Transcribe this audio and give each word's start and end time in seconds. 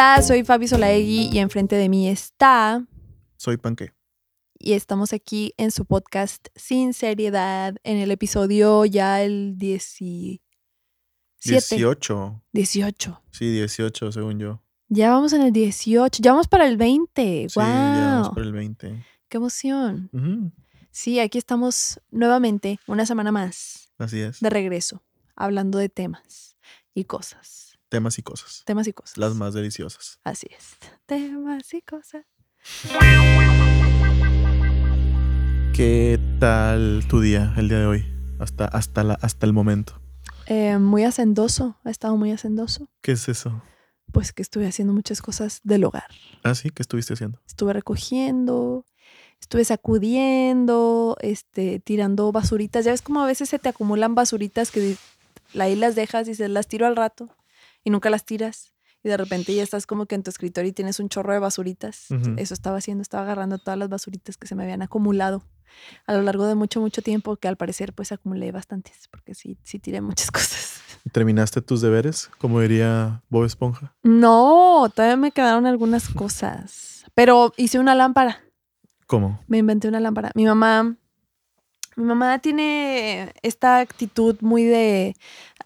Hola, 0.00 0.22
soy 0.22 0.44
Fabi 0.44 0.66
Solaegui 0.66 1.28
y 1.30 1.40
enfrente 1.40 1.76
de 1.76 1.90
mí 1.90 2.08
está. 2.08 2.86
Soy 3.36 3.58
Panque. 3.58 3.92
Y 4.58 4.72
estamos 4.72 5.12
aquí 5.12 5.52
en 5.58 5.70
su 5.70 5.84
podcast 5.84 6.48
Sin 6.56 6.94
Seriedad, 6.94 7.74
en 7.84 7.98
el 7.98 8.10
episodio 8.10 8.86
ya 8.86 9.22
el 9.22 9.58
17. 9.58 10.40
18. 11.44 12.42
18. 12.50 13.22
Sí, 13.30 13.52
18, 13.52 14.12
según 14.12 14.38
yo. 14.38 14.62
Ya 14.88 15.10
vamos 15.10 15.34
en 15.34 15.42
el 15.42 15.52
18. 15.52 16.22
Ya 16.22 16.32
vamos 16.32 16.48
para 16.48 16.66
el 16.66 16.78
20. 16.78 17.48
Sí, 17.50 17.60
¡Wow! 17.60 17.66
ya 17.66 18.10
vamos 18.14 18.28
por 18.30 18.42
el 18.42 18.52
20. 18.52 19.04
¡Qué 19.28 19.36
emoción! 19.36 20.54
Sí, 20.90 21.20
aquí 21.20 21.36
estamos 21.36 22.00
nuevamente, 22.10 22.80
una 22.86 23.04
semana 23.04 23.32
más, 23.32 23.92
Así 23.98 24.18
es. 24.18 24.40
de 24.40 24.48
regreso, 24.48 25.02
hablando 25.36 25.76
de 25.76 25.90
temas 25.90 26.56
y 26.94 27.04
cosas. 27.04 27.69
Temas 27.90 28.20
y 28.20 28.22
cosas. 28.22 28.62
Temas 28.66 28.86
y 28.86 28.92
cosas. 28.92 29.18
Las 29.18 29.34
más 29.34 29.52
deliciosas. 29.52 30.20
Así 30.22 30.46
es. 30.56 30.76
Temas 31.06 31.74
y 31.74 31.82
cosas. 31.82 32.24
¿Qué 35.74 36.20
tal 36.38 37.02
tu 37.08 37.20
día 37.20 37.52
el 37.56 37.68
día 37.68 37.80
de 37.80 37.86
hoy? 37.86 38.04
Hasta, 38.38 38.66
hasta, 38.66 39.02
la, 39.02 39.14
hasta 39.14 39.44
el 39.44 39.52
momento. 39.52 40.00
Eh, 40.46 40.78
muy 40.78 41.02
hacendoso, 41.02 41.80
ha 41.82 41.90
estado 41.90 42.16
muy 42.16 42.30
hacendoso. 42.30 42.88
¿Qué 43.02 43.10
es 43.10 43.28
eso? 43.28 43.60
Pues 44.12 44.32
que 44.32 44.42
estuve 44.42 44.68
haciendo 44.68 44.94
muchas 44.94 45.20
cosas 45.20 45.60
del 45.64 45.82
hogar. 45.82 46.06
Ah, 46.44 46.54
sí, 46.54 46.70
¿qué 46.70 46.82
estuviste 46.82 47.14
haciendo? 47.14 47.40
Estuve 47.48 47.72
recogiendo, 47.72 48.86
estuve 49.40 49.64
sacudiendo, 49.64 51.16
este, 51.22 51.80
tirando 51.80 52.30
basuritas. 52.30 52.84
Ya 52.84 52.92
ves 52.92 53.02
como 53.02 53.20
a 53.20 53.26
veces 53.26 53.48
se 53.48 53.58
te 53.58 53.68
acumulan 53.68 54.14
basuritas 54.14 54.70
que 54.70 54.96
ahí 55.58 55.74
las 55.74 55.96
dejas 55.96 56.28
y 56.28 56.36
se 56.36 56.46
las 56.46 56.68
tiro 56.68 56.86
al 56.86 56.94
rato 56.94 57.34
y 57.84 57.90
nunca 57.90 58.10
las 58.10 58.24
tiras. 58.24 58.74
Y 59.02 59.08
de 59.08 59.16
repente 59.16 59.54
ya 59.54 59.62
estás 59.62 59.86
como 59.86 60.06
que 60.06 60.14
en 60.14 60.22
tu 60.22 60.30
escritorio 60.30 60.68
y 60.68 60.72
tienes 60.72 61.00
un 61.00 61.08
chorro 61.08 61.32
de 61.32 61.38
basuritas. 61.38 62.08
Eso 62.36 62.52
estaba 62.52 62.76
haciendo, 62.76 63.00
estaba 63.00 63.22
agarrando 63.22 63.58
todas 63.58 63.78
las 63.78 63.88
basuritas 63.88 64.36
que 64.36 64.46
se 64.46 64.54
me 64.54 64.64
habían 64.64 64.82
acumulado 64.82 65.42
a 66.06 66.14
lo 66.14 66.22
largo 66.22 66.46
de 66.46 66.54
mucho, 66.54 66.80
mucho 66.80 67.02
tiempo, 67.02 67.36
que 67.36 67.48
al 67.48 67.56
parecer 67.56 67.92
pues 67.92 68.12
acumulé 68.12 68.52
bastantes, 68.52 69.08
porque 69.10 69.34
sí, 69.34 69.58
sí 69.62 69.78
tiré 69.78 70.00
muchas 70.00 70.30
cosas. 70.32 70.80
¿Terminaste 71.12 71.62
tus 71.62 71.80
deberes? 71.80 72.30
Como 72.38 72.60
diría 72.60 73.22
Bob 73.28 73.44
Esponja. 73.44 73.94
No, 74.02 74.90
todavía 74.94 75.16
me 75.16 75.32
quedaron 75.32 75.66
algunas 75.66 76.08
cosas. 76.14 77.04
Pero 77.14 77.52
hice 77.56 77.78
una 77.78 77.94
lámpara. 77.94 78.40
¿Cómo? 79.06 79.40
Me 79.48 79.58
inventé 79.58 79.88
una 79.88 80.00
lámpara. 80.00 80.30
Mi 80.34 80.44
mamá, 80.44 80.96
mi 81.96 82.04
mamá 82.04 82.38
tiene 82.38 83.32
esta 83.42 83.80
actitud 83.80 84.36
muy 84.40 84.64
de 84.64 85.16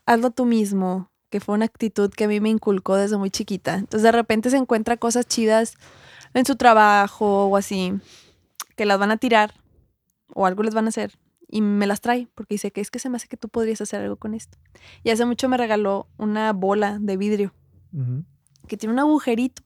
hazlo 0.06 0.30
tú 0.30 0.46
mismo, 0.46 1.10
que 1.34 1.40
fue 1.40 1.56
una 1.56 1.64
actitud 1.64 2.12
que 2.12 2.26
a 2.26 2.28
mí 2.28 2.38
me 2.38 2.48
inculcó 2.48 2.94
desde 2.94 3.16
muy 3.16 3.28
chiquita. 3.28 3.74
Entonces 3.74 4.04
de 4.04 4.12
repente 4.12 4.50
se 4.50 4.56
encuentra 4.56 4.96
cosas 4.96 5.26
chidas 5.26 5.74
en 6.32 6.46
su 6.46 6.54
trabajo 6.54 7.46
o 7.46 7.56
así, 7.56 7.92
que 8.76 8.84
las 8.86 9.00
van 9.00 9.10
a 9.10 9.16
tirar 9.16 9.52
o 10.32 10.46
algo 10.46 10.62
les 10.62 10.74
van 10.74 10.84
a 10.84 10.90
hacer 10.90 11.18
y 11.48 11.60
me 11.60 11.88
las 11.88 12.00
trae 12.00 12.28
porque 12.36 12.54
dice 12.54 12.70
que 12.70 12.80
es 12.80 12.88
que 12.88 13.00
se 13.00 13.10
me 13.10 13.16
hace 13.16 13.26
que 13.26 13.36
tú 13.36 13.48
podrías 13.48 13.80
hacer 13.80 14.02
algo 14.02 14.14
con 14.14 14.32
esto. 14.32 14.58
Y 15.02 15.10
hace 15.10 15.24
mucho 15.24 15.48
me 15.48 15.56
regaló 15.56 16.06
una 16.18 16.52
bola 16.52 16.98
de 17.00 17.16
vidrio 17.16 17.52
que 18.68 18.76
tiene 18.76 18.92
un 18.92 19.00
agujerito. 19.00 19.64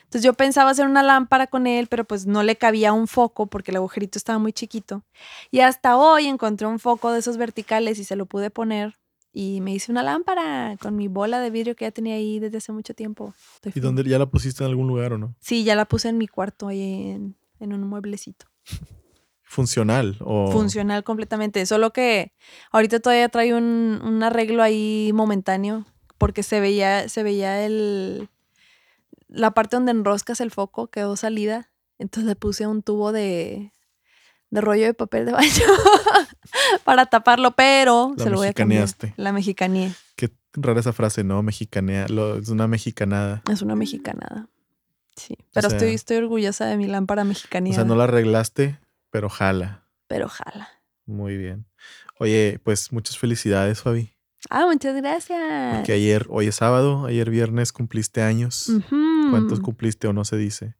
Entonces 0.00 0.22
yo 0.22 0.34
pensaba 0.34 0.68
hacer 0.68 0.84
una 0.84 1.02
lámpara 1.02 1.46
con 1.46 1.66
él, 1.66 1.86
pero 1.86 2.04
pues 2.04 2.26
no 2.26 2.42
le 2.42 2.56
cabía 2.56 2.92
un 2.92 3.08
foco 3.08 3.46
porque 3.46 3.70
el 3.70 3.78
agujerito 3.78 4.18
estaba 4.18 4.38
muy 4.38 4.52
chiquito. 4.52 5.06
Y 5.50 5.60
hasta 5.60 5.96
hoy 5.96 6.26
encontré 6.26 6.66
un 6.66 6.78
foco 6.78 7.12
de 7.12 7.20
esos 7.20 7.38
verticales 7.38 7.98
y 7.98 8.04
se 8.04 8.14
lo 8.14 8.26
pude 8.26 8.50
poner 8.50 8.98
y 9.40 9.60
me 9.60 9.72
hice 9.72 9.92
una 9.92 10.02
lámpara 10.02 10.76
con 10.82 10.96
mi 10.96 11.06
bola 11.06 11.38
de 11.38 11.50
vidrio 11.50 11.76
que 11.76 11.84
ya 11.84 11.92
tenía 11.92 12.16
ahí 12.16 12.40
desde 12.40 12.58
hace 12.58 12.72
mucho 12.72 12.92
tiempo. 12.92 13.34
Estoy 13.54 13.70
¿Y 13.70 13.72
feliz. 13.74 13.84
dónde 13.84 14.02
ya 14.02 14.18
la 14.18 14.26
pusiste 14.26 14.64
en 14.64 14.70
algún 14.70 14.88
lugar 14.88 15.12
o 15.12 15.18
no? 15.18 15.36
Sí, 15.38 15.62
ya 15.62 15.76
la 15.76 15.84
puse 15.84 16.08
en 16.08 16.18
mi 16.18 16.26
cuarto 16.26 16.66
ahí 16.66 17.10
en, 17.12 17.36
en 17.60 17.72
un 17.72 17.82
mueblecito. 17.86 18.46
Funcional 19.44 20.16
o. 20.22 20.50
Funcional 20.50 21.04
completamente. 21.04 21.64
Solo 21.66 21.92
que 21.92 22.32
ahorita 22.72 22.98
todavía 22.98 23.28
trae 23.28 23.54
un, 23.54 24.00
un 24.02 24.24
arreglo 24.24 24.60
ahí 24.60 25.12
momentáneo 25.14 25.86
porque 26.18 26.42
se 26.42 26.58
veía, 26.58 27.08
se 27.08 27.22
veía 27.22 27.64
el, 27.64 28.30
la 29.28 29.52
parte 29.52 29.76
donde 29.76 29.92
enroscas 29.92 30.40
el 30.40 30.50
foco 30.50 30.88
quedó 30.88 31.14
salida. 31.14 31.70
Entonces 32.00 32.26
le 32.26 32.34
puse 32.34 32.66
un 32.66 32.82
tubo 32.82 33.12
de, 33.12 33.70
de 34.50 34.60
rollo 34.60 34.84
de 34.86 34.94
papel 34.94 35.26
de 35.26 35.32
baño 35.32 35.50
para 36.84 37.06
taparlo, 37.06 37.52
pero 37.52 38.14
La 38.16 38.24
se 38.24 38.30
lo 38.30 38.36
voy 38.38 38.48
a 38.48 38.52
cambiar. 38.52 38.82
mexicaneaste. 38.82 39.14
La 39.22 39.32
mexicané. 39.32 39.92
Qué 40.16 40.30
rara 40.54 40.80
esa 40.80 40.92
frase, 40.92 41.24
¿no? 41.24 41.42
Mexicanea. 41.42 42.06
Lo- 42.08 42.36
es 42.38 42.48
una 42.48 42.66
mexicanada. 42.66 43.42
Es 43.50 43.62
una 43.62 43.74
mexicanada. 43.76 44.48
Sí. 45.16 45.36
Pero 45.52 45.68
sea- 45.68 45.76
estoy, 45.78 45.94
estoy 45.94 46.16
orgullosa 46.18 46.66
de 46.66 46.76
mi 46.76 46.86
lámpara 46.86 47.22
O 47.22 47.24
mexicanía. 47.26 47.74
sea, 47.74 47.84
no 47.84 47.96
la 47.96 48.04
arreglaste, 48.04 48.78
pero 49.10 49.28
jala. 49.28 49.84
Pero 50.06 50.28
jala. 50.28 50.68
Muy 51.06 51.36
bien. 51.36 51.66
Oye, 52.18 52.60
pues 52.64 52.92
muchas 52.92 53.18
felicidades, 53.18 53.80
Fabi. 53.82 54.12
Ah, 54.50 54.66
muchas 54.66 54.94
gracias. 54.96 55.76
Porque 55.76 55.92
ayer, 55.92 56.26
hoy 56.30 56.46
es 56.46 56.54
sábado, 56.56 57.06
ayer 57.06 57.28
viernes 57.30 57.72
cumpliste 57.72 58.22
años. 58.22 58.70
¿Cuántos 59.30 59.60
cumpliste 59.60 60.06
o 60.08 60.12
no 60.12 60.24
se 60.24 60.36
dice? 60.36 60.74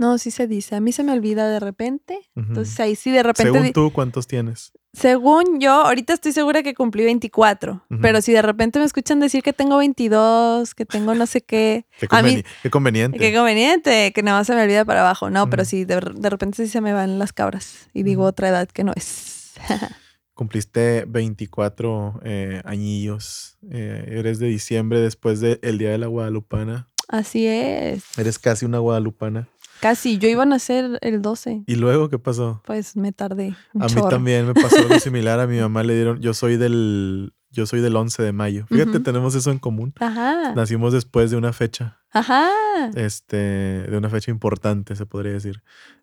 No, 0.00 0.16
sí 0.16 0.30
se 0.30 0.46
dice. 0.46 0.76
A 0.76 0.80
mí 0.80 0.92
se 0.92 1.04
me 1.04 1.12
olvida 1.12 1.46
de 1.48 1.60
repente. 1.60 2.18
Entonces 2.34 2.80
ahí 2.80 2.96
sí 2.96 3.10
de 3.10 3.22
repente. 3.22 3.52
Según 3.52 3.72
tú, 3.72 3.92
¿cuántos 3.92 4.26
tienes? 4.26 4.72
según 4.92 5.60
yo, 5.60 5.70
ahorita 5.70 6.14
estoy 6.14 6.32
segura 6.32 6.62
que 6.62 6.74
cumplí 6.74 7.04
24. 7.04 7.84
Ujú. 7.88 8.00
Pero 8.00 8.20
si 8.22 8.32
de 8.32 8.42
repente 8.42 8.78
me 8.78 8.84
escuchan 8.84 9.20
decir 9.20 9.42
que 9.42 9.52
tengo 9.52 9.76
22, 9.76 10.74
que 10.74 10.84
tengo 10.84 11.14
no 11.14 11.26
sé 11.26 11.42
qué. 11.42 11.84
Qué, 12.00 12.08
A 12.10 12.22
mí- 12.22 12.42
qué 12.62 12.70
conveniente. 12.70 13.18
Qué 13.18 13.32
conveniente, 13.34 14.12
que 14.12 14.22
nada 14.22 14.38
más 14.38 14.46
se 14.46 14.54
me 14.54 14.62
olvida 14.62 14.84
para 14.84 15.02
abajo. 15.02 15.30
No, 15.30 15.48
pero 15.48 15.64
sí, 15.64 15.84
de, 15.84 16.00
de 16.14 16.30
repente 16.30 16.64
sí 16.64 16.70
se 16.70 16.80
me 16.80 16.92
van 16.92 17.18
las 17.18 17.32
cabras 17.32 17.88
y 17.92 18.02
digo 18.02 18.24
otra 18.24 18.48
edad 18.48 18.68
que 18.68 18.82
no 18.82 18.92
es. 18.96 19.52
Cumpliste 20.34 21.04
24 21.06 22.20
eh, 22.24 22.62
añillos. 22.64 23.58
Eh, 23.70 24.06
eres 24.08 24.38
de 24.38 24.46
diciembre 24.46 24.98
después 24.98 25.40
del 25.40 25.76
Día 25.78 25.90
de 25.90 25.98
la 25.98 26.06
Guadalupana. 26.06 26.88
Así 27.08 27.46
es. 27.46 28.04
Eres 28.18 28.38
casi 28.38 28.64
una 28.64 28.78
guadalupana. 28.78 29.48
Casi. 29.80 30.18
Yo 30.18 30.28
iba 30.28 30.42
a 30.42 30.46
nacer 30.46 30.98
el 31.00 31.22
12. 31.22 31.64
¿Y 31.66 31.74
luego 31.76 32.08
qué 32.08 32.18
pasó? 32.18 32.62
Pues 32.66 32.96
me 32.96 33.12
tardé. 33.12 33.54
Un 33.72 33.82
A 33.82 33.86
mí 33.86 33.94
chorro. 33.94 34.08
también 34.08 34.46
me 34.46 34.54
pasó 34.54 34.76
algo 34.76 34.98
similar. 35.00 35.40
A 35.40 35.46
mi 35.46 35.58
mamá 35.58 35.82
le 35.82 35.94
dieron. 35.94 36.20
Yo 36.20 36.34
soy 36.34 36.56
del. 36.56 37.32
Yo 37.52 37.66
soy 37.66 37.80
del 37.80 37.96
11 37.96 38.22
de 38.22 38.32
mayo. 38.32 38.66
Fíjate, 38.68 38.90
Ujú. 38.90 39.00
tenemos 39.02 39.34
eso 39.34 39.50
en 39.50 39.58
común. 39.58 39.92
Ajá. 39.98 40.54
Nacimos 40.54 40.92
después 40.92 41.30
de 41.32 41.36
una 41.36 41.52
fecha. 41.52 41.98
Ajá. 42.12 42.48
este, 42.94 43.36
de 43.36 43.96
una 43.96 44.08
fecha 44.08 44.30
importante, 44.30 44.94
se 44.96 45.06
podría 45.06 45.32
decir. 45.32 45.62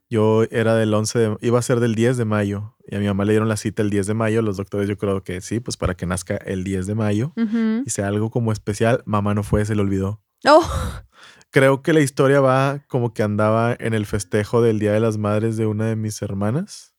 Yo 0.10 0.44
era 0.52 0.76
del 0.76 0.94
11 0.94 1.20
de, 1.20 1.38
iba 1.42 1.60
a 1.60 1.62
ser 1.62 1.80
del 1.82 1.94
10 1.96 2.16
de 2.18 2.24
mayo 2.26 2.76
y 2.88 2.96
a 2.96 3.00
mi 3.00 3.08
mamá 3.08 3.26
le 3.26 3.34
dieron 3.34 3.50
la 3.50 3.58
cita 3.58 3.82
el 3.82 3.90
10 3.90 4.08
de 4.08 4.14
mayo. 4.14 4.42
Los 4.42 4.58
doctores 4.58 4.88
yo 4.90 4.98
creo 4.98 5.22
que 5.24 5.42
sí, 5.42 5.60
pues 5.60 5.76
para 5.78 5.96
que 5.96 6.06
nazca 6.06 6.36
el 6.38 6.64
10 6.64 6.88
de 6.88 6.96
mayo 6.96 7.34
Ujú. 7.36 7.84
y 7.86 7.90
sea 7.90 8.08
algo 8.08 8.30
como 8.32 8.52
especial. 8.54 9.02
Mamá 9.06 9.34
no 9.34 9.44
fue, 9.44 9.66
se 9.66 9.76
le 9.76 9.82
olvidó. 9.82 10.22
Oh, 10.48 10.66
Creo 11.58 11.82
que 11.82 11.94
la 11.94 12.02
historia 12.02 12.40
va 12.42 12.84
como 12.88 13.14
que 13.14 13.24
andaba 13.24 13.76
en 13.80 13.94
el 13.94 14.06
festejo 14.06 14.62
del 14.62 14.80
Día 14.80 14.94
de 14.94 15.00
las 15.00 15.18
Madres 15.18 15.58
de 15.58 15.66
una 15.66 15.86
de 15.88 15.96
mis 15.96 16.22
hermanas. 16.22 16.94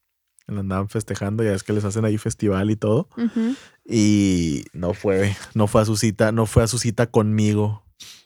La 0.47 0.61
andaban 0.61 0.89
festejando, 0.89 1.45
ya 1.45 1.53
es 1.53 1.63
que 1.63 1.73
les 1.75 1.85
hacen 1.85 2.05
ahí 2.05 2.17
festival 2.19 2.71
y 2.71 2.77
todo. 2.77 3.09
ujú. 3.17 3.55
Y 3.85 4.65
no 4.73 4.95
fue, 4.95 5.37
no 5.55 5.67
fue 5.67 5.83
a 5.83 5.85
su 5.85 5.97
cita, 5.97 6.33
no 6.33 6.47
fue 6.47 6.63
a 6.63 6.67
su 6.67 6.79
cita 6.79 7.07
conmigo, 7.07 7.85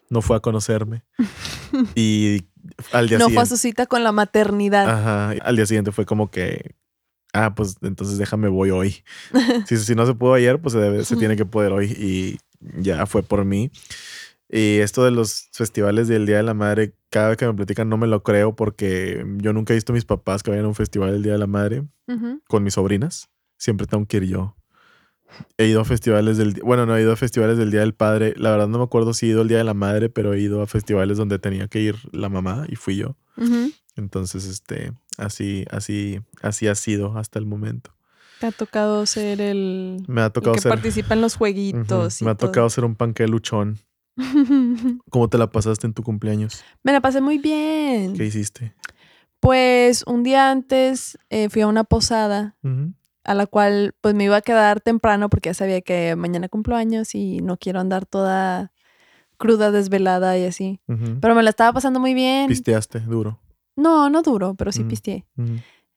no 0.08 0.22
fue 0.22 0.36
a 0.36 0.40
conocerme. 0.40 1.04
Y 1.96 2.44
al 2.92 3.08
día 3.08 3.18
No 3.18 3.24
siguiente. 3.26 3.34
fue 3.34 3.42
a 3.42 3.46
su 3.46 3.56
cita 3.56 3.86
con 3.86 4.04
la 4.04 4.12
maternidad. 4.12 4.88
Ajá. 4.88 5.30
Al 5.42 5.56
día 5.56 5.66
siguiente 5.66 5.90
fue 5.90 6.04
como 6.06 6.30
que, 6.30 6.76
ah, 7.32 7.54
pues 7.54 7.76
entonces 7.82 8.18
déjame 8.18 8.48
voy 8.48 8.70
hoy. 8.70 9.02
si, 9.66 9.76
si 9.78 9.94
no 9.94 10.06
se 10.06 10.14
pudo 10.14 10.34
ayer, 10.34 10.60
pues 10.60 10.74
se, 10.74 10.78
debe- 10.78 11.04
se 11.04 11.16
tiene 11.16 11.36
que 11.36 11.44
poder 11.44 11.72
hoy. 11.72 11.86
Y 11.98 12.38
ya 12.80 13.04
fue 13.06 13.22
por 13.22 13.44
mí. 13.44 13.70
Y 14.54 14.80
esto 14.80 15.02
de 15.04 15.10
los 15.12 15.48
festivales 15.52 16.08
del 16.08 16.26
Día 16.26 16.36
de 16.36 16.42
la 16.42 16.52
Madre, 16.52 16.94
cada 17.08 17.30
vez 17.30 17.38
que 17.38 17.46
me 17.46 17.54
platican 17.54 17.88
no 17.88 17.96
me 17.96 18.06
lo 18.06 18.22
creo 18.22 18.54
porque 18.54 19.24
yo 19.38 19.52
nunca 19.54 19.72
he 19.72 19.76
visto 19.76 19.92
a 19.92 19.94
mis 19.94 20.04
papás 20.04 20.42
que 20.42 20.50
vayan 20.50 20.66
a 20.66 20.68
un 20.68 20.74
festival 20.74 21.10
del 21.12 21.22
Día 21.22 21.32
de 21.32 21.38
la 21.38 21.46
Madre 21.46 21.84
con 22.48 22.62
mis 22.62 22.74
sobrinas. 22.74 23.30
Siempre 23.56 23.86
tengo 23.86 24.04
que 24.06 24.18
ir 24.18 24.24
yo. 24.24 24.54
He 25.56 25.66
ido 25.68 25.80
a 25.80 25.84
festivales 25.86 26.36
del... 26.36 26.52
Bueno, 26.62 26.84
no 26.84 26.94
he 26.94 27.00
ido 27.00 27.12
a 27.12 27.16
festivales 27.16 27.56
del 27.56 27.70
Día 27.70 27.80
del 27.80 27.94
Padre. 27.94 28.34
La 28.36 28.50
verdad 28.50 28.68
no 28.68 28.76
me 28.76 28.84
acuerdo 28.84 29.14
si 29.14 29.24
he 29.26 29.30
ido 29.30 29.40
al 29.40 29.48
Día 29.48 29.56
de 29.56 29.64
la 29.64 29.72
Madre, 29.72 30.10
pero 30.10 30.34
he 30.34 30.40
ido 30.40 30.60
a 30.60 30.66
festivales 30.66 31.16
donde 31.16 31.38
tenía 31.38 31.68
que 31.68 31.80
ir 31.80 31.96
la 32.12 32.28
mamá 32.28 32.66
y 32.68 32.76
fui 32.76 32.96
yo. 32.96 33.16
Entonces, 33.96 34.44
este, 34.44 34.92
así, 35.16 35.64
así, 35.70 36.20
así 36.42 36.66
ha 36.68 36.74
sido 36.74 37.16
hasta 37.16 37.38
el 37.38 37.46
momento. 37.46 37.94
Te 38.40 38.46
ha 38.48 38.52
tocado 38.52 39.06
ser 39.06 39.40
el, 39.40 40.02
Me 40.08 40.20
ha 40.20 40.26
el 40.26 40.32
tocado 40.32 40.54
que 40.56 40.60
ser. 40.60 40.70
participa 40.70 41.14
en 41.14 41.22
los 41.22 41.36
jueguitos. 41.36 42.20
y 42.20 42.24
Me 42.26 42.32
ha 42.32 42.34
todo. 42.34 42.48
tocado 42.48 42.68
ser 42.68 42.84
un 42.84 42.96
panque 42.96 43.26
luchón. 43.26 43.78
¿Cómo 45.10 45.28
te 45.28 45.38
la 45.38 45.50
pasaste 45.50 45.86
en 45.86 45.94
tu 45.94 46.02
cumpleaños? 46.02 46.62
Me 46.82 46.92
la 46.92 47.00
pasé 47.00 47.20
muy 47.20 47.38
bien. 47.38 48.14
¿Qué 48.14 48.24
hiciste? 48.26 48.74
Pues 49.40 50.04
un 50.06 50.22
día 50.22 50.50
antes 50.50 51.18
eh, 51.30 51.48
fui 51.48 51.62
a 51.62 51.66
una 51.66 51.84
posada 51.84 52.56
a 53.24 53.34
la 53.34 53.46
cual 53.46 53.94
pues 54.00 54.14
me 54.14 54.24
iba 54.24 54.36
a 54.36 54.40
quedar 54.42 54.80
temprano 54.80 55.28
porque 55.30 55.48
ya 55.50 55.54
sabía 55.54 55.80
que 55.80 56.14
mañana 56.16 56.48
cumplo 56.48 56.76
años 56.76 57.14
y 57.14 57.40
no 57.40 57.56
quiero 57.56 57.80
andar 57.80 58.06
toda 58.06 58.72
cruda, 59.38 59.72
desvelada 59.72 60.38
y 60.38 60.44
así. 60.44 60.80
Pero 61.20 61.34
me 61.34 61.42
la 61.42 61.50
estaba 61.50 61.72
pasando 61.72 61.98
muy 61.98 62.14
bien. 62.14 62.46
Pisteaste 62.46 63.00
duro. 63.00 63.40
No, 63.74 64.08
no 64.10 64.22
duro, 64.22 64.54
pero 64.54 64.70
sí 64.70 64.84
Mm. 64.84 64.88
pisteé. 64.88 65.26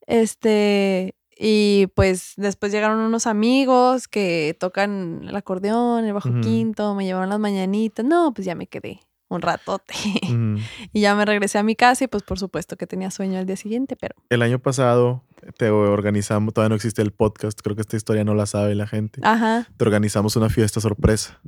Este, 0.07 1.13
y 1.37 1.87
pues 1.95 2.33
después 2.37 2.71
llegaron 2.71 2.99
unos 2.99 3.27
amigos 3.27 4.07
que 4.07 4.55
tocan 4.59 5.21
el 5.27 5.35
acordeón, 5.35 6.05
el 6.05 6.13
bajo 6.13 6.29
quinto, 6.41 6.95
me 6.95 7.05
llevaron 7.05 7.29
las 7.29 7.39
mañanitas. 7.39 8.05
No, 8.05 8.33
pues 8.33 8.45
ya 8.45 8.55
me 8.55 8.67
quedé 8.67 9.01
un 9.27 9.41
ratote. 9.41 9.93
Y 10.93 11.01
ya 11.01 11.15
me 11.15 11.25
regresé 11.25 11.57
a 11.57 11.63
mi 11.63 11.75
casa 11.75 12.05
y 12.05 12.07
pues 12.07 12.23
por 12.23 12.39
supuesto 12.39 12.77
que 12.77 12.87
tenía 12.87 13.11
sueño 13.11 13.37
al 13.37 13.45
día 13.45 13.57
siguiente, 13.57 13.95
pero 13.95 14.15
El 14.29 14.41
año 14.41 14.59
pasado 14.59 15.23
te 15.57 15.69
organizamos, 15.69 16.53
todavía 16.53 16.69
no 16.69 16.75
existe 16.75 17.01
el 17.01 17.11
podcast, 17.11 17.59
creo 17.61 17.75
que 17.75 17.81
esta 17.81 17.97
historia 17.97 18.23
no 18.23 18.33
la 18.33 18.45
sabe 18.45 18.73
la 18.75 18.87
gente. 18.87 19.19
ajá. 19.23 19.67
Te 19.75 19.83
organizamos 19.83 20.35
una 20.37 20.49
fiesta 20.49 20.79
sorpresa. 20.79 21.41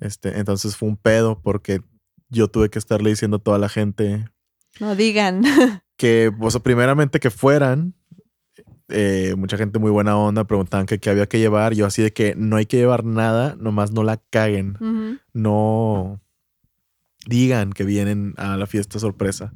Este, 0.00 0.38
entonces 0.38 0.76
fue 0.76 0.88
un 0.88 0.96
pedo 0.96 1.40
porque 1.42 1.82
yo 2.30 2.48
tuve 2.48 2.70
que 2.70 2.78
estarle 2.78 3.10
diciendo 3.10 3.36
a 3.36 3.40
toda 3.40 3.58
la 3.58 3.68
gente 3.68 4.24
No 4.80 4.96
digan. 4.96 5.42
que, 5.96 6.32
pues, 6.36 6.58
primeramente 6.60 7.20
que 7.20 7.30
fueran. 7.30 7.94
Eh, 8.88 9.34
mucha 9.36 9.56
gente 9.56 9.78
muy 9.78 9.90
buena 9.90 10.16
onda 10.16 10.44
preguntaban 10.44 10.86
que 10.86 10.98
qué 10.98 11.10
había 11.10 11.26
que 11.26 11.38
llevar. 11.38 11.74
Yo 11.74 11.86
así 11.86 12.02
de 12.02 12.12
que 12.12 12.34
no 12.36 12.56
hay 12.56 12.66
que 12.66 12.76
llevar 12.76 13.04
nada, 13.04 13.56
nomás 13.58 13.92
no 13.92 14.02
la 14.02 14.18
caguen. 14.30 15.20
No 15.32 16.20
digan 17.26 17.72
que 17.72 17.84
vienen 17.84 18.34
a 18.36 18.56
la 18.56 18.66
fiesta 18.66 18.98
sorpresa. 18.98 19.52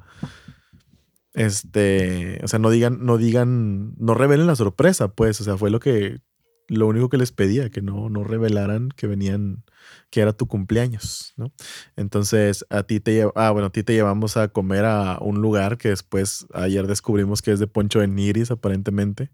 Este, 1.37 2.41
o 2.43 2.49
sea, 2.49 2.59
no 2.59 2.71
digan, 2.71 3.05
no 3.05 3.19
digan, 3.19 3.95
no 3.99 4.15
revelen 4.15 4.47
la 4.47 4.57
sorpresa, 4.57 5.09
pues. 5.09 5.41
O 5.41 5.45
sea, 5.45 5.59
fue 5.59 5.71
lo 5.71 5.81
que, 5.81 6.21
lo 6.69 6.87
único 6.87 7.11
que 7.11 7.19
les 7.19 7.31
pedía, 7.31 7.69
que 7.69 7.83
no, 7.83 8.09
no 8.09 8.25
revelaran 8.25 8.89
que 8.89 9.07
venían, 9.07 9.65
que 10.11 10.21
era 10.21 10.33
tu 10.33 10.47
cumpleaños, 10.47 11.35
¿no? 11.37 11.53
Entonces, 11.97 12.65
a 12.71 12.83
ti 12.83 13.01
te 13.01 13.13
lleva, 13.13 13.33
ah, 13.35 13.51
bueno, 13.51 13.69
a 13.69 13.71
ti 13.71 13.83
te 13.83 13.93
llevamos 13.93 14.37
a 14.37 14.49
comer 14.49 14.85
a 14.85 15.19
un 15.21 15.41
lugar 15.41 15.79
que 15.79 15.89
después 15.89 16.47
ayer 16.55 16.87
descubrimos 16.87 17.43
que 17.43 17.53
es 17.53 17.59
de 17.59 17.67
Poncho 17.67 18.01
de 18.01 18.09
Niris, 18.09 18.51
aparentemente. 18.51 19.31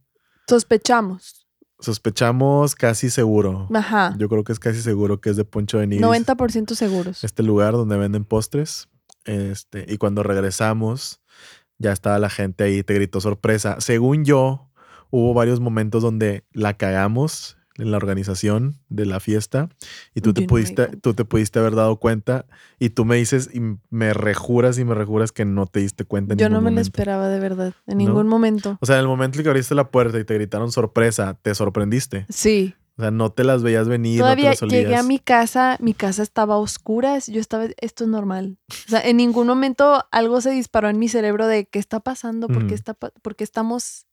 Sospechamos. 0.48 1.46
Sospechamos 1.78 2.74
casi 2.74 3.10
seguro. 3.10 3.68
Ajá. 3.74 4.14
Yo 4.18 4.28
creo 4.28 4.44
que 4.44 4.52
es 4.52 4.60
casi 4.60 4.80
seguro 4.80 5.20
que 5.20 5.30
es 5.30 5.36
de 5.36 5.44
Poncho 5.44 5.78
de 5.78 5.86
Niris. 5.86 6.04
90% 6.04 6.74
seguros. 6.74 7.24
Este 7.24 7.42
lugar 7.42 7.72
donde 7.72 7.96
venden 7.96 8.24
postres. 8.24 8.88
Este, 9.24 9.86
y 9.88 9.98
cuando 9.98 10.22
regresamos, 10.22 11.20
ya 11.78 11.92
estaba 11.92 12.18
la 12.18 12.30
gente 12.30 12.64
ahí, 12.64 12.82
te 12.82 12.94
gritó 12.94 13.20
sorpresa. 13.20 13.80
Según 13.80 14.24
yo, 14.24 14.70
hubo 15.10 15.34
varios 15.34 15.60
momentos 15.60 16.02
donde 16.02 16.44
la 16.52 16.76
cagamos 16.76 17.56
en 17.82 17.90
la 17.90 17.96
organización 17.98 18.78
de 18.88 19.04
la 19.06 19.20
fiesta 19.20 19.68
y 20.14 20.20
tú 20.22 20.32
te 20.32 20.42
Yo 20.42 20.46
pudiste 20.46 20.86
tú 21.02 21.14
te 21.14 21.24
pudiste 21.24 21.58
haber 21.58 21.74
dado 21.74 21.96
cuenta 21.96 22.46
y 22.78 22.90
tú 22.90 23.04
me 23.04 23.16
dices 23.16 23.50
y 23.52 23.60
me 23.90 24.14
rejuras 24.14 24.78
y 24.78 24.84
me 24.84 24.94
rejuras 24.94 25.32
que 25.32 25.44
no 25.44 25.66
te 25.66 25.80
diste 25.80 26.04
cuenta 26.04 26.32
en 26.34 26.38
Yo 26.38 26.48
no 26.48 26.60
me 26.60 26.70
lo 26.70 26.80
esperaba 26.80 27.28
de 27.28 27.40
verdad, 27.40 27.74
en 27.86 27.98
¿No? 27.98 28.04
ningún 28.04 28.28
momento. 28.28 28.78
O 28.80 28.86
sea, 28.86 28.96
en 28.96 29.02
el 29.02 29.08
momento 29.08 29.38
en 29.38 29.44
que 29.44 29.50
abriste 29.50 29.74
la 29.74 29.90
puerta 29.90 30.18
y 30.18 30.24
te 30.24 30.34
gritaron 30.34 30.72
sorpresa, 30.72 31.38
te 31.42 31.54
sorprendiste. 31.54 32.26
Sí. 32.28 32.74
O 32.98 33.00
sea, 33.02 33.10
no 33.10 33.32
te 33.32 33.42
las 33.42 33.62
veías 33.62 33.88
venir, 33.88 34.20
Todavía 34.20 34.50
no 34.50 34.54
te 34.54 34.54
las 34.56 34.62
olías. 34.64 34.82
llegué 34.82 34.96
a 34.96 35.02
mi 35.02 35.18
casa, 35.18 35.78
mi 35.80 35.94
casa 35.94 36.22
estaba 36.22 36.54
a 36.54 36.58
oscuras, 36.58 37.26
yo 37.26 37.40
estaba, 37.40 37.64
esto 37.80 38.04
es 38.04 38.10
normal. 38.10 38.58
O 38.86 38.90
sea, 38.90 39.00
en 39.00 39.16
ningún 39.16 39.46
momento 39.46 40.04
algo 40.12 40.42
se 40.42 40.50
disparó 40.50 40.90
en 40.90 40.98
mi 40.98 41.08
cerebro 41.08 41.46
de 41.46 41.64
qué 41.64 41.78
está 41.78 42.00
pasando, 42.00 42.48
por, 42.48 42.66
qué, 42.66 42.74
está, 42.74 42.92
pa- 42.92 43.10
por 43.22 43.34
qué 43.34 43.44
estamos 43.44 44.04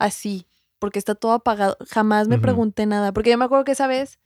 así, 0.00 0.47
porque 0.78 0.98
está 0.98 1.14
todo 1.14 1.32
apagado. 1.32 1.76
Jamás 1.88 2.28
me 2.28 2.38
pregunté 2.38 2.86
nada, 2.86 3.12
porque 3.12 3.30
yo 3.30 3.38
me 3.38 3.44
acuerdo 3.44 3.64
que 3.64 3.72
esa 3.72 3.86
vez 3.86 4.18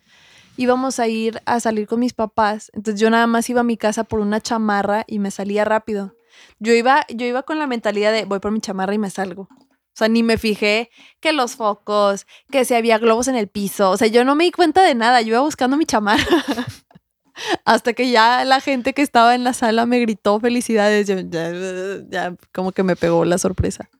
íbamos 0.56 0.98
a 1.00 1.08
ir 1.08 1.40
a 1.46 1.60
salir 1.60 1.86
con 1.86 2.00
mis 2.00 2.12
papás, 2.12 2.70
entonces 2.74 3.00
yo 3.00 3.10
nada 3.10 3.26
más 3.26 3.48
iba 3.48 3.60
a 3.60 3.64
mi 3.64 3.76
casa 3.76 4.04
por 4.04 4.20
una 4.20 4.40
chamarra 4.40 5.04
y 5.06 5.18
me 5.18 5.30
salía 5.30 5.64
rápido. 5.64 6.14
Yo 6.58 6.72
iba, 6.72 7.04
yo 7.08 7.26
iba 7.26 7.42
con 7.42 7.58
la 7.58 7.66
mentalidad 7.66 8.12
de 8.12 8.24
voy 8.24 8.40
por 8.40 8.52
mi 8.52 8.60
chamarra 8.60 8.94
y 8.94 8.98
me 8.98 9.10
salgo. 9.10 9.48
O 9.94 9.94
sea, 9.94 10.08
ni 10.08 10.22
me 10.22 10.38
fijé 10.38 10.90
que 11.20 11.34
los 11.34 11.56
focos, 11.56 12.26
que 12.50 12.64
si 12.64 12.74
había 12.74 12.96
globos 12.98 13.28
en 13.28 13.36
el 13.36 13.48
piso. 13.48 13.90
O 13.90 13.96
sea, 13.98 14.08
yo 14.08 14.24
no 14.24 14.34
me 14.34 14.44
di 14.44 14.50
cuenta 14.50 14.82
de 14.82 14.94
nada. 14.94 15.20
Yo 15.20 15.28
iba 15.28 15.40
buscando 15.40 15.76
mi 15.76 15.84
chamarra. 15.84 16.24
Hasta 17.66 17.92
que 17.92 18.10
ya 18.10 18.44
la 18.46 18.60
gente 18.60 18.94
que 18.94 19.02
estaba 19.02 19.34
en 19.34 19.44
la 19.44 19.52
sala 19.52 19.84
me 19.84 20.00
gritó 20.00 20.40
felicidades. 20.40 21.06
Yo 21.06 21.16
ya, 21.20 21.52
ya 22.08 22.34
como 22.52 22.72
que 22.72 22.82
me 22.82 22.96
pegó 22.96 23.26
la 23.26 23.36
sorpresa. 23.36 23.90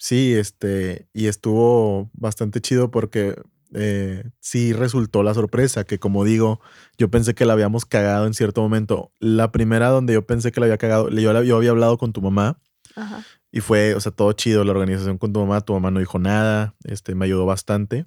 Sí, 0.00 0.32
este, 0.32 1.08
y 1.12 1.26
estuvo 1.26 2.08
bastante 2.14 2.62
chido 2.62 2.90
porque 2.90 3.36
eh, 3.74 4.24
sí 4.40 4.72
resultó 4.72 5.22
la 5.22 5.34
sorpresa, 5.34 5.84
que 5.84 5.98
como 5.98 6.24
digo, 6.24 6.58
yo 6.96 7.10
pensé 7.10 7.34
que 7.34 7.44
la 7.44 7.52
habíamos 7.52 7.84
cagado 7.84 8.26
en 8.26 8.32
cierto 8.32 8.62
momento. 8.62 9.12
La 9.18 9.52
primera 9.52 9.90
donde 9.90 10.14
yo 10.14 10.26
pensé 10.26 10.52
que 10.52 10.60
la 10.60 10.66
había 10.66 10.78
cagado, 10.78 11.10
yo, 11.10 11.56
había 11.56 11.70
hablado 11.70 11.98
con 11.98 12.14
tu 12.14 12.22
mamá 12.22 12.58
Ajá. 12.96 13.22
y 13.52 13.60
fue, 13.60 13.94
o 13.94 14.00
sea, 14.00 14.10
todo 14.10 14.32
chido 14.32 14.64
la 14.64 14.70
organización 14.70 15.18
con 15.18 15.34
tu 15.34 15.40
mamá, 15.40 15.60
tu 15.60 15.74
mamá 15.74 15.90
no 15.90 16.00
dijo 16.00 16.18
nada, 16.18 16.74
este, 16.84 17.14
me 17.14 17.26
ayudó 17.26 17.44
bastante. 17.44 18.06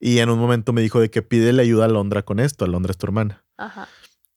Y 0.00 0.20
en 0.20 0.30
un 0.30 0.38
momento 0.38 0.72
me 0.72 0.80
dijo 0.80 0.98
de 0.98 1.10
que 1.10 1.20
pídele 1.20 1.60
ayuda 1.60 1.84
a 1.84 1.88
Londra 1.88 2.22
con 2.22 2.40
esto, 2.40 2.64
Alondra 2.64 2.92
es 2.92 2.96
tu 2.96 3.04
hermana. 3.04 3.44
Ajá. 3.58 3.86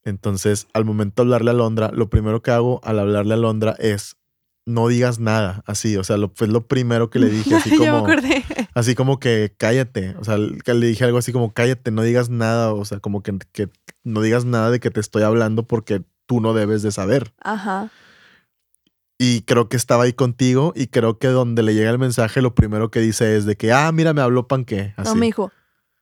Entonces, 0.04 0.68
al 0.74 0.84
momento 0.84 1.24
de 1.24 1.28
hablarle 1.28 1.52
a 1.52 1.54
Londra, 1.54 1.90
lo 1.94 2.10
primero 2.10 2.42
que 2.42 2.52
hago 2.52 2.82
al 2.84 3.00
hablarle 3.00 3.36
a 3.36 3.38
Londra 3.38 3.78
es 3.80 4.18
no 4.66 4.88
digas 4.88 5.20
nada, 5.20 5.64
así, 5.66 5.98
o 5.98 6.04
sea, 6.04 6.18
lo, 6.18 6.32
fue 6.36 6.48
lo 6.48 6.68
primero 6.68 7.10
que 7.10 7.20
le 7.20 7.30
dije, 7.32 7.56
así 7.56 7.72
Yo 7.72 7.80
me 7.80 7.90
como, 7.90 7.98
acordé. 8.06 8.46
así 8.74 8.96
como 8.96 9.20
que 9.20 9.54
cállate, 9.58 10.16
o 10.18 10.24
sea, 10.24 10.38
le 10.38 10.88
dije 10.88 11.04
algo 11.04 11.18
así 11.18 11.32
como 11.32 11.54
cállate, 11.54 11.92
no 11.92 12.04
digas 12.04 12.30
nada, 12.30 12.74
o 12.74 12.86
sea, 12.86 13.00
como 13.00 13.24
que, 13.24 13.38
que 13.52 13.70
no 14.04 14.22
digas 14.22 14.46
nada 14.46 14.72
de 14.72 14.80
que 14.80 14.92
te 14.92 15.00
estoy 15.00 15.24
hablando 15.24 15.64
porque 15.64 16.04
tú 16.26 16.42
no 16.42 16.54
debes 16.54 16.82
de 16.82 16.92
saber. 16.92 17.34
Ajá. 17.42 17.90
Y 19.18 19.42
creo 19.44 19.70
que 19.70 19.78
estaba 19.78 20.06
ahí 20.06 20.14
contigo 20.14 20.74
y 20.76 20.88
creo 20.88 21.20
que 21.20 21.28
donde 21.28 21.62
le 21.62 21.76
llega 21.76 21.92
el 21.92 22.00
mensaje, 22.00 22.42
lo 22.42 22.56
primero 22.56 22.90
que 22.90 23.02
dice 23.02 23.38
es 23.38 23.46
de 23.46 23.56
que, 23.56 23.72
ah, 23.72 23.92
mira, 23.92 24.14
me 24.14 24.22
habló 24.22 24.48
Panqué, 24.48 24.96
así. 24.98 25.10
No, 25.10 25.16
me 25.16 25.28
dijo, 25.28 25.52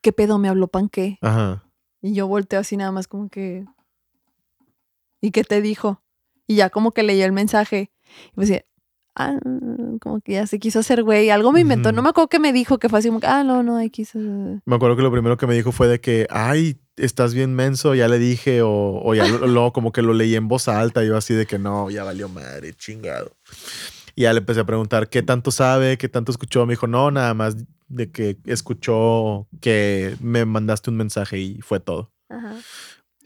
¿qué 0.01 0.13
pedo 0.13 0.37
me 0.37 0.47
habló 0.47 0.67
Panqué? 0.67 1.17
Ajá. 1.21 1.65
Y 2.01 2.13
yo 2.13 2.27
volteo 2.27 2.61
así 2.61 2.77
nada 2.77 2.93
más 2.93 3.07
como 3.07 3.27
que... 3.27 3.65
¿Y 5.19 5.31
qué 5.31 5.43
te 5.43 5.61
dijo? 5.61 6.01
Y 6.47 6.55
ya 6.55 6.69
como 6.69 6.93
que 6.93 7.03
leyó 7.03 7.25
el 7.25 7.33
mensaje. 7.33 7.91
Y 8.31 8.35
pues 8.35 8.47
decía, 8.49 8.65
ah, 9.15 9.37
como 10.01 10.21
que 10.21 10.33
ya 10.33 10.47
se 10.47 10.59
quiso 10.59 10.79
hacer 10.79 11.03
güey. 11.03 11.29
Algo 11.29 11.51
me 11.51 11.61
inventó. 11.61 11.91
No 11.91 12.01
me 12.01 12.09
acuerdo 12.09 12.29
qué 12.29 12.39
me 12.39 12.53
dijo, 12.53 12.77
que 12.79 12.89
fue 12.89 12.99
así 12.99 13.09
como 13.09 13.19
que, 13.19 13.27
ah, 13.27 13.43
no, 13.43 13.63
no, 13.63 13.77
hay 13.77 13.89
quiso... 13.89 14.17
Me 14.19 14.75
acuerdo 14.75 14.95
que 14.95 15.01
lo 15.03 15.11
primero 15.11 15.37
que 15.37 15.47
me 15.47 15.55
dijo 15.55 15.71
fue 15.71 15.87
de 15.87 15.99
que, 15.99 16.27
ay, 16.29 16.79
estás 16.95 17.33
bien 17.33 17.53
menso, 17.55 17.95
ya 17.95 18.07
le 18.07 18.19
dije, 18.19 18.61
o, 18.61 19.01
o 19.03 19.13
ya 19.15 19.27
lo- 19.27 19.71
como 19.73 19.91
que 19.91 20.01
lo 20.01 20.13
leí 20.13 20.35
en 20.35 20.47
voz 20.47 20.67
alta, 20.67 21.03
yo 21.03 21.15
así 21.17 21.33
de 21.33 21.45
que 21.45 21.57
no, 21.59 21.89
ya 21.89 22.03
valió 22.03 22.27
madre, 22.29 22.73
chingado. 22.73 23.31
Y 24.15 24.23
ya 24.23 24.33
le 24.33 24.39
empecé 24.39 24.59
a 24.61 24.65
preguntar 24.65 25.09
qué 25.09 25.21
tanto 25.23 25.49
sabe, 25.51 25.97
qué 25.97 26.09
tanto 26.09 26.31
escuchó. 26.31 26.65
Me 26.65 26.73
dijo, 26.73 26.87
no, 26.87 27.09
nada 27.11 27.33
más 27.33 27.55
de 27.87 28.11
que 28.11 28.37
escuchó 28.45 29.47
que 29.61 30.15
me 30.21 30.45
mandaste 30.45 30.89
un 30.89 30.97
mensaje 30.97 31.39
y 31.39 31.61
fue 31.61 31.79
todo. 31.79 32.11
Ajá. 32.29 32.55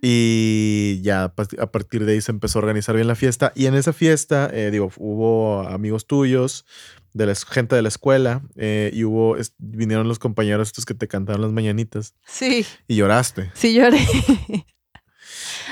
Y 0.05 0.99
ya 1.01 1.23
a 1.23 1.71
partir 1.71 2.03
de 2.03 2.11
ahí 2.11 2.19
se 2.19 2.33
empezó 2.33 2.59
a 2.59 2.61
organizar 2.63 2.93
bien 2.93 3.07
la 3.07 3.15
fiesta. 3.15 3.53
Y 3.55 3.67
en 3.67 3.73
esa 3.75 3.93
fiesta, 3.93 4.49
eh, 4.51 4.69
digo, 4.69 4.91
hubo 4.97 5.61
amigos 5.61 6.07
tuyos, 6.07 6.65
de 7.13 7.25
la, 7.27 7.35
gente 7.35 7.75
de 7.77 7.83
la 7.83 7.87
escuela, 7.87 8.41
eh, 8.57 8.91
y 8.93 9.05
hubo, 9.05 9.37
es- 9.37 9.53
vinieron 9.59 10.09
los 10.09 10.19
compañeros 10.19 10.67
estos 10.67 10.85
que 10.85 10.93
te 10.93 11.07
cantaron 11.07 11.41
las 11.41 11.51
mañanitas 11.53 12.15
Sí, 12.27 12.65
y 12.85 12.95
lloraste. 12.97 13.49
sí 13.53 13.73
lloré. 13.73 13.99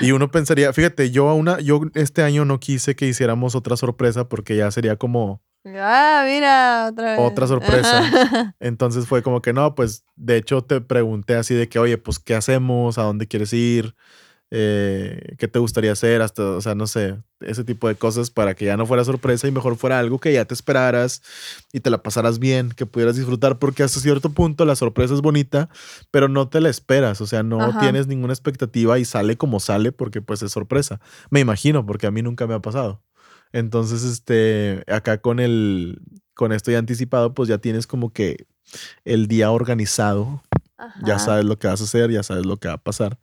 Y 0.00 0.12
uno 0.12 0.30
pensaría, 0.30 0.72
fíjate, 0.72 1.10
yo 1.10 1.28
a 1.28 1.34
una, 1.34 1.60
yo 1.60 1.82
este 1.94 2.22
año 2.22 2.44
no 2.46 2.58
quise 2.58 2.96
que 2.96 3.06
hiciéramos 3.06 3.54
otra 3.54 3.76
sorpresa 3.76 4.28
porque 4.28 4.56
ya 4.56 4.70
sería 4.70 4.96
como, 4.96 5.42
ah, 5.66 6.24
mira, 6.26 6.88
otra 6.90 7.12
vez. 7.16 7.20
Otra 7.20 7.46
sorpresa. 7.46 7.98
Ajá. 7.98 8.56
entonces 8.60 9.06
fue 9.06 9.22
como 9.22 9.42
que 9.42 9.52
no, 9.52 9.74
pues 9.74 10.04
de 10.16 10.38
hecho 10.38 10.62
te 10.62 10.80
pregunté 10.80 11.34
así 11.34 11.54
de 11.54 11.68
que, 11.68 11.78
oye, 11.78 11.98
pues 11.98 12.18
¿qué 12.18 12.34
hacemos? 12.34 12.96
¿A 12.98 13.02
dónde 13.02 13.28
quieres 13.28 13.52
ir? 13.52 13.94
Eh, 14.54 15.34
¿Qué 15.38 15.48
te 15.48 15.58
gustaría 15.58 15.92
hacer? 15.92 16.20
Hasta, 16.20 16.42
o 16.42 16.60
sea, 16.60 16.74
no 16.74 16.86
sé, 16.86 17.16
ese 17.40 17.64
tipo 17.64 17.88
de 17.88 17.94
cosas 17.94 18.28
para 18.28 18.54
que 18.54 18.66
ya 18.66 18.76
no 18.76 18.84
fuera 18.84 19.02
sorpresa 19.02 19.48
y 19.48 19.50
mejor 19.50 19.76
fuera 19.76 19.98
algo 19.98 20.18
que 20.18 20.30
ya 20.30 20.44
te 20.44 20.52
esperaras 20.52 21.22
y 21.72 21.80
te 21.80 21.88
la 21.88 22.02
pasaras 22.02 22.38
bien, 22.38 22.68
que 22.68 22.84
pudieras 22.84 23.16
disfrutar, 23.16 23.58
porque 23.58 23.82
hasta 23.82 23.98
cierto 23.98 24.28
punto 24.28 24.66
la 24.66 24.76
sorpresa 24.76 25.14
es 25.14 25.22
bonita, 25.22 25.70
pero 26.10 26.28
no 26.28 26.50
te 26.50 26.60
la 26.60 26.68
esperas, 26.68 27.22
o 27.22 27.26
sea, 27.26 27.42
no 27.42 27.62
Ajá. 27.62 27.78
tienes 27.78 28.08
ninguna 28.08 28.34
expectativa 28.34 28.98
y 28.98 29.06
sale 29.06 29.38
como 29.38 29.58
sale 29.58 29.90
porque 29.90 30.20
pues 30.20 30.42
es 30.42 30.52
sorpresa. 30.52 31.00
Me 31.30 31.40
imagino, 31.40 31.86
porque 31.86 32.06
a 32.06 32.10
mí 32.10 32.20
nunca 32.20 32.46
me 32.46 32.52
ha 32.52 32.60
pasado. 32.60 33.02
Entonces, 33.52 34.02
este, 34.04 34.84
acá 34.86 35.22
con 35.22 35.40
el, 35.40 36.02
con 36.34 36.52
esto 36.52 36.70
ya 36.70 36.78
anticipado, 36.78 37.32
pues 37.32 37.48
ya 37.48 37.56
tienes 37.56 37.86
como 37.86 38.12
que 38.12 38.46
el 39.06 39.28
día 39.28 39.50
organizado, 39.50 40.42
ya 41.04 41.18
sabes 41.18 41.44
lo 41.44 41.58
que 41.58 41.66
vas 41.68 41.80
a 41.80 41.84
hacer, 41.84 42.10
ya 42.10 42.22
sabes 42.22 42.46
lo 42.46 42.56
que 42.56 42.68
va 42.68 42.74
a 42.74 42.78
pasar. 42.82 43.18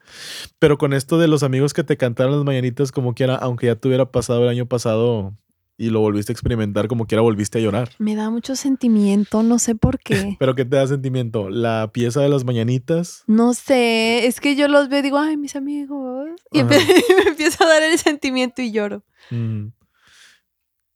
Pero 0.59 0.77
con 0.77 0.93
esto 0.93 1.17
de 1.17 1.27
los 1.27 1.43
amigos 1.43 1.73
que 1.73 1.83
te 1.83 1.97
cantaron 1.97 2.35
las 2.35 2.43
mañanitas 2.45 2.91
como 2.91 3.13
quiera, 3.13 3.35
aunque 3.35 3.67
ya 3.67 3.75
te 3.75 3.87
hubiera 3.87 4.11
pasado 4.11 4.43
el 4.43 4.49
año 4.49 4.65
pasado, 4.65 5.33
y 5.81 5.91
lo 5.91 6.01
volviste 6.01 6.31
a 6.31 6.35
experimentar, 6.35 6.89
como 6.89 7.05
quiera 7.07 7.21
volviste 7.21 7.57
a 7.57 7.61
llorar. 7.61 7.89
Me 7.99 8.13
da 8.13 8.29
mucho 8.29 8.57
sentimiento, 8.57 9.43
no 9.43 9.59
sé 9.59 9.75
por 9.75 9.97
qué. 9.99 10.35
¿Pero 10.39 10.53
qué 10.53 10.65
te 10.65 10.75
da 10.75 10.85
sentimiento? 10.87 11.49
¿La 11.49 11.91
pieza 11.93 12.19
de 12.19 12.27
las 12.27 12.43
mañanitas? 12.43 13.23
No 13.27 13.53
sé, 13.53 14.27
es 14.27 14.41
que 14.41 14.57
yo 14.57 14.67
los 14.67 14.89
veo 14.89 14.99
y 14.99 15.03
digo, 15.03 15.17
ay, 15.19 15.37
mis 15.37 15.55
amigos. 15.55 16.27
Y 16.51 16.59
empe- 16.59 16.83
me 17.23 17.29
empieza 17.29 17.63
a 17.63 17.67
dar 17.69 17.81
el 17.83 17.97
sentimiento 17.97 18.61
y 18.61 18.71
lloro. 18.73 19.03
Mm. 19.31 19.67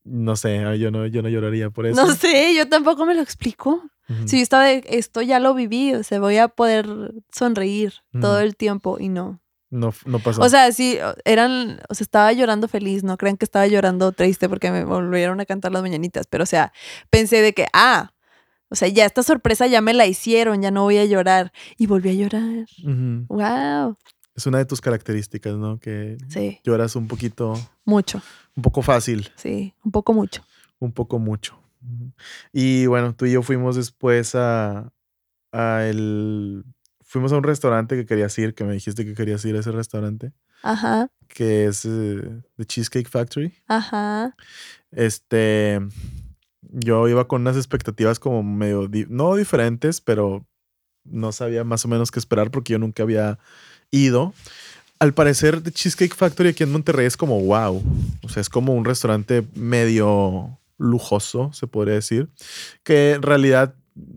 No 0.03 0.35
sé, 0.35 0.59
ah, 0.59 0.75
yo 0.75 0.91
no, 0.91 1.07
yo 1.07 1.21
no 1.21 1.29
lloraría 1.29 1.69
por 1.69 1.85
eso. 1.85 2.05
No 2.05 2.13
sé, 2.13 2.53
yo 2.55 2.67
tampoco 2.67 3.05
me 3.05 3.15
lo 3.15 3.21
explico. 3.21 3.83
Ujú. 4.09 4.27
Si 4.27 4.37
yo 4.37 4.43
estaba 4.43 4.65
de, 4.65 4.83
esto 4.89 5.21
ya 5.21 5.39
lo 5.39 5.53
viví, 5.53 5.93
o 5.93 6.03
sea, 6.03 6.19
voy 6.19 6.37
a 6.37 6.49
poder 6.49 7.13
sonreír 7.31 7.93
todo 8.19 8.39
el 8.39 8.55
tiempo 8.55 8.97
y 8.99 9.09
no. 9.09 9.39
No, 9.69 9.91
no 10.05 10.19
pasó. 10.19 10.41
O 10.41 10.49
sea, 10.49 10.71
sí, 10.71 10.99
eran, 11.25 11.79
o 11.89 11.95
sea, 11.95 12.03
estaba 12.03 12.31
llorando 12.31 12.67
feliz, 12.67 13.03
no 13.03 13.17
crean 13.17 13.37
que 13.37 13.45
estaba 13.45 13.65
llorando 13.65 14.11
triste 14.11 14.47
porque 14.47 14.71
me 14.71 14.83
volvieron 14.83 15.39
a 15.39 15.45
cantar 15.45 15.71
las 15.71 15.81
mañanitas, 15.81 16.27
pero 16.27 16.43
o 16.43 16.47
sea, 16.47 16.73
pensé 17.09 17.41
de 17.41 17.53
que, 17.53 17.65
ah, 17.73 18.11
o 18.69 18.75
sea, 18.75 18.87
ya 18.87 19.05
esta 19.05 19.23
sorpresa 19.23 19.67
ya 19.67 19.81
me 19.81 19.93
la 19.93 20.05
hicieron, 20.05 20.61
ya 20.61 20.69
no 20.69 20.83
voy 20.83 20.97
a 20.97 21.05
llorar. 21.05 21.51
Y 21.77 21.87
volví 21.87 22.09
a 22.09 22.13
llorar. 22.13 22.65
Ujú. 22.83 23.25
Wow. 23.29 23.97
Es 24.35 24.47
una 24.47 24.57
de 24.57 24.65
tus 24.65 24.81
características, 24.81 25.55
¿no? 25.55 25.79
Que 25.79 26.17
Sí, 26.27 26.59
lloras 26.63 26.95
un 26.95 27.07
poquito, 27.07 27.53
mucho, 27.85 28.21
un 28.55 28.63
poco 28.63 28.81
fácil, 28.81 29.29
sí, 29.35 29.73
un 29.83 29.91
poco 29.91 30.13
mucho. 30.13 30.43
un 30.79 30.91
poco 30.91 31.19
mucho. 31.19 31.59
Y 32.53 32.85
bueno, 32.85 33.13
tú 33.15 33.25
y 33.25 33.31
yo 33.33 33.41
fuimos 33.43 33.75
después 33.75 34.35
a, 34.35 34.91
a 35.51 35.85
el... 35.85 36.63
Fuimos 37.01 37.31
a 37.33 37.37
un 37.37 37.43
restaurante 37.43 37.95
que 37.95 38.05
querías 38.05 38.37
ir, 38.39 38.55
que 38.55 38.63
me 38.63 38.73
dijiste 38.73 39.05
que 39.05 39.13
querías 39.13 39.43
ir 39.45 39.55
a 39.55 39.59
ese 39.59 39.71
restaurante, 39.71 40.31
Ajá, 40.63 41.09
que 41.27 41.65
es 41.65 41.85
eh, 41.85 42.41
The 42.57 42.65
Cheesecake 42.65 43.09
Factory. 43.09 43.53
ajá. 43.67 44.35
Este, 44.91 45.79
yo 46.61 47.07
iba 47.07 47.27
con 47.27 47.41
unas 47.41 47.55
expectativas 47.57 48.19
como 48.19 48.41
medio, 48.43 48.87
di- 48.87 49.05
no 49.09 49.35
diferentes, 49.35 50.01
pero 50.01 50.45
no 51.03 51.31
sabía 51.31 51.63
más 51.63 51.83
o 51.85 51.87
menos 51.87 52.11
qué 52.11 52.19
esperar 52.19 52.49
porque 52.51 52.73
yo 52.73 52.79
nunca 52.79 53.03
había 53.03 53.37
ido. 53.91 54.33
Al 55.03 55.13
parecer, 55.13 55.61
The 55.61 55.73
Cheesecake 55.73 56.15
Factory 56.15 56.47
aquí 56.47 56.63
en 56.63 56.71
Monterrey 56.71 57.05
es 57.05 57.17
como 57.17 57.37
wow. 57.41 57.83
O 58.21 58.29
sea, 58.29 58.39
es 58.39 58.47
como 58.47 58.73
un 58.73 58.85
restaurante 58.85 59.45
medio 59.53 60.57
lujoso, 60.77 61.51
se 61.51 61.67
podría 61.67 61.95
decir. 61.95 62.29
Que 62.83 63.11
en 63.11 63.21
realidad 63.21 63.75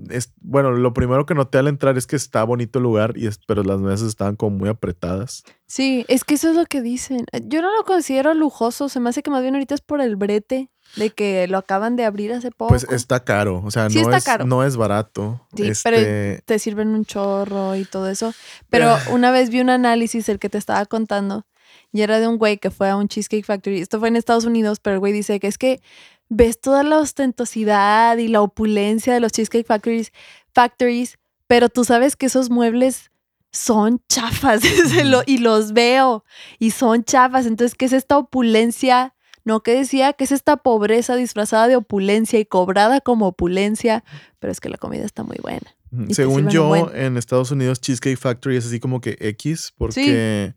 es, 0.09 0.33
bueno, 0.41 0.71
lo 0.73 0.93
primero 0.95 1.27
que 1.27 1.35
noté 1.35 1.59
al 1.59 1.69
entrar 1.69 1.99
es 1.99 2.07
que 2.07 2.17
está 2.17 2.43
bonito 2.45 2.79
el 2.79 2.85
lugar, 2.85 3.13
y 3.17 3.27
es- 3.27 3.39
pero 3.47 3.63
las 3.63 3.79
mesas 3.81 4.09
estaban 4.09 4.37
como 4.37 4.57
muy 4.59 4.69
apretadas. 4.69 5.45
Sí, 5.67 6.05
es 6.09 6.25
que 6.25 6.35
eso 6.35 6.51
es 6.51 6.57
lo 6.57 6.65
que 6.67 6.81
dicen. 6.83 7.27
Eh, 7.33 7.41
Yo 7.45 7.61
no 7.63 7.75
lo 7.77 7.85
considero 7.85 8.33
lujoso, 8.35 8.89
se 8.89 9.01
me 9.01 9.11
hace 9.11 9.23
que 9.23 9.31
más 9.31 9.43
bien 9.43 9.55
ahorita 9.55 9.75
es 9.75 9.81
por 9.81 10.01
el 10.01 10.17
brete 10.17 10.71
de 10.97 11.11
que 11.11 11.47
lo 11.49 11.59
acaban 11.59 11.97
de 11.97 12.05
abrir 12.05 12.33
hace 12.33 12.51
poco. 12.53 12.69
Pues 12.69 12.87
está 12.91 13.25
caro, 13.25 13.61
o 13.65 13.71
sea, 13.71 13.91
Sí 13.91 13.97
no, 13.97 14.03
está 14.03 14.17
es, 14.19 14.25
caro. 14.25 14.47
no 14.47 14.63
es 14.65 14.77
barato. 14.77 15.41
Sí, 15.57 15.71
pero 15.83 15.97
Este, 15.97 16.43
te 16.47 16.59
sirven 16.59 16.89
un 16.89 17.05
chorro 17.05 17.75
y 17.77 17.85
todo 17.85 18.09
eso. 18.09 18.33
Pero 18.71 18.95
una 19.11 19.31
vez 19.33 19.51
vi 19.51 19.61
un 19.61 19.71
análisis, 19.71 20.29
el 20.29 20.39
que 20.39 20.49
te 20.49 20.59
estaba 20.59 20.87
contando, 20.87 21.45
y 21.93 22.03
era 22.03 22.21
de 22.21 22.29
un 22.29 22.39
güey 22.39 22.59
que 22.59 22.71
fue 22.71 22.89
a 22.89 22.97
un 22.97 23.09
Cheesecake 23.09 23.45
Factory. 23.45 23.81
Esto 23.81 23.99
fue 23.99 24.09
en 24.09 24.17
Estados 24.17 24.45
Unidos, 24.45 24.79
pero 24.81 24.95
el 24.95 25.01
güey 25.01 25.13
dice 25.13 25.41
que 25.41 25.49
es 25.49 25.59
que 25.59 25.81
ves 26.29 26.61
toda 26.61 26.83
la 26.83 26.99
ostentosidad 26.99 28.17
y 28.19 28.29
la 28.29 28.43
opulencia 28.43 29.15
de 29.15 29.21
los 29.21 29.33
Cheesecake 29.33 29.67
Factories, 29.67 30.13
factories 30.53 31.19
pero 31.47 31.69
tú 31.69 31.85
sabes 31.85 32.17
que 32.17 32.27
esos 32.27 32.51
muebles 32.51 33.11
son 33.53 34.03
chafas 34.09 34.63
y 35.27 35.39
los 35.39 35.73
veo 35.73 36.25
y 36.59 36.73
son 36.73 37.05
chafas. 37.05 37.47
Entonces, 37.47 37.75
¿qué 37.75 37.87
es 37.87 37.93
esta 37.93 38.19
opulencia? 38.19 39.15
No, 39.45 39.63
que 39.63 39.75
decía 39.75 40.13
que 40.13 40.25
es 40.25 40.33
esta 40.33 40.57
pobreza 40.57 41.15
disfrazada 41.15 41.69
de 41.69 41.77
opulencia 41.77 42.39
y 42.39 42.45
cobrada 42.45 43.01
como 43.01 43.29
opulencia, 43.29 44.05
pero 44.41 44.51
es 44.53 44.61
que 44.61 44.69
la 44.69 44.77
comida 44.77 45.05
está 45.05 45.23
muy 45.23 45.39
buena. 45.41 45.75
Y 46.09 46.15
Según 46.15 46.49
yo, 46.49 46.67
buen. 46.67 46.95
en 46.95 47.17
Estados 47.17 47.53
Unidos 47.53 47.81
Cheesecake 47.81 48.19
Factory 48.19 48.57
es 48.57 48.67
así 48.67 48.81
como 48.81 49.01
que 49.01 49.17
X, 49.21 49.73
porque 49.79 50.55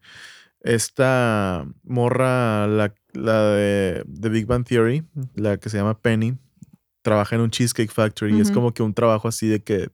esta 0.62 1.68
morra, 1.84 2.68
la, 2.68 2.96
la 3.14 3.52
de, 3.54 4.04
de 4.06 4.30
Big 4.30 4.46
Bang 4.46 4.66
Theory, 4.66 5.04
la 5.36 5.58
que 5.58 5.70
se 5.70 5.78
llama 5.78 6.00
Penny, 6.00 6.38
trabaja 7.02 7.36
en 7.36 7.42
un 7.42 7.50
Cheesecake 7.50 7.92
Factory 7.92 8.38
y 8.38 8.42
es 8.42 8.52
como 8.52 8.74
que 8.74 8.84
un 8.84 8.94
trabajo 8.94 9.28
así 9.28 9.48
de 9.48 9.62
que, 9.62 9.90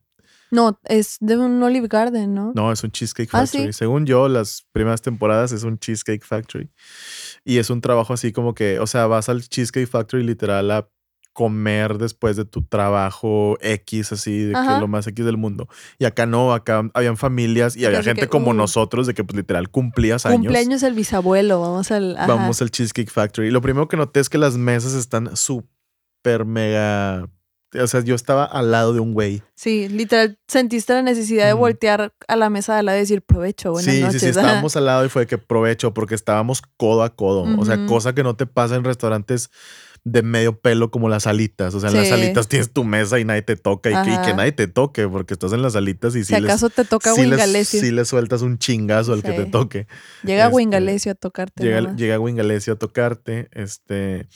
No, 0.52 0.80
es 0.84 1.18
de 1.22 1.38
un 1.38 1.62
Olive 1.64 1.88
Garden, 1.88 2.34
¿no? 2.34 2.52
no, 2.56 2.72
es 2.72 2.84
un 2.84 2.92
Cheesecake 2.92 3.30
Ah, 3.34 3.40
Factory. 3.46 3.66
¿sí? 3.68 3.74
Según 3.74 4.06
yo, 4.06 4.28
las 4.28 4.66
primeras 4.72 5.02
temporadas 5.02 5.52
es 5.52 5.64
un 5.64 5.78
Cheesecake 5.80 6.24
Factory. 6.26 6.70
Y 7.44 7.58
es 7.58 7.70
un 7.70 7.80
trabajo 7.82 8.14
así 8.14 8.32
como 8.32 8.54
que, 8.56 8.80
o 8.80 8.88
sea, 8.88 9.06
vas 9.08 9.30
al 9.30 9.42
Cheesecake 9.48 9.88
Factory 9.88 10.24
literal 10.24 10.72
a 10.72 10.90
comer 11.36 11.98
después 11.98 12.38
de 12.38 12.46
tu 12.46 12.64
trabajo 12.64 13.58
X, 13.60 14.14
así, 14.14 14.46
de 14.46 14.54
que 14.54 14.80
lo 14.80 14.88
más 14.88 15.06
X 15.06 15.26
del 15.26 15.36
mundo. 15.36 15.68
Y 16.00 16.06
acá 16.06 16.26
no, 16.26 16.54
acá 16.54 16.90
habían 16.94 17.18
familias 17.18 17.76
y 17.76 17.86
había 17.86 18.00
que, 18.00 18.06
gente 18.06 18.30
como 18.30 18.52
uh. 18.52 18.54
nosotros 18.54 19.06
de 19.06 19.14
que 19.14 19.26
pues 19.26 19.36
literal 19.36 19.70
cumplías 19.70 20.26
años. 20.26 20.38
Cumpleaños 20.38 20.82
el 20.82 20.94
bisabuelo, 20.94 21.60
vamos 21.60 21.92
al. 21.92 22.16
ajá. 22.16 22.26
Vamos 22.26 22.62
al 22.62 22.72
Cheesecake 22.72 23.12
Factory. 23.12 23.52
Lo 23.52 23.62
primero 23.62 23.90
que 23.90 23.98
noté 23.98 24.22
es 24.22 24.30
que 24.30 24.38
las 24.38 24.56
mesas 24.56 24.94
están 24.94 25.36
súper 25.36 26.46
mega... 26.46 27.30
O 27.78 27.88
sea, 27.88 28.00
yo 28.00 28.16
estaba 28.16 28.46
al 28.46 28.72
lado 28.72 28.94
de 28.94 29.02
un 29.02 29.14
güey. 29.14 29.44
Sí, 29.56 29.90
literal, 29.90 30.40
sentiste 30.48 30.94
la 30.94 31.02
necesidad 31.02 31.48
de 31.48 31.52
voltear 31.52 32.14
a 32.30 32.36
la 32.38 32.50
mesa 32.50 32.72
de 32.72 32.80
al 32.80 32.86
lado 32.86 32.98
y 32.98 33.02
decir 33.02 33.22
provecho, 33.22 33.72
buenas 33.72 33.94
sí, 33.94 34.00
noches. 34.00 34.22
sí, 34.22 34.32
sí, 34.32 34.40
estábamos 34.40 34.78
al 34.78 34.86
lado 34.86 35.04
y 35.04 35.10
fue 35.10 35.28
que 35.28 35.38
provecho 35.38 35.94
porque 35.94 36.16
estábamos 36.16 36.62
codo 36.78 37.04
a 37.04 37.14
codo. 37.14 37.44
O 37.60 37.66
sea, 37.66 37.86
cosa 37.86 38.16
que 38.16 38.24
no 38.24 38.38
te 38.38 38.46
pasa 38.46 38.78
en 38.78 38.86
restaurantes 38.86 39.50
de 40.06 40.22
medio 40.22 40.60
pelo 40.60 40.92
como 40.92 41.10
las 41.10 41.26
alitas. 41.26 41.74
O 41.74 41.80
sea, 41.80 41.90
en 41.90 41.98
las 41.98 42.12
alitas 42.12 42.48
tienes 42.48 42.72
tu 42.72 42.84
mesa 42.84 43.20
y 43.20 43.26
nadie 43.26 43.42
te 43.42 43.56
toca 43.56 43.90
y 43.90 43.94
que, 43.94 44.12
y 44.12 44.14
que 44.18 44.20
Ajá. 44.20 44.36
nadie 44.36 44.52
te 44.52 44.68
toque 44.68 45.08
porque 45.08 45.34
estás 45.34 45.52
en 45.52 45.64
las 45.64 45.76
alitas 45.76 46.16
y 46.16 46.20
Si 46.20 46.36
sí 46.36 46.42
les, 46.42 46.44
acaso 46.44 46.70
te 46.70 46.86
toca 46.86 47.12
sí 47.14 47.22
les, 47.22 47.32
Wingalesio. 47.32 47.82
sí 47.82 47.92
le 47.92 48.06
sueltas 48.06 48.44
un 48.44 48.60
chingazo 48.60 49.14
al 49.14 49.24
que 49.24 49.32
te 49.32 49.46
toque. 49.46 49.88
Llega 50.24 50.46
este, 50.46 50.56
Wingalesio 50.56 51.12
a 51.12 51.16
tocarte. 51.16 51.64
Llega, 51.64 51.96
llega 51.96 52.20
Wingalesio 52.20 52.74
a 52.74 52.76
tocarte. 52.78 53.50
Este. 53.52 54.28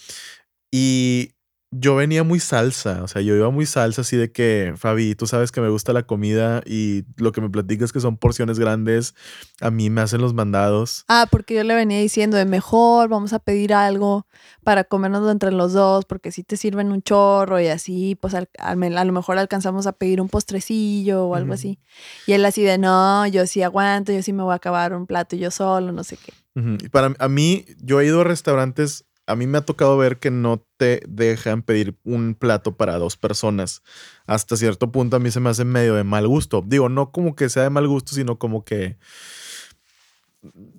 Y 0.71 1.33
yo 1.71 1.95
venía 1.95 2.23
muy 2.23 2.39
salsa. 2.39 3.03
O 3.03 3.07
sea, 3.07 3.21
yo 3.21 3.35
iba 3.35 3.49
muy 3.51 3.65
salsa, 3.65 4.01
así 4.01 4.17
de 4.17 4.31
que, 4.31 4.73
Fabi, 4.75 5.13
tú 5.15 5.27
sabes 5.27 5.51
que 5.51 5.61
me 5.61 5.69
gusta 5.69 5.93
la 5.93 6.03
comida 6.03 6.61
y 6.65 7.03
lo 7.17 7.31
que 7.31 7.41
me 7.41 7.49
platicas 7.49 7.91
que 7.91 7.99
son 7.99 8.17
porciones 8.17 8.57
grandes. 8.57 9.13
A 9.61 9.69
mí 9.69 9.89
me 9.89 10.01
hacen 10.01 10.21
los 10.21 10.33
mandados. 10.33 11.05
Ah, 11.07 11.27
porque 11.29 11.53
yo 11.55 11.63
le 11.63 11.75
venía 11.75 11.99
diciendo 11.99 12.37
de 12.37 12.45
mejor, 12.45 13.09
vamos 13.09 13.33
a 13.33 13.39
pedir 13.39 13.73
algo 13.73 14.25
para 14.63 14.83
comernos 14.83 15.29
entre 15.31 15.51
los 15.51 15.73
dos, 15.73 16.05
porque 16.05 16.31
si 16.31 16.43
te 16.43 16.57
sirven 16.57 16.91
un 16.91 17.01
chorro 17.01 17.59
y 17.59 17.67
así, 17.67 18.15
pues 18.19 18.33
al- 18.33 18.49
a 18.57 18.75
lo 18.75 19.13
mejor 19.13 19.37
alcanzamos 19.37 19.85
a 19.87 19.91
pedir 19.93 20.21
un 20.21 20.29
postrecillo 20.29 21.25
o 21.25 21.35
algo 21.35 21.53
así. 21.53 21.79
Y 22.25 22.33
él 22.33 22.45
así 22.45 22.63
de, 22.63 22.77
no, 22.77 23.25
yo 23.27 23.45
sí 23.47 23.61
aguanto, 23.61 24.11
yo 24.11 24.23
sí 24.23 24.33
me 24.33 24.43
voy 24.43 24.53
a 24.53 24.55
acabar 24.55 24.93
un 24.93 25.05
plato 25.05 25.35
yo 25.35 25.51
solo, 25.51 25.91
no 25.91 26.03
sé 26.03 26.17
qué. 26.17 26.33
Y 26.81 26.89
para 26.89 27.13
a 27.19 27.29
mí, 27.29 27.65
yo 27.81 28.01
he 28.01 28.05
ido 28.05 28.21
a 28.21 28.23
restaurantes. 28.25 29.05
A 29.29 29.35
mí 29.35 29.47
me 29.47 29.59
ha 29.59 29.61
tocado 29.61 29.97
ver 29.97 30.17
que 30.17 30.31
no 30.31 30.65
te 30.77 31.01
dejan 31.07 31.61
pedir 31.61 31.97
un 32.03 32.35
plato 32.35 32.75
para 32.75 32.97
dos 32.97 33.15
personas. 33.17 33.83
Hasta 34.25 34.57
cierto 34.57 34.91
punto 34.91 35.15
a 35.15 35.19
mí 35.19 35.31
se 35.31 35.39
me 35.39 35.49
hace 35.49 35.65
medio 35.65 35.95
de 35.95 36.03
mal 36.03 36.27
gusto. 36.27 36.63
Digo, 36.65 36.89
no 36.89 37.11
como 37.11 37.35
que 37.35 37.49
sea 37.49 37.63
de 37.63 37.69
mal 37.69 37.87
gusto, 37.87 38.13
sino 38.13 38.39
como 38.39 38.65
que 38.65 38.97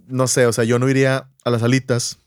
no 0.07 0.27
sé, 0.27 0.47
o 0.47 0.53
sea, 0.53 0.65
yo 0.65 0.79
no 0.79 0.89
iría 0.89 1.29
a 1.45 1.51
las 1.51 1.63
alitas. 1.63 2.19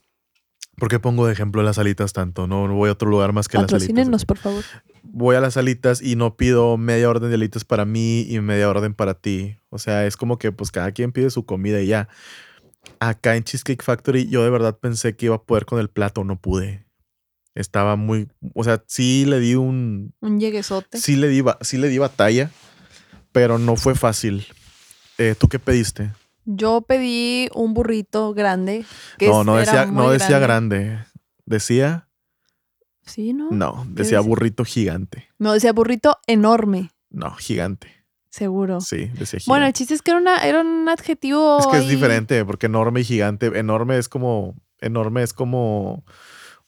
¿Por 0.76 0.88
qué 0.88 0.98
pongo 0.98 1.26
de 1.26 1.32
ejemplo 1.32 1.62
las 1.62 1.78
alitas 1.78 2.12
tanto? 2.12 2.46
No, 2.46 2.66
no 2.66 2.74
voy 2.74 2.88
a 2.88 2.92
otro 2.92 3.08
lugar 3.08 3.32
más 3.32 3.46
que 3.46 3.58
las 3.58 3.72
alitas. 3.72 4.24
Por 4.24 4.38
favor. 4.38 4.64
Voy 5.02 5.36
a 5.36 5.40
las 5.40 5.56
alitas 5.56 6.02
y 6.02 6.16
no 6.16 6.36
pido 6.36 6.76
media 6.76 7.08
orden 7.08 7.28
de 7.28 7.36
alitas 7.36 7.64
para 7.64 7.84
mí 7.84 8.22
y 8.22 8.40
media 8.40 8.68
orden 8.68 8.94
para 8.94 9.14
ti. 9.14 9.58
O 9.70 9.78
sea, 9.78 10.06
es 10.06 10.16
como 10.16 10.38
que 10.38 10.50
pues 10.50 10.72
cada 10.72 10.90
quien 10.92 11.12
pide 11.12 11.30
su 11.30 11.46
comida 11.46 11.80
y 11.80 11.86
ya. 11.86 12.08
Acá 13.00 13.36
en 13.36 13.44
Cheesecake 13.44 13.82
Factory 13.82 14.28
yo 14.28 14.42
de 14.44 14.50
verdad 14.50 14.78
pensé 14.78 15.16
que 15.16 15.26
iba 15.26 15.36
a 15.36 15.42
poder 15.42 15.66
con 15.66 15.78
el 15.78 15.88
plato, 15.90 16.24
no 16.24 16.36
pude. 16.40 16.86
Estaba 17.54 17.94
muy, 17.96 18.28
o 18.54 18.64
sea, 18.64 18.82
sí 18.86 19.24
le 19.26 19.38
di 19.38 19.54
un, 19.54 20.12
Un 20.20 20.40
lleguesote. 20.40 20.98
sí 20.98 21.14
le 21.16 21.28
di, 21.28 21.42
sí 21.60 21.76
le 21.78 21.88
di 21.88 21.98
batalla, 21.98 22.50
pero 23.32 23.58
no 23.58 23.76
fue 23.76 23.94
fácil. 23.94 24.46
Eh, 25.18 25.36
¿Tú 25.38 25.48
qué 25.48 25.58
pediste? 25.60 26.12
Yo 26.46 26.80
pedí 26.82 27.48
un 27.54 27.72
burrito 27.72 28.34
grande. 28.34 28.84
Que 29.18 29.28
no, 29.28 29.44
no 29.44 29.56
decía, 29.56 29.86
no 29.86 30.10
decía 30.10 30.38
grande. 30.40 30.98
Decía, 31.46 32.08
Sí, 33.06 33.32
¿no? 33.34 33.50
no, 33.50 33.84
decía 33.88 34.18
decía? 34.18 34.20
burrito 34.20 34.64
gigante. 34.64 35.28
No, 35.38 35.52
decía 35.52 35.72
burrito 35.72 36.18
enorme, 36.26 36.90
No, 37.10 37.34
gigante. 37.36 38.03
Seguro. 38.34 38.80
Sí, 38.80 39.06
decía 39.18 39.38
gigante. 39.40 39.44
Bueno, 39.48 39.66
el 39.66 39.72
chiste 39.72 39.94
es 39.94 40.02
que 40.02 40.10
era, 40.10 40.20
una, 40.20 40.44
era 40.44 40.60
un 40.60 40.88
adjetivo. 40.88 41.58
Es 41.60 41.66
que 41.66 41.78
es 41.78 41.88
diferente, 41.88 42.44
porque 42.44 42.66
enorme 42.66 43.00
y 43.00 43.04
gigante. 43.04 43.46
Enorme 43.58 43.98
es 43.98 44.08
como. 44.08 44.54
Enorme 44.80 45.22
es 45.22 45.32
como 45.32 46.04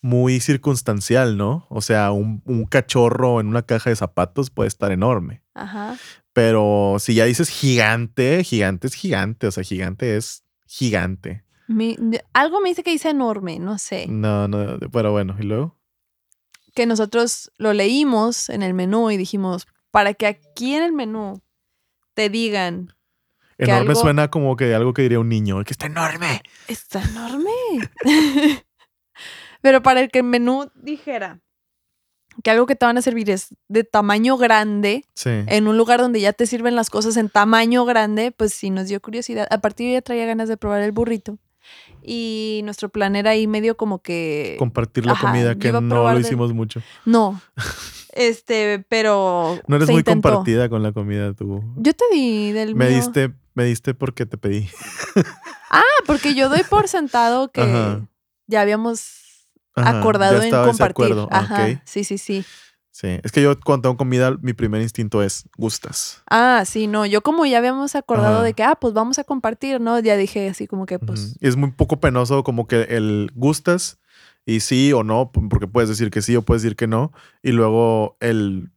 muy 0.00 0.40
circunstancial, 0.40 1.36
¿no? 1.36 1.66
O 1.68 1.80
sea, 1.80 2.12
un, 2.12 2.40
un 2.44 2.64
cachorro 2.66 3.40
en 3.40 3.48
una 3.48 3.62
caja 3.62 3.90
de 3.90 3.96
zapatos 3.96 4.50
puede 4.50 4.68
estar 4.68 4.92
enorme. 4.92 5.42
Ajá. 5.54 5.96
Pero 6.32 6.96
si 7.00 7.14
ya 7.14 7.24
dices 7.24 7.48
gigante, 7.48 8.44
gigante 8.44 8.86
es 8.86 8.94
gigante. 8.94 9.46
O 9.48 9.50
sea, 9.50 9.64
gigante 9.64 10.16
es 10.16 10.44
gigante. 10.66 11.44
Mi- 11.66 11.96
algo 12.32 12.60
me 12.60 12.68
dice 12.68 12.82
que 12.84 12.92
dice 12.92 13.10
enorme, 13.10 13.58
no 13.58 13.78
sé. 13.78 14.06
No, 14.08 14.46
no, 14.46 14.78
pero 14.92 15.10
bueno, 15.12 15.34
y 15.40 15.42
luego. 15.42 15.76
que 16.74 16.86
nosotros 16.86 17.50
lo 17.58 17.72
leímos 17.72 18.48
en 18.50 18.62
el 18.62 18.72
menú 18.74 19.10
y 19.10 19.16
dijimos, 19.16 19.66
para 19.90 20.14
que 20.14 20.26
aquí 20.26 20.74
en 20.74 20.82
el 20.84 20.92
menú 20.92 21.40
te 22.16 22.30
digan, 22.30 22.94
Enorme 23.58 23.90
algo- 23.90 24.00
suena 24.00 24.28
como 24.30 24.56
que 24.56 24.74
algo 24.74 24.92
que 24.94 25.02
diría 25.02 25.20
un 25.20 25.28
niño, 25.28 25.62
que 25.64 25.72
está 25.72 25.86
enorme. 25.86 26.42
está 26.66 27.02
enorme. 27.02 27.50
Pero 29.62 29.82
para 29.82 30.00
el 30.00 30.10
que 30.10 30.18
el 30.20 30.24
menú 30.24 30.70
dijera 30.74 31.40
que 32.42 32.50
algo 32.50 32.66
que 32.66 32.76
te 32.76 32.84
van 32.84 32.98
a 32.98 33.02
servir 33.02 33.30
es 33.30 33.54
de 33.68 33.82
tamaño 33.84 34.36
grande, 34.36 35.04
Sí. 35.14 35.30
en 35.30 35.68
un 35.68 35.76
lugar 35.78 36.00
donde 36.00 36.20
ya 36.20 36.32
te 36.32 36.46
sirven 36.46 36.74
las 36.76 36.90
cosas 36.90 37.16
en 37.16 37.28
tamaño 37.30 37.84
grande, 37.86 38.30
pues 38.32 38.52
sí 38.52 38.70
nos 38.70 38.88
dio 38.88 39.00
curiosidad. 39.00 39.46
A 39.50 39.58
partir 39.60 39.86
de 39.86 39.90
ahí 39.90 39.94
ya 39.96 40.02
traía 40.02 40.26
ganas 40.26 40.48
de 40.48 40.56
probar 40.56 40.82
el 40.82 40.92
burrito. 40.92 41.38
Y 42.02 42.60
nuestro 42.64 42.88
plan 42.90 43.16
era 43.16 43.30
ahí 43.30 43.46
medio 43.46 43.76
como 43.76 44.00
que... 44.00 44.54
Compartir 44.58 45.04
la 45.06 45.12
Ajá, 45.12 45.26
comida, 45.28 45.54
que 45.56 45.72
no 45.72 45.80
lo 46.12 46.18
hicimos 46.20 46.52
mucho. 46.52 46.80
No. 47.04 47.40
Este, 48.16 48.84
pero... 48.88 49.60
No 49.68 49.76
eres 49.76 49.86
se 49.86 49.92
muy 49.92 50.00
intentó. 50.00 50.30
compartida 50.30 50.68
con 50.68 50.82
la 50.82 50.92
comida 50.92 51.34
tú. 51.34 51.62
Yo 51.76 51.92
te 51.92 52.04
di 52.10 52.50
del 52.52 52.74
Me 52.74 52.88
mío. 52.88 52.96
diste, 52.96 53.32
me 53.54 53.64
diste 53.64 53.94
porque 53.94 54.26
te 54.26 54.38
pedí. 54.38 54.68
Ah, 55.68 55.82
porque 56.06 56.34
yo 56.34 56.48
doy 56.48 56.62
por 56.62 56.86
sentado 56.86 57.50
que 57.50 57.60
Ajá. 57.60 58.06
ya 58.46 58.60
habíamos 58.60 59.10
Ajá, 59.74 59.98
acordado 59.98 60.38
ya 60.40 60.46
en 60.46 60.64
compartir. 60.64 61.14
Ajá. 61.30 61.66
ok. 61.66 61.80
Sí, 61.84 62.04
sí, 62.04 62.18
sí. 62.18 62.44
Sí. 62.92 63.18
Es 63.24 63.32
que 63.32 63.42
yo 63.42 63.58
cuando 63.60 63.82
tengo 63.88 63.96
comida, 63.98 64.36
mi 64.40 64.54
primer 64.54 64.80
instinto 64.80 65.22
es 65.22 65.44
gustas. 65.58 66.22
Ah, 66.30 66.62
sí, 66.64 66.86
no. 66.86 67.04
Yo 67.04 67.20
como 67.20 67.44
ya 67.44 67.58
habíamos 67.58 67.94
acordado 67.96 68.36
Ajá. 68.36 68.44
de 68.44 68.54
que, 68.54 68.62
ah, 68.62 68.76
pues 68.80 68.94
vamos 68.94 69.18
a 69.18 69.24
compartir, 69.24 69.80
¿no? 69.80 69.98
Ya 69.98 70.16
dije 70.16 70.48
así 70.48 70.66
como 70.68 70.86
que, 70.86 70.98
pues. 71.00 71.36
Es 71.40 71.56
muy 71.56 71.72
poco 71.72 71.98
penoso 72.00 72.42
como 72.44 72.66
que 72.68 72.82
el 72.82 73.30
gustas 73.34 73.98
y 74.46 74.60
sí 74.60 74.92
o 74.94 75.02
no, 75.02 75.30
porque 75.50 75.66
puedes 75.66 75.90
decir 75.90 76.10
que 76.10 76.22
sí 76.22 76.36
o 76.36 76.42
puedes 76.42 76.62
decir 76.62 76.76
que 76.76 76.86
no. 76.86 77.12
Y 77.42 77.50
luego 77.52 78.16
el, 78.20 78.70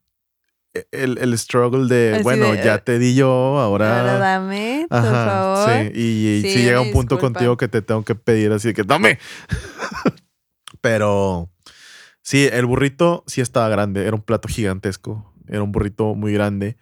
el, 0.92 1.18
el 1.20 1.38
struggle 1.38 1.88
de, 1.88 2.16
Así 2.16 2.24
bueno, 2.24 2.52
de, 2.54 2.64
ya 2.64 2.76
eh, 2.76 2.82
te 2.84 2.98
di 3.00 3.14
yo, 3.16 3.28
Ahora 3.60 4.00
ahora... 4.00 4.18
dame, 4.18 4.88
por 4.90 4.98
Ajá, 4.98 5.26
favor. 5.26 5.70
sí. 5.70 5.92
Y, 5.94 6.28
y 6.28 6.42
Sí, 6.42 6.52
si 6.54 6.64
llega 6.64 6.82
un 6.82 6.92
punto 6.92 7.16
disculpa. 7.16 7.34
contigo 7.40 7.56
que 7.58 7.68
te 7.68 7.82
tengo 7.84 8.04
que 8.04 8.16
pedir 8.16 8.52
así 8.52 8.70
de 8.70 8.74
que 8.74 8.84
dame. 8.84 9.20
Pero 10.82 11.50
sí, 12.22 12.48
el 12.52 12.66
burrito 12.66 13.24
sí 13.28 13.42
estaba 13.42 13.70
grande. 13.70 14.06
Era 14.06 14.16
un 14.16 14.22
plato 14.22 14.48
gigantesco. 14.48 15.34
Era 15.48 15.64
un 15.64 15.72
burrito 15.72 16.16
muy 16.16 16.34
grande. 16.34 16.78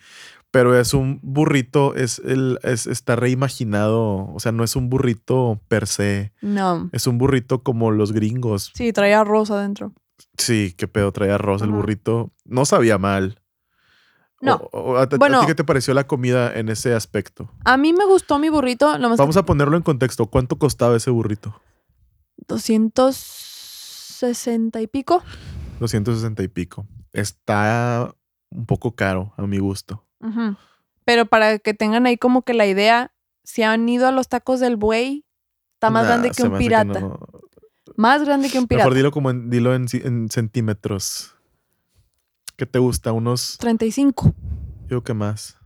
Pero 0.51 0.79
es 0.79 0.93
un 0.93 1.19
burrito, 1.23 1.93
es 1.95 2.19
el, 2.19 2.59
es, 2.63 2.87
está 2.87 3.15
reimaginado. 3.17 4.31
O 4.33 4.39
sea, 4.39 4.51
no 4.51 4.63
es 4.63 4.75
un 4.75 4.89
burrito 4.89 5.59
per 5.67 5.87
se. 5.87 6.33
No. 6.41 6.89
Es 6.93 7.05
un 7.05 7.17
burrito 7.17 7.63
como 7.63 7.91
los 7.91 8.13
gringos. 8.13 8.71
Sí, 8.73 8.93
traía 8.93 9.19
arroz 9.21 9.51
adentro. 9.51 9.93
Sí, 10.37 10.73
qué 10.77 10.87
pedo, 10.87 11.11
traía 11.11 11.35
arroz 11.35 11.61
el 11.61 11.71
burrito. 11.71 12.31
No 12.45 12.65
sabía 12.65 12.97
mal. 12.97 13.41
No. 14.39 14.55
O- 14.71 14.93
o- 14.93 14.97
¿a, 14.97 15.05
Bueno. 15.07 15.41
ti 15.41 15.47
qué 15.47 15.55
te 15.55 15.63
pareció 15.63 15.93
la 15.93 16.05
comida 16.07 16.53
en 16.57 16.69
ese 16.69 16.93
aspecto? 16.93 17.51
A 17.65 17.75
mí 17.77 17.91
me 17.93 18.05
gustó 18.05 18.39
mi 18.39 18.49
burrito, 18.49 18.97
nomás 18.99 19.17
Vamos 19.17 19.37
a 19.37 19.45
ponerlo 19.45 19.75
en 19.77 19.83
contexto. 19.83 20.27
¿Cuánto 20.27 20.57
costaba 20.57 20.95
ese 20.95 21.09
burrito? 21.11 21.59
que 22.37 22.45
260 22.47 24.81
y 24.81 24.87
pico. 24.87 25.21
260 25.79 26.43
y 26.43 26.47
pico. 26.47 26.87
Está 27.13 28.13
un 28.49 28.65
poco 28.65 28.95
caro 28.95 29.33
a 29.37 29.45
mi 29.45 29.59
gusto. 29.59 30.03
Pero 31.05 31.25
para 31.25 31.59
que 31.59 31.73
tengan 31.73 32.05
ahí 32.05 32.17
como 32.17 32.41
que 32.41 32.53
la 32.53 32.65
idea, 32.65 33.13
si 33.43 33.63
han 33.63 33.87
ido 33.87 34.07
a 34.07 34.11
los 34.11 34.27
tacos 34.27 34.59
del 34.59 34.75
buey, 34.75 35.25
está 35.75 35.89
más 35.89 36.03
Nah, 36.03 36.09
grande 36.09 36.31
que 36.31 36.43
un 36.43 36.57
pirata. 36.57 36.99
no. 36.99 37.19
Más 37.95 38.23
grande 38.23 38.49
que 38.49 38.59
un 38.59 38.67
pirata. 38.67 38.85
Mejor 38.85 38.95
dilo 38.97 39.11
como 39.11 39.29
en, 39.31 39.49
dilo 39.49 39.73
en, 39.73 39.87
centímetros. 40.29 41.35
¿Qué 42.55 42.65
te 42.65 42.79
gusta? 42.79 43.11
Unos, 43.11 43.57
35. 43.59 44.33
yo 44.87 45.03
que 45.03 45.13
más. 45.13 45.57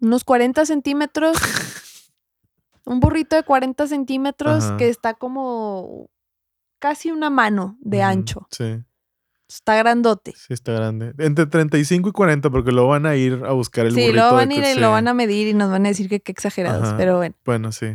Unos 0.00 0.24
40 0.24 0.66
centímetros. 0.66 1.36
un 2.84 3.00
burrito 3.00 3.36
de 3.36 3.44
40 3.44 3.86
centímetros 3.86 4.64
Ajá. 4.64 4.76
que 4.76 4.88
está 4.88 5.14
como 5.14 6.10
casi 6.78 7.10
una 7.12 7.30
mano 7.30 7.76
de 7.80 8.02
ancho. 8.02 8.46
Sí, 8.50 8.82
Está 9.54 9.76
grandote. 9.76 10.32
sí 10.36 10.52
está 10.54 10.72
grande. 10.72 11.12
Entre 11.18 11.46
35 11.46 12.08
y 12.08 12.12
40 12.12 12.50
porque 12.50 12.72
luego 12.72 12.88
van 12.88 13.06
a 13.06 13.16
ir 13.16 13.40
a 13.46 13.52
buscar 13.52 13.86
el 13.86 13.94
Sí, 13.94 14.00
burrito. 14.00 14.16
lo 14.16 14.28
de 14.30 14.34
van 14.34 14.50
a 14.50 14.54
ir 14.54 14.62
y 14.64 14.74
sí. 14.74 14.80
lo 14.80 14.90
van 14.90 15.08
a 15.08 15.14
medir 15.14 15.48
y 15.48 15.54
nos 15.54 15.70
van 15.70 15.84
a 15.86 15.88
decir 15.88 16.08
que 16.08 16.20
qué 16.20 16.32
exagerados. 16.32 16.88
Ajá. 16.88 16.96
Pero 16.96 17.16
bueno. 17.18 17.34
Bueno, 17.44 17.72
sí. 17.72 17.94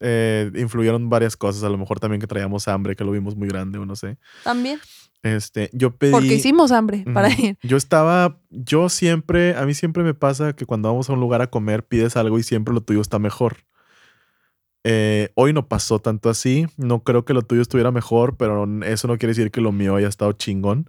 Eh, 0.00 0.50
influyeron 0.54 1.08
varias 1.08 1.36
cosas. 1.36 1.64
A 1.64 1.68
lo 1.68 1.78
mejor 1.78 1.98
también 2.00 2.20
que 2.20 2.26
traíamos 2.26 2.68
hambre, 2.68 2.94
que 2.96 3.04
lo 3.04 3.10
vimos 3.12 3.36
muy 3.36 3.48
grande 3.48 3.78
o 3.78 3.86
no 3.86 3.96
sé. 3.96 4.18
También. 4.44 4.78
Este, 5.24 5.68
yo 5.72 5.96
pedí... 5.96 6.12
Porque 6.12 6.34
hicimos 6.34 6.70
hambre 6.70 7.04
para 7.12 7.28
ir. 7.30 7.58
Yo 7.62 7.76
estaba, 7.76 8.38
yo 8.50 8.88
siempre, 8.88 9.56
a 9.56 9.66
mí 9.66 9.74
siempre 9.74 10.04
me 10.04 10.14
pasa 10.14 10.52
que 10.52 10.64
cuando 10.64 10.88
vamos 10.88 11.10
a 11.10 11.14
un 11.14 11.20
lugar 11.20 11.42
a 11.42 11.48
comer 11.48 11.84
pides 11.84 12.16
algo 12.16 12.38
y 12.38 12.44
siempre 12.44 12.72
lo 12.72 12.80
tuyo 12.82 13.00
está 13.00 13.18
mejor. 13.18 13.56
Eh, 14.84 15.30
hoy 15.34 15.52
no 15.52 15.68
pasó 15.68 15.98
tanto 15.98 16.30
así, 16.30 16.66
no 16.76 17.02
creo 17.02 17.24
que 17.24 17.34
lo 17.34 17.42
tuyo 17.42 17.62
estuviera 17.62 17.90
mejor, 17.90 18.36
pero 18.36 18.66
eso 18.84 19.08
no 19.08 19.18
quiere 19.18 19.32
decir 19.32 19.50
que 19.50 19.60
lo 19.60 19.72
mío 19.72 19.96
haya 19.96 20.08
estado 20.08 20.32
chingón. 20.32 20.88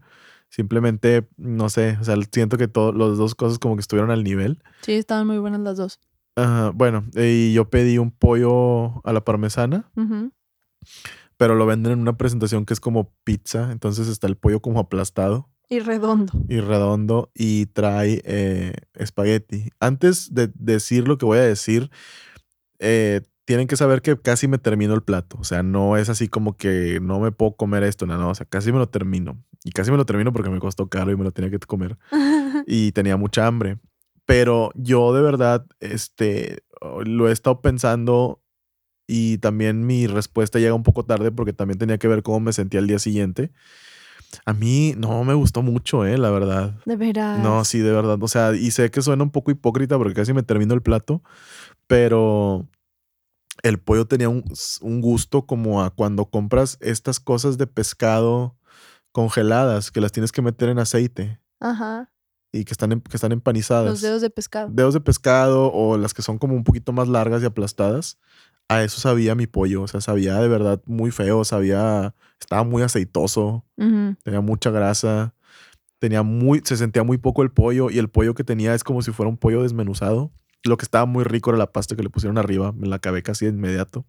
Simplemente, 0.50 1.28
no 1.38 1.70
sé, 1.70 1.98
o 2.02 2.04
sea, 2.04 2.16
siento 2.32 2.58
que 2.58 2.68
todas 2.68 2.96
las 2.96 3.18
dos 3.18 3.36
cosas 3.36 3.60
como 3.60 3.76
que 3.76 3.82
estuvieron 3.82 4.10
al 4.10 4.24
nivel. 4.24 4.64
Sí, 4.82 4.94
estaban 4.94 5.28
muy 5.28 5.38
buenas 5.38 5.60
las 5.62 5.78
dos. 5.78 6.00
Ajá, 6.36 6.72
bueno, 6.74 7.06
y 7.16 7.54
yo 7.54 7.70
pedí 7.70 7.98
un 7.98 8.12
pollo 8.12 9.06
a 9.06 9.14
la 9.14 9.24
parmesana, 9.26 9.92
pero 11.38 11.56
lo 11.56 11.66
venden 11.66 11.94
en 11.94 12.00
una 12.00 12.18
presentación 12.18 12.66
que 12.66 12.74
es 12.74 12.80
como 12.80 13.14
pizza, 13.24 13.72
entonces 13.72 14.08
está 14.08 14.28
el 14.28 14.38
pollo 14.38 14.62
como 14.62 14.80
aplastado. 14.80 15.50
Y 15.72 15.82
redondo. 15.82 16.34
y 16.48 16.62
redondo 16.62 17.32
y 17.36 17.68
trae 17.68 18.24
eh, 18.26 18.74
espagueti. 18.96 19.70
Antes 19.80 20.34
de 20.34 20.52
decir 20.56 21.08
lo 21.08 21.20
que 21.20 21.26
voy 21.28 21.38
a 21.38 21.44
decir, 21.44 21.92
eh, 22.80 23.22
tienen 23.50 23.66
que 23.66 23.78
saber 23.78 24.04
que 24.04 24.16
casi 24.16 24.48
me 24.48 24.60
termino 24.60 24.94
el 24.94 25.02
plato. 25.02 25.36
O 25.40 25.44
sea, 25.44 25.64
no 25.64 25.98
es 25.98 26.08
así 26.08 26.28
como 26.28 26.56
que 26.56 27.00
no 27.02 27.20
me 27.20 27.32
puedo 27.32 27.56
comer 27.56 27.82
esto, 27.82 28.06
no, 28.06 28.16
no. 28.16 28.30
O 28.30 28.36
sea, 28.36 28.46
casi 28.46 28.72
me 28.72 28.78
lo 28.78 28.88
termino. 28.88 29.44
Y 29.64 29.72
casi 29.72 29.90
me 29.90 29.98
lo 29.98 30.06
termino 30.06 30.32
porque 30.32 30.52
me 30.52 30.60
costó 30.60 30.88
caro 30.88 31.12
y 31.12 31.18
me 31.18 31.24
lo 31.24 31.32
tenía 31.32 31.50
que 31.50 31.58
comer. 31.58 31.98
Y 32.68 32.92
tenía 32.92 33.18
mucha 33.18 33.48
hambre. 33.48 33.80
Pero 34.26 34.70
yo 34.76 35.16
de 35.16 35.24
verdad, 35.24 35.66
este, 35.80 36.60
lo 37.04 37.28
he 37.28 37.32
estado 37.32 37.60
pensando 37.60 38.44
y 39.08 39.40
también 39.40 39.84
mi 39.84 40.06
respuesta 40.06 40.60
llega 40.60 40.76
un 40.76 40.84
poco 40.84 41.04
tarde 41.04 41.32
porque 41.32 41.52
también 41.52 41.80
tenía 41.80 41.98
que 41.98 42.08
ver 42.08 42.22
cómo 42.22 42.40
me 42.40 42.54
sentía 42.54 42.80
el 42.80 42.86
día 42.86 43.00
siguiente. 43.00 43.52
A 44.46 44.54
mí 44.54 44.94
no 44.96 45.24
me 45.24 45.34
gustó 45.34 45.64
mucho, 45.64 46.06
eh, 46.06 46.20
la 46.20 46.30
verdad. 46.30 46.76
De 46.86 46.98
veras. 46.98 47.40
No, 47.40 47.66
sí, 47.66 47.80
de 47.80 47.94
verdad. 47.94 48.22
O 48.22 48.28
sea, 48.28 48.54
y 48.54 48.70
sé 48.70 48.92
que 48.92 49.02
suena 49.02 49.24
un 49.24 49.32
poco 49.32 49.50
hipócrita 49.50 49.98
porque 49.98 50.14
casi 50.14 50.34
me 50.34 50.44
termino 50.44 50.76
el 50.76 50.84
plato, 50.84 51.24
pero 51.88 52.68
el 53.64 53.80
pollo 53.80 54.06
tenía 54.06 54.30
un, 54.30 54.44
un 54.82 55.02
gusto 55.02 55.46
como 55.46 55.82
a 55.84 55.90
cuando 55.90 56.26
compras 56.26 56.78
estas 56.82 57.20
cosas 57.20 57.58
de 57.58 57.68
pescado 57.68 58.56
congeladas 59.12 59.92
que 59.92 60.02
las 60.02 60.12
tienes 60.12 60.32
que 60.32 60.42
meter 60.42 60.70
en 60.70 60.80
aceite 60.80 61.40
Ajá. 61.60 62.12
y 62.52 62.64
que 62.64 62.72
están, 62.74 62.92
em- 62.92 63.02
que 63.02 63.18
están 63.18 63.32
empanizadas. 63.32 63.90
Los 63.90 64.02
dedos 64.02 64.22
de 64.22 64.30
pescado. 64.30 64.70
Dedos 64.72 64.94
de 64.94 65.02
pescado 65.02 65.72
o 65.74 65.98
las 65.98 66.14
que 66.14 66.22
son 66.22 66.38
como 66.38 66.56
un 66.56 66.64
poquito 66.64 66.94
más 66.94 67.08
largas 67.08 67.42
y 67.42 67.46
aplastadas. 67.46 68.18
A 68.68 68.84
eso 68.84 69.02
sabía 69.02 69.34
mi 69.34 69.48
pollo. 69.48 69.82
O 69.82 69.88
sea, 69.88 70.00
sabía 70.00 70.36
de 70.40 70.48
verdad 70.48 70.80
muy 70.86 71.10
feo. 71.10 71.44
Sabía, 71.44 72.14
estaba 72.40 72.64
muy 72.64 72.84
aceitoso 72.84 73.66
tenía 74.24 74.42
mucha 74.42 74.70
grasa, 74.70 75.34
tenía 76.00 76.22
muy, 76.22 76.62
se 76.64 76.78
sentía 76.78 77.04
muy 77.04 77.18
poco 77.18 77.42
el 77.42 77.52
pollo 77.52 77.90
y 77.90 77.98
el 77.98 78.10
pollo 78.10 78.36
que 78.36 78.44
tenía 78.44 78.76
es 78.76 78.84
como 78.84 79.02
si 79.02 79.12
fuera 79.12 79.30
un 79.30 79.38
pollo 79.38 79.64
desmenuzado. 79.64 80.32
Lo 80.64 80.78
que 80.78 80.84
estaba 80.84 81.06
muy 81.06 81.24
rico 81.24 81.50
era 81.52 81.58
la 81.58 81.72
pasta 81.72 81.96
que 81.96 82.04
le 82.04 82.10
pusieron 82.10 82.38
arriba, 82.38 82.72
me 82.74 82.88
la 82.88 82.98
acabé 82.98 83.24
casi 83.24 83.46
de 83.46 83.52
inmediato. 83.52 84.06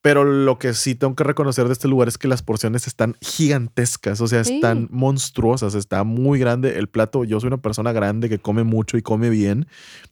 Pero 0.00 0.24
lo 0.24 0.58
que 0.58 0.74
sí 0.74 0.94
tengo 0.94 1.14
que 1.16 1.24
reconocer 1.24 1.66
de 1.66 1.72
este 1.72 1.88
lugar 1.88 2.08
es 2.08 2.18
que 2.18 2.28
las 2.28 2.42
porciones 2.42 2.86
están 2.86 3.16
gigantescas, 3.22 4.20
o 4.20 4.28
sea, 4.28 4.44
Sí. 4.44 4.56
están 4.56 4.86
monstruosas, 4.90 5.74
está 5.74 6.04
muy 6.04 6.38
grande 6.38 6.78
el 6.78 6.88
plato. 6.88 7.24
Yo 7.24 7.40
soy 7.40 7.46
una 7.46 7.56
persona 7.62 7.90
grande 7.92 8.28
que 8.28 8.38
come 8.38 8.64
mucho 8.64 8.98
y 8.98 9.02
come 9.02 9.30
bien 9.30 9.66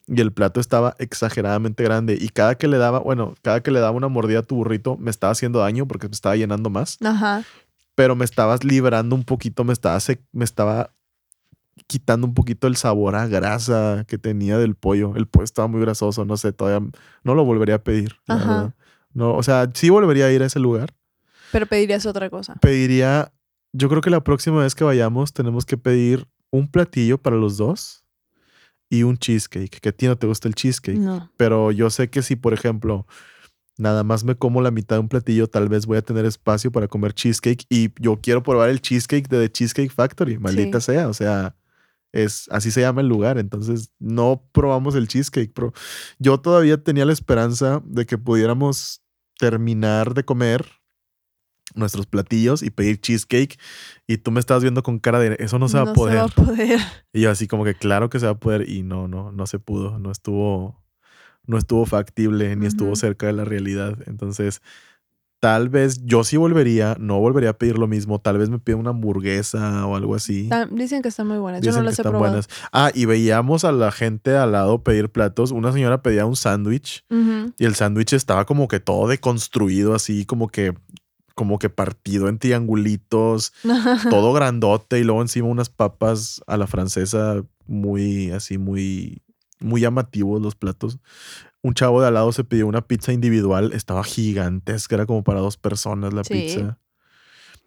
y 0.07 0.23
el 0.23 0.33
plato 0.33 0.61
estaba 0.61 0.97
exageradamente 0.99 1.85
grande 1.85 2.17
y 2.19 2.31
cada 2.31 2.55
que 2.55 2.69
le 2.69 2.79
daba, 2.79 3.01
bueno, 3.01 3.35
cada 3.43 3.63
que 3.63 3.71
le 3.71 3.81
daba 3.81 3.91
una 3.95 4.09
mordida 4.09 4.39
a 4.39 4.43
tu 4.45 4.57
burrito 4.57 4.97
me 4.97 5.11
estaba 5.11 5.33
haciendo 5.33 5.59
daño 5.59 5.87
porque 5.87 6.09
me 6.09 6.15
estaba 6.15 6.37
llenando 6.37 6.71
más 6.71 6.97
Ajá. 7.05 7.45
pero 7.95 8.17
me 8.17 8.25
estabas 8.25 8.65
liberando 8.65 9.15
un 9.15 9.25
poquito, 9.25 9.63
me 9.63 9.75
estaba, 9.75 9.99
me 10.33 10.45
estaba 10.47 10.91
quitando 11.87 12.27
un 12.27 12.35
poquito 12.35 12.67
el 12.67 12.77
sabor 12.77 13.15
a 13.17 13.27
grasa 13.27 14.05
que 14.07 14.19
tenía 14.19 14.59
del 14.59 14.75
pollo. 14.75 15.15
El 15.17 15.27
pollo 15.27 15.45
estaba 15.45 15.69
muy 15.69 15.81
grasoso, 15.81 16.25
no 16.25 16.37
sé, 16.37 16.53
todavía 16.53 16.89
no 17.25 17.35
lo 17.35 17.45
volvería 17.45 17.77
a 17.77 17.83
pedir. 17.83 18.17
la 18.27 18.35
Ajá. 18.35 18.47
verdad. 18.55 18.75
No, 19.15 19.35
o 19.35 19.43
sea, 19.43 19.71
sí 19.75 19.91
volvería 19.91 20.27
a 20.27 20.33
ir 20.33 20.43
a 20.43 20.47
ese 20.47 20.59
lugar. 20.59 20.93
Pero 21.51 21.67
pedirías 21.67 22.07
otra 22.07 22.31
cosa. 22.31 22.55
Pediría, 22.61 23.33
yo 23.73 23.89
creo 23.89 24.01
que 24.01 24.11
la 24.11 24.25
próxima 24.25 24.63
vez 24.63 24.75
que 24.75 24.85
vayamos 24.85 25.33
tenemos 25.33 25.67
que 25.67 25.77
pedir 25.77 26.27
un 26.51 26.69
platillo 26.71 27.19
para 27.19 27.37
los 27.37 27.57
dos 27.59 28.05
y 28.89 29.03
un 29.05 29.17
cheesecake, 29.17 29.81
que 29.81 29.89
a 29.89 29.93
ti 29.93 30.07
no 30.07 30.17
te 30.17 30.27
gusta 30.27 30.49
el 30.49 30.55
cheesecake. 30.55 30.99
No. 30.99 31.31
Pero 31.37 31.73
yo 31.73 31.89
sé 31.91 32.09
que 32.11 32.23
si, 32.23 32.37
por 32.37 32.53
ejemplo, 32.55 33.07
nada 33.79 34.03
más 34.05 34.25
me 34.25 34.35
como 34.35 34.61
la 34.61 34.71
mitad 34.71 34.97
de 34.97 35.01
un 35.01 35.09
platillo, 35.09 35.47
tal 35.49 35.69
vez 35.69 35.87
voy 35.87 35.99
a 35.99 36.03
tener 36.03 36.25
espacio 36.27 36.71
para 36.71 36.89
comer 36.89 37.15
cheesecake 37.15 37.65
y 37.71 37.91
yo 38.01 38.19
quiero 38.23 38.43
probar 38.43 38.69
el 38.71 38.81
cheesecake 38.81 39.29
de 39.29 39.41
The 39.41 39.53
Cheesecake 39.53 39.93
Factory, 39.93 40.39
maldita 40.39 40.81
sea, 40.81 41.09
o 41.09 41.15
sea, 41.15 41.55
es 42.13 42.49
así 42.51 42.71
se 42.71 42.83
llama 42.83 43.01
el 43.01 43.09
lugar, 43.09 43.39
entonces 43.39 43.91
no 43.99 44.45
probamos 44.53 44.95
el 44.95 45.09
cheesecake, 45.09 45.53
pero 45.55 45.73
yo 46.19 46.39
todavía 46.39 46.83
tenía 46.83 47.05
la 47.05 47.13
esperanza 47.13 47.83
de 47.85 48.07
que 48.07 48.19
pudiéramos 48.19 49.03
terminar 49.39 50.15
de 50.15 50.25
comer 50.25 50.67
nuestros 51.75 52.07
platillos 52.07 52.63
y 52.63 52.71
pedir 52.71 53.01
cheesecake 53.01 53.59
y 54.07 54.19
tú 54.19 54.31
me 54.31 54.41
estabas 54.41 54.63
viendo 54.63 54.83
con 54.83 54.99
cara 54.99 55.19
de 55.19 55.37
eso 55.39 55.59
no 55.59 55.69
se 55.69 55.79
va 55.79 55.91
a 55.91 55.95
poder. 55.95 56.15
Se 56.15 56.19
va 56.19 56.25
a 56.25 56.29
poder. 56.29 56.81
Y 57.15 57.23
yo 57.23 57.31
así 57.31 57.47
como 57.47 57.65
que 57.65 57.75
claro 57.75 58.11
que 58.11 58.21
se 58.21 58.27
va 58.27 58.33
a 58.33 58.39
poder 58.39 58.69
y 58.69 58.83
no, 58.83 59.09
no, 59.09 59.33
no 59.33 59.47
se 59.47 59.59
pudo, 59.59 59.99
no 59.99 60.11
estuvo 60.11 60.83
no 61.47 61.59
estuvo 61.59 61.87
factible 61.87 62.55
ni 62.57 62.67
estuvo 62.67 62.95
cerca 62.95 63.27
de 63.27 63.33
la 63.33 63.45
realidad. 63.45 63.99
Entonces, 64.07 64.63
tal 65.43 65.69
vez 65.71 66.01
yo 66.05 66.23
sí 66.23 66.37
volvería, 66.37 66.97
no 67.01 67.19
volvería 67.19 67.51
a 67.51 67.59
pedir 67.59 67.77
lo 67.77 67.89
mismo, 67.89 68.21
tal 68.21 68.39
vez 68.39 68.49
me 68.49 68.61
pida 68.61 68.77
una 68.77 68.91
hamburguesa 68.91 69.85
o 69.89 69.97
algo 69.97 70.15
así. 70.15 70.49
Dicen 70.71 71.03
que 71.03 71.09
están 71.09 71.27
muy 71.27 71.39
buenas. 71.39 71.63
Yo 71.63 71.73
Dicen 71.73 71.83
no 71.83 71.87
que 71.87 71.91
las 71.91 71.99
he 71.99 72.03
están 72.03 72.13
probado. 72.13 72.31
buenas. 72.35 72.49
Ah, 72.71 72.93
y 72.95 73.07
veíamos 73.07 73.65
a 73.65 73.73
la 73.73 73.91
gente 73.91 74.37
al 74.37 74.53
lado 74.53 74.85
pedir 74.85 75.11
platos. 75.11 75.51
Una 75.51 75.73
señora 75.73 76.01
pedía 76.01 76.27
un 76.27 76.37
sándwich 76.37 77.05
y 77.59 77.65
el 77.65 77.75
sándwich 77.75 78.13
estaba 78.13 78.45
como 78.45 78.69
que 78.69 78.79
todo 78.79 79.09
deconstruido, 79.09 79.97
así 79.97 80.25
como 80.27 80.47
que 80.47 80.75
como 81.35 81.59
que 81.59 81.71
partido 81.71 82.29
en 82.29 82.39
triangulitos, 82.39 83.53
todo 84.11 84.33
grandote 84.33 85.01
y 85.01 85.03
luego 85.03 85.23
encima 85.23 85.49
unas 85.49 85.71
papas 85.71 86.41
a 86.47 86.57
la 86.57 86.69
francesa 86.69 87.43
muy 87.67 88.31
así 88.31 88.59
muy 88.59 89.23
muy 89.59 89.81
llamativos 89.81 90.41
los 90.41 90.55
platos. 90.55 90.99
Un 91.63 91.75
chavo 91.75 92.01
de 92.01 92.09
al 92.09 92.15
lado 92.15 92.33
se 92.33 92.45
pidió 92.45 92.67
una 92.67 92.83
pizza 92.87 93.13
individual, 93.13 93.73
estaba 93.73 94.03
gigantesca, 94.05 94.97
era 94.97 95.07
como 95.07 95.23
para 95.23 95.41
dos 95.41 95.57
personas 95.57 96.13
la 96.13 96.25
Sí. 96.25 96.35
pizza. 96.35 96.79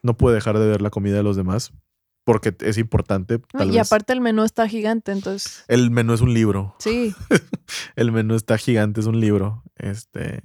No 0.04 0.16
pude 0.18 0.36
dejar 0.36 0.60
de 0.60 0.68
ver 0.68 0.82
la 0.82 0.90
comida 0.90 1.16
de 1.16 1.24
los 1.24 1.36
demás 1.38 1.72
porque 2.26 2.56
es 2.60 2.78
importante. 2.78 3.40
Tal 3.40 3.70
y 3.70 3.78
vez. 3.78 3.88
aparte 3.88 4.12
el 4.14 4.20
menú 4.22 4.44
está 4.44 4.68
gigante, 4.68 5.12
entonces 5.12 5.64
El 5.68 5.92
menú 5.92 6.14
es 6.14 6.22
un 6.22 6.34
libro. 6.34 6.76
sí. 6.80 7.14
El 7.96 8.12
menú 8.12 8.36
está 8.36 8.58
gigante, 8.58 9.00
es 9.00 9.06
un 9.08 9.20
libro. 9.20 9.64
Este, 9.76 10.44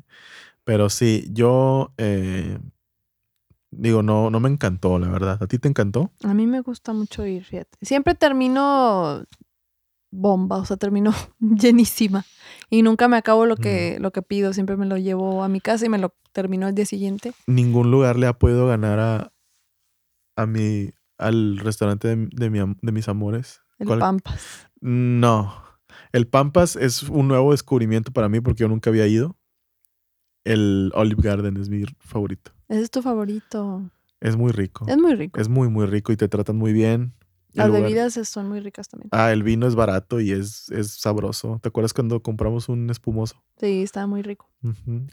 pero 0.65 0.89
sí, 0.91 1.27
yo 1.33 1.93
eh, 1.99 2.59
digo, 3.71 4.03
no, 4.03 4.31
no 4.31 4.41
me 4.41 4.49
encantó, 4.49 4.99
la 4.99 5.09
verdad. 5.09 5.39
¿A 5.43 5.47
ti 5.47 5.59
te 5.59 5.69
encantó? 5.69 6.13
A 6.23 6.35
mí 6.35 6.47
me 6.47 6.61
gusta 6.61 6.93
mucho 6.93 7.27
ir, 7.27 7.45
fíjate. 7.45 7.77
Siempre 7.83 8.15
termino 8.15 9.25
bomba, 10.11 10.57
o 10.59 10.65
sea, 10.65 10.77
termino 10.77 11.13
llenísima. 11.41 12.25
Y 12.71 12.83
nunca 12.83 13.09
me 13.09 13.17
acabo 13.17 13.47
lo 13.47 13.57
que, 13.57 13.99
lo 14.01 14.13
que 14.13 14.23
pido, 14.23 14.53
siempre 14.53 14.77
me 14.77 14.87
lo 14.87 14.97
llevo 14.97 15.43
a 15.43 15.49
mi 15.49 15.61
casa 15.61 15.87
y 15.87 15.89
me 15.89 15.99
lo 15.99 16.15
termino 16.33 16.69
al 16.69 16.75
día 16.75 16.87
siguiente. 16.87 17.33
Ningún 17.47 17.91
lugar 17.91 18.17
le 18.17 18.29
ha 18.29 18.33
podido 18.39 18.69
ganar 18.69 19.01
a, 19.01 19.33
a 20.37 20.47
mi, 20.47 20.91
al 21.19 21.59
restaurante 21.59 22.09
de, 22.09 22.29
de 22.31 22.49
mi 22.49 22.61
de 22.81 22.93
mis 22.93 23.09
amores. 23.09 23.61
El 23.79 23.89
¿Cuál? 23.89 23.99
Pampas. 23.99 24.69
No. 24.81 25.65
El 26.13 26.29
Pampas 26.29 26.77
es 26.77 27.03
un 27.03 27.29
nuevo 27.29 27.51
descubrimiento 27.51 28.13
para 28.13 28.29
mí 28.29 28.41
porque 28.41 28.61
yo 28.61 28.69
nunca 28.69 28.91
había 28.91 29.07
ido. 29.07 29.37
El 30.45 30.93
Olive 30.95 31.23
Garden 31.23 31.57
es 31.57 31.69
mi 31.69 31.85
favorito. 31.99 32.53
Ese 32.69 32.83
es 32.83 32.91
tu 32.91 33.03
favorito. 33.03 33.91
Es 34.21 34.37
muy 34.37 34.53
rico. 34.53 34.87
Es 34.89 34.97
muy 34.97 35.15
rico. 35.15 35.41
Es 35.41 35.49
muy, 35.49 35.69
muy 35.69 35.87
rico 35.87 36.13
y 36.13 36.17
te 36.17 36.29
tratan 36.29 36.57
muy 36.57 36.73
bien. 36.73 37.15
Las 37.53 37.67
lugar- 37.69 37.83
bebidas 37.83 38.15
son 38.29 38.49
muy 38.49 38.61
ricas 38.61 38.89
también. 38.89 39.09
Ah, 39.13 39.33
el 39.33 39.43
vino 39.43 39.67
es 39.67 39.75
barato 39.75 40.21
y 40.21 40.31
es, 40.33 40.71
es 40.71 40.93
sabroso. 40.93 41.59
¿Te 41.63 41.69
acuerdas 41.69 41.93
cuando 41.93 42.23
compramos 42.23 42.69
un 42.69 42.91
espumoso? 42.91 43.43
Sí, 43.59 43.83
está 43.83 44.07
muy 44.07 44.23
rico. 44.23 44.49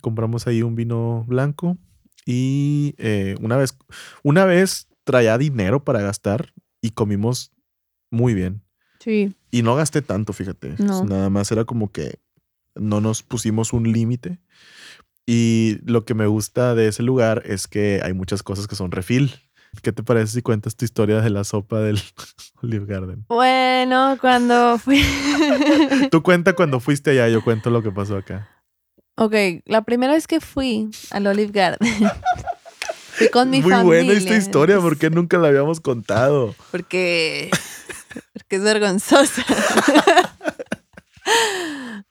Compramos 0.02 0.46
ahí 0.48 0.62
un 0.62 0.76
vino 0.76 1.24
blanco 1.28 1.78
y 2.26 2.94
eh, 2.98 3.36
una 3.42 3.58
vez, 3.58 3.78
una 4.24 4.46
vez 4.46 4.88
traía 5.04 5.38
dinero 5.38 5.84
para 5.84 6.02
gastar 6.02 6.54
y 6.82 6.92
comimos 6.92 7.52
muy 8.12 8.34
bien. 8.34 8.62
Sí. 9.00 9.34
Y 9.52 9.62
no 9.64 9.76
gasté 9.76 10.02
tanto, 10.02 10.34
fíjate. 10.34 10.76
No. 10.80 11.06
Nada 11.06 11.30
más 11.30 11.52
era 11.52 11.66
como 11.66 11.92
que 11.92 12.20
no 12.76 13.02
nos 13.02 13.24
pusimos 13.24 13.74
un 13.74 13.92
límite. 13.92 14.40
Y 15.26 15.80
lo 15.86 16.06
que 16.06 16.14
me 16.14 16.28
gusta 16.28 16.74
de 16.76 16.88
ese 16.88 17.04
lugar 17.04 17.44
es 17.46 17.68
que 17.68 18.02
hay 18.04 18.14
muchas 18.14 18.44
cosas 18.44 18.68
que 18.68 18.76
son 18.76 18.92
refil. 18.92 19.32
¿Qué 19.82 19.92
te 19.92 20.04
parece 20.04 20.34
si 20.34 20.42
cuentas 20.42 20.76
tu 20.76 20.86
historia 20.86 21.22
de 21.22 21.30
la 21.30 21.44
sopa 21.44 21.80
del 21.80 22.00
Olive 22.64 22.86
Garden? 22.86 23.26
Bueno, 23.30 24.18
cuando 24.20 24.78
fui. 24.78 25.04
Tú 26.12 26.22
cuenta 26.24 26.54
cuando 26.54 26.80
fuiste 26.80 27.12
allá, 27.12 27.28
yo 27.30 27.44
cuento 27.44 27.70
lo 27.70 27.82
que 27.84 27.92
pasó 27.92 28.18
acá. 28.18 28.50
ok, 29.16 29.34
la 29.66 29.82
primera 29.84 30.14
vez 30.14 30.28
que 30.28 30.40
fui 30.40 30.90
al 31.12 31.28
Olive 31.28 31.52
Garden. 31.52 31.80
fui 33.14 33.30
con 33.30 33.50
mi 33.50 33.62
Muy 33.62 33.72
familia. 33.72 34.04
buena 34.04 34.14
esta 34.14 34.36
historia, 34.36 34.80
porque 34.80 35.10
nunca 35.10 35.38
la 35.38 35.48
habíamos 35.50 35.80
contado. 35.80 36.56
Porque, 36.72 37.50
porque 38.34 38.56
es 38.58 38.62
vergonzosa. 38.64 39.44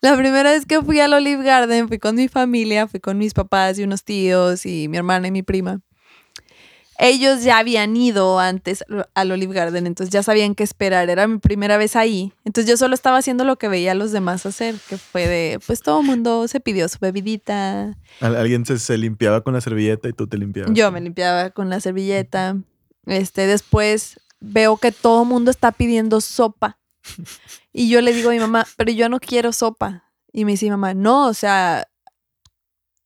La 0.02 0.16
primera 0.16 0.50
vez 0.50 0.66
que 0.66 0.83
fui 0.83 1.00
al 1.00 1.12
Olive 1.14 1.42
Garden 1.42 1.88
fui 1.88 1.98
con 1.98 2.16
mi 2.16 2.29
familia, 2.29 2.87
fui 2.87 3.00
con 3.00 3.16
mis 3.18 3.33
papás 3.35 3.79
y 3.79 3.83
unos 3.85 4.05
tíos 4.05 4.66
y 4.66 4.88
mi 4.88 4.98
hermana 4.98 5.29
y 5.29 5.31
mi 5.31 5.42
prima. 5.42 5.81
Ellos 6.99 7.43
ya 7.43 7.59
habían 7.59 7.95
ido 7.97 8.39
antes 8.39 8.85
al 9.15 9.31
Olive 9.33 9.53
Garden, 9.55 9.87
entonces 9.87 10.11
ya 10.13 10.23
sabían 10.23 10.55
qué 10.55 10.65
esperar. 10.65 11.11
Era 11.11 11.27
mi 11.27 11.39
primera 11.39 11.77
vez 11.77 11.95
ahí. 11.97 12.33
Entonces 12.45 12.71
yo 12.71 12.77
solo 12.77 12.95
estaba 12.95 13.19
haciendo 13.19 13.45
lo 13.45 13.57
que 13.57 13.69
veía 13.69 13.93
a 13.93 13.95
los 13.95 14.13
demás 14.13 14.47
hacer, 14.47 14.77
que 14.89 14.97
fue 14.97 15.27
de, 15.29 15.61
pues 15.67 15.83
todo 15.83 16.01
el 16.01 16.07
mundo 16.07 16.49
se 16.49 16.59
pidió 16.61 16.89
su 16.89 16.99
bebidita. 17.01 17.97
Al- 18.21 18.37
Alguien 18.37 18.65
se, 18.65 18.79
se 18.79 18.97
limpiaba 18.97 19.43
con 19.43 19.53
la 19.53 19.61
servilleta 19.61 20.09
y 20.09 20.13
tú 20.15 20.27
te 20.27 20.39
limpiabas. 20.39 20.73
Yo 20.75 20.91
me 20.91 21.01
limpiaba 21.01 21.51
con 21.51 21.69
la 21.69 21.81
servilleta. 21.81 22.57
Este, 23.05 23.47
después 23.47 24.19
veo 24.41 24.77
que 24.79 24.91
todo 24.93 25.23
el 25.23 25.29
mundo 25.29 25.51
está 25.51 25.73
pidiendo 25.73 26.21
sopa. 26.21 26.79
Y 27.73 27.89
yo 27.89 28.01
le 28.01 28.13
digo 28.15 28.31
a 28.31 28.33
mi 28.33 28.39
mamá, 28.41 28.67
pero 28.77 28.91
yo 28.91 29.09
no 29.09 29.21
quiero 29.21 29.53
sopa. 29.53 30.11
Y 30.33 30.45
me 30.45 30.53
dice 30.53 30.65
mi 30.67 30.71
mamá, 30.71 30.93
no, 30.95 31.27
o 31.29 31.35
sea, 31.35 31.87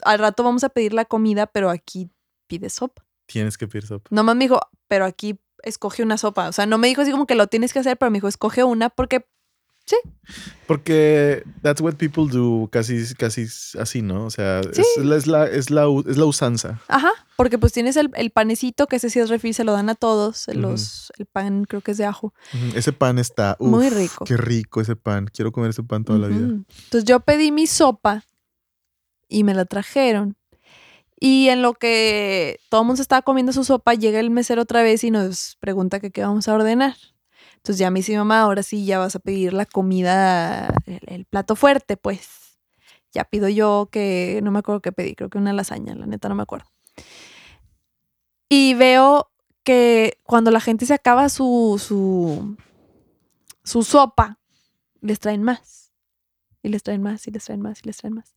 al 0.03 0.19
rato 0.19 0.43
vamos 0.43 0.65
a 0.65 0.69
pedir 0.69 0.93
la 0.95 1.05
comida, 1.05 1.47
pero 1.47 1.71
aquí 1.71 2.11
pide 2.47 2.71
sopa. 2.71 3.05
Tienes 3.31 3.57
que 3.59 3.69
pedir 3.69 3.87
sopa. 3.87 4.09
Nomás 4.11 4.35
me 4.37 4.45
dijo, 4.45 4.61
pero 4.89 5.05
aquí 5.05 5.39
escoge 5.63 6.03
una 6.03 6.17
sopa. 6.19 6.49
O 6.49 6.53
sea, 6.53 6.67
no 6.67 6.79
me 6.79 6.89
dijo 6.89 7.03
así 7.03 7.11
como 7.13 7.27
que 7.27 7.35
lo 7.35 7.47
tienes 7.47 7.73
que 7.73 7.79
hacer, 7.79 7.97
pero 7.99 8.11
me 8.11 8.17
dijo, 8.17 8.29
escoge 8.29 8.65
una 8.65 8.89
porque, 8.91 9.27
Porque 10.67 11.43
that's 11.63 11.81
what 11.81 11.95
people 11.97 12.27
do, 12.31 12.69
casi, 12.71 13.13
casi 13.17 13.47
así, 13.79 14.03
¿no? 14.03 14.27
O 14.27 14.31
sea, 14.31 14.61
Sí. 14.73 14.83
es, 14.97 15.05
la- 15.05 15.17
es 15.17 15.27
la, 15.27 15.47
es, 15.47 15.71
la, 15.71 15.89
u- 15.89 16.05
es 16.09 16.17
la 16.17 16.25
usanza. 16.27 16.81
ajá, 16.89 17.11
porque 17.37 17.59
pues 17.59 17.73
tienes 17.73 17.97
el, 17.97 18.11
el 18.15 18.31
panecito, 18.31 18.87
que 18.87 18.97
ese 18.97 19.11
sí 19.11 19.19
es 19.19 19.29
refil, 19.29 19.53
se 19.55 19.65
lo 19.65 19.73
dan 19.73 19.89
a 19.89 19.95
todos. 19.97 20.47
Los, 20.55 21.13
el 21.19 21.27
pan 21.27 21.65
creo 21.65 21.81
que 21.81 21.91
es 21.93 21.99
de 21.99 22.05
ajo. 22.05 22.33
Ese 22.75 22.93
pan 22.93 23.19
está. 23.19 23.57
uf, 23.59 23.69
Muy 23.69 23.91
rico. 23.91 24.25
Qué 24.25 24.37
rico 24.37 24.81
ese 24.81 24.95
pan. 24.97 25.27
Quiero 25.33 25.51
comer 25.51 25.71
ese 25.71 25.83
pan 25.83 26.05
toda 26.05 26.19
la 26.21 26.29
vida. 26.29 26.47
Entonces 26.85 27.05
yo 27.05 27.21
pedí 27.21 27.51
mi 27.51 27.67
sopa 27.67 28.25
y 29.29 29.43
me 29.45 29.55
la 29.55 29.65
trajeron. 29.65 30.37
Y 31.23 31.51
en 31.51 31.61
lo 31.61 31.75
que 31.75 32.59
todo 32.71 32.81
el 32.81 32.87
mundo 32.87 33.03
estaba 33.03 33.21
comiendo 33.21 33.53
su 33.53 33.63
sopa, 33.63 33.93
llega 33.95 34.19
el 34.19 34.31
mesero 34.31 34.63
otra 34.63 34.83
vez 34.83 35.05
y 35.05 35.11
nos 35.11 35.57
pregunta 35.61 36.01
qué 36.01 36.23
vamos 36.23 36.49
a 36.49 36.55
ordenar. 36.55 36.97
Entonces 37.57 37.79
ya 37.79 37.91
me 37.91 37.99
dice 37.99 38.17
mamá, 38.17 38.41
ahora 38.41 38.63
sí 38.63 38.87
ya 38.87 38.99
vas 38.99 39.15
a 39.17 39.19
pedir 39.19 39.53
la 39.53 39.67
comida, 39.67 40.75
el, 40.87 41.01
el 41.07 41.25
plato 41.27 41.57
fuerte, 41.57 41.99
pues. 41.99 42.59
Ya 43.13 43.25
pido 43.25 43.49
yo 43.51 43.91
que, 43.93 44.41
no 44.43 44.51
me 44.51 44.61
acuerdo 44.61 44.81
qué 44.81 44.93
pedí, 44.93 45.15
creo 45.15 45.29
que 45.29 45.37
una 45.37 45.53
lasaña, 45.53 45.95
la 45.95 46.07
neta 46.07 46.31
no 46.31 46.35
me 46.37 46.43
acuerdo. 46.43 46.71
Y 48.49 48.73
veo 48.75 49.31
que 49.63 50.19
cuando 50.25 50.51
la 50.51 50.61
gente 50.61 50.87
se 50.87 50.95
acaba 50.95 51.29
su, 51.29 51.81
su, 51.85 52.57
su 53.63 53.83
sopa, 53.83 54.39
les 55.03 55.21
traen 55.21 55.43
más. 55.43 55.93
Y 56.63 56.69
les 56.69 56.83
traen 56.83 57.03
más, 57.03 57.27
y 57.27 57.31
les 57.31 57.45
traen 57.45 57.61
más, 57.61 57.81
y 57.83 57.87
les 57.87 57.97
traen 57.99 58.15
más. 58.15 58.35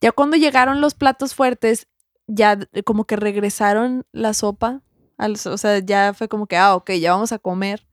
Ya 0.00 0.12
cuando 0.12 0.36
llegaron 0.36 0.80
los 0.80 0.94
platos 0.94 1.34
fuertes, 1.34 1.86
ya 2.26 2.58
como 2.84 3.04
que 3.04 3.16
regresaron 3.16 4.04
la 4.12 4.34
sopa. 4.34 4.82
al- 5.16 5.36
o 5.46 5.58
sea, 5.58 5.78
ya 5.78 6.12
fue 6.14 6.28
como 6.28 6.46
que, 6.46 6.56
ah, 6.56 6.74
ok, 6.74 6.90
ya 6.92 7.12
vamos 7.12 7.30
a 7.32 7.38
comer. 7.38 7.86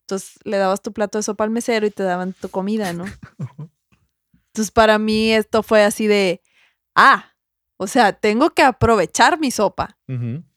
Entonces 0.00 0.38
le 0.44 0.56
dabas 0.58 0.80
tu 0.82 0.92
plato 0.92 1.18
de 1.18 1.22
sopa 1.22 1.44
al 1.44 1.50
mesero 1.50 1.86
y 1.86 1.90
te 1.90 2.02
daban 2.02 2.32
tu 2.34 2.48
comida, 2.48 2.92
¿no? 2.92 3.04
Entonces 4.48 4.70
para 4.70 4.98
mí 4.98 5.32
esto 5.32 5.62
fue 5.62 5.82
así 5.82 6.06
de, 6.06 6.40
ah, 6.94 7.32
o 7.76 7.86
sea, 7.86 8.12
tengo 8.12 8.50
que 8.50 8.62
aprovechar 8.62 9.38
mi 9.40 9.50
sopa 9.50 9.98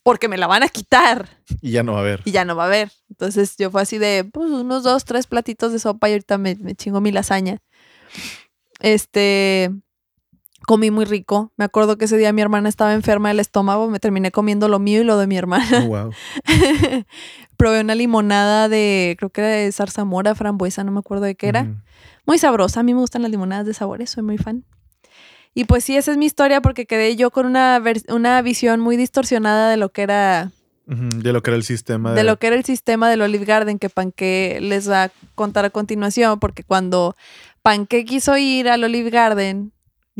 porque 0.04 0.28
me 0.28 0.38
la 0.38 0.48
van 0.48 0.64
a 0.64 0.70
quitar 0.70 1.28
Y 1.62 1.72
ya 1.72 1.84
no 1.84 1.94
va 1.94 2.00
a 2.00 2.02
haber. 2.02 2.22
y 2.26 2.32
ya 2.32 2.46
no 2.46 2.56
va 2.56 2.64
a 2.64 2.68
haber. 2.68 2.92
Entonces 3.10 3.56
yo 3.58 3.72
fue 3.72 3.82
así 3.82 3.98
de, 3.98 4.24
pues 4.32 4.50
unos 4.52 4.84
dos, 4.84 5.04
tres 5.06 5.28
platitos 5.28 5.72
de 5.74 5.80
sopa 5.80 6.08
y 6.10 6.14
ahorita 6.14 6.38
me, 6.38 6.56
me 6.56 6.76
chingo 6.76 7.02
mi 7.02 7.12
lasaña. 7.12 7.58
Este, 8.80 9.72
comí 10.68 10.92
muy 10.92 11.06
rico. 11.06 11.54
Me 11.56 11.64
acuerdo 11.64 11.98
que 11.98 12.06
ese 12.06 12.18
día 12.18 12.34
mi 12.34 12.42
hermana 12.42 12.68
estaba 12.68 12.94
enferma 12.94 13.30
del 13.30 13.40
estómago, 13.40 13.90
me 13.90 14.02
terminé 14.02 14.32
comiendo 14.32 14.68
lo 14.68 14.80
mío 14.80 15.00
y 15.00 15.06
lo 15.06 15.18
de 15.18 15.26
mi 15.26 15.38
hermana. 15.38 15.86
Oh, 15.86 15.88
wow. 15.88 16.12
Probé 17.56 17.80
una 17.80 17.96
limonada 17.96 18.68
de, 18.68 19.16
creo 19.18 19.30
que 19.30 19.42
era 19.42 19.50
de 19.50 19.72
zarzamora, 19.72 20.36
frambuesa, 20.36 20.84
no 20.84 20.92
me 20.92 21.00
acuerdo 21.00 21.24
de 21.24 21.36
qué 21.36 21.48
era. 21.48 21.74
Muy 22.26 22.38
sabrosa, 22.38 22.82
a 22.82 22.84
mí 22.84 22.94
me 22.94 23.00
gustan 23.00 23.22
las 23.22 23.32
limonadas 23.32 23.66
de 23.66 23.74
sabores, 23.74 24.10
soy 24.10 24.24
muy 24.24 24.38
fan. 24.38 24.66
Y 25.54 25.64
pues 25.64 25.86
sí, 25.86 25.96
esa 25.96 26.12
es 26.12 26.18
mi 26.18 26.26
historia 26.26 26.62
porque 26.62 26.86
quedé 26.86 27.16
yo 27.16 27.32
con 27.32 27.46
una, 27.46 27.82
una 28.10 28.42
visión 28.42 28.82
muy 28.82 28.98
distorsionada 28.98 29.70
de 29.70 29.78
lo 29.78 29.90
que 29.90 30.02
era 30.02 30.52
De 30.86 31.32
lo 31.32 31.42
que 31.42 31.52
era 31.52 31.58
el 31.58 31.64
sistema 31.64 32.14
de 32.14 32.24
lo 32.26 32.38
que 32.40 32.48
era 32.48 32.58
el 32.58 32.66
sistema 32.66 33.10
del 33.10 33.22
Olive 33.22 33.46
Garden 33.46 33.80
que 33.80 33.90
Panque 33.90 34.60
les 34.62 34.90
va 34.90 35.06
a 35.06 35.12
contar 35.34 35.64
a 35.64 35.70
continuación, 35.70 36.42
porque 36.42 36.64
cuando 36.64 37.16
Panque 37.62 38.04
quiso 38.04 38.38
ir 38.38 38.68
al 38.68 38.84
Olive 38.84 39.10
Garden, 39.10 39.72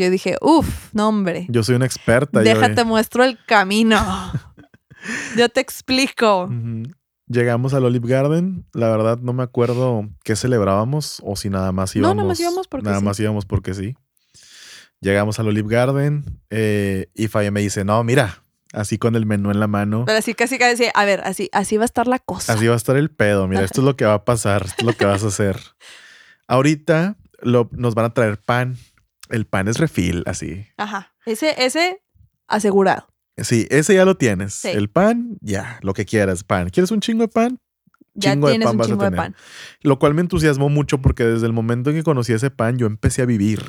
yo 0.06 0.10
dije, 0.10 0.38
uff, 0.42 0.94
no 0.94 1.10
hombre, 1.10 1.46
Yo 1.50 1.64
soy 1.64 1.76
una 1.76 1.86
experta. 1.86 2.40
déjate 2.42 2.84
muestro 2.84 3.24
el 3.24 3.38
camino. 3.46 3.98
yo 5.38 5.50
te 5.50 5.60
explico. 5.60 6.50
Llegamos 7.28 7.74
al 7.74 7.84
Olive 7.86 8.08
Garden. 8.08 8.66
La 8.74 8.90
verdad 8.90 9.18
no 9.22 9.34
me 9.34 9.44
acuerdo 9.44 10.08
qué 10.24 10.36
celebrábamos 10.36 11.22
o 11.26 11.36
si 11.36 11.50
nada 11.50 11.72
más 11.74 11.94
No, 11.96 12.00
íbamos. 12.00 12.16
nada 12.16 12.28
más 12.30 12.40
íbamos 12.40 12.68
porque 12.68 12.86
Nada 12.86 13.00
sí. 13.00 13.06
más 13.06 13.20
íbamos 13.20 13.46
porque 13.46 13.74
sí. 13.74 13.96
Llegamos 15.02 15.40
al 15.40 15.48
Olive 15.48 15.68
Garden 15.70 16.24
eh, 16.50 17.10
y 17.14 17.28
Faye 17.28 17.52
me 17.52 17.60
dice, 17.62 17.84
no, 17.86 18.04
mira, 18.04 18.42
así 18.74 18.98
con 18.98 19.16
el 19.16 19.26
menú 19.26 19.52
en 19.52 19.60
la 19.60 19.68
mano. 19.68 20.06
Pero 20.06 20.18
así 20.18 20.34
casi 20.34 20.58
casi, 20.58 20.86
a 20.94 21.06
ver, 21.06 21.22
así, 21.24 21.50
así 21.52 21.78
va 21.78 21.84
a 21.84 21.86
estar 21.86 22.08
la 22.08 22.18
cosa. 22.20 22.54
Así 22.54 22.66
va 22.68 22.74
a 22.74 22.78
estar 22.78 22.98
el 22.98 23.10
pedo. 23.12 23.48
Mira, 23.48 23.64
esto 23.64 23.82
es 23.82 23.86
lo 23.86 23.96
que 23.96 24.06
va 24.06 24.14
a 24.16 24.26
pasar. 24.26 24.64
Esto 24.66 24.76
es 24.80 24.86
lo 24.86 24.94
que 24.94 25.06
vas 25.06 25.24
a 25.24 25.28
hacer. 25.28 25.60
Ahorita 26.48 27.16
lo- 27.42 27.70
nos 27.74 27.94
van 27.94 28.06
a 28.06 28.14
traer 28.14 28.40
pan. 28.40 28.78
El 29.30 29.46
pan 29.46 29.68
es 29.68 29.78
refil, 29.78 30.24
así. 30.26 30.66
Ajá. 30.78 31.14
Ese, 31.26 31.56
ese 31.64 32.02
asegurado. 32.48 33.08
Sí, 33.38 33.68
ese 33.70 33.94
ya 33.96 34.06
lo 34.06 34.18
tienes. 34.18 34.54
Sí. 34.54 34.70
El 34.70 34.90
pan, 34.90 35.38
ya, 35.42 35.80
lo 35.84 35.94
que 35.94 36.06
quieras, 36.06 36.44
pan. 36.44 36.70
¿Quieres 36.70 36.92
un 36.92 37.02
chingo 37.02 37.22
de 37.24 37.28
pan? 37.28 37.60
Ya 38.20 38.32
Chingo 38.32 38.48
de 38.48 38.54
tienes 38.54 38.66
pan 38.66 38.72
un 38.74 38.78
vas 38.80 38.88
a 38.88 38.90
chingo 38.90 39.04
de 39.04 39.10
tener. 39.12 39.18
pan. 39.20 39.36
Lo 39.84 40.00
cual 40.00 40.16
me 40.16 40.22
entusiasmó 40.22 40.70
mucho 40.70 41.00
porque 41.04 41.24
desde 41.24 41.46
el 41.46 41.54
momento 41.54 41.92
en 41.92 41.98
que 41.98 42.02
conocí 42.04 42.34
ese 42.34 42.50
pan, 42.50 42.78
yo 42.80 42.88
empecé 42.88 43.22
a 43.22 43.26
vivir. 43.28 43.62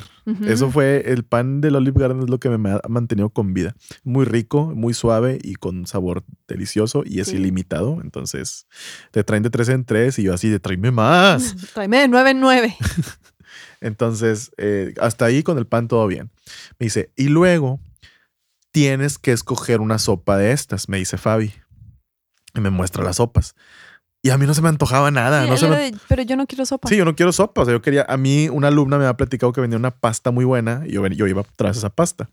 Eso 0.47 0.71
fue 0.71 1.03
el 1.11 1.23
pan 1.23 1.61
del 1.61 1.75
Olive 1.75 2.01
Garden, 2.01 2.23
es 2.23 2.29
lo 2.31 2.39
que 2.39 2.49
me 2.49 2.71
ha 2.71 2.81
mantenido 2.89 3.29
con 3.29 3.53
vida. 3.53 3.75
Muy 4.03 4.25
rico, 4.25 4.73
muy 4.75 4.95
suave 4.95 5.37
y 5.43 5.53
con 5.53 5.85
sabor 5.85 6.23
delicioso 6.47 7.03
y 7.05 7.19
es 7.19 7.27
Sí. 7.27 7.35
ilimitado. 7.35 7.99
Entonces, 8.01 8.65
te 9.11 9.23
traen 9.23 9.43
de 9.43 9.51
tres 9.51 9.69
en 9.69 9.85
tres 9.85 10.17
y 10.17 10.23
yo 10.23 10.33
así 10.33 10.49
de 10.49 10.59
tráeme 10.59 10.89
más. 10.89 11.55
Tráeme 11.75 11.99
de 11.99 12.07
nueve 12.07 12.31
en 12.31 12.39
nueve. 12.39 12.75
Entonces, 13.81 14.51
eh, 14.57 14.93
hasta 14.99 15.25
ahí 15.25 15.43
con 15.43 15.57
el 15.57 15.65
pan 15.67 15.87
todo 15.87 16.05
bien. 16.07 16.31
Me 16.79 16.85
dice, 16.85 17.11
y 17.15 17.29
luego 17.29 17.79
tienes 18.71 19.17
que 19.17 19.31
escoger 19.31 19.81
una 19.81 19.97
sopa 19.99 20.37
de 20.37 20.51
estas, 20.51 20.89
me 20.89 20.97
dice 20.97 21.17
Fabi. 21.17 21.53
Y 22.55 22.61
me 22.61 22.69
muestra 22.69 23.03
las 23.03 23.17
sopas. 23.17 23.55
Y 24.21 24.31
a 24.31 24.37
mí 24.37 24.45
no 24.45 24.53
se 24.53 24.61
me 24.61 24.67
antojaba 24.69 25.11
nada. 25.11 25.43
Sí, 25.43 25.47
no 25.47 25.53
él 25.53 25.59
se 25.59 25.67
me- 25.69 25.75
era 25.75 25.83
de, 25.85 25.97
pero 26.09 26.23
yo 26.23 26.35
no 26.35 26.45
quiero 26.45 26.65
sopa. 26.65 26.89
Sí, 26.89 26.97
yo 26.97 27.05
no 27.05 27.15
quiero 27.15 27.31
sopa. 27.31 27.61
O 27.61 27.65
sea, 27.65 27.73
yo 27.73 27.81
quería. 27.81 28.05
A 28.09 28.17
mí, 28.17 28.49
una 28.49 28.67
alumna 28.67 28.97
me 28.97 29.05
había 29.05 29.15
platicado 29.15 29.53
que 29.53 29.61
vendía 29.61 29.77
una 29.77 29.91
pasta 29.91 30.31
muy 30.31 30.43
buena 30.45 30.83
y 30.85 30.91
yo, 30.91 31.07
yo 31.07 31.27
iba 31.27 31.43
tras 31.55 31.77
esa 31.77 31.89
pasta. 31.89 32.29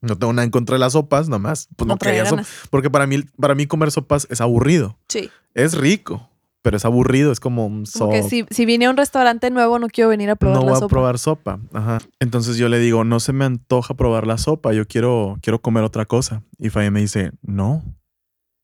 No 0.00 0.18
tengo 0.18 0.32
nada 0.32 0.44
en 0.44 0.50
contra 0.50 0.74
de 0.74 0.80
las 0.80 0.92
sopas, 0.92 1.28
nada 1.28 1.38
más. 1.40 1.68
Pues 1.76 1.86
no, 1.88 1.94
No 1.94 1.98
quería 1.98 2.24
sopa. 2.26 2.44
Porque 2.70 2.90
para 2.90 3.06
mí, 3.06 3.22
para 3.40 3.54
mí 3.54 3.66
comer 3.66 3.90
sopas 3.90 4.26
es 4.30 4.40
aburrido. 4.40 4.98
Sí. 5.08 5.30
Es 5.54 5.74
rico, 5.74 6.30
pero 6.62 6.76
es 6.76 6.84
aburrido. 6.84 7.32
Es 7.32 7.40
como 7.40 7.66
un 7.66 7.86
sopa. 7.86 8.22
si, 8.22 8.46
si 8.50 8.64
vine 8.66 8.86
a 8.86 8.90
un 8.90 8.96
restaurante 8.96 9.50
nuevo, 9.50 9.78
no 9.78 9.88
quiero 9.88 10.10
venir 10.10 10.30
a 10.30 10.36
probar 10.36 10.58
no 10.58 10.64
la 10.64 10.70
voy 10.70 10.76
sopa. 10.80 10.86
a 10.86 10.88
probar 10.88 11.18
sopa. 11.18 11.60
Ajá. 11.72 11.98
Entonces 12.20 12.56
yo 12.56 12.68
le 12.68 12.78
digo, 12.78 13.04
no 13.04 13.20
se 13.20 13.32
me 13.32 13.44
antoja 13.44 13.94
probar 13.94 14.26
la 14.26 14.38
sopa. 14.38 14.72
Yo 14.72 14.86
quiero, 14.86 15.38
quiero 15.42 15.60
comer 15.60 15.84
otra 15.84 16.04
cosa. 16.06 16.42
Y 16.58 16.70
Faye 16.70 16.90
me 16.90 17.00
dice, 17.00 17.32
no, 17.42 17.82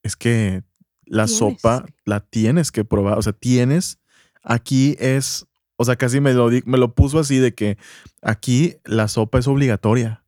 es 0.03 0.17
que 0.17 0.63
la 1.05 1.25
Tienes. 1.25 1.39
sopa 1.39 1.87
la 2.05 2.21
tienes 2.21 2.71
que 2.73 2.85
probar. 2.85 3.19
O 3.19 3.23
sea, 3.23 3.33
tienes, 3.33 3.99
aquí 4.43 4.97
es, 5.01 5.47
o 5.77 5.85
sea, 5.85 5.97
casi 5.97 6.21
me 6.21 6.33
lo, 6.35 6.51
me 6.65 6.79
lo 6.79 6.95
puso 6.95 7.19
así 7.19 7.39
de 7.39 7.55
que 7.55 7.79
aquí 8.23 8.77
la 8.85 9.09
sopa 9.09 9.39
es 9.39 9.49
obligatoria. 9.49 10.23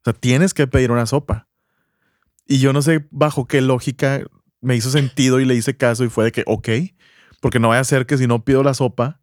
O 0.00 0.04
sea, 0.04 0.12
tienes 0.12 0.54
que 0.54 0.66
pedir 0.66 0.90
una 0.92 1.06
sopa. 1.06 1.48
Y 2.46 2.58
yo 2.58 2.72
no 2.72 2.80
sé 2.82 3.04
bajo 3.10 3.46
qué 3.48 3.60
lógica 3.60 4.20
me 4.60 4.76
hizo 4.76 4.90
sentido 4.90 5.40
y 5.40 5.44
le 5.44 5.54
hice 5.56 5.76
caso 5.76 6.04
y 6.04 6.08
fue 6.08 6.24
de 6.26 6.32
que, 6.32 6.44
ok, 6.46 6.68
porque 7.40 7.58
no 7.58 7.68
vaya 7.68 7.80
a 7.80 7.84
ser 7.84 8.06
que 8.06 8.18
si 8.18 8.26
no 8.26 8.44
pido 8.44 8.62
la 8.62 8.74
sopa, 8.74 9.20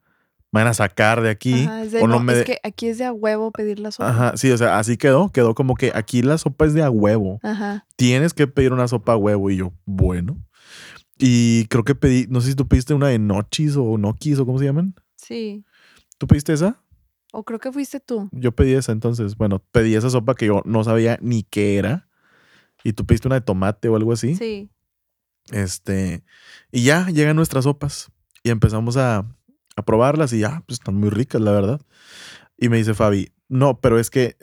me 0.51 0.61
van 0.61 0.67
a 0.67 0.73
sacar 0.75 1.21
de 1.21 1.31
aquí 1.31 1.63
Ajá, 1.63 1.83
es 1.83 1.91
de, 1.91 2.01
o 2.01 2.07
no, 2.07 2.15
no, 2.15 2.23
me... 2.23 2.33
es 2.33 2.45
que 2.45 2.59
aquí 2.63 2.87
es 2.87 2.99
de 2.99 3.05
a 3.05 3.11
huevo 3.11 3.51
pedir 3.51 3.79
la 3.79 3.91
sopa. 3.91 4.09
Ajá, 4.09 4.37
sí, 4.37 4.51
o 4.51 4.57
sea, 4.57 4.77
así 4.77 4.97
quedó. 4.97 5.31
Quedó 5.31 5.55
como 5.55 5.73
que 5.73 5.91
aquí 5.95 6.21
la 6.21 6.37
sopa 6.37 6.65
es 6.65 6.75
de 6.75 6.83
a 6.83 6.91
huevo. 6.91 7.39
Ajá. 7.41 7.87
Tienes 7.95 8.35
que 8.35 8.45
pedir 8.45 8.71
una 8.71 8.87
sopa 8.87 9.13
a 9.13 9.17
huevo. 9.17 9.49
Y 9.49 9.57
yo, 9.57 9.73
bueno. 9.85 10.37
Y 11.17 11.65
creo 11.65 11.83
que 11.83 11.95
pedí, 11.95 12.27
no 12.29 12.39
sé 12.39 12.49
si 12.49 12.55
tú 12.55 12.67
pediste 12.67 12.93
una 12.93 13.07
de 13.07 13.17
nochis 13.17 13.75
o 13.77 13.97
noquis 13.97 14.37
o 14.37 14.45
cómo 14.45 14.59
se 14.59 14.65
llaman. 14.65 14.93
Sí. 15.15 15.65
¿Tú 16.19 16.27
pediste 16.27 16.53
esa? 16.53 16.83
O 17.31 17.43
creo 17.43 17.57
que 17.59 17.71
fuiste 17.71 17.99
tú. 17.99 18.29
Yo 18.31 18.51
pedí 18.51 18.73
esa 18.73 18.91
entonces. 18.91 19.35
Bueno, 19.35 19.57
pedí 19.71 19.95
esa 19.95 20.11
sopa 20.11 20.35
que 20.35 20.45
yo 20.45 20.61
no 20.65 20.83
sabía 20.83 21.17
ni 21.19 21.41
qué 21.41 21.77
era. 21.77 22.07
Y 22.83 22.93
tú 22.93 23.07
pediste 23.07 23.27
una 23.27 23.35
de 23.35 23.41
tomate 23.41 23.89
o 23.89 23.95
algo 23.95 24.11
así. 24.11 24.35
Sí. 24.35 24.69
Este, 25.51 26.23
y 26.71 26.83
ya 26.83 27.07
llegan 27.07 27.35
nuestras 27.35 27.65
sopas 27.65 28.11
y 28.43 28.49
empezamos 28.49 28.97
a, 28.97 29.25
probarlas 29.85 30.31
y 30.33 30.39
ya, 30.39 30.61
pues 30.67 30.79
están 30.79 30.95
muy 30.95 31.09
ricas, 31.09 31.41
la 31.41 31.51
verdad. 31.51 31.81
Y 32.57 32.69
me 32.69 32.77
dice 32.77 32.93
Fabi, 32.93 33.33
no, 33.49 33.79
pero 33.81 33.97
es 33.99 34.11
que 34.11 34.37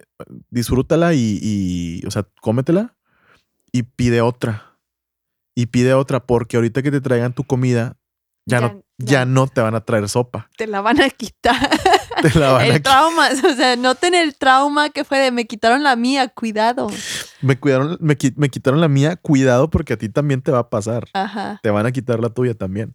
disfrútala 0.50 1.14
y, 1.14 1.38
y, 1.40 2.04
o 2.04 2.10
sea, 2.10 2.26
cómetela 2.40 2.96
y 3.70 3.84
pide 3.84 4.20
otra. 4.22 4.78
Y 5.54 5.66
pide 5.66 5.94
otra 5.94 6.26
porque 6.26 6.56
ahorita 6.56 6.82
que 6.82 6.90
te 6.90 7.00
traigan 7.00 7.32
tu 7.32 7.44
comida, 7.44 7.99
ya, 8.50 8.60
Ya- 8.60 8.68
no, 8.68 8.82
ya. 8.98 9.24
no 9.24 9.46
te 9.46 9.60
van 9.60 9.74
a 9.74 9.80
traer 9.80 10.08
sopa. 10.08 10.48
Te 10.56 10.66
la 10.66 10.80
van 10.80 11.00
a 11.00 11.08
quitar. 11.10 11.56
Te 12.22 12.38
la 12.38 12.52
van 12.52 12.62
a 12.62 12.66
el 12.66 12.82
trauma, 12.82 13.28
o 13.50 13.54
sea, 13.54 13.76
noten 13.76 14.14
el 14.14 14.36
trauma 14.36 14.90
que 14.90 15.04
fue 15.04 15.18
de 15.18 15.30
me 15.30 15.46
quitaron 15.46 15.82
la 15.82 15.96
mía, 15.96 16.28
cuidado. 16.28 16.88
Me 17.40 17.58
cuidaron, 17.58 17.96
me, 18.00 18.16
me 18.36 18.48
quitaron 18.50 18.80
la 18.82 18.88
mía, 18.88 19.16
cuidado 19.16 19.70
porque 19.70 19.94
a 19.94 19.96
ti 19.96 20.10
también 20.10 20.42
te 20.42 20.50
va 20.52 20.58
a 20.58 20.68
pasar. 20.68 21.08
Ajá. 21.14 21.60
Te 21.62 21.70
van 21.70 21.86
a 21.86 21.92
quitar 21.92 22.20
la 22.20 22.28
tuya 22.28 22.52
también. 22.54 22.94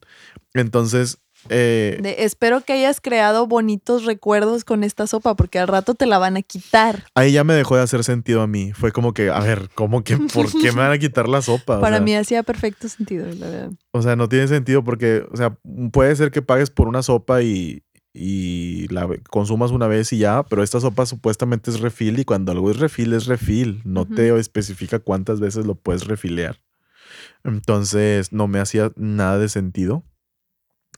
Entonces, 0.54 1.18
eh, 1.50 2.00
De, 2.02 2.24
espero 2.24 2.62
que 2.62 2.74
hayas 2.74 3.02
creado 3.02 3.48
bonitos 3.48 4.06
recuerdos 4.06 4.64
con 4.64 4.84
esta 4.84 5.08
sopa, 5.08 5.36
porque 5.36 5.60
al 5.60 5.68
rato 5.68 5.96
te 5.96 6.06
la 6.06 6.18
van 6.18 6.38
a 6.38 6.42
quitar. 6.42 7.04
ahí 7.16 7.32
ya 7.32 7.44
me 7.44 7.54
dejó 7.54 7.76
de 7.78 7.84
hacer 7.84 8.04
sentido 8.04 8.42
a 8.42 8.48
mí. 8.48 8.72
Fue 8.74 8.92
como 8.92 9.14
que, 9.14 9.30
a 9.30 9.40
ver, 9.40 9.70
¿cómo 9.76 10.04
que 10.04 10.18
por 10.18 10.52
qué 10.52 10.72
me 10.72 10.80
van 10.82 10.92
a 10.92 10.98
quitar 10.98 11.28
la 11.28 11.42
sopa? 11.42 11.78
O 11.78 11.82
Para 11.82 11.98
sea, 11.98 12.06
mí 12.06 12.16
hacía 12.16 12.44
perfecto 12.44 12.88
sentido, 12.90 13.26
la 13.40 13.50
verdad. 13.50 13.72
O 13.92 14.02
sea, 14.02 14.16
no 14.16 14.30
tiene 14.30 14.48
sentido 14.48 14.84
porque, 14.84 15.26
o 15.32 15.38
sea, 15.38 15.58
puede 15.92 16.16
ser 16.16 16.32
que 16.32 16.42
pagues 16.42 16.70
por 16.70 16.88
una 16.88 17.04
sopa 17.04 17.42
y, 17.42 17.84
y 18.14 18.88
la 18.88 19.08
consumas 19.30 19.72
una 19.72 19.88
vez 19.88 20.14
y 20.14 20.20
ya, 20.20 20.44
pero 20.44 20.64
esta 20.64 20.80
sopa 20.80 21.06
supuestamente 21.06 21.70
es 21.70 21.80
refill 21.82 22.20
y 22.20 22.26
cuando 22.26 22.52
algo 22.52 22.72
es 22.72 22.80
refill 22.80 23.14
es 23.14 23.26
refill. 23.26 23.82
No 23.84 24.06
te 24.06 24.38
especifica 24.40 25.00
cuántas 25.00 25.40
veces 25.40 25.66
lo 25.66 25.76
puedes 25.76 26.08
refilear. 26.08 26.62
Entonces, 27.44 28.32
no 28.32 28.48
me 28.48 28.60
hacía 28.60 28.92
nada 28.96 29.38
de 29.38 29.50
sentido. 29.50 30.04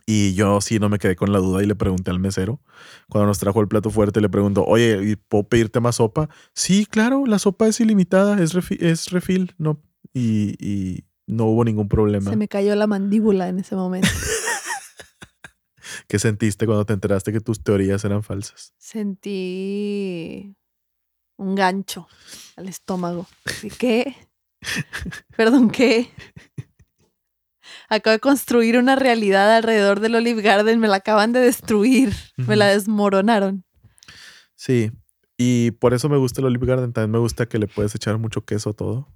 Y 0.10 0.36
yo 0.36 0.62
sí 0.62 0.80
no 0.80 0.88
me 0.88 1.00
quedé 1.00 1.18
con 1.18 1.34
la 1.34 1.40
duda 1.40 1.62
y 1.62 1.66
le 1.66 1.76
pregunté 1.76 2.12
al 2.12 2.20
mesero. 2.20 2.62
Cuando 3.10 3.28
nos 3.28 3.40
trajo 3.40 3.60
el 3.60 3.68
plato 3.68 3.90
fuerte, 3.90 4.22
le 4.22 4.30
pregunto, 4.30 4.64
oye, 4.66 5.02
¿y 5.04 5.16
¿puedo 5.18 5.44
pedirte 5.44 5.82
más 5.82 5.98
sopa? 5.98 6.30
Sí, 6.54 6.86
claro, 6.86 7.26
la 7.26 7.40
sopa 7.40 7.68
es 7.68 7.82
ilimitada, 7.82 8.42
es, 8.42 8.56
refi- 8.56 8.82
es 8.82 9.10
refill. 9.12 9.54
No, 9.58 9.82
y, 10.14 10.56
y 10.66 11.04
no 11.28 11.48
hubo 11.48 11.66
ningún 11.66 11.90
problema. 11.90 12.32
Se 12.32 12.38
me 12.38 12.48
cayó 12.48 12.74
la 12.76 12.88
mandíbula 12.88 13.50
en 13.50 13.60
ese 13.60 13.76
momento. 13.76 14.08
¿Qué 16.08 16.20
sentiste 16.20 16.66
cuando 16.66 16.86
te 16.86 16.94
enteraste 16.94 17.34
que 17.34 17.42
tus 17.42 17.62
teorías 17.62 18.06
eran 18.06 18.24
falsas? 18.24 18.74
Sentí 18.78 20.56
un 21.38 21.54
gancho 21.56 22.08
al 22.56 22.70
estómago. 22.70 23.28
¿Qué? 23.78 24.16
Perdón, 25.36 25.70
¿qué? 25.70 26.10
Acabo 27.90 28.12
de 28.12 28.20
construir 28.20 28.78
una 28.78 28.96
realidad 28.96 29.56
alrededor 29.56 30.00
del 30.00 30.16
Olive 30.16 30.42
Garden. 30.42 30.80
Me 30.80 30.88
la 30.88 30.98
acaban 30.98 31.32
de 31.32 31.40
destruir. 31.40 32.14
Me 32.36 32.56
la 32.56 32.68
desmoronaron. 32.68 33.64
Sí, 34.56 34.92
y 35.38 35.72
por 35.72 35.94
eso 35.94 36.10
me 36.10 36.18
gusta 36.18 36.42
el 36.42 36.48
Olive 36.48 36.66
Garden. 36.66 36.92
También 36.92 37.12
me 37.12 37.20
gusta 37.20 37.48
que 37.48 37.60
le 37.60 37.68
puedes 37.68 37.94
echar 37.96 38.18
mucho 38.18 38.44
queso 38.44 38.72
a 38.72 38.74
todo. 38.74 39.08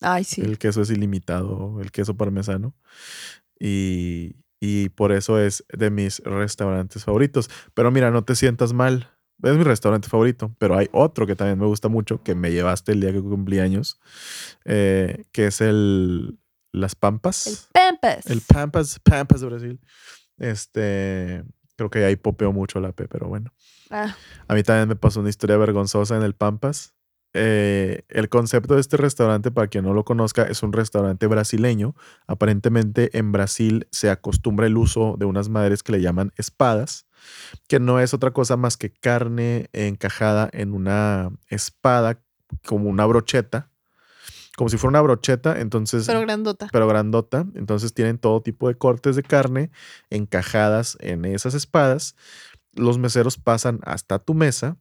Ay, 0.00 0.24
sí. 0.24 0.40
El 0.40 0.58
queso 0.58 0.82
es 0.82 0.90
ilimitado, 0.90 1.80
el 1.80 1.92
queso 1.92 2.16
parmesano. 2.16 2.74
Y, 3.58 4.36
y 4.60 4.88
por 4.90 5.12
eso 5.12 5.38
es 5.38 5.64
de 5.72 5.90
mis 5.90 6.18
restaurantes 6.20 7.04
favoritos. 7.04 7.48
Pero 7.74 7.90
mira, 7.90 8.10
no 8.10 8.24
te 8.24 8.34
sientas 8.34 8.72
mal. 8.72 9.10
Es 9.42 9.56
mi 9.56 9.64
restaurante 9.64 10.08
favorito, 10.08 10.54
pero 10.58 10.76
hay 10.76 10.88
otro 10.92 11.26
que 11.26 11.34
también 11.34 11.58
me 11.58 11.64
gusta 11.64 11.88
mucho, 11.88 12.22
que 12.22 12.34
me 12.34 12.52
llevaste 12.52 12.92
el 12.92 13.00
día 13.00 13.12
que 13.12 13.22
cumplí 13.22 13.58
años, 13.58 13.98
eh, 14.66 15.24
que 15.32 15.46
es 15.46 15.62
el 15.62 16.38
Las 16.72 16.94
Pampas. 16.94 17.46
El 17.46 17.56
Pampas. 17.72 18.26
El 18.26 18.40
Pampas, 18.42 18.98
Pampas 19.00 19.40
de 19.40 19.46
Brasil. 19.46 19.80
Este, 20.38 21.44
creo 21.76 21.90
que 21.90 22.04
ahí 22.04 22.16
popeo 22.16 22.52
mucho 22.52 22.80
la 22.80 22.92
P, 22.92 23.08
pero 23.08 23.28
bueno. 23.28 23.52
Ah, 23.90 24.16
A 24.48 24.54
mí 24.54 24.62
también 24.62 24.88
me 24.88 24.96
pasó 24.96 25.20
una 25.20 25.28
historia 25.30 25.56
vergonzosa 25.56 26.16
en 26.16 26.22
el 26.22 26.34
Pampas. 26.34 26.94
eh, 27.32 28.02
el 28.08 28.28
concepto 28.28 28.74
de 28.74 28.80
este 28.80 28.96
restaurante, 28.96 29.52
para 29.52 29.68
quien 29.68 29.84
no 29.84 29.94
lo 29.94 30.04
conozca, 30.04 30.42
es 30.44 30.64
un 30.64 30.72
restaurante 30.72 31.26
brasileño. 31.28 31.94
Aparentemente 32.26 33.16
en 33.16 33.30
Brasil 33.30 33.86
se 33.92 34.10
acostumbra 34.10 34.66
el 34.66 34.76
uso 34.76 35.14
de 35.18 35.26
unas 35.26 35.48
madres 35.48 35.84
que 35.84 35.92
le 35.92 36.00
llaman 36.00 36.32
espadas, 36.36 37.06
que 37.68 37.78
no 37.78 38.00
es 38.00 38.14
otra 38.14 38.32
cosa 38.32 38.56
más 38.56 38.76
que 38.76 38.90
carne 38.92 39.68
encajada 39.72 40.48
en 40.52 40.72
una 40.72 41.30
espada, 41.48 42.20
como 42.66 42.88
una 42.88 43.06
brocheta, 43.06 43.69
como 44.56 44.68
si 44.68 44.76
fuera 44.76 44.90
una 44.90 45.00
brocheta, 45.00 45.60
entonces... 45.60 46.06
Pero 46.06 46.20
grandota. 46.20 46.68
Pero 46.72 46.86
grandota. 46.88 47.46
Entonces 47.54 47.94
tienen 47.94 48.18
todo 48.18 48.42
tipo 48.42 48.68
de 48.68 48.76
cortes 48.76 49.16
de 49.16 49.22
carne 49.22 49.70
encajadas 50.10 50.98
en 51.00 51.24
esas 51.24 51.54
espadas. 51.54 52.16
Los 52.72 52.98
meseros 52.98 53.38
pasan 53.38 53.80
hasta 53.84 54.18
tu 54.18 54.34
mesa 54.34 54.76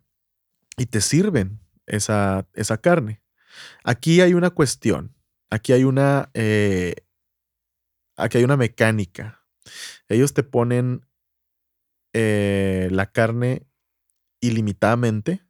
y 0.77 0.87
te 0.87 1.01
sirven 1.01 1.59
esa, 1.85 2.47
esa 2.53 2.77
carne. 2.77 3.21
Aquí 3.83 4.21
hay 4.21 4.33
una 4.33 4.49
cuestión, 4.51 5.15
aquí 5.49 5.73
hay 5.73 5.83
una, 5.83 6.29
eh, 6.33 6.95
aquí 8.15 8.37
hay 8.37 8.43
una 8.43 8.57
mecánica. 8.57 9.43
Ellos 10.07 10.33
te 10.33 10.43
ponen 10.43 11.05
eh, 12.13 12.87
la 12.91 13.11
carne 13.11 13.67
ilimitadamente, 14.41 15.43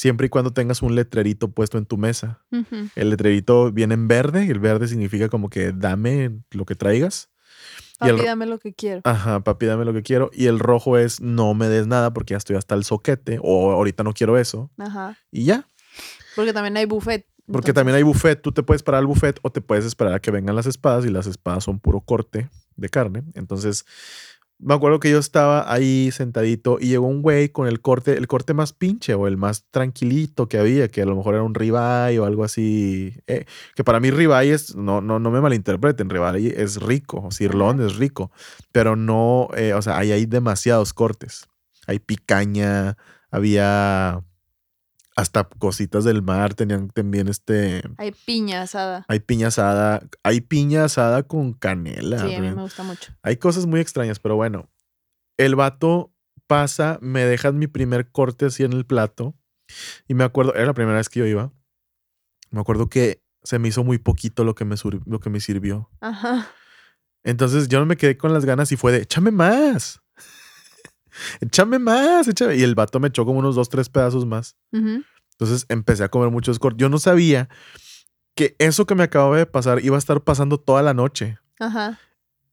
siempre 0.00 0.28
y 0.28 0.30
cuando 0.30 0.50
tengas 0.54 0.80
un 0.80 0.94
letrerito 0.94 1.50
puesto 1.50 1.76
en 1.76 1.84
tu 1.84 1.98
mesa. 1.98 2.42
El 2.96 3.10
letrerito 3.10 3.70
viene 3.70 3.92
en 3.92 4.08
verde, 4.08 4.46
y 4.46 4.48
el 4.48 4.58
verde 4.58 4.88
significa 4.88 5.28
como 5.28 5.50
que 5.50 5.72
dame 5.72 6.40
lo 6.52 6.64
que 6.64 6.74
traigas. 6.74 7.28
Papi, 7.98 8.24
dame 8.24 8.46
lo 8.46 8.58
que 8.58 8.72
quiero. 8.72 9.02
Ajá, 9.04 9.40
papi, 9.40 9.66
dame 9.66 9.84
lo 9.84 9.92
que 9.92 10.02
quiero. 10.02 10.30
Y 10.32 10.46
el 10.46 10.58
rojo 10.58 10.96
es 10.96 11.20
no 11.20 11.52
me 11.52 11.68
des 11.68 11.86
nada 11.86 12.14
porque 12.14 12.32
ya 12.32 12.38
estoy 12.38 12.56
hasta 12.56 12.74
el 12.76 12.84
soquete 12.84 13.40
o 13.42 13.72
ahorita 13.72 14.02
no 14.02 14.14
quiero 14.14 14.38
eso. 14.38 14.70
Ajá. 14.78 15.18
Y 15.30 15.44
ya. 15.44 15.68
Porque 16.34 16.54
también 16.54 16.78
hay 16.78 16.86
buffet. 16.86 17.26
Porque 17.52 17.74
también 17.74 17.94
hay 17.96 18.02
buffet. 18.02 18.40
Tú 18.40 18.52
te 18.52 18.62
puedes 18.62 18.82
parar 18.82 19.00
al 19.00 19.06
buffet 19.06 19.38
o 19.42 19.50
te 19.50 19.60
puedes 19.60 19.84
esperar 19.84 20.14
a 20.14 20.20
que 20.20 20.30
vengan 20.30 20.56
las 20.56 20.64
espadas 20.64 21.04
y 21.04 21.10
las 21.10 21.26
espadas 21.26 21.64
son 21.64 21.78
puro 21.78 22.00
corte 22.00 22.48
de 22.74 22.88
carne. 22.88 23.22
Entonces, 23.34 23.84
me 24.62 24.74
acuerdo 24.74 25.00
que 25.00 25.10
yo 25.10 25.18
estaba 25.18 25.72
ahí 25.72 26.10
sentadito 26.12 26.78
y 26.80 26.88
llegó 26.88 27.06
un 27.06 27.22
güey 27.22 27.48
con 27.48 27.66
el 27.66 27.80
corte, 27.80 28.16
el 28.16 28.26
corte 28.26 28.54
más 28.54 28.72
pinche 28.72 29.14
o 29.14 29.26
el 29.26 29.36
más 29.36 29.64
tranquilito 29.70 30.48
que 30.48 30.58
había, 30.58 30.88
que 30.88 31.02
a 31.02 31.06
lo 31.06 31.16
mejor 31.16 31.34
era 31.34 31.42
un 31.42 31.54
ribeye 31.54 32.18
o 32.18 32.24
algo 32.26 32.44
así. 32.44 33.14
Eh, 33.26 33.46
que 33.74 33.84
para 33.84 34.00
mí 34.00 34.10
ribeye 34.10 34.52
es, 34.52 34.76
no, 34.76 35.00
no, 35.00 35.18
no 35.18 35.30
me 35.30 35.40
malinterpreten, 35.40 36.10
ribeye 36.10 36.62
es 36.62 36.80
rico, 36.80 37.30
sirlón 37.30 37.80
es 37.80 37.96
rico, 37.96 38.30
pero 38.72 38.96
no, 38.96 39.48
eh, 39.56 39.72
o 39.74 39.82
sea, 39.82 39.98
ahí 39.98 40.12
hay 40.12 40.26
demasiados 40.26 40.92
cortes. 40.92 41.46
Hay 41.86 41.98
picaña, 41.98 42.96
había 43.30 44.22
hasta 45.20 45.44
cositas 45.44 46.04
del 46.04 46.22
mar 46.22 46.54
tenían 46.54 46.88
también 46.88 47.28
este. 47.28 47.82
Hay 47.98 48.12
piña 48.12 48.62
asada. 48.62 49.04
Hay 49.08 49.20
piña 49.20 49.48
asada. 49.48 50.02
Hay 50.22 50.40
piña 50.40 50.84
asada 50.84 51.22
con 51.22 51.52
canela. 51.52 52.26
Sí, 52.26 52.34
a 52.34 52.40
mí 52.40 52.48
me 52.48 52.62
gusta 52.62 52.82
mucho. 52.82 53.12
Hay 53.22 53.36
cosas 53.36 53.66
muy 53.66 53.80
extrañas, 53.80 54.18
pero 54.18 54.36
bueno. 54.36 54.68
El 55.36 55.56
vato 55.56 56.12
pasa, 56.46 56.98
me 57.00 57.24
deja 57.24 57.52
mi 57.52 57.66
primer 57.66 58.10
corte 58.10 58.46
así 58.46 58.64
en 58.64 58.72
el 58.72 58.86
plato. 58.86 59.34
Y 60.08 60.14
me 60.14 60.24
acuerdo, 60.24 60.54
era 60.54 60.66
la 60.66 60.74
primera 60.74 60.96
vez 60.96 61.08
que 61.08 61.20
yo 61.20 61.26
iba. 61.26 61.52
Me 62.50 62.60
acuerdo 62.60 62.88
que 62.88 63.22
se 63.42 63.58
me 63.58 63.68
hizo 63.68 63.84
muy 63.84 63.98
poquito 63.98 64.44
lo 64.44 64.54
que 64.54 64.64
me, 64.64 64.76
lo 65.06 65.20
que 65.20 65.30
me 65.30 65.40
sirvió. 65.40 65.90
Ajá. 66.00 66.50
Entonces 67.22 67.68
yo 67.68 67.78
no 67.78 67.86
me 67.86 67.96
quedé 67.96 68.16
con 68.16 68.32
las 68.32 68.44
ganas 68.44 68.72
y 68.72 68.76
fue 68.76 68.92
de, 68.92 68.98
échame 69.02 69.30
más. 69.30 70.00
Échame 71.40 71.78
más, 71.78 72.28
échame. 72.28 72.56
Y 72.56 72.62
el 72.62 72.74
vato 72.74 73.00
me 73.00 73.08
echó 73.08 73.24
como 73.24 73.38
unos 73.38 73.54
dos, 73.54 73.68
tres 73.68 73.88
pedazos 73.88 74.26
más. 74.26 74.56
Entonces 74.72 75.66
empecé 75.68 76.04
a 76.04 76.08
comer 76.08 76.30
muchos 76.30 76.58
cortes. 76.58 76.80
Yo 76.80 76.88
no 76.88 76.98
sabía 76.98 77.48
que 78.34 78.56
eso 78.58 78.86
que 78.86 78.94
me 78.94 79.02
acababa 79.02 79.36
de 79.36 79.46
pasar 79.46 79.84
iba 79.84 79.96
a 79.96 79.98
estar 79.98 80.22
pasando 80.22 80.58
toda 80.58 80.82
la 80.82 80.94
noche. 80.94 81.38
Ajá. 81.58 81.98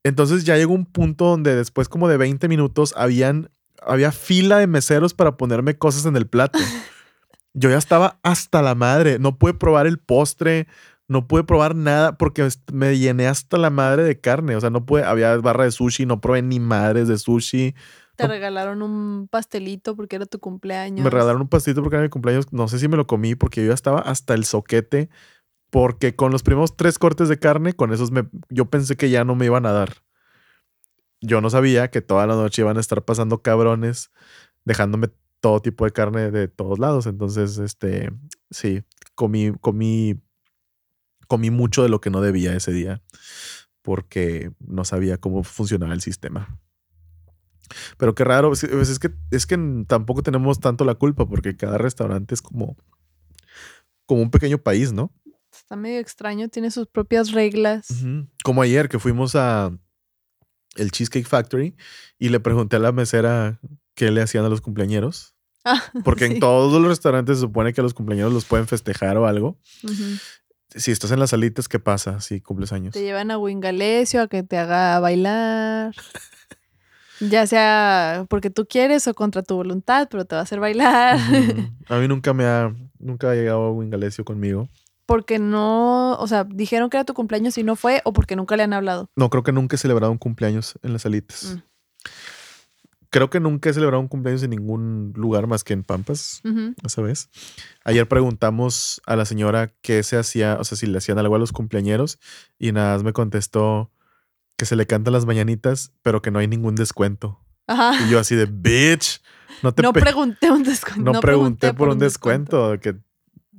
Entonces 0.03 0.45
ya 0.45 0.55
llegó 0.57 0.73
un 0.73 0.85
punto 0.85 1.25
donde 1.25 1.55
después 1.55 1.89
como 1.89 2.07
de 2.07 2.17
20 2.17 2.47
minutos 2.47 2.93
habían, 2.95 3.49
había 3.85 4.11
fila 4.11 4.57
de 4.57 4.67
meseros 4.67 5.13
para 5.13 5.37
ponerme 5.37 5.77
cosas 5.77 6.05
en 6.05 6.15
el 6.15 6.27
plato. 6.27 6.59
Yo 7.53 7.69
ya 7.69 7.77
estaba 7.77 8.19
hasta 8.23 8.61
la 8.61 8.75
madre. 8.75 9.19
No 9.19 9.37
pude 9.37 9.53
probar 9.53 9.87
el 9.87 9.97
postre, 9.97 10.67
no 11.07 11.27
pude 11.27 11.43
probar 11.43 11.75
nada 11.75 12.17
porque 12.17 12.47
me 12.71 12.97
llené 12.97 13.27
hasta 13.27 13.57
la 13.57 13.69
madre 13.69 14.03
de 14.03 14.19
carne. 14.19 14.55
O 14.55 14.61
sea, 14.61 14.69
no 14.69 14.85
pude, 14.85 15.03
había 15.03 15.35
barra 15.37 15.63
de 15.63 15.71
sushi, 15.71 16.05
no 16.05 16.21
probé 16.21 16.41
ni 16.41 16.59
madres 16.59 17.07
de 17.07 17.17
sushi. 17.17 17.75
Te 18.17 18.27
regalaron 18.27 18.81
un 18.81 19.27
pastelito 19.27 19.95
porque 19.95 20.15
era 20.15 20.25
tu 20.25 20.39
cumpleaños. 20.39 21.03
Me 21.03 21.09
regalaron 21.09 21.41
un 21.41 21.47
pastelito 21.47 21.81
porque 21.81 21.95
era 21.95 22.03
mi 22.03 22.09
cumpleaños. 22.09 22.51
No 22.51 22.67
sé 22.67 22.79
si 22.79 22.87
me 22.87 22.97
lo 22.97 23.07
comí 23.07 23.35
porque 23.35 23.61
yo 23.61 23.67
ya 23.67 23.73
estaba 23.73 23.99
hasta 23.99 24.33
el 24.33 24.45
soquete. 24.45 25.09
Porque 25.69 26.15
con 26.15 26.31
los 26.31 26.43
primeros 26.43 26.77
tres 26.77 26.97
cortes 26.97 27.29
de 27.29 27.39
carne, 27.39 27.73
con 27.73 27.91
esos 27.91 28.09
me, 28.11 28.27
yo 28.49 28.69
pensé 28.69 28.95
que 28.95 29.09
ya 29.09 29.23
no 29.25 29.35
me 29.35 29.45
iban 29.45 29.65
a 29.65 29.71
dar. 29.71 29.97
Yo 31.19 31.41
no 31.41 31.49
sabía 31.49 31.89
que 31.89 32.01
toda 32.01 32.25
la 32.25 32.35
noche 32.35 32.61
iban 32.61 32.77
a 32.77 32.79
estar 32.79 33.03
pasando 33.03 33.41
cabrones, 33.41 34.11
dejándome 34.63 35.09
todo 35.41 35.61
tipo 35.61 35.83
de 35.83 35.91
carne 35.91 36.31
de 36.31 36.47
todos 36.47 36.79
lados. 36.79 37.05
Entonces, 37.05 37.57
este, 37.57 38.11
sí, 38.49 38.83
comí, 39.13 39.51
comí, 39.59 40.21
comí 41.27 41.51
mucho 41.51 41.83
de 41.83 41.89
lo 41.89 41.99
que 41.99 42.09
no 42.09 42.21
debía 42.21 42.55
ese 42.55 42.71
día 42.71 43.01
porque 43.87 44.51
no 44.59 44.83
sabía 44.83 45.17
cómo 45.17 45.43
funcionaba 45.43 45.93
el 45.93 46.01
sistema. 46.01 46.59
Pero 47.97 48.15
qué 48.15 48.23
raro, 48.23 48.49
pues, 48.49 48.63
es 48.63 48.99
que, 48.99 49.11
es 49.31 49.45
que 49.45 49.57
tampoco 49.87 50.23
tenemos 50.23 50.59
tanto 50.59 50.85
la 50.85 50.95
culpa 50.95 51.27
porque 51.27 51.55
cada 51.55 51.77
restaurante 51.77 52.33
es 52.33 52.41
como, 52.41 52.77
como 54.05 54.21
un 54.21 54.31
pequeño 54.31 54.57
país, 54.57 54.93
¿no? 54.93 55.13
Está 55.51 55.75
medio 55.75 55.99
extraño, 55.99 56.49
tiene 56.49 56.71
sus 56.71 56.87
propias 56.87 57.31
reglas. 57.31 57.87
Como 58.43 58.61
ayer 58.61 58.89
que 58.89 58.99
fuimos 58.99 59.35
a 59.35 59.71
el 60.75 60.91
Cheesecake 60.91 61.27
Factory 61.27 61.75
y 62.19 62.29
le 62.29 62.39
pregunté 62.39 62.75
a 62.75 62.79
la 62.79 62.91
mesera 62.91 63.59
qué 63.95 64.11
le 64.11 64.21
hacían 64.21 64.45
a 64.45 64.49
los 64.49 64.61
cumpleañeros. 64.61 65.35
Ah, 65.65 65.83
porque 66.05 66.25
en 66.25 66.39
todos 66.39 66.81
los 66.81 66.89
restaurantes 66.89 67.37
se 67.37 67.41
supone 67.41 67.73
que 67.73 67.81
a 67.81 67.83
los 67.83 67.93
cumpleaños 67.93 68.31
los 68.31 68.45
pueden 68.45 68.67
festejar 68.67 69.17
o 69.17 69.27
algo. 69.27 69.59
Si 70.73 70.91
estás 70.91 71.11
en 71.11 71.19
las 71.19 71.31
salitas, 71.31 71.67
¿qué 71.67 71.79
pasa 71.79 72.21
si 72.21 72.39
cumples 72.39 72.71
años? 72.71 72.93
Te 72.93 73.01
llevan 73.01 73.31
a 73.31 73.37
Wingalesio 73.37 74.21
a 74.21 74.27
que 74.27 74.43
te 74.43 74.57
haga 74.57 74.99
bailar. 74.99 75.93
Ya 77.19 77.47
sea 77.47 78.25
porque 78.29 78.49
tú 78.49 78.67
quieres 78.67 79.07
o 79.07 79.13
contra 79.13 79.43
tu 79.43 79.55
voluntad, 79.55 80.07
pero 80.09 80.25
te 80.25 80.35
va 80.35 80.41
a 80.41 80.43
hacer 80.43 80.59
bailar. 80.59 81.17
A 81.89 81.97
mí 81.97 82.07
nunca 82.07 82.33
me 82.33 82.45
ha, 82.45 82.75
nunca 82.99 83.31
ha 83.31 83.35
llegado 83.35 83.71
Wingalesio 83.71 84.23
conmigo. 84.25 84.67
Porque 85.05 85.39
no, 85.39 86.15
o 86.15 86.27
sea, 86.27 86.43
dijeron 86.43 86.89
que 86.89 86.97
era 86.97 87.05
tu 87.05 87.13
cumpleaños 87.13 87.57
y 87.57 87.63
no 87.63 87.77
fue, 87.77 88.01
o 88.03 88.11
porque 88.11 88.35
nunca 88.35 88.57
le 88.57 88.63
han 88.63 88.73
hablado. 88.73 89.09
No, 89.15 89.29
creo 89.29 89.41
que 89.41 89.53
nunca 89.53 89.75
he 89.75 89.79
celebrado 89.79 90.11
un 90.11 90.17
cumpleaños 90.17 90.77
en 90.83 90.91
las 90.91 91.03
salitas. 91.03 91.55
Mm. 91.55 91.61
Creo 93.09 93.29
que 93.29 93.39
nunca 93.39 93.69
he 93.69 93.73
celebrado 93.73 94.01
un 94.01 94.09
cumpleaños 94.09 94.43
en 94.43 94.49
ningún 94.49 95.13
lugar 95.15 95.47
más 95.47 95.63
que 95.63 95.71
en 95.71 95.83
Pampas, 95.83 96.41
esa 96.85 97.01
vez. 97.01 97.29
Ayer 97.85 98.05
preguntamos 98.05 99.01
a 99.05 99.15
la 99.15 99.23
señora 99.23 99.71
qué 99.81 100.03
se 100.03 100.17
hacía, 100.17 100.57
o 100.59 100.65
sea, 100.65 100.77
si 100.77 100.87
le 100.87 100.97
hacían 100.97 101.17
algo 101.17 101.35
a 101.35 101.39
los 101.39 101.53
cumpleañeros, 101.53 102.19
y 102.59 102.73
nada 102.73 102.95
más 102.95 103.03
me 103.03 103.13
contestó, 103.13 103.89
que 104.57 104.65
se 104.65 104.75
le 104.75 104.87
cantan 104.87 105.13
las 105.13 105.25
mañanitas, 105.25 105.93
pero 106.01 106.21
que 106.21 106.31
no 106.31 106.39
hay 106.39 106.47
ningún 106.47 106.75
descuento. 106.75 107.39
Ajá. 107.67 107.93
Y 108.03 108.09
yo 108.09 108.19
así 108.19 108.35
de, 108.35 108.47
bitch, 108.47 109.21
no 109.61 109.73
te... 109.73 109.83
No 109.83 109.93
pregunté 109.93 110.51
un 110.51 110.63
descuento. 110.63 111.11
No, 111.11 111.19
pregunté, 111.19 111.73
por, 111.73 111.89
un 111.89 111.99
descuento. 111.99 112.79
Que, 112.79 112.97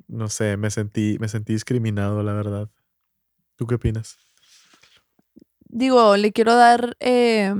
no 0.08 0.28
sé, 0.28 0.56
me 0.56 0.70
sentí, 0.70 1.16
me 1.20 1.28
sentí 1.28 1.52
discriminado, 1.52 2.22
la 2.22 2.32
verdad. 2.32 2.68
¿Tú 3.56 3.66
qué 3.66 3.76
opinas? 3.76 4.18
Digo, 5.68 6.16
le 6.16 6.32
quiero 6.32 6.54
dar, 6.54 6.96
eh, 6.98 7.54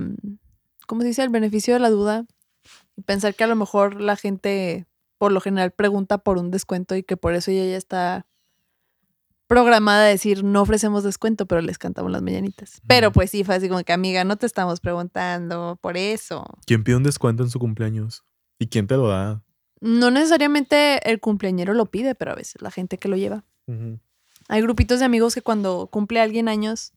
¿cómo 0.86 1.02
se 1.02 1.08
dice? 1.08 1.22
El 1.22 1.28
beneficio 1.28 1.74
de 1.74 1.80
la 1.80 1.90
duda. 1.90 2.26
Y 2.96 3.02
pensar 3.02 3.34
que 3.34 3.44
a 3.44 3.48
lo 3.48 3.54
mejor 3.54 4.00
la 4.00 4.16
gente, 4.16 4.86
por 5.16 5.30
lo 5.30 5.40
general, 5.40 5.70
pregunta 5.70 6.18
por 6.18 6.38
un 6.38 6.50
descuento 6.50 6.96
y 6.96 7.04
que 7.04 7.16
por 7.16 7.34
eso 7.34 7.52
ella 7.52 7.66
ya 7.66 7.76
está 7.76 8.26
programada 9.48 10.04
a 10.04 10.08
decir 10.08 10.44
no 10.44 10.62
ofrecemos 10.62 11.02
descuento, 11.02 11.46
pero 11.46 11.60
les 11.62 11.78
cantamos 11.78 12.12
las 12.12 12.22
mañanitas. 12.22 12.80
Pero 12.86 13.10
pues 13.10 13.30
sí, 13.30 13.42
fue 13.42 13.56
así 13.56 13.68
como 13.68 13.82
que 13.82 13.92
amiga, 13.92 14.22
no 14.22 14.36
te 14.36 14.46
estamos 14.46 14.78
preguntando 14.78 15.78
por 15.80 15.96
eso. 15.96 16.44
¿Quién 16.66 16.84
pide 16.84 16.96
un 16.96 17.02
descuento 17.02 17.42
en 17.42 17.50
su 17.50 17.58
cumpleaños? 17.58 18.24
¿Y 18.58 18.68
quién 18.68 18.86
te 18.86 18.96
lo 18.96 19.08
da? 19.08 19.42
No 19.80 20.10
necesariamente 20.10 21.10
el 21.10 21.18
cumpleañero 21.18 21.72
lo 21.72 21.86
pide, 21.86 22.14
pero 22.14 22.32
a 22.32 22.34
veces 22.34 22.60
la 22.60 22.70
gente 22.70 22.98
que 22.98 23.08
lo 23.08 23.16
lleva. 23.16 23.44
Hay 24.48 24.62
grupitos 24.62 24.98
de 24.98 25.04
amigos 25.04 25.34
que 25.34 25.42
cuando 25.42 25.88
cumple 25.88 26.20
alguien 26.20 26.48
años, 26.48 26.92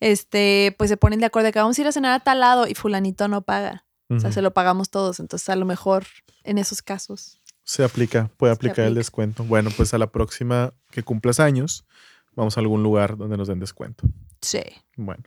este, 0.00 0.74
pues 0.76 0.90
se 0.90 0.96
ponen 0.96 1.20
de 1.20 1.26
acuerdo 1.26 1.46
de 1.46 1.52
que 1.52 1.60
vamos 1.60 1.78
a 1.78 1.80
ir 1.80 1.86
a 1.86 1.92
cenar 1.92 2.12
a 2.12 2.20
tal 2.20 2.40
lado 2.40 2.66
y 2.66 2.74
fulanito 2.74 3.28
no 3.28 3.42
paga. 3.42 3.84
O 4.10 4.20
sea, 4.20 4.30
se 4.32 4.42
lo 4.42 4.52
pagamos 4.52 4.90
todos. 4.90 5.18
Entonces, 5.18 5.48
a 5.48 5.56
lo 5.56 5.64
mejor 5.64 6.04
en 6.44 6.58
esos 6.58 6.82
casos 6.82 7.40
se 7.64 7.82
aplica, 7.82 8.30
puede 8.36 8.52
aplicar 8.52 8.86
el 8.86 8.94
descuento. 8.94 9.44
Bueno, 9.44 9.70
pues 9.76 9.94
a 9.94 9.98
la 9.98 10.06
próxima 10.06 10.72
que 10.90 11.02
cumplas 11.02 11.40
años, 11.40 11.84
vamos 12.36 12.56
a 12.56 12.60
algún 12.60 12.82
lugar 12.82 13.16
donde 13.16 13.36
nos 13.36 13.48
den 13.48 13.58
descuento. 13.58 14.06
Sí. 14.40 14.62
Bueno. 14.96 15.24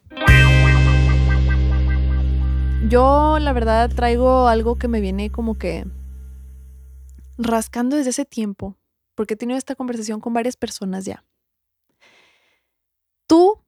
Yo, 2.88 3.40
la 3.40 3.54
verdad, 3.54 3.90
traigo 3.94 4.48
algo 4.48 4.78
que 4.78 4.88
me 4.88 5.02
viene 5.02 5.32
como 5.32 5.58
que 5.58 5.86
rascando 7.38 7.98
desde 7.98 8.12
ese 8.12 8.26
tiempo. 8.26 8.78
porque 9.16 9.34
he 9.34 9.38
tenido 9.38 9.58
esta 9.58 9.74
conversación 9.74 10.22
con 10.22 10.32
varias 10.36 10.56
personas 10.56 11.04
ya. 11.04 11.26
Tú, 13.26 13.60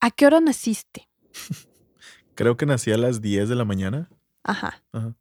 ¿a 0.00 0.10
qué 0.10 0.26
hora 0.26 0.40
naciste? 0.40 1.08
Creo 2.34 2.56
que 2.56 2.66
nací 2.66 2.90
a 2.90 2.96
las 2.96 3.20
10 3.20 3.48
de 3.48 3.54
la 3.54 3.64
mañana. 3.64 4.10
Ajá. 4.42 4.82
Ajá. 4.90 5.14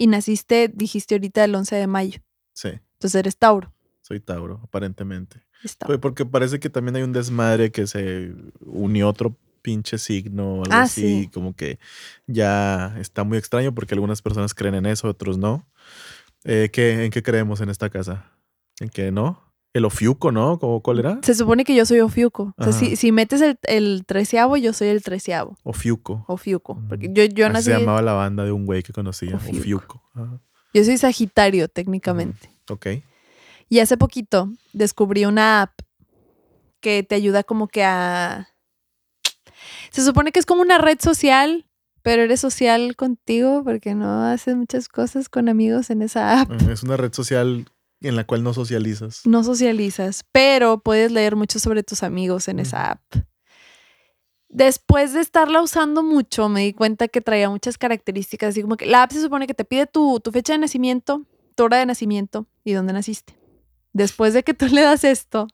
Y 0.00 0.06
naciste, 0.06 0.70
dijiste 0.72 1.16
ahorita, 1.16 1.42
el 1.44 1.54
11 1.56 1.74
de 1.74 1.88
mayo. 1.88 2.20
Sí, 2.52 2.68
Entonces 2.68 3.18
eres 3.18 3.36
Tauro. 3.36 3.74
soy 4.00 4.20
Tauro, 4.20 4.60
aparentemente. 4.62 5.42
Tauro. 5.76 6.00
Porque 6.00 6.24
parece 6.24 6.60
que 6.60 6.70
también 6.70 6.94
hay 6.94 7.02
un 7.02 7.12
desmadre 7.12 7.72
que 7.72 7.86
se 7.88 8.32
unió 8.60 9.08
otro 9.08 9.36
pinche 9.60 9.98
signo 9.98 10.58
o 10.60 10.62
algo 10.62 10.72
Ah, 10.74 10.82
así, 10.82 11.24
sí. 11.24 11.30
como 11.34 11.56
que 11.56 11.80
ya 12.28 12.94
está 13.00 13.24
muy 13.24 13.38
extraño 13.38 13.74
porque 13.74 13.94
algunas 13.94 14.22
personas 14.22 14.54
creen 14.54 14.76
en 14.76 14.86
eso, 14.86 15.08
otros 15.08 15.36
no. 15.36 15.66
Eh, 16.44 16.70
¿qué- 16.72 17.04
¿En 17.04 17.10
qué 17.10 17.22
creemos 17.24 17.60
en 17.60 17.68
esta 17.68 17.90
casa? 17.90 18.30
¿En 18.78 18.88
qué 18.90 19.10
no? 19.10 19.47
El 19.74 19.84
Ofiuco, 19.84 20.32
¿no? 20.32 20.58
¿Cómo, 20.58 20.82
¿Cuál 20.82 21.00
era? 21.00 21.18
Se 21.22 21.34
supone 21.34 21.64
que 21.64 21.74
yo 21.74 21.84
soy 21.86 22.00
Ofiuco. 22.00 22.54
O 22.56 22.64
sea, 22.64 22.72
si, 22.72 22.96
si 22.96 23.12
metes 23.12 23.40
el, 23.42 23.58
el 23.64 24.04
treceavo, 24.06 24.56
yo 24.56 24.72
soy 24.72 24.88
el 24.88 25.02
treceavo. 25.02 25.56
Ofiuco. 25.62 26.24
Ofiuco. 26.26 26.82
Porque 26.88 27.06
Ujú. 27.06 27.14
yo, 27.14 27.24
yo 27.24 27.46
Así 27.46 27.52
nací. 27.52 27.64
se 27.72 27.78
llamaba 27.78 28.00
la 28.02 28.14
banda 28.14 28.44
de 28.44 28.52
un 28.52 28.64
güey 28.66 28.82
que 28.82 28.92
conocía, 28.92 29.36
Ofiuco. 29.36 29.58
Ofiuco. 29.58 30.02
Ajá. 30.14 30.40
Yo 30.74 30.84
soy 30.84 30.96
Sagitario, 30.98 31.68
técnicamente. 31.68 32.50
Ok. 32.70 32.86
Y 33.68 33.80
hace 33.80 33.96
poquito 33.96 34.50
descubrí 34.72 35.26
una 35.26 35.62
app 35.62 35.78
que 36.80 37.02
te 37.02 37.14
ayuda 37.14 37.42
como 37.44 37.68
que 37.68 37.84
a... 37.84 38.48
Se 39.90 40.04
supone 40.04 40.32
que 40.32 40.38
es 40.40 40.46
como 40.46 40.62
una 40.62 40.78
red 40.78 40.98
social, 41.00 41.66
pero 42.02 42.22
eres 42.22 42.40
social 42.40 42.96
contigo 42.96 43.62
porque 43.64 43.94
no 43.94 44.24
haces 44.24 44.56
muchas 44.56 44.88
cosas 44.88 45.28
con 45.28 45.48
amigos 45.48 45.90
en 45.90 46.02
esa 46.02 46.40
app. 46.40 46.50
Es 46.70 46.82
una 46.82 46.96
red 46.96 47.12
social 47.12 47.66
en 48.00 48.16
la 48.16 48.24
cual 48.24 48.42
no 48.42 48.54
socializas. 48.54 49.22
No 49.24 49.42
socializas, 49.44 50.24
pero 50.32 50.78
puedes 50.80 51.12
leer 51.12 51.36
mucho 51.36 51.58
sobre 51.58 51.82
tus 51.82 52.02
amigos 52.02 52.48
en 52.48 52.60
esa 52.60 52.92
app. 52.92 53.02
Después 54.48 55.12
de 55.12 55.20
estarla 55.20 55.60
usando 55.60 56.02
mucho, 56.02 56.48
me 56.48 56.62
di 56.62 56.72
cuenta 56.72 57.08
que 57.08 57.20
traía 57.20 57.50
muchas 57.50 57.76
características, 57.76 58.50
así 58.50 58.62
como 58.62 58.76
que 58.76 58.86
la 58.86 59.02
app 59.02 59.12
se 59.12 59.20
supone 59.20 59.46
que 59.46 59.54
te 59.54 59.64
pide 59.64 59.86
tu, 59.86 60.20
tu 60.20 60.32
fecha 60.32 60.54
de 60.54 60.58
nacimiento, 60.58 61.26
tu 61.54 61.64
hora 61.64 61.78
de 61.78 61.86
nacimiento 61.86 62.46
y 62.64 62.72
dónde 62.72 62.92
naciste. 62.92 63.36
Después 63.92 64.32
de 64.32 64.42
que 64.42 64.54
tú 64.54 64.66
le 64.72 64.82
das 64.82 65.04
esto, 65.04 65.48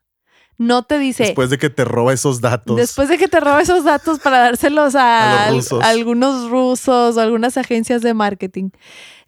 no 0.58 0.84
te 0.84 0.98
dice... 0.98 1.24
Después 1.24 1.50
de 1.50 1.58
que 1.58 1.70
te 1.70 1.84
roba 1.84 2.12
esos 2.12 2.40
datos. 2.40 2.76
Después 2.76 3.08
de 3.08 3.18
que 3.18 3.26
te 3.26 3.40
roba 3.40 3.62
esos 3.62 3.82
datos 3.82 4.20
para 4.20 4.38
dárselos 4.38 4.94
a, 4.94 5.50
rusos. 5.50 5.82
a 5.82 5.88
algunos 5.88 6.48
rusos 6.48 7.16
o 7.16 7.20
algunas 7.20 7.56
agencias 7.56 8.02
de 8.02 8.14
marketing, 8.14 8.70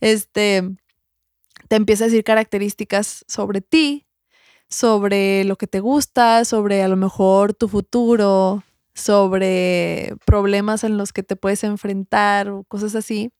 este, 0.00 0.62
te 1.68 1.76
empieza 1.76 2.04
a 2.04 2.08
decir 2.08 2.24
características 2.24 3.24
sobre 3.28 3.60
ti, 3.60 4.06
sobre 4.68 5.44
lo 5.44 5.56
que 5.56 5.66
te 5.66 5.80
gusta, 5.80 6.44
sobre 6.44 6.82
a 6.82 6.88
lo 6.88 6.96
mejor 6.96 7.54
tu 7.54 7.68
futuro, 7.68 8.62
sobre 8.94 10.14
problemas 10.24 10.82
en 10.84 10.96
los 10.96 11.12
que 11.12 11.22
te 11.22 11.36
puedes 11.36 11.62
enfrentar 11.64 12.48
o 12.48 12.64
cosas 12.64 12.94
así. 12.94 13.30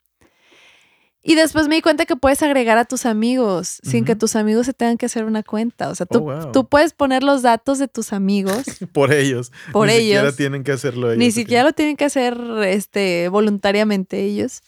Y 1.28 1.34
después 1.34 1.66
me 1.66 1.74
di 1.74 1.82
cuenta 1.82 2.06
que 2.06 2.14
puedes 2.14 2.40
agregar 2.44 2.78
a 2.78 2.84
tus 2.84 3.04
amigos 3.04 3.80
sin 3.82 4.04
que 4.04 4.14
tus 4.14 4.36
amigos 4.36 4.64
se 4.66 4.72
tengan 4.74 4.96
que 4.96 5.06
hacer 5.06 5.24
una 5.24 5.42
cuenta. 5.42 5.88
O 5.88 5.94
sea, 5.96 6.06
tú, 6.06 6.18
Oh, 6.18 6.20
wow. 6.42 6.52
tú 6.52 6.68
puedes 6.68 6.92
poner 6.92 7.24
los 7.24 7.42
datos 7.42 7.80
de 7.80 7.88
tus 7.88 8.12
amigos 8.12 8.62
Por 8.92 9.12
ellos. 9.12 9.50
por 9.72 9.88
Ni 9.88 9.94
ellos. 9.94 10.18
siquiera 10.20 10.32
tienen 10.36 10.62
que 10.62 10.70
hacerlo 10.70 11.08
ellos. 11.08 11.18
Ni 11.18 11.32
siquiera 11.32 11.64
lo 11.64 11.72
tienen 11.72 11.96
que 11.96 12.04
hacer 12.04 12.38
este, 12.66 13.28
voluntariamente 13.28 14.22
ellos. 14.22 14.62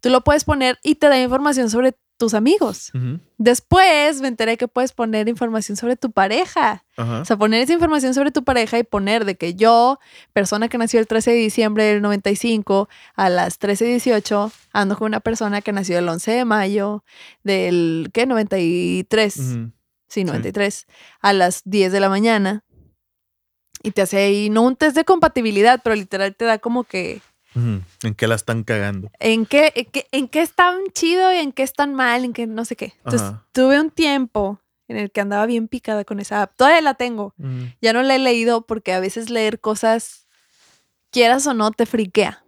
Tú 0.00 0.10
lo 0.10 0.20
puedes 0.22 0.44
poner 0.44 0.78
y 0.82 0.96
te 0.96 1.08
da 1.08 1.18
información 1.18 1.70
sobre 1.70 1.94
tus 2.22 2.34
amigos. 2.34 2.92
Después 3.36 4.20
me 4.20 4.28
enteré 4.28 4.56
que 4.56 4.68
puedes 4.68 4.92
poner 4.92 5.28
información 5.28 5.76
sobre 5.76 5.96
tu 5.96 6.12
pareja. 6.12 6.84
O 6.96 7.24
sea, 7.24 7.36
poner 7.36 7.62
esa 7.62 7.72
información 7.72 8.14
sobre 8.14 8.30
tu 8.30 8.44
pareja 8.44 8.78
y 8.78 8.84
poner 8.84 9.24
de 9.24 9.34
que 9.34 9.54
yo, 9.54 9.98
persona 10.32 10.68
que 10.68 10.78
nació 10.78 11.00
el 11.00 11.08
13 11.08 11.32
de 11.32 11.36
diciembre 11.38 11.82
del 11.82 12.00
95, 12.00 12.88
a 13.16 13.28
las 13.28 13.58
13.18, 13.58 14.52
ando 14.72 14.96
con 14.96 15.06
una 15.06 15.18
persona 15.18 15.62
que 15.62 15.72
nació 15.72 15.98
el 15.98 16.08
11 16.08 16.30
de 16.30 16.44
mayo 16.44 17.02
del, 17.42 18.10
¿qué? 18.12 18.24
93. 18.24 19.36
Ujú. 19.36 19.72
Sí, 20.06 20.22
93. 20.22 20.86
A 21.22 21.32
las 21.32 21.62
10 21.64 21.90
de 21.90 21.98
la 21.98 22.08
mañana. 22.08 22.62
Y 23.82 23.90
te 23.90 24.02
hace 24.02 24.18
ahí, 24.18 24.48
no 24.48 24.62
un 24.62 24.76
test 24.76 24.94
de 24.94 25.04
compatibilidad, 25.04 25.80
pero 25.82 25.96
literal 25.96 26.36
te 26.36 26.44
da 26.44 26.58
como 26.58 26.84
que. 26.84 27.20
¿En 27.54 28.14
qué 28.16 28.26
la 28.26 28.34
están 28.34 28.64
cagando? 28.64 29.10
en 29.20 29.46
qué, 29.46 29.72
en 29.74 29.86
qué, 29.86 30.06
en 30.12 30.28
qué 30.28 30.40
están 30.42 30.78
chido 30.92 31.32
y 31.32 31.36
en 31.36 31.52
qué 31.52 31.62
están 31.62 31.94
mal, 31.94 32.24
en 32.24 32.32
qué 32.32 32.46
no 32.46 32.64
sé 32.64 32.76
qué. 32.76 32.94
Entonces, 32.98 33.22
Ajá. 33.22 33.46
tuve 33.52 33.80
un 33.80 33.90
tiempo 33.90 34.60
en 34.88 34.96
el 34.96 35.10
que 35.10 35.20
andaba 35.20 35.46
bien 35.46 35.68
picada 35.68 36.04
con 36.04 36.20
esa 36.20 36.42
app. 36.42 36.56
Todavía 36.56 36.80
la 36.80 36.94
tengo. 36.94 37.34
Ya 37.80 37.92
no 37.92 38.02
la 38.02 38.14
he 38.16 38.18
leído 38.18 38.66
porque 38.66 38.92
a 38.92 39.00
veces 39.00 39.30
leer 39.30 39.60
cosas, 39.60 40.26
quieras 41.10 41.46
o 41.46 41.54
no, 41.54 41.70
te 41.70 41.86
friquea. 41.86 42.44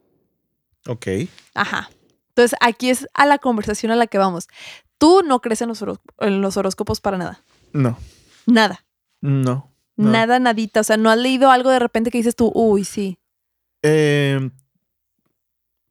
Ok. 0.87 1.07
Ajá. 1.55 1.91
Entonces, 2.29 2.59
aquí 2.61 2.91
es 2.91 3.07
a 3.15 3.27
la 3.27 3.39
conversación 3.39 3.93
a 3.93 3.97
la 3.97 4.07
que 4.07 4.19
vamos. 4.19 4.49
Tú 4.99 5.23
no 5.25 5.41
crees 5.41 5.63
en 5.63 5.69
los, 5.69 5.85
en 6.19 6.41
los 6.41 6.57
horóscopos 6.57 7.01
para 7.01 7.17
nada. 7.19 7.43
No. 7.73 7.97
Nada. 8.47 8.85
No. 9.21 9.71
No. 9.97 10.11
Nada, 10.11 10.39
nadita. 10.39 10.81
O 10.81 10.85
sea, 10.85 10.97
no 10.97 11.11
has 11.11 11.19
leído 11.19 11.51
algo 11.51 11.71
de 11.71 11.79
repente 11.79 12.11
que 12.11 12.19
dices 12.19 12.35
tú, 12.37 12.51
uy, 12.55 12.85
sí. 12.85 13.19
Eh, 13.83 14.51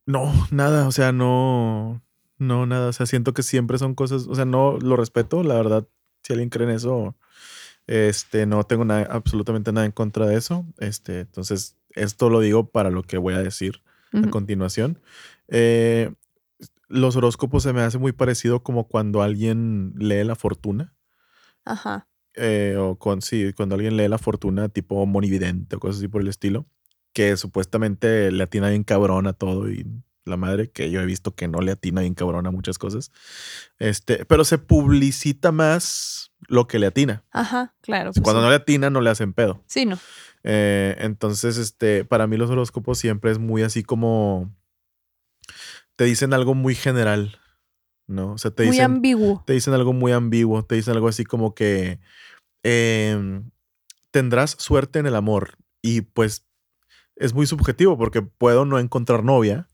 no, 0.06 0.32
nada. 0.51 0.88
O 0.88 0.91
sea, 0.91 1.12
no. 1.12 2.01
No, 2.38 2.66
nada. 2.66 2.89
O 2.89 2.93
sea, 2.93 3.06
siento 3.06 3.34
que 3.34 3.43
siempre 3.43 3.78
son 3.78 3.95
cosas. 3.95 4.28
O 4.28 4.36
sea, 4.36 4.45
no 4.45 4.78
lo 4.80 4.95
respeto. 4.97 5.43
La 5.43 5.56
verdad, 5.56 5.88
si 6.24 6.34
alguien 6.34 6.49
cree 6.49 6.68
en 6.68 6.76
eso, 6.76 7.16
este, 7.88 8.45
no 8.45 8.64
tengo 8.66 8.86
nada, 8.86 9.08
absolutamente 9.12 9.72
nada 9.72 9.86
en 9.86 9.91
contra 9.91 10.26
de 10.26 10.36
eso. 10.36 10.66
Este, 10.80 11.22
entonces, 11.22 11.78
esto 11.91 12.30
lo 12.30 12.39
digo 12.39 12.70
para 12.72 12.89
lo 12.89 13.04
que 13.04 13.18
voy 13.18 13.34
a 13.36 13.39
decir 13.39 13.82
a 14.14 14.30
continuación. 14.30 14.99
Eh, 15.47 16.14
los 16.88 17.16
horóscopos 17.16 17.64
se 17.64 17.74
me 17.74 17.82
hace 17.82 17.97
muy 17.97 18.12
parecido 18.12 18.62
como 18.64 18.88
cuando 18.88 19.22
alguien 19.24 19.93
lee 19.97 20.24
la 20.24 20.36
fortuna. 20.36 20.93
Ajá. 21.66 22.08
eh, 22.36 22.76
o 22.80 22.97
con, 22.97 23.22
sí, 23.22 23.54
cuando 23.54 23.76
alguien 23.76 23.97
lee 23.97 24.08
la 24.08 24.18
fortuna 24.18 24.70
tipo 24.70 25.06
monividente 25.06 25.76
o 25.76 25.80
cosas 25.80 25.97
así 25.97 26.08
por 26.08 26.22
el 26.22 26.28
estilo, 26.28 26.66
que 27.14 27.38
supuestamente 27.38 28.32
le 28.32 28.43
atina 28.43 28.70
bien 28.70 28.84
cabrón 28.84 29.28
a 29.28 29.34
todo 29.34 29.70
y 29.70 29.86
la 30.26 30.38
madre 30.38 30.72
que 30.72 30.89
yo 30.89 31.01
he 31.01 31.05
visto 31.05 31.36
que 31.36 31.47
no 31.47 31.59
le 31.59 31.72
atina 31.74 32.01
bien 32.01 32.14
cabrón 32.16 32.47
a 32.47 32.51
muchas 32.51 32.78
cosas. 32.78 33.11
Este, 33.80 34.26
pero 34.26 34.45
se 34.45 34.57
publicita 34.57 35.51
más 35.51 36.32
lo 36.47 36.68
que 36.68 36.80
le 36.80 36.88
atina. 36.88 37.24
Ajá, 37.32 37.76
claro. 37.82 38.11
pues 38.14 38.24
Cuando 38.24 38.41
sí. 38.41 38.45
no 38.45 38.49
le 38.49 38.55
atina 38.55 38.89
no 38.89 39.01
le 39.01 39.09
hacen 39.09 39.34
pedo. 39.34 39.64
Sí, 39.68 39.86
no. 39.86 39.99
Eh, 40.43 40.95
entonces, 40.99 41.57
este, 41.57 42.03
para 42.05 42.28
mí 42.28 42.38
los 42.38 42.49
horóscopos 42.49 42.97
siempre 42.97 43.32
es 43.32 43.39
muy 43.39 43.61
así 43.64 43.84
como 43.84 44.51
te 45.95 46.05
dicen 46.05 46.34
algo 46.34 46.55
muy 46.55 46.76
general, 46.76 47.39
¿no? 48.07 48.34
O 48.34 48.38
sea, 48.38 48.51
te 48.51 48.64
Muy 48.64 48.72
dicen 48.72 48.86
ambiguo. 48.86 49.43
te 49.45 49.53
dicen 49.53 49.74
algo 49.74 49.93
muy 49.93 50.11
ambiguo, 50.11 50.64
te 50.66 50.76
dicen 50.76 50.95
algo 50.95 51.07
así 51.07 51.24
como 51.24 51.53
que 51.53 51.99
em, 52.64 53.49
tendrás 54.11 54.51
suerte 54.57 54.99
en 54.99 55.05
el 55.05 55.16
amor 55.16 55.57
y 55.82 56.01
pues 56.01 56.45
es 57.16 57.34
muy 57.34 57.45
subjetivo 57.45 57.97
porque 57.97 58.22
puedo 58.22 58.66
no 58.66 58.80
encontrar 58.80 59.24
novia, 59.24 59.68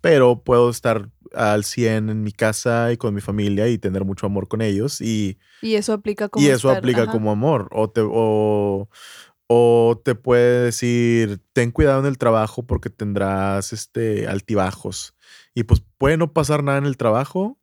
pero 0.00 0.42
puedo 0.42 0.70
estar 0.70 1.10
al 1.34 1.64
100 1.64 2.08
en 2.10 2.22
mi 2.22 2.32
casa 2.32 2.92
y 2.92 2.96
con 2.96 3.14
mi 3.14 3.20
familia 3.20 3.68
y 3.68 3.78
tener 3.78 4.04
mucho 4.04 4.26
amor 4.26 4.48
con 4.48 4.62
ellos 4.62 5.00
y, 5.00 5.38
Y 5.60 5.74
eso 5.74 5.92
aplica 5.92 6.28
como. 6.28 6.44
y 6.44 6.48
eso 6.48 6.68
estar- 6.68 6.78
aplica 6.78 7.02
ajá. 7.02 7.12
como 7.12 7.30
amor. 7.30 7.68
O 7.72 7.90
te, 7.90 8.00
o, 8.04 8.88
o 9.48 10.00
te 10.04 10.14
puede 10.14 10.64
decir, 10.64 11.40
ten 11.52 11.70
cuidado 11.70 12.00
en 12.00 12.06
el 12.06 12.18
trabajo 12.18 12.64
porque 12.66 12.90
tendrás 12.90 13.72
este, 13.72 14.26
altibajos. 14.28 15.14
Y 15.54 15.64
pues 15.64 15.82
puede 15.98 16.16
no 16.16 16.32
pasar 16.32 16.62
nada 16.64 16.78
en 16.78 16.86
el 16.86 16.96
trabajo 16.96 17.58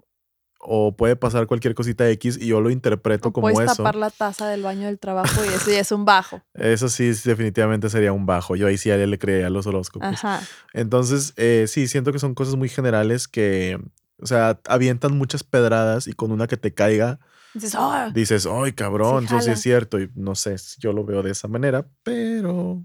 o 0.65 0.95
puede 0.95 1.15
pasar 1.15 1.45
cualquier 1.47 1.75
cosita 1.75 2.09
X 2.09 2.37
y 2.41 2.47
yo 2.47 2.61
lo 2.61 2.69
interpreto 2.69 3.29
O 3.29 3.33
como 3.33 3.49
puedes 3.51 3.69
eso. 3.71 3.77
tapar 3.83 3.95
la 3.95 4.09
taza 4.09 4.47
del 4.47 4.61
baño 4.63 4.87
del 4.87 4.97
trabajo 4.99 5.43
y 5.45 5.49
eso 5.49 5.69
ya 5.71 5.79
es 5.79 5.91
un 5.91 6.05
bajo. 6.05 6.41
Eso 6.53 6.87
sí, 6.89 7.11
definitivamente 7.25 7.89
sería 7.89 8.13
un 8.13 8.25
bajo. 8.25 8.55
Yo 8.55 8.67
ahí 8.67 8.77
sí 8.77 8.89
a 8.91 8.95
él 8.95 9.09
le 9.11 9.17
creía 9.19 9.49
los 9.49 9.67
horóscopos. 9.67 10.07
Ajá. 10.23 10.41
Entonces, 10.73 11.33
eh, 11.37 11.65
sí, 11.67 11.87
siento 11.87 12.11
que 12.11 12.19
son 12.19 12.33
cosas 12.35 12.55
muy 12.55 12.69
generales 12.69 13.27
que, 13.27 13.77
o 14.21 14.25
sea, 14.25 14.59
avientan 14.67 15.17
muchas 15.17 15.43
pedradas 15.43 16.07
y 16.07 16.13
con 16.13 16.31
una 16.31 16.47
que 16.47 16.57
te 16.57 16.73
caiga, 16.73 17.19
Dices, 17.53 17.75
"Ah". 17.77 18.09
dices, 18.13 18.47
ay, 18.51 18.71
cabrón, 18.73 19.27
Sí, 19.27 19.35
eso 19.35 19.41
sí 19.41 19.51
es 19.51 19.61
cierto. 19.61 19.99
Y 19.99 20.09
no 20.15 20.33
sé, 20.35 20.55
yo 20.79 20.91
lo 20.93 21.03
veo 21.05 21.21
de 21.23 21.31
esa 21.31 21.47
manera, 21.47 21.85
pero. 22.03 22.83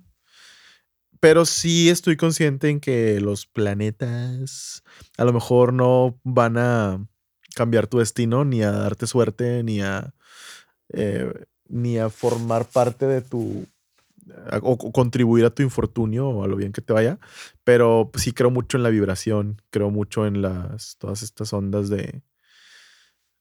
Pero 1.20 1.44
sí 1.46 1.88
estoy 1.90 2.16
consciente 2.16 2.68
en 2.68 2.78
que 2.80 3.20
los 3.20 3.46
planetas 3.46 4.82
a 5.16 5.24
lo 5.24 5.32
mejor 5.32 5.72
no 5.72 6.18
van 6.22 6.56
a 6.58 7.04
cambiar 7.54 7.86
tu 7.86 7.98
destino, 7.98 8.44
ni 8.44 8.62
a 8.62 8.70
darte 8.72 9.06
suerte, 9.06 9.62
ni 9.62 9.80
a. 9.80 10.12
eh, 10.90 11.32
ni 11.68 11.98
a 11.98 12.08
formar 12.10 12.64
parte 12.64 13.06
de 13.06 13.20
tu. 13.20 13.66
a- 14.50 14.58
o 14.62 14.76
co- 14.76 14.92
contribuir 14.92 15.44
a 15.46 15.50
tu 15.50 15.62
infortunio 15.62 16.28
o 16.28 16.44
a 16.44 16.46
lo 16.48 16.56
bien 16.56 16.72
que 16.72 16.80
te 16.82 16.92
vaya. 16.92 17.18
Pero 17.64 18.10
sí 18.14 18.32
creo 18.32 18.50
mucho 18.50 18.76
en 18.76 18.82
la 18.82 18.90
vibración, 18.90 19.62
creo 19.70 19.90
mucho 19.90 20.26
en 20.26 20.42
las 20.42 20.96
todas 20.98 21.22
estas 21.22 21.52
ondas 21.52 21.88
de 21.88 22.22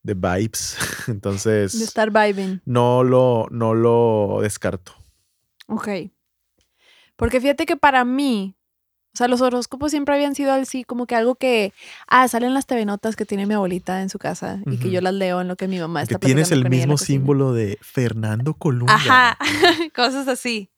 de 0.04 0.14
vibes. 0.14 0.78
Entonces. 1.08 1.78
De 1.78 1.84
estar 1.86 2.10
vibing. 2.12 2.62
No 2.66 3.04
lo, 3.04 3.48
no 3.52 3.74
lo 3.74 4.40
descarto. 4.42 4.94
Ok. 5.68 5.88
Porque 7.18 7.42
fíjate 7.42 7.66
que 7.66 7.76
para 7.76 8.06
mí, 8.06 8.56
o 9.18 9.26
sea, 9.26 9.28
los 9.28 9.42
horóscopos 9.42 9.90
siempre 9.90 10.14
habían 10.14 10.36
sido 10.36 10.54
así, 10.54 10.84
como 10.84 11.08
que 11.08 11.16
algo 11.16 11.34
que, 11.34 11.74
ah, 12.06 12.28
salen 12.28 12.54
las 12.54 12.68
TV 12.68 12.86
notas 12.86 13.16
que 13.16 13.26
tiene 13.26 13.48
mi 13.48 13.56
abuelita 13.56 14.04
en 14.04 14.10
su 14.10 14.20
casa 14.20 14.62
y 14.68 14.78
que 14.78 14.92
yo 14.92 15.02
las 15.02 15.16
leo 15.16 15.42
en 15.42 15.48
lo 15.48 15.56
que 15.56 15.68
mi 15.68 15.80
mamá 15.80 16.04
está 16.04 16.20
Que 16.20 16.28
tienes 16.28 16.52
el 16.52 16.70
mismo 16.70 17.00
símbolo 17.00 17.52
de 17.52 17.80
Fernando 17.82 18.54
Colunga. 18.54 18.94
Ajá, 18.94 19.36
cosas 19.96 20.28
así. 20.28 20.70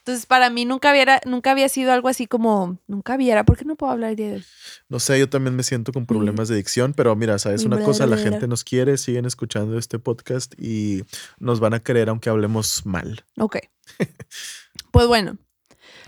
Entonces, 0.00 0.26
para 0.26 0.50
mí 0.50 0.66
nunca 0.66 0.90
había, 0.90 1.22
nunca 1.24 1.52
había 1.52 1.70
sido 1.70 1.90
algo 1.90 2.08
así 2.08 2.26
como, 2.26 2.78
nunca 2.88 3.16
hubiera, 3.16 3.44
¿por 3.44 3.56
qué 3.56 3.64
no 3.64 3.74
puedo 3.74 3.90
hablar 3.90 4.14
de 4.16 4.44
No 4.90 5.00
sé, 5.00 5.18
yo 5.18 5.30
también 5.30 5.56
me 5.56 5.62
siento 5.62 5.90
con 5.90 6.04
problemas 6.04 6.48
de 6.48 6.56
dicción, 6.56 6.92
pero 6.92 7.16
mira, 7.16 7.38
sabes 7.38 7.64
una 7.64 7.82
cosa, 7.82 8.06
la 8.06 8.18
gente 8.18 8.48
nos 8.48 8.64
quiere, 8.64 8.98
siguen 8.98 9.24
escuchando 9.24 9.78
este 9.78 9.98
podcast 9.98 10.52
y 10.60 11.04
nos 11.38 11.58
van 11.58 11.72
a 11.72 11.80
querer 11.80 12.10
aunque 12.10 12.28
hablemos 12.28 12.84
mal. 12.84 13.24
Ok. 13.38 13.56
pues 14.90 15.06
bueno, 15.06 15.38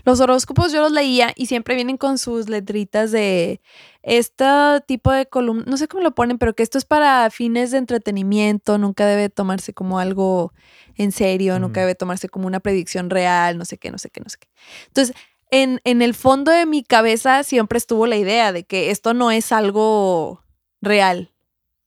los 0.04 0.20
horóscopos 0.20 0.72
yo 0.72 0.80
los 0.80 0.92
leía 0.92 1.32
y 1.36 1.46
siempre 1.46 1.74
vienen 1.74 1.96
con 1.96 2.18
sus 2.18 2.48
letritas 2.48 3.10
de 3.12 3.60
este 4.02 4.44
tipo 4.86 5.12
de 5.12 5.26
columna, 5.26 5.64
no 5.66 5.76
sé 5.76 5.88
cómo 5.88 6.02
lo 6.02 6.14
ponen, 6.14 6.38
pero 6.38 6.54
que 6.54 6.62
esto 6.62 6.78
es 6.78 6.84
para 6.84 7.28
fines 7.30 7.70
de 7.70 7.78
entretenimiento, 7.78 8.78
nunca 8.78 9.06
debe 9.06 9.28
tomarse 9.28 9.74
como 9.74 9.98
algo 9.98 10.52
en 10.96 11.12
serio, 11.12 11.58
nunca 11.58 11.80
debe 11.80 11.94
tomarse 11.94 12.28
como 12.28 12.46
una 12.46 12.60
predicción 12.60 13.10
real, 13.10 13.58
no 13.58 13.64
sé 13.64 13.78
qué, 13.78 13.90
no 13.90 13.98
sé 13.98 14.10
qué, 14.10 14.20
no 14.20 14.28
sé 14.28 14.38
qué. 14.38 14.48
Entonces, 14.86 15.16
en, 15.50 15.80
en 15.84 16.02
el 16.02 16.14
fondo 16.14 16.52
de 16.52 16.66
mi 16.66 16.82
cabeza 16.82 17.42
siempre 17.42 17.78
estuvo 17.78 18.06
la 18.06 18.16
idea 18.16 18.52
de 18.52 18.64
que 18.64 18.90
esto 18.90 19.14
no 19.14 19.30
es 19.30 19.52
algo 19.52 20.44
real. 20.80 21.32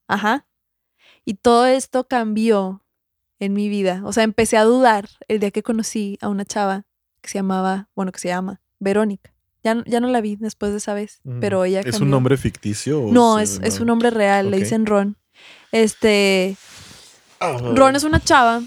Ajá. 0.07 0.45
Y 1.25 1.35
todo 1.35 1.65
esto 1.65 2.07
cambió 2.07 2.83
en 3.39 3.53
mi 3.53 3.69
vida. 3.69 4.01
O 4.05 4.13
sea, 4.13 4.23
empecé 4.23 4.57
a 4.57 4.63
dudar 4.63 5.09
el 5.27 5.39
día 5.39 5.51
que 5.51 5.63
conocí 5.63 6.17
a 6.21 6.29
una 6.29 6.45
chava 6.45 6.85
que 7.23 7.29
se 7.29 7.39
llamaba, 7.39 7.87
bueno, 7.95 8.11
que 8.11 8.19
se 8.19 8.27
llama 8.27 8.61
Verónica. 8.79 9.33
Ya, 9.63 9.81
ya 9.87 10.01
no 10.01 10.09
la 10.09 10.19
vi 10.19 10.35
después 10.35 10.73
de 10.73 10.77
esa 10.77 10.93
vez, 10.93 11.21
pero 11.39 11.63
ella 11.63 11.79
¿Es 11.79 12.01
un 12.01 12.09
nombre 12.09 12.35
ficticio? 12.35 13.07
no, 13.09 13.39
es, 13.39 13.61
es, 13.63 13.79
un 13.79 13.87
nombre 13.87 14.09
real, 14.09 14.51
le 14.51 14.59
dicen 14.59 14.85
Ron. 14.85 15.15
Este... 15.71 16.57
Ah, 17.39 17.57
Ron 17.73 17.95
es 17.95 18.03
una 18.03 18.19
chava 18.19 18.61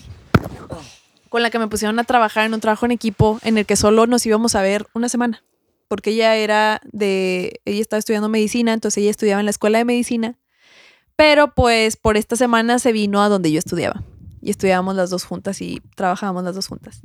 con 1.28 1.42
la 1.42 1.50
que 1.50 1.58
me 1.58 1.68
pusieron 1.68 1.98
a 1.98 2.04
trabajar 2.04 2.46
en 2.46 2.54
un 2.54 2.60
trabajo 2.60 2.86
en 2.86 2.92
equipo 2.92 3.38
en 3.42 3.58
el 3.58 3.66
que 3.66 3.76
solo 3.76 4.06
nos 4.06 4.24
íbamos 4.24 4.54
a 4.54 4.62
ver 4.62 4.86
una 4.94 5.10
semana, 5.10 5.44
porque 5.86 6.10
ella 6.10 6.34
era 6.34 6.80
de, 6.90 7.60
ella 7.66 7.82
estaba 7.82 7.98
estudiando 7.98 8.30
medicina, 8.30 8.72
entonces 8.72 9.02
ella 9.02 9.10
estudiaba 9.10 9.40
en 9.40 9.46
la 9.46 9.50
escuela 9.50 9.76
de 9.76 9.84
medicina, 9.84 10.38
pero 11.14 11.52
pues 11.54 11.98
por 11.98 12.16
esta 12.16 12.36
semana 12.36 12.78
se 12.78 12.92
vino 12.92 13.22
a 13.22 13.28
donde 13.28 13.52
yo 13.52 13.58
estudiaba 13.58 14.02
y 14.40 14.48
estudiábamos 14.48 14.94
las 14.94 15.10
dos 15.10 15.24
juntas 15.24 15.60
y 15.60 15.82
trabajábamos 15.94 16.42
las 16.42 16.54
dos 16.54 16.68
juntas. 16.68 17.02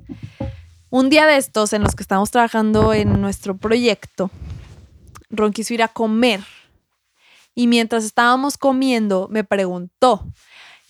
Un 0.92 1.10
día 1.10 1.26
de 1.26 1.38
estos 1.38 1.72
en 1.72 1.84
los 1.84 1.96
que 1.96 2.04
estábamos 2.04 2.32
trabajando 2.32 2.94
en 2.94 3.22
nuestro 3.22 3.56
proyecto, 3.56 4.30
Ron 5.30 5.54
quiso 5.54 5.74
ir 5.74 5.84
a 5.84 5.88
comer. 5.88 6.42
Y 7.56 7.68
mientras 7.68 8.04
estábamos 8.04 8.58
comiendo, 8.58 9.30
me 9.32 9.46
preguntó, 9.46 10.28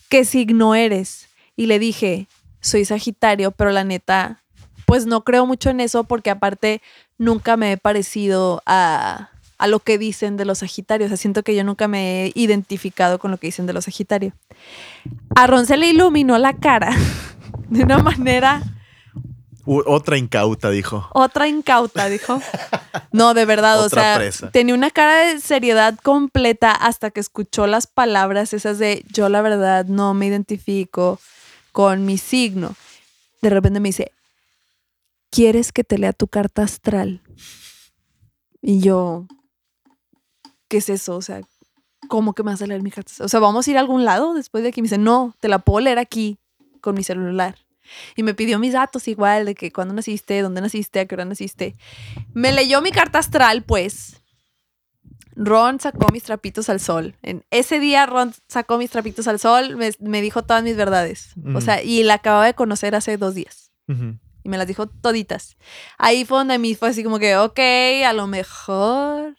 ¿qué 0.08 0.24
signo 0.24 0.74
eres? 0.74 1.28
Y 1.54 1.66
le 1.66 1.78
dije, 1.78 2.26
soy 2.60 2.84
Sagitario, 2.84 3.52
pero 3.52 3.70
la 3.70 3.84
neta, 3.84 4.42
pues 4.86 5.06
no 5.06 5.22
creo 5.22 5.46
mucho 5.46 5.70
en 5.70 5.78
eso 5.78 6.02
porque 6.02 6.30
aparte 6.30 6.82
nunca 7.16 7.56
me 7.56 7.70
he 7.70 7.76
parecido 7.76 8.60
a, 8.66 9.30
a 9.56 9.66
lo 9.68 9.78
que 9.78 9.98
dicen 9.98 10.36
de 10.36 10.46
los 10.46 10.58
Sagitarios. 10.58 11.06
O 11.06 11.10
sea, 11.10 11.16
siento 11.16 11.44
que 11.44 11.54
yo 11.54 11.62
nunca 11.62 11.86
me 11.86 12.24
he 12.24 12.32
identificado 12.34 13.20
con 13.20 13.30
lo 13.30 13.36
que 13.36 13.46
dicen 13.46 13.66
de 13.66 13.72
los 13.72 13.84
Sagitarios. 13.84 14.34
A 15.36 15.46
Ron 15.46 15.64
se 15.64 15.76
le 15.76 15.86
iluminó 15.90 16.36
la 16.38 16.54
cara 16.54 16.90
de 17.68 17.84
una 17.84 17.98
manera 17.98 18.64
otra 19.64 20.18
incauta, 20.18 20.70
dijo. 20.70 21.08
Otra 21.12 21.48
incauta, 21.48 22.08
dijo. 22.08 22.40
No, 23.12 23.34
de 23.34 23.44
verdad, 23.44 23.84
o 23.84 23.88
sea, 23.88 24.20
tenía 24.52 24.74
una 24.74 24.90
cara 24.90 25.26
de 25.26 25.40
seriedad 25.40 25.98
completa 26.02 26.72
hasta 26.72 27.10
que 27.10 27.20
escuchó 27.20 27.66
las 27.66 27.86
palabras 27.86 28.52
esas 28.52 28.78
de 28.78 29.04
yo 29.12 29.28
la 29.28 29.42
verdad 29.42 29.84
no 29.84 30.14
me 30.14 30.26
identifico 30.26 31.18
con 31.72 32.04
mi 32.04 32.18
signo. 32.18 32.74
De 33.40 33.50
repente 33.50 33.80
me 33.80 33.90
dice, 33.90 34.12
¿quieres 35.30 35.72
que 35.72 35.84
te 35.84 35.98
lea 35.98 36.12
tu 36.12 36.26
carta 36.28 36.62
astral? 36.62 37.20
Y 38.60 38.80
yo, 38.80 39.26
¿qué 40.68 40.78
es 40.78 40.88
eso? 40.88 41.16
O 41.16 41.22
sea, 41.22 41.42
¿cómo 42.08 42.34
que 42.34 42.42
me 42.42 42.52
vas 42.52 42.62
a 42.62 42.66
leer 42.66 42.82
mi 42.82 42.90
carta 42.90 43.10
astral? 43.10 43.26
O 43.26 43.28
sea, 43.28 43.40
¿vamos 43.40 43.66
a 43.66 43.70
ir 43.70 43.76
a 43.76 43.80
algún 43.80 44.04
lado 44.04 44.34
después 44.34 44.62
de 44.62 44.70
aquí? 44.70 44.80
Me 44.80 44.86
dice, 44.86 44.98
no, 44.98 45.34
te 45.40 45.48
la 45.48 45.58
puedo 45.58 45.80
leer 45.80 45.98
aquí 45.98 46.38
con 46.80 46.94
mi 46.94 47.02
celular. 47.02 47.56
Y 48.16 48.22
me 48.22 48.34
pidió 48.34 48.58
mis 48.58 48.72
datos 48.72 49.08
igual, 49.08 49.44
de 49.44 49.54
que 49.54 49.72
cuándo 49.72 49.94
naciste, 49.94 50.40
dónde 50.42 50.60
naciste, 50.60 51.00
a 51.00 51.06
qué 51.06 51.14
hora 51.14 51.24
naciste. 51.24 51.74
Me 52.32 52.52
leyó 52.52 52.80
mi 52.80 52.90
carta 52.90 53.18
astral, 53.18 53.62
pues. 53.62 54.22
Ron 55.34 55.80
sacó 55.80 56.10
mis 56.12 56.22
trapitos 56.22 56.68
al 56.68 56.80
sol. 56.80 57.16
En 57.22 57.44
ese 57.50 57.80
día 57.80 58.06
Ron 58.06 58.34
sacó 58.48 58.78
mis 58.78 58.90
trapitos 58.90 59.26
al 59.28 59.38
sol, 59.38 59.76
me, 59.76 60.22
dijo 60.22 60.42
todas 60.42 60.62
mis 60.62 60.76
verdades. 60.76 61.34
O 61.54 61.60
sea, 61.60 61.82
y 61.82 62.02
la 62.02 62.14
acababa 62.14 62.46
de 62.46 62.54
conocer 62.54 62.94
hace 62.94 63.16
dos 63.16 63.34
días. 63.34 63.72
Y 64.44 64.48
me 64.48 64.58
las 64.58 64.66
dijo 64.66 64.86
toditas. 64.88 65.56
Ahí 65.98 66.24
fue 66.24 66.38
donde 66.38 66.54
a 66.54 66.58
mí 66.58 66.74
fue 66.74 66.88
así 66.88 67.04
como 67.04 67.18
que, 67.18 67.36
ok, 67.36 67.58
a 68.06 68.12
lo 68.12 68.26
mejor 68.26 69.36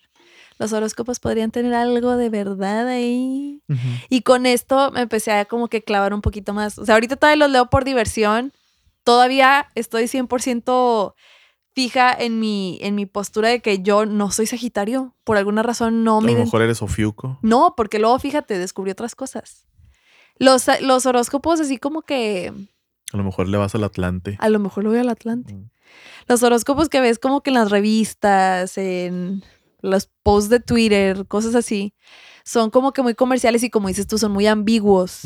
los 0.63 0.73
horóscopos 0.73 1.19
podrían 1.19 1.51
tener 1.51 1.73
algo 1.73 2.15
de 2.17 2.29
verdad 2.29 2.87
ahí. 2.87 3.61
Y 4.09 4.21
con 4.21 4.45
esto 4.45 4.91
me 4.91 5.01
empecé 5.01 5.31
a 5.31 5.45
como 5.45 5.67
que 5.67 5.83
clavar 5.83 6.13
un 6.13 6.21
poquito 6.21 6.53
más. 6.53 6.79
O 6.79 6.85
sea, 6.85 6.95
ahorita 6.95 7.17
todavía 7.17 7.45
los 7.45 7.51
leo 7.51 7.69
por 7.69 7.83
diversión. 7.83 8.53
Todavía 9.03 9.67
estoy 9.75 10.05
100% 10.05 11.13
fija 11.73 12.13
en 12.13 12.39
mi, 12.39 12.77
en 12.81 12.95
mi 12.95 13.05
postura 13.05 13.49
de 13.49 13.61
que 13.61 13.81
yo 13.81 14.05
no 14.05 14.31
soy 14.31 14.45
Sagitario. 14.45 15.15
Por 15.23 15.37
alguna 15.37 15.63
razón 15.63 16.03
no 16.03 16.21
me... 16.21 16.31
A 16.31 16.35
lo 16.35 16.45
mejor 16.45 16.61
eres 16.61 16.81
Ofiuco. 16.81 17.39
No, 17.41 17.73
porque 17.75 17.99
luego, 17.99 18.17
fíjate, 18.19 18.57
descubrí 18.57 18.91
otras 18.91 19.15
cosas. 19.15 19.67
Los, 20.37 20.67
los 20.81 21.05
horóscopos 21.05 21.59
así 21.59 21.77
como 21.77 22.03
que... 22.03 22.53
A 23.11 23.17
lo 23.17 23.23
mejor 23.23 23.49
le 23.49 23.57
vas 23.57 23.75
al 23.75 23.83
Atlante. 23.83 24.37
A 24.39 24.49
lo 24.49 24.59
mejor 24.59 24.85
lo 24.85 24.91
voy 24.91 24.99
al 24.99 25.09
Atlante. 25.09 25.53
Mm. 25.53 25.69
Los 26.27 26.41
horóscopos 26.41 26.89
que 26.89 27.01
ves 27.01 27.19
como 27.19 27.41
que 27.41 27.49
en 27.49 27.55
las 27.55 27.69
revistas, 27.69 28.77
en 28.77 29.43
los 29.83 30.09
posts 30.23 30.49
de 30.49 30.59
Twitter, 30.59 31.27
cosas 31.27 31.53
así, 31.53 31.93
son 32.43 32.71
como 32.71 32.93
que 32.93 33.03
muy 33.03 33.13
comerciales 33.13 33.61
y 33.63 33.69
como 33.69 33.89
dices 33.89 34.07
tú, 34.07 34.17
son 34.17 34.31
muy 34.31 34.47
ambiguos. 34.47 35.21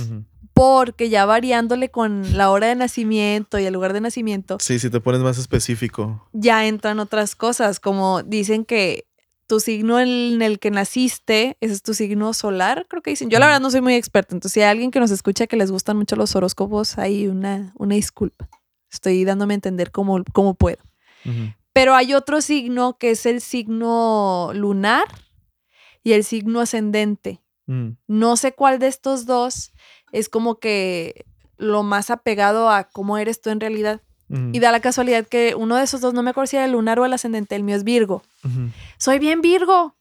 Porque 0.53 1.09
ya 1.09 1.25
variándole 1.25 1.89
con 1.89 2.35
la 2.35 2.49
hora 2.49 2.67
de 2.67 2.75
nacimiento 2.75 3.59
y 3.59 3.65
el 3.65 3.73
lugar 3.73 3.93
de 3.93 4.01
nacimiento. 4.01 4.57
Sí, 4.59 4.79
si 4.79 4.89
te 4.89 4.99
pones 4.99 5.21
más 5.21 5.37
específico. 5.37 6.27
Ya 6.33 6.67
entran 6.67 6.99
otras 6.99 7.35
cosas, 7.35 7.79
como 7.79 8.23
dicen 8.23 8.65
que 8.65 9.05
tu 9.45 9.59
signo 9.59 9.99
en 9.99 10.41
el 10.41 10.59
que 10.59 10.71
naciste, 10.71 11.57
ese 11.61 11.73
es 11.75 11.83
tu 11.83 11.93
signo 11.93 12.33
solar, 12.33 12.87
creo 12.89 13.03
que 13.03 13.11
dicen. 13.11 13.29
Yo 13.29 13.37
la 13.39 13.45
verdad 13.45 13.61
no 13.61 13.69
soy 13.71 13.81
muy 13.81 13.93
experta, 13.93 14.35
entonces 14.35 14.53
si 14.53 14.61
hay 14.61 14.71
alguien 14.71 14.89
que 14.89 14.99
nos 14.99 15.11
escucha 15.11 15.47
que 15.47 15.55
les 15.55 15.71
gustan 15.71 15.95
mucho 15.95 16.15
los 16.15 16.35
horóscopos, 16.35 16.97
hay 16.97 17.27
una, 17.27 17.73
una 17.77 17.95
disculpa. 17.95 18.49
Estoy 18.91 19.23
dándome 19.23 19.53
a 19.53 19.55
entender 19.55 19.91
cómo, 19.91 20.23
cómo 20.33 20.55
puedo. 20.55 20.79
Pero 21.77 21.93
hay 21.93 22.15
otro 22.15 22.41
signo 22.41 22.97
que 22.97 23.11
es 23.11 23.27
el 23.27 23.39
signo 23.39 24.49
lunar 24.55 25.05
y 26.03 26.13
el 26.13 26.23
signo 26.23 26.59
ascendente. 26.59 27.39
Mm. 27.67 27.89
No 28.07 28.35
sé 28.35 28.53
cuál 28.53 28.79
de 28.79 28.87
estos 28.87 29.27
dos 29.27 29.73
es 30.11 30.27
como 30.27 30.57
que 30.59 31.27
lo 31.57 31.83
más 31.83 32.09
apegado 32.09 32.71
a 32.71 32.85
cómo 32.85 33.19
eres 33.19 33.41
tú 33.41 33.51
en 33.51 33.59
realidad. 33.59 34.01
Y 34.51 34.59
da 34.59 34.73
la 34.73 34.81
casualidad 34.81 35.25
que 35.25 35.55
uno 35.55 35.77
de 35.77 35.83
esos 35.83 36.01
dos, 36.01 36.13
no 36.13 36.23
me 36.23 36.31
acuerdo 36.31 36.47
si 36.47 36.57
era 36.57 36.65
el 36.65 36.71
lunar 36.71 36.99
o 36.99 37.05
el 37.05 37.13
ascendente, 37.13 37.55
el 37.55 37.63
mío 37.63 37.77
es 37.77 37.83
Virgo. 37.83 38.23
Soy 38.97 39.19
bien 39.19 39.41
Virgo. 39.41 39.95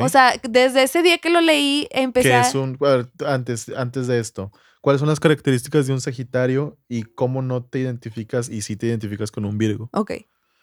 O 0.00 0.08
sea, 0.08 0.34
desde 0.48 0.84
ese 0.84 1.02
día 1.02 1.18
que 1.18 1.30
lo 1.30 1.40
leí, 1.40 1.88
empecé 1.90 2.28
¿Qué 2.28 2.40
es 2.40 2.54
un, 2.54 2.78
antes, 3.26 3.68
antes 3.70 4.06
de 4.06 4.20
esto, 4.20 4.52
¿cuáles 4.80 5.00
son 5.00 5.08
las 5.08 5.18
características 5.18 5.88
de 5.88 5.94
un 5.94 6.00
Sagitario 6.00 6.78
y 6.88 7.02
cómo 7.02 7.42
no 7.42 7.64
te 7.64 7.80
identificas 7.80 8.48
y 8.48 8.62
si 8.62 8.76
te 8.76 8.86
identificas 8.86 9.32
con 9.32 9.44
un 9.44 9.58
Virgo? 9.58 9.90
Ok. 9.92 10.12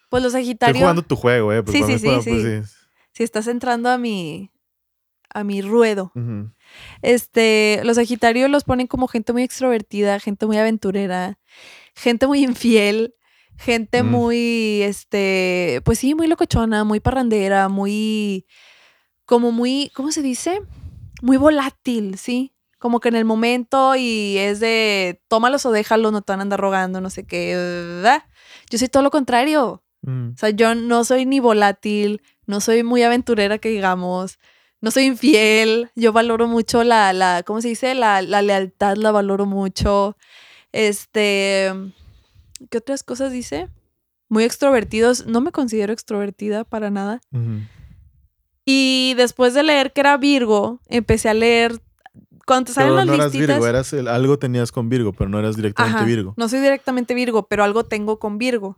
Pues 0.09 0.23
los 0.23 0.33
Sagitarios. 0.33 0.75
Estoy 0.75 0.81
jugando 0.81 1.03
tu 1.03 1.15
juego, 1.15 1.53
¿eh? 1.53 1.63
Pues 1.63 1.77
sí, 1.77 1.99
sí, 1.99 2.21
sí, 2.21 2.41
sí. 2.41 2.61
Si 3.13 3.23
estás 3.23 3.47
entrando 3.47 3.89
a 3.89 3.97
mi, 3.97 4.51
a 5.33 5.43
mi 5.43 5.61
ruedo. 5.61 6.11
Este, 7.01 7.81
los 7.83 7.95
Sagitarios 7.95 8.49
los 8.49 8.63
ponen 8.63 8.87
como 8.87 9.07
gente 9.07 9.33
muy 9.33 9.43
extrovertida, 9.43 10.19
gente 10.19 10.45
muy 10.45 10.57
aventurera, 10.57 11.39
gente 11.95 12.27
muy 12.27 12.43
infiel, 12.43 13.15
gente 13.57 14.03
mm. 14.03 14.09
muy, 14.09 14.81
este, 14.83 15.81
pues 15.85 15.99
sí, 15.99 16.15
muy 16.15 16.27
locochona, 16.27 16.83
muy 16.83 16.99
parrandera, 16.99 17.69
muy, 17.69 18.47
como 19.25 19.51
muy, 19.51 19.91
¿cómo 19.93 20.11
se 20.11 20.21
dice? 20.21 20.61
Muy 21.21 21.37
volátil, 21.37 22.17
¿sí? 22.17 22.53
Como 22.79 22.99
que 23.01 23.09
en 23.09 23.15
el 23.15 23.25
momento 23.25 23.95
y 23.95 24.37
es 24.37 24.59
de 24.61 25.21
tómalos 25.27 25.65
o 25.65 25.71
déjalos, 25.71 26.11
no 26.13 26.21
te 26.21 26.31
van 26.31 26.39
a 26.39 26.43
andar 26.43 26.61
rogando, 26.61 27.01
no 27.01 27.09
sé 27.09 27.25
qué. 27.25 27.55
¿verdad? 27.55 28.23
Yo 28.69 28.77
soy 28.77 28.87
todo 28.87 29.03
lo 29.03 29.11
contrario. 29.11 29.83
Mm. 30.09 30.33
O 30.33 30.37
sea, 30.37 30.49
yo 30.49 30.75
no 30.75 31.03
soy 31.03 31.25
ni 31.25 31.39
volátil, 31.39 32.21
no 32.47 32.61
soy 32.61 32.83
muy 32.83 33.03
aventurera 33.03 33.59
que 33.59 33.69
digamos, 33.69 34.39
no 34.81 34.91
soy 34.91 35.05
infiel, 35.05 35.91
yo 35.95 36.13
valoro 36.13 36.47
mucho 36.47 36.83
la, 36.83 37.13
la 37.13 37.43
¿cómo 37.43 37.61
se 37.61 37.69
dice? 37.69 37.93
La, 37.93 38.21
la 38.21 38.41
lealtad 38.41 38.97
la 38.97 39.11
valoro 39.11 39.45
mucho. 39.45 40.17
Este, 40.71 41.71
¿qué 42.69 42.77
otras 42.77 43.03
cosas 43.03 43.31
dice? 43.31 43.69
Muy 44.29 44.43
extrovertidos, 44.43 45.25
no 45.27 45.41
me 45.41 45.51
considero 45.51 45.93
extrovertida 45.93 46.63
para 46.63 46.89
nada. 46.89 47.21
Y 48.65 49.15
después 49.15 49.53
de 49.53 49.63
leer 49.63 49.91
que 49.93 50.01
era 50.01 50.17
Virgo, 50.17 50.79
empecé 50.87 51.29
a 51.29 51.33
leer 51.33 51.81
cuando 52.49 52.65
te 52.67 52.73
salen 52.73 52.89
Pero 52.89 52.97
las 52.97 53.05
no 53.07 53.13
eras. 53.13 53.31
Virgo, 53.31 53.67
eras 53.67 53.93
el- 53.93 54.07
algo 54.07 54.37
tenías 54.39 54.71
con 54.71 54.89
Virgo, 54.89 55.13
pero 55.13 55.29
no 55.29 55.39
eras 55.39 55.55
directamente 55.55 55.97
Ajá, 55.99 56.05
Virgo. 56.05 56.33
No 56.35 56.49
soy 56.49 56.59
directamente 56.59 57.13
Virgo, 57.13 57.47
pero 57.47 57.63
algo 57.63 57.83
tengo 57.85 58.17
con 58.19 58.37
Virgo. 58.37 58.75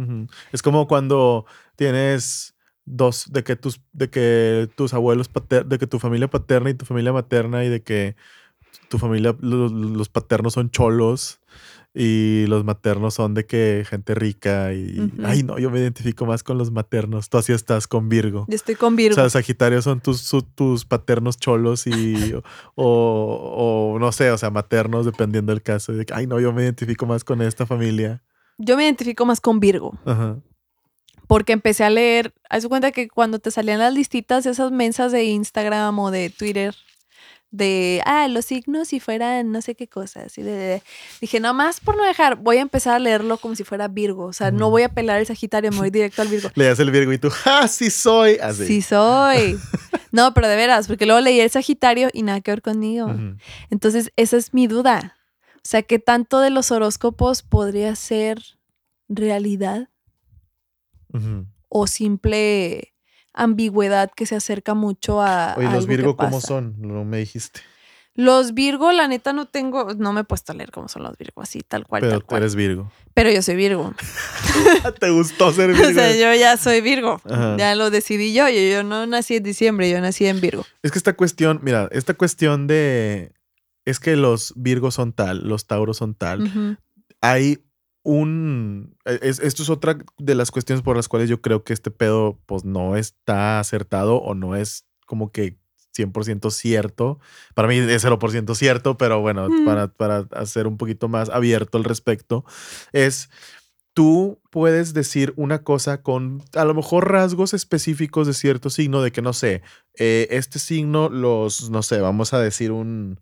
Es 0.51 0.61
como 0.61 0.87
cuando 0.87 1.45
tienes 1.75 2.53
dos, 2.85 3.31
de 3.31 3.43
que 3.43 3.55
tus, 3.55 3.79
de 3.93 4.09
que 4.09 4.69
tus 4.75 4.93
abuelos 4.93 5.27
paternos, 5.29 5.69
de 5.69 5.79
que 5.79 5.87
tu 5.87 5.97
familia 5.99 6.27
paterna 6.29 6.69
y 6.69 6.73
tu 6.73 6.85
familia 6.85 7.13
materna 7.13 7.63
y 7.63 7.69
de 7.69 7.81
que 7.81 8.15
tu 8.89 8.97
familia, 8.99 9.35
los, 9.39 9.71
los 9.71 10.09
paternos 10.09 10.53
son 10.53 10.69
cholos 10.69 11.39
y 11.93 12.45
los 12.47 12.63
maternos 12.63 13.13
son 13.15 13.33
de 13.33 13.45
que 13.45 13.83
gente 13.85 14.15
rica 14.15 14.73
y, 14.73 15.11
ay 15.25 15.43
no, 15.43 15.59
yo 15.59 15.69
me 15.69 15.79
identifico 15.79 16.25
más 16.25 16.41
con 16.43 16.57
los 16.57 16.71
maternos. 16.71 17.29
Tú 17.29 17.37
así 17.37 17.51
estás 17.51 17.87
con 17.87 18.07
Virgo. 18.07 18.45
Yo 18.47 18.55
estoy 18.55 18.75
con 18.75 18.93
O 18.93 18.95
Virgo. 18.95 19.15
sea, 19.15 19.29
Sagitario 19.29 19.81
son 19.81 19.99
tus, 19.99 20.21
su- 20.21 20.41
tus 20.43 20.85
paternos 20.85 21.37
cholos 21.37 21.87
y 21.87 22.33
o, 22.75 23.93
o 23.95 23.99
no 23.99 24.11
sé, 24.11 24.31
o 24.31 24.37
sea, 24.37 24.49
maternos 24.51 25.05
dependiendo 25.05 25.51
del 25.51 25.61
caso. 25.61 25.91
De 25.91 26.05
que, 26.05 26.13
ay 26.13 26.27
no, 26.27 26.39
yo 26.39 26.53
me 26.53 26.63
identifico 26.63 27.05
más 27.05 27.23
con 27.23 27.41
esta 27.41 27.65
familia. 27.65 28.23
Yo 28.57 28.77
me 28.77 28.83
identifico 28.83 29.25
más 29.25 29.41
con 29.41 29.59
Virgo. 29.59 29.97
Ajá. 30.05 30.37
Porque 31.27 31.53
empecé 31.53 31.83
a 31.83 31.89
leer. 31.89 32.33
Haz 32.49 32.67
cuenta 32.67 32.91
que 32.91 33.07
cuando 33.07 33.39
te 33.39 33.51
salían 33.51 33.79
las 33.79 33.93
listitas, 33.93 34.45
esas 34.45 34.71
mensas 34.71 35.11
de 35.11 35.23
Instagram 35.25 35.97
o 35.99 36.11
de 36.11 36.29
Twitter, 36.29 36.75
de 37.51 38.01
ah, 38.05 38.27
los 38.29 38.45
signos 38.45 38.87
si 38.87 38.99
fueran 39.01 39.51
no 39.51 39.61
sé 39.61 39.75
qué 39.75 39.87
cosas. 39.87 40.37
Y 40.37 40.41
de- 40.41 40.51
de- 40.55 40.83
dije, 41.19 41.39
nada 41.41 41.53
más 41.53 41.79
por 41.81 41.97
no 41.97 42.03
dejar, 42.05 42.37
voy 42.37 42.57
a 42.57 42.61
empezar 42.61 42.95
a 42.95 42.99
leerlo 42.99 43.37
como 43.37 43.55
si 43.55 43.63
fuera 43.65 43.87
Virgo. 43.89 44.25
O 44.25 44.33
sea, 44.33 44.51
no 44.51 44.69
voy 44.69 44.83
a 44.83 44.89
pelar 44.89 45.19
el 45.19 45.25
Sagitario, 45.27 45.69
me 45.71 45.77
voy 45.77 45.89
directo 45.89 46.21
al 46.21 46.29
Virgo. 46.29 46.49
Leías 46.55 46.79
el 46.79 46.91
Virgo 46.91 47.11
y 47.11 47.17
tú, 47.17 47.29
¡ah, 47.45 47.67
sí 47.67 47.89
soy! 47.89 48.37
Así. 48.41 48.65
Sí 48.65 48.81
soy. 48.81 49.59
No, 50.13 50.33
pero 50.33 50.49
de 50.49 50.57
veras, 50.57 50.87
porque 50.87 51.05
luego 51.05 51.21
leí 51.21 51.39
el 51.39 51.49
Sagitario 51.49 52.09
y 52.11 52.23
nada 52.23 52.41
que 52.41 52.51
ver 52.51 52.61
conmigo. 52.61 53.15
Entonces, 53.69 54.11
esa 54.17 54.35
es 54.35 54.53
mi 54.53 54.67
duda. 54.67 55.15
O 55.55 55.59
sea, 55.63 55.83
¿qué 55.83 55.99
tanto 55.99 56.41
de 56.41 56.49
los 56.49 56.69
horóscopos 56.69 57.43
podría 57.43 57.95
ser 57.95 58.41
realidad 59.07 59.87
o 61.69 61.87
simple 61.87 62.90
ambigüedad 63.33 64.11
que 64.15 64.25
se 64.25 64.35
acerca 64.35 64.73
mucho 64.73 65.21
a. 65.21 65.55
Oye, 65.57 65.67
a 65.67 65.73
¿los 65.73 65.87
Virgo 65.87 66.15
cómo 66.15 66.41
son? 66.41 66.75
No 66.79 67.03
me 67.05 67.17
dijiste. 67.17 67.61
Los 68.13 68.53
Virgo, 68.53 68.91
la 68.91 69.07
neta, 69.07 69.31
no 69.31 69.45
tengo. 69.45 69.93
No 69.93 70.11
me 70.11 70.21
he 70.21 70.23
puesto 70.25 70.51
a 70.51 70.55
leer 70.55 70.69
cómo 70.71 70.89
son 70.89 71.03
los 71.03 71.17
Virgo, 71.17 71.41
así, 71.41 71.61
tal 71.61 71.87
cual, 71.87 72.01
Pero 72.01 72.11
tal 72.11 72.19
tú 72.21 72.25
cual. 72.27 72.41
eres 72.41 72.55
Virgo. 72.55 72.91
Pero 73.13 73.31
yo 73.31 73.41
soy 73.41 73.55
Virgo. 73.55 73.93
¿Te 74.99 75.09
gustó 75.11 75.53
ser 75.53 75.69
Virgo? 75.73 75.87
o 75.89 75.93
sea, 75.93 76.13
yo 76.15 76.37
ya 76.37 76.57
soy 76.57 76.81
Virgo. 76.81 77.21
Ajá. 77.23 77.55
Ya 77.57 77.73
lo 77.75 77.89
decidí 77.89 78.33
yo. 78.33 78.49
yo. 78.49 78.59
Yo 78.59 78.83
no 78.83 79.07
nací 79.07 79.37
en 79.37 79.43
diciembre, 79.43 79.89
yo 79.89 80.01
nací 80.01 80.25
en 80.25 80.41
Virgo. 80.41 80.65
Es 80.83 80.91
que 80.91 80.97
esta 80.97 81.13
cuestión, 81.13 81.61
mira, 81.63 81.87
esta 81.91 82.13
cuestión 82.13 82.67
de... 82.67 83.31
Es 83.85 83.99
que 83.99 84.15
los 84.17 84.53
Virgos 84.57 84.93
son 84.95 85.13
tal, 85.13 85.47
los 85.47 85.65
Tauros 85.65 85.97
son 85.97 86.13
tal. 86.13 86.77
Hay 87.21 87.63
un... 88.03 88.95
es- 89.05 89.39
esto 89.39 89.63
es 89.63 89.69
otra 89.69 89.97
de 90.17 90.35
las 90.35 90.51
cuestiones 90.51 90.81
por 90.83 90.95
las 90.95 91.07
cuales 91.07 91.29
yo 91.29 91.41
creo 91.41 91.63
que 91.63 91.73
este 91.73 91.91
pedo 91.91 92.39
pues 92.45 92.63
no 92.65 92.95
está 92.95 93.59
acertado 93.59 94.15
o 94.17 94.33
no 94.35 94.55
es 94.55 94.85
como 95.05 95.31
que 95.31 95.57
100% 95.95 96.51
cierto. 96.51 97.19
Para 97.53 97.67
mí 97.67 97.75
es 97.75 98.01
0% 98.03 98.55
cierto, 98.55 98.97
pero 98.97 99.19
bueno, 99.21 99.49
Mm. 99.49 99.65
para, 99.65 99.87
para 99.89 100.25
hacer 100.33 100.65
un 100.67 100.77
poquito 100.77 101.09
más 101.09 101.29
abierto 101.29 101.77
al 101.77 101.83
respecto, 101.83 102.45
es 102.93 103.29
tú 103.93 104.39
puedes 104.51 104.93
decir 104.93 105.33
una 105.35 105.63
cosa 105.63 106.01
con 106.01 106.41
a 106.55 106.63
lo 106.63 106.73
mejor 106.73 107.11
rasgos 107.11 107.53
específicos 107.53 108.25
de 108.25 108.33
cierto 108.33 108.69
signo, 108.69 109.01
de 109.01 109.11
que 109.11 109.21
no 109.21 109.33
sé, 109.33 109.63
eh, 109.99 110.27
este 110.31 110.59
signo 110.59 111.09
los, 111.09 111.69
no 111.69 111.83
sé, 111.83 111.99
vamos 111.99 112.33
a 112.33 112.39
decir 112.39 112.71
un, 112.71 113.19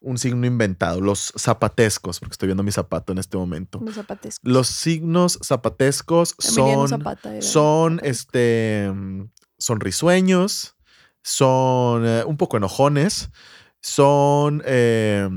un 0.00 0.18
signo 0.18 0.46
inventado, 0.46 1.00
los 1.00 1.32
zapatescos, 1.38 2.20
porque 2.20 2.32
estoy 2.32 2.46
viendo 2.48 2.62
mi 2.62 2.72
zapato 2.72 3.12
en 3.12 3.18
este 3.18 3.36
momento. 3.36 3.80
Los 3.82 3.94
zapatescos. 3.94 4.50
Los 4.50 4.66
signos 4.68 5.38
zapatescos 5.42 6.34
Emiliano 6.42 6.88
son, 6.88 6.88
Zapata 6.88 7.42
son 7.42 7.92
zapatesco. 7.98 8.10
este, 8.10 8.92
son 9.58 9.80
risueños, 9.80 10.76
son 11.22 12.06
eh, 12.06 12.24
un 12.24 12.36
poco 12.36 12.56
enojones, 12.56 13.30
son, 13.82 14.62
eh, 14.64 15.28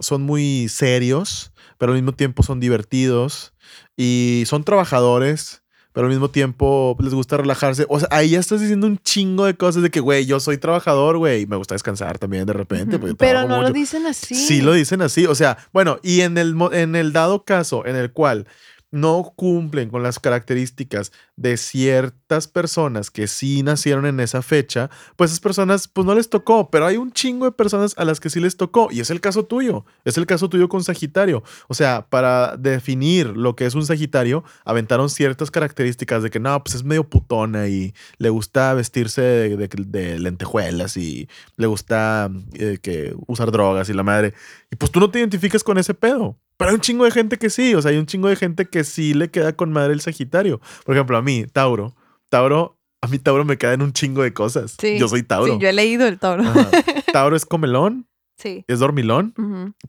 son 0.00 0.22
muy 0.22 0.68
serios, 0.68 1.52
pero 1.76 1.92
al 1.92 1.98
mismo 1.98 2.12
tiempo 2.12 2.42
son 2.42 2.60
divertidos 2.60 3.54
y 3.96 4.44
son 4.46 4.64
trabajadores. 4.64 5.62
Pero 5.92 6.06
al 6.06 6.12
mismo 6.12 6.30
tiempo 6.30 6.96
les 7.00 7.14
gusta 7.14 7.36
relajarse. 7.36 7.86
O 7.88 7.98
sea, 7.98 8.08
ahí 8.10 8.30
ya 8.30 8.40
estás 8.40 8.60
diciendo 8.60 8.86
un 8.86 8.98
chingo 8.98 9.46
de 9.46 9.56
cosas 9.56 9.82
de 9.82 9.90
que, 9.90 10.00
güey, 10.00 10.26
yo 10.26 10.38
soy 10.38 10.58
trabajador, 10.58 11.18
güey. 11.18 11.42
y 11.42 11.46
Me 11.46 11.56
gusta 11.56 11.74
descansar 11.74 12.18
también 12.18 12.46
de 12.46 12.52
repente. 12.52 12.98
Porque 12.98 13.14
Pero 13.16 13.48
no 13.48 13.62
lo 13.62 13.70
dicen 13.70 14.06
así. 14.06 14.34
Sí. 14.34 14.60
lo 14.60 14.72
dicen 14.72 15.02
así. 15.02 15.26
O 15.26 15.34
sea, 15.34 15.58
bueno, 15.72 15.98
y 16.02 16.20
en 16.20 16.38
el, 16.38 16.54
en 16.72 16.94
el 16.94 17.12
dado 17.12 17.44
caso 17.44 17.84
en 17.86 17.96
el 17.96 18.12
cual 18.12 18.46
no 18.90 19.32
cumplen 19.36 19.90
con 19.90 20.02
las 20.02 20.18
características 20.18 21.12
de 21.38 21.56
ciertas 21.56 22.48
personas 22.48 23.10
que 23.10 23.28
sí 23.28 23.62
nacieron 23.62 24.06
en 24.06 24.18
esa 24.18 24.42
fecha, 24.42 24.90
pues 25.14 25.30
esas 25.30 25.40
personas 25.40 25.86
pues 25.86 26.04
no 26.04 26.14
les 26.14 26.28
tocó, 26.28 26.68
pero 26.68 26.86
hay 26.86 26.96
un 26.96 27.12
chingo 27.12 27.44
de 27.44 27.52
personas 27.52 27.94
a 27.96 28.04
las 28.04 28.18
que 28.18 28.28
sí 28.28 28.40
les 28.40 28.56
tocó 28.56 28.88
y 28.90 28.98
es 29.00 29.10
el 29.10 29.20
caso 29.20 29.44
tuyo, 29.44 29.84
es 30.04 30.18
el 30.18 30.26
caso 30.26 30.48
tuyo 30.48 30.68
con 30.68 30.82
Sagitario. 30.82 31.44
O 31.68 31.74
sea, 31.74 32.06
para 32.10 32.56
definir 32.56 33.36
lo 33.36 33.54
que 33.54 33.66
es 33.66 33.76
un 33.76 33.86
Sagitario, 33.86 34.42
aventaron 34.64 35.08
ciertas 35.08 35.52
características 35.52 36.24
de 36.24 36.30
que 36.30 36.40
no, 36.40 36.62
pues 36.64 36.74
es 36.74 36.82
medio 36.82 37.08
putona 37.08 37.68
y 37.68 37.94
le 38.18 38.30
gusta 38.30 38.74
vestirse 38.74 39.22
de, 39.22 40.18
lentejuelas 40.18 40.96
y 40.96 41.28
le 41.56 41.68
gusta 41.68 42.30
eh, 42.54 42.78
que 42.82 43.14
usar 43.28 43.52
drogas 43.52 43.88
y 43.88 43.92
la 43.92 44.02
madre. 44.02 44.34
Y 44.72 44.76
pues 44.76 44.90
tú 44.90 44.98
no 44.98 45.10
te 45.10 45.20
identificas 45.20 45.62
con 45.62 45.78
ese 45.78 45.94
pedo. 45.94 46.36
Pero 46.58 46.70
hay 46.70 46.74
un 46.74 46.80
chingo 46.80 47.04
de 47.04 47.12
gente 47.12 47.38
que 47.38 47.50
sí, 47.50 47.76
o 47.76 47.80
sea, 47.80 47.92
hay 47.92 47.98
un 47.98 48.06
chingo 48.06 48.28
de 48.28 48.34
gente 48.34 48.66
que 48.66 48.82
sí 48.82 49.14
le 49.14 49.30
queda 49.30 49.52
con 49.52 49.70
madre 49.70 49.92
el 49.92 50.00
Sagitario. 50.00 50.60
Por 50.84 50.96
ejemplo, 50.96 51.16
a 51.16 51.22
mí, 51.22 51.27
Tauro. 51.52 51.94
Tauro, 52.28 52.76
a 53.00 53.06
mí 53.08 53.18
Tauro 53.18 53.44
me 53.44 53.56
queda 53.58 53.72
en 53.74 53.82
un 53.82 53.92
chingo 53.92 54.22
de 54.22 54.32
cosas. 54.32 54.76
Sí, 54.80 54.98
Yo 54.98 55.08
soy 55.08 55.22
Tauro. 55.22 55.52
Sí, 55.54 55.58
yo 55.60 55.68
he 55.68 55.72
leído 55.72 56.06
el 56.06 56.18
Tauro. 56.18 56.42
Ajá. 56.42 56.68
Tauro 57.12 57.36
es 57.36 57.46
comelón, 57.46 58.06
Sí. 58.36 58.64
es 58.68 58.78
dormilón, 58.78 59.34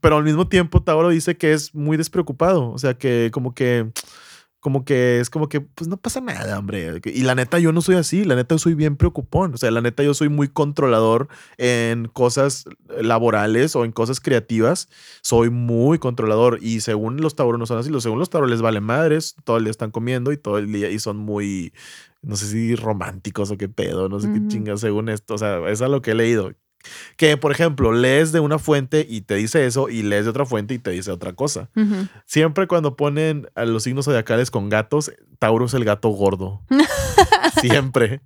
pero 0.02 0.18
al 0.18 0.24
mismo 0.24 0.48
tiempo 0.48 0.82
Tauro 0.82 1.10
dice 1.10 1.38
que 1.38 1.54
es 1.54 1.76
muy 1.76 1.98
despreocupado. 1.98 2.72
O 2.72 2.78
sea, 2.80 2.96
que 2.96 3.30
como 3.32 3.54
que, 3.54 3.92
como 4.60 4.84
que 4.84 5.20
es 5.20 5.30
como 5.30 5.48
que, 5.48 5.62
pues 5.62 5.88
no 5.88 5.98
pasa 5.98 6.20
nada, 6.22 6.60
hombre. 6.60 7.00
Y 7.06 7.22
la 7.24 7.34
neta, 7.36 7.60
yo 7.60 7.72
no 7.72 7.82
soy 7.82 7.96
así. 7.96 8.26
La 8.26 8.36
neta, 8.36 8.56
yo 8.56 8.60
soy 8.60 8.74
bien 8.74 8.98
preocupón. 8.98 9.54
O 9.54 9.58
sea, 9.58 9.72
la 9.72 9.80
neta, 9.82 10.04
yo 10.04 10.14
soy 10.14 10.28
muy 10.30 10.48
controlador 10.50 11.30
en 11.58 12.08
cosas 12.10 12.66
laborales 13.02 13.76
o 13.76 13.86
en 13.86 13.92
cosas 13.92 14.20
creativas. 14.20 14.90
Soy 15.22 15.50
muy 15.50 15.98
controlador. 16.00 16.60
Y 16.62 16.82
según 16.82 17.18
los 17.22 17.36
Tauros 17.36 17.60
no 17.60 17.66
son 17.66 17.78
así. 17.78 17.90
Los- 17.90 18.04
Según 18.04 18.20
los 18.20 18.30
Tauros 18.30 18.50
les 18.50 18.62
vale 18.62 18.82
madres. 18.82 19.36
Todo 19.44 19.58
el 19.58 19.64
día 19.64 19.72
están 19.72 19.92
comiendo 19.92 20.32
y 20.32 20.38
todo 20.38 20.58
el 20.58 20.72
día. 20.72 20.90
Y 20.90 21.00
son 21.00 21.18
muy, 21.18 21.74
no 22.22 22.36
sé 22.36 22.48
si 22.48 22.76
románticos 22.76 23.52
o 23.52 23.58
qué 23.58 23.70
pedo. 23.70 24.10
No 24.10 24.20
sé 24.20 24.28
qué 24.32 24.40
chingas 24.50 24.82
según 24.82 25.10
esto. 25.10 25.36
O 25.36 25.38
sea, 25.38 25.70
es 25.70 25.82
a 25.82 25.88
lo 25.88 26.02
que 26.02 26.12
he 26.12 26.16
leído. 26.16 26.52
Que, 27.18 27.36
por 27.38 27.52
ejemplo, 27.52 27.92
lees 27.92 28.32
de 28.32 28.40
una 28.40 28.58
fuente 28.58 29.06
y 29.08 29.22
te 29.22 29.36
dice 29.36 29.66
eso, 29.66 29.90
y 29.90 30.02
lees 30.02 30.24
de 30.26 30.32
otra 30.32 30.46
fuente 30.46 30.74
y 30.74 30.80
te 30.80 30.92
dice 30.92 31.12
otra 31.12 31.34
cosa. 31.34 31.70
Siempre 32.26 32.68
cuando 32.68 32.96
ponen 32.96 33.50
a 33.56 33.66
los 33.66 33.84
signos 33.84 34.06
zodiacales 34.06 34.50
con 34.50 34.70
gatos, 34.70 35.12
Tauro 35.40 35.66
es 35.66 35.74
el 35.74 35.84
gato 35.86 36.10
gordo. 36.10 36.62
siempre. 37.62 38.22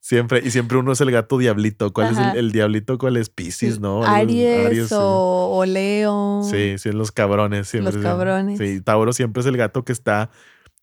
Siempre. 0.00 0.42
Y 0.44 0.50
siempre 0.50 0.78
uno 0.78 0.92
es 0.92 1.00
el 1.00 1.10
gato 1.12 1.38
diablito. 1.38 1.92
¿Cuál 1.92 2.12
es 2.12 2.18
el, 2.18 2.36
el 2.38 2.52
diablito? 2.52 2.98
¿Cuál 2.98 3.16
es 3.16 3.28
Pisces, 3.28 3.78
no? 3.78 4.02
Aries, 4.04 4.88
sí. 4.88 4.94
o, 4.98 5.64
Leo. 5.66 6.42
Sí, 6.48 6.76
sí, 6.78 6.90
los 6.92 7.12
cabrones. 7.12 7.68
Siempre, 7.68 7.92
Los 7.94 8.02
cabrones. 8.02 8.58
Sí, 8.58 8.80
Tauro 8.80 9.12
siempre 9.12 9.40
es 9.42 9.46
el 9.46 9.56
gato 9.56 9.84
que 9.84 9.92
está 9.92 10.30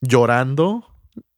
llorando 0.02 0.86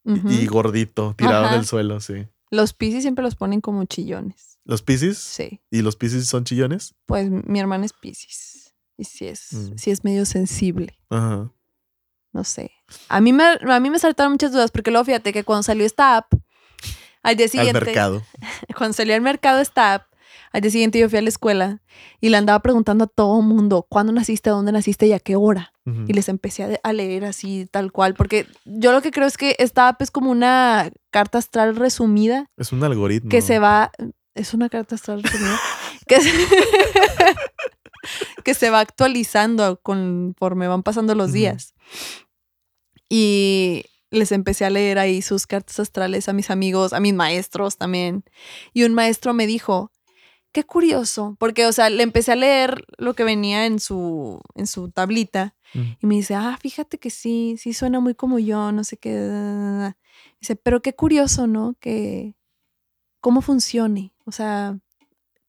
y- 0.05 0.45
gordito, 0.47 1.13
tirado 1.17 1.45
Ajá. 1.45 1.53
en 1.55 1.59
el 1.61 1.65
suelo, 1.65 1.99
sí. 1.99 2.27
Los 2.51 2.73
Piscis 2.73 3.01
siempre 3.03 3.23
los 3.23 3.35
ponen 3.35 3.61
como 3.61 3.85
chillones. 3.85 4.50
¿Los 4.65 4.81
Pisces? 4.81 5.17
Sí. 5.17 5.61
¿Y 5.71 5.81
los 5.81 5.95
Pisces 5.95 6.27
son 6.27 6.43
chillones? 6.43 6.93
Pues 7.05 7.29
mi 7.29 7.59
hermana 7.59 7.85
es 7.85 7.93
Piscis. 7.93 8.73
Y 8.97 9.05
sí 9.05 9.25
es, 9.27 9.53
Mm. 9.53 9.77
sí 9.77 9.91
es 9.91 10.03
medio 10.03 10.25
sensible. 10.25 10.97
Ajá. 11.09 11.51
No 12.33 12.43
sé. 12.43 12.71
A 13.09 13.19
mí, 13.19 13.33
me, 13.33 13.43
a 13.43 13.79
mí 13.79 13.89
me 13.89 13.99
saltaron 13.99 14.33
muchas 14.33 14.51
dudas 14.51 14.71
porque 14.71 14.91
luego 14.91 15.03
fíjate 15.05 15.33
que 15.33 15.43
cuando 15.43 15.63
salió 15.63 15.85
esta 15.85 16.15
app, 16.17 16.31
al 17.23 17.35
día 17.35 17.45
Al 17.45 17.49
siguiente, 17.51 17.85
mercado. 17.85 18.23
cuando 18.77 18.93
salió 18.93 19.15
al 19.15 19.21
mercado 19.21 19.59
esta 19.59 19.95
app, 19.95 20.07
al 20.53 20.61
día 20.61 20.71
siguiente 20.71 20.99
yo 20.99 21.09
fui 21.09 21.19
a 21.19 21.21
la 21.21 21.29
escuela 21.29 21.81
y 22.19 22.29
le 22.29 22.37
andaba 22.37 22.59
preguntando 22.61 23.05
a 23.05 23.07
todo 23.07 23.41
mundo 23.41 23.85
cuándo 23.89 24.11
naciste, 24.13 24.49
dónde 24.49 24.71
naciste 24.71 25.07
y 25.07 25.13
a 25.13 25.19
qué 25.19 25.35
hora. 25.35 25.73
Y 26.07 26.13
les 26.13 26.29
empecé 26.29 26.63
a, 26.63 26.79
a 26.83 26.93
leer 26.93 27.25
así, 27.25 27.67
tal 27.69 27.91
cual, 27.91 28.13
porque 28.13 28.45
yo 28.65 28.91
lo 28.93 29.01
que 29.01 29.09
creo 29.11 29.25
es 29.27 29.35
que 29.35 29.55
esta 29.59 29.87
app 29.89 30.01
es 30.01 30.11
como 30.11 30.29
una 30.31 30.91
carta 31.09 31.39
astral 31.39 31.75
resumida 31.75 32.49
Es 32.55 32.71
un 32.71 32.83
algoritmo. 32.83 33.29
que 33.29 33.41
se 33.41 33.57
va, 33.59 33.91
es 34.35 34.53
una 34.53 34.69
carta 34.69 34.95
astral 34.95 35.23
que, 36.07 36.21
se, 36.21 36.31
que 38.43 38.53
se 38.53 38.69
va 38.69 38.79
actualizando 38.79 39.79
conforme 39.81 40.67
van 40.67 40.83
pasando 40.83 41.15
los 41.15 41.33
días. 41.33 41.73
Y 43.09 43.85
les 44.09 44.31
empecé 44.31 44.65
a 44.65 44.69
leer 44.69 44.99
ahí 44.99 45.21
sus 45.21 45.47
cartas 45.47 45.79
astrales 45.79 46.29
a 46.29 46.33
mis 46.33 46.49
amigos, 46.49 46.93
a 46.93 46.99
mis 46.99 47.13
maestros 47.13 47.77
también. 47.77 48.23
Y 48.73 48.83
un 48.83 48.93
maestro 48.93 49.33
me 49.33 49.47
dijo, 49.47 49.91
qué 50.51 50.63
curioso, 50.63 51.35
porque, 51.39 51.65
o 51.65 51.71
sea, 51.71 51.89
le 51.89 52.03
empecé 52.03 52.33
a 52.33 52.35
leer 52.35 52.85
lo 52.97 53.13
que 53.13 53.23
venía 53.23 53.65
en 53.65 53.79
su, 53.79 54.41
en 54.55 54.67
su 54.67 54.89
tablita 54.91 55.55
Mm. 55.73 55.79
y 56.01 56.07
me 56.07 56.15
dice, 56.15 56.35
ah, 56.35 56.57
fíjate 56.61 56.97
que 56.97 57.09
sí, 57.09 57.55
sí 57.57 57.73
suena 57.73 57.99
muy 57.99 58.13
como 58.13 58.39
yo, 58.39 58.71
no 58.71 58.83
sé 58.83 58.97
qué. 58.97 59.13
da, 59.13 59.27
da, 59.27 59.53
da, 59.53 59.77
da". 59.79 59.97
Dice, 60.39 60.55
pero 60.55 60.81
qué 60.81 60.93
curioso, 60.93 61.47
¿no? 61.47 61.75
Que 61.79 62.35
cómo 63.21 63.41
funcione. 63.41 64.13
O 64.31 64.33
sea, 64.33 64.79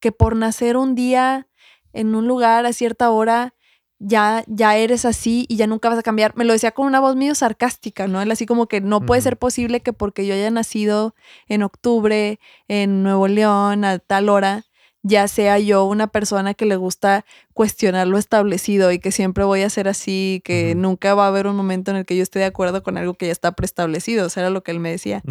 que 0.01 0.11
por 0.11 0.35
nacer 0.35 0.75
un 0.75 0.93
día 0.93 1.47
en 1.93 2.15
un 2.15 2.27
lugar 2.27 2.65
a 2.65 2.73
cierta 2.73 3.11
hora, 3.11 3.53
ya, 3.97 4.43
ya 4.47 4.75
eres 4.75 5.05
así 5.05 5.45
y 5.47 5.55
ya 5.55 5.67
nunca 5.67 5.87
vas 5.87 5.99
a 5.99 6.03
cambiar. 6.03 6.35
Me 6.35 6.43
lo 6.43 6.51
decía 6.51 6.71
con 6.71 6.85
una 6.85 6.99
voz 6.99 7.15
medio 7.15 7.33
sarcástica, 7.33 8.07
¿no? 8.07 8.21
Él 8.21 8.29
así 8.29 8.45
como 8.45 8.67
que 8.67 8.81
no 8.81 9.05
puede 9.05 9.21
ser 9.21 9.37
posible 9.37 9.79
que 9.79 9.93
porque 9.93 10.27
yo 10.27 10.33
haya 10.33 10.51
nacido 10.51 11.15
en 11.47 11.63
octubre 11.63 12.41
en 12.67 13.03
Nuevo 13.03 13.29
León 13.29 13.85
a 13.85 13.99
tal 13.99 14.27
hora, 14.27 14.65
ya 15.01 15.29
sea 15.29 15.59
yo 15.59 15.85
una 15.85 16.07
persona 16.07 16.53
que 16.53 16.65
le 16.65 16.75
gusta 16.75 17.23
cuestionar 17.53 18.07
lo 18.07 18.17
establecido 18.17 18.91
y 18.91 18.99
que 18.99 19.13
siempre 19.13 19.45
voy 19.45 19.61
a 19.61 19.69
ser 19.69 19.87
así, 19.87 20.41
que 20.43 20.75
nunca 20.75 21.15
va 21.15 21.23
a 21.23 21.27
haber 21.29 21.47
un 21.47 21.55
momento 21.55 21.89
en 21.91 21.95
el 21.95 22.05
que 22.05 22.17
yo 22.17 22.23
esté 22.23 22.39
de 22.39 22.45
acuerdo 22.45 22.83
con 22.83 22.97
algo 22.97 23.13
que 23.13 23.27
ya 23.27 23.31
está 23.31 23.53
preestablecido. 23.53 24.25
O 24.25 24.29
sea, 24.29 24.41
era 24.43 24.49
lo 24.49 24.61
que 24.61 24.71
él 24.71 24.81
me 24.81 24.91
decía. 24.91 25.23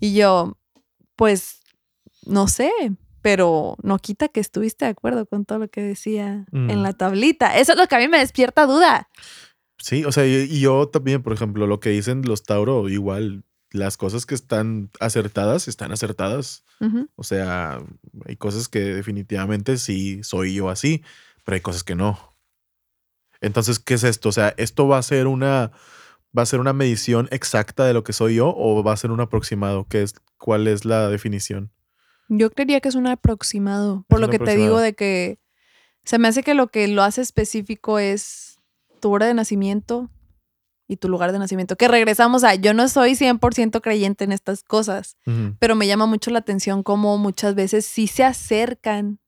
Y 0.00 0.14
yo, 0.14 0.58
pues, 1.14 1.59
no 2.30 2.48
sé, 2.48 2.70
pero 3.22 3.76
no 3.82 3.98
quita 3.98 4.28
que 4.28 4.40
estuviste 4.40 4.86
de 4.86 4.92
acuerdo 4.92 5.26
con 5.26 5.44
todo 5.44 5.58
lo 5.58 5.68
que 5.68 5.82
decía 5.82 6.46
Mm. 6.52 6.70
en 6.70 6.82
la 6.82 6.92
tablita. 6.94 7.58
Eso 7.58 7.72
es 7.72 7.78
lo 7.78 7.86
que 7.86 7.94
a 7.96 7.98
mí 7.98 8.08
me 8.08 8.18
despierta 8.18 8.66
duda. 8.66 9.08
Sí, 9.78 10.04
o 10.04 10.12
sea, 10.12 10.26
y, 10.26 10.60
yo 10.60 10.88
también, 10.88 11.22
por 11.22 11.32
ejemplo, 11.32 11.66
lo 11.66 11.80
que 11.80 11.90
dicen 11.90 12.22
los 12.22 12.42
Tauro, 12.42 12.88
igual, 12.88 13.44
las 13.72 13.96
cosas 13.96 14.26
que 14.26 14.34
están 14.34 14.90
acertadas, 15.00 15.68
están 15.68 15.92
acertadas. 15.92 16.64
O 17.14 17.24
sea, 17.24 17.78
hay 18.26 18.36
cosas 18.36 18.68
que 18.68 18.80
definitivamente 18.80 19.76
sí 19.76 20.22
soy 20.22 20.54
yo 20.54 20.70
así, 20.70 21.02
pero 21.44 21.54
hay 21.56 21.60
cosas 21.60 21.84
que 21.84 21.94
no. 21.94 22.34
Entonces, 23.42 23.78
¿qué 23.78 23.94
es 23.94 24.04
esto? 24.04 24.30
O 24.30 24.32
sea, 24.32 24.54
¿esto 24.56 24.88
va 24.88 24.98
a 24.98 25.02
ser 25.02 25.26
una, 25.26 25.72
va 26.36 26.42
a 26.42 26.46
ser 26.46 26.60
una 26.60 26.72
medición 26.72 27.28
exacta 27.30 27.84
de 27.84 27.94
lo 27.94 28.02
que 28.02 28.12
soy 28.12 28.36
yo 28.36 28.52
o 28.56 28.82
va 28.82 28.92
a 28.92 28.96
ser 28.96 29.10
un 29.10 29.20
aproximado? 29.20 29.86
¿Qué 29.88 30.02
es, 30.02 30.14
¿Cuál 30.38 30.66
es 30.66 30.84
la 30.84 31.08
definición? 31.08 31.70
Yo 32.32 32.50
creería 32.50 32.80
que 32.80 32.88
es 32.88 32.94
un 32.94 33.06
aproximado, 33.08 34.04
por 34.08 34.18
Es 34.18 34.20
lo 34.22 34.30
que 34.30 34.38
te 34.38 34.56
digo 34.56 34.78
de 34.80 34.94
que 34.94 35.38
se 36.04 36.18
me 36.18 36.28
hace 36.28 36.42
que 36.44 36.54
lo 36.54 36.68
que 36.68 36.86
lo 36.88 37.02
hace 37.02 37.20
específico 37.20 37.98
es 37.98 38.58
tu 39.00 39.12
hora 39.12 39.26
de 39.26 39.34
nacimiento 39.34 40.08
y 40.86 40.96
tu 40.96 41.08
lugar 41.08 41.32
de 41.32 41.38
nacimiento. 41.40 41.76
Que 41.76 41.88
regresamos 41.88 42.44
a, 42.44 42.54
yo 42.54 42.72
no 42.72 42.88
soy 42.88 43.14
100% 43.16 43.80
creyente 43.80 44.24
en 44.24 44.32
estas 44.32 44.62
cosas, 44.62 45.16
pero 45.58 45.74
me 45.74 45.86
llama 45.88 46.06
mucho 46.06 46.30
la 46.30 46.38
atención 46.38 46.82
cómo 46.84 47.18
muchas 47.18 47.54
veces 47.56 47.84
sí 47.84 48.06
se 48.06 48.22
acercan, 48.24 49.18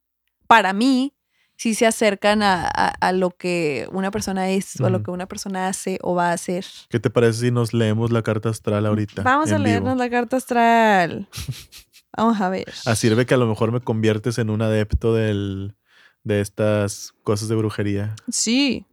para 0.47 0.73
mí, 0.73 1.13
sí 1.57 1.75
se 1.75 1.87
acercan 1.87 2.43
a, 2.43 2.65
a- 2.67 2.89
a 3.01 3.13
lo 3.13 3.31
que 3.31 3.89
una 3.93 4.11
persona 4.13 4.49
es 4.51 4.81
o 4.81 4.87
a 4.87 4.91
lo 4.91 5.03
que 5.03 5.11
una 5.11 5.27
persona 5.27 5.67
hace 5.69 5.99
o 6.03 6.15
va 6.15 6.31
a 6.31 6.33
hacer. 6.35 6.65
¿Qué 6.89 7.01
te 7.01 7.11
parece 7.11 7.41
si 7.41 7.51
nos 7.51 7.75
leemos 7.75 8.13
la 8.13 8.23
carta 8.23 8.49
astral 8.49 8.87
ahorita? 8.87 9.23
Vamos 9.23 9.51
a 9.51 9.57
vivo? 9.57 9.65
leernos 9.65 9.97
la 9.97 10.09
carta 10.09 10.37
astral. 10.37 11.29
Vamos 12.17 12.41
a 12.41 12.49
ver. 12.51 12.73
Ah, 12.85 12.95
sirve 12.95 13.27
que 13.27 13.35
a 13.35 13.39
lo 13.39 13.47
mejor 13.47 13.73
me 13.73 13.81
conviertes 13.81 14.39
en 14.39 14.51
un 14.51 14.61
adepto 14.63 15.15
del, 15.15 15.77
de 16.25 16.41
estas 16.41 17.15
cosas 17.23 17.49
de 17.49 17.57
brujería. 17.57 18.15
Sí. 18.31 18.87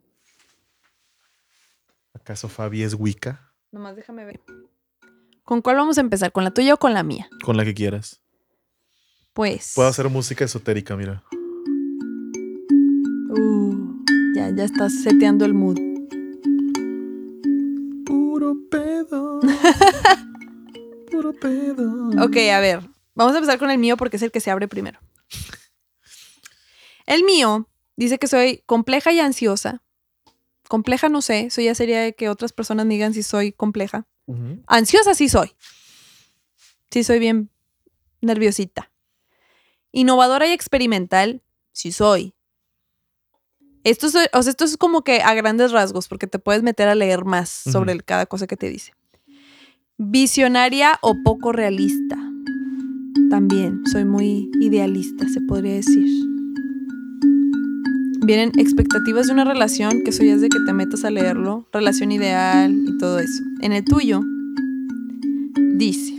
¿Acaso 2.14 2.48
Fabi 2.48 2.84
es 2.84 2.94
Wicca? 2.94 3.54
Nomás 3.72 3.96
déjame 3.96 4.26
ver. 4.26 4.42
¿Con 5.44 5.62
cuál 5.62 5.78
vamos 5.78 5.98
a 5.98 6.02
empezar? 6.02 6.32
¿Con 6.32 6.44
la 6.44 6.52
tuya 6.52 6.76
o 6.76 6.78
con 6.78 6.94
la 6.94 7.04
mía? 7.04 7.28
Con 7.44 7.58
la 7.58 7.66
que 7.66 7.74
quieras. 7.74 8.22
Pues. 9.34 9.74
Puedo 9.76 9.90
hacer 9.90 10.08
música 10.10 10.46
esotérica, 10.46 10.96
mira. 10.96 11.24
Uh, 13.30 14.04
ya, 14.36 14.50
ya 14.56 14.64
estás 14.64 14.94
seteando 15.04 15.46
el 15.46 15.54
mood. 15.54 15.78
Puro 18.06 18.56
pedo. 18.72 19.40
Puro 21.12 21.34
pedo. 21.34 22.10
Ok, 22.24 22.38
a 22.54 22.60
ver. 22.60 22.99
Vamos 23.16 23.34
a 23.34 23.38
empezar 23.38 23.60
con 23.60 23.72
el 23.72 23.78
mío 23.78 23.98
porque 23.98 24.18
es 24.18 24.24
el 24.24 24.32
que 24.32 24.40
se 24.40 24.52
abre 24.52 24.68
primero. 24.68 25.00
El 27.06 27.24
mío 27.24 27.68
dice 27.96 28.20
que 28.20 28.28
soy 28.28 28.64
compleja 28.66 29.12
y 29.12 29.20
ansiosa. 29.20 29.82
Compleja 30.68 31.10
no 31.10 31.22
sé, 31.22 31.48
eso 31.48 31.62
ya 31.62 31.74
sería 31.74 32.02
de 32.02 32.14
que 32.14 32.30
otras 32.30 32.54
personas 32.54 32.86
me 32.86 32.94
digan 32.94 33.14
si 33.14 33.24
soy 33.24 33.52
compleja. 33.52 34.06
Ansiosa 34.68 35.16
sí 35.16 35.28
soy. 35.28 35.56
Sí 36.92 37.04
soy 37.04 37.18
bien 37.18 37.50
nerviosita. 38.22 38.92
Innovadora 39.92 40.48
y 40.48 40.52
experimental, 40.52 41.42
sí 41.72 41.92
soy. 41.92 42.36
Esto 43.84 44.08
es, 44.08 44.16
o 44.34 44.44
sea, 44.44 44.52
esto 44.52 44.66
es 44.66 44.78
como 44.78 45.04
que 45.04 45.22
a 45.22 45.34
grandes 45.34 45.72
rasgos, 45.72 46.08
porque 46.08 46.28
te 46.28 46.38
puedes 46.38 46.62
meter 46.62 46.90
a 46.90 46.96
leer 46.96 47.26
más 47.26 47.50
sobre 47.50 47.98
cada 48.02 48.26
cosa 48.28 48.46
que 48.46 48.58
te 48.58 48.70
dice. 48.70 48.94
Visionaria 49.98 51.00
o 51.02 51.16
poco 51.24 51.52
realista. 51.52 52.29
También 53.30 53.82
soy 53.92 54.06
muy 54.06 54.50
idealista, 54.60 55.28
se 55.30 55.42
podría 55.42 55.76
decir. 55.76 56.08
Vienen 58.26 58.52
expectativas 58.58 59.28
de 59.28 59.34
una 59.34 59.46
relación, 59.46 60.04
que 60.04 60.12
eso 60.12 60.24
ya 60.24 60.34
es 60.34 60.42
de 60.42 60.50
que 60.50 60.60
te 60.66 60.74
metas 60.74 61.04
a 61.04 61.10
leerlo, 61.10 61.68
relación 61.72 62.12
ideal 62.12 62.72
y 62.72 62.98
todo 62.98 63.20
eso. 63.20 63.44
En 63.62 63.74
el 63.74 63.84
tuyo, 63.84 64.22
dice. 65.76 66.14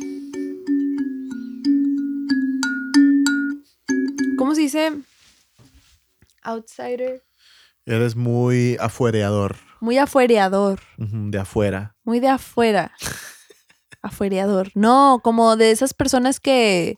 ¿Cómo 4.36 4.54
se 4.54 4.62
dice? 4.62 4.92
Outsider. 6.42 7.22
Eres 7.86 8.16
muy 8.16 8.76
afuereador. 8.80 9.56
Muy 9.80 9.98
afuereador. 9.98 10.80
De 10.96 11.38
afuera. 11.38 11.96
Muy 12.04 12.20
de 12.20 12.28
afuera. 12.28 12.92
Afuereador. 14.02 14.70
No, 14.74 15.20
como 15.22 15.56
de 15.56 15.70
esas 15.70 15.92
personas 15.94 16.40
que 16.40 16.96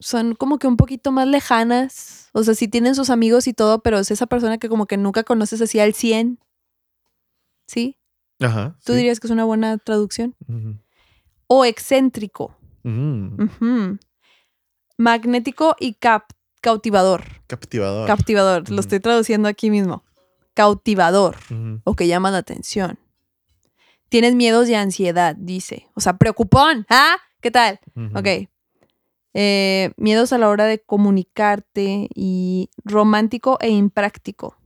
son 0.00 0.34
como 0.34 0.58
que 0.58 0.66
un 0.66 0.76
poquito 0.76 1.12
más 1.12 1.26
lejanas. 1.28 2.28
O 2.32 2.42
sea, 2.42 2.54
sí 2.54 2.68
tienen 2.68 2.94
sus 2.94 3.10
amigos 3.10 3.46
y 3.46 3.52
todo, 3.52 3.82
pero 3.82 3.98
es 3.98 4.10
esa 4.10 4.26
persona 4.26 4.58
que 4.58 4.68
como 4.68 4.86
que 4.86 4.96
nunca 4.96 5.22
conoces 5.24 5.60
así 5.60 5.78
al 5.78 5.94
100. 5.94 6.38
¿Sí? 7.66 7.98
Ajá. 8.40 8.76
¿Tú 8.84 8.92
sí. 8.92 8.98
dirías 8.98 9.20
que 9.20 9.26
es 9.28 9.30
una 9.30 9.44
buena 9.44 9.78
traducción? 9.78 10.34
O 11.46 11.64
excéntrico. 11.64 12.56
Ujú. 12.84 13.98
Magnético 14.98 15.76
y 15.78 15.94
cap- 15.94 16.32
cautivador. 16.60 17.24
Captivador. 17.46 18.06
Captivador. 18.06 18.70
Lo 18.70 18.80
estoy 18.80 19.00
traduciendo 19.00 19.48
aquí 19.48 19.70
mismo. 19.70 20.02
Cautivador. 20.54 21.36
O 21.84 21.94
que 21.94 22.08
llaman 22.08 22.32
la 22.32 22.38
atención. 22.38 22.98
Tienes 24.12 24.34
miedos 24.34 24.68
y 24.68 24.74
ansiedad, 24.74 25.34
dice. 25.38 25.86
O 25.94 26.00
sea, 26.02 26.18
preocupón. 26.18 26.84
¿Ah? 26.90 27.16
¿Qué 27.40 27.50
tal? 27.50 27.80
Ujú. 27.96 28.18
Ok. 28.18 28.46
Eh, 29.32 29.90
miedos 29.96 30.34
a 30.34 30.38
la 30.38 30.50
hora 30.50 30.66
de 30.66 30.80
comunicarte 30.82 32.10
y 32.14 32.68
romántico 32.84 33.56
e 33.62 33.70
impráctico. 33.70 34.58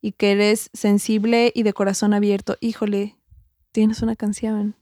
Y 0.00 0.12
que 0.12 0.30
eres 0.30 0.70
sensible 0.74 1.50
y 1.52 1.64
de 1.64 1.72
corazón 1.72 2.14
abierto. 2.14 2.56
Híjole, 2.60 3.16
tienes 3.72 4.00
una 4.00 4.14
canción 4.14 4.76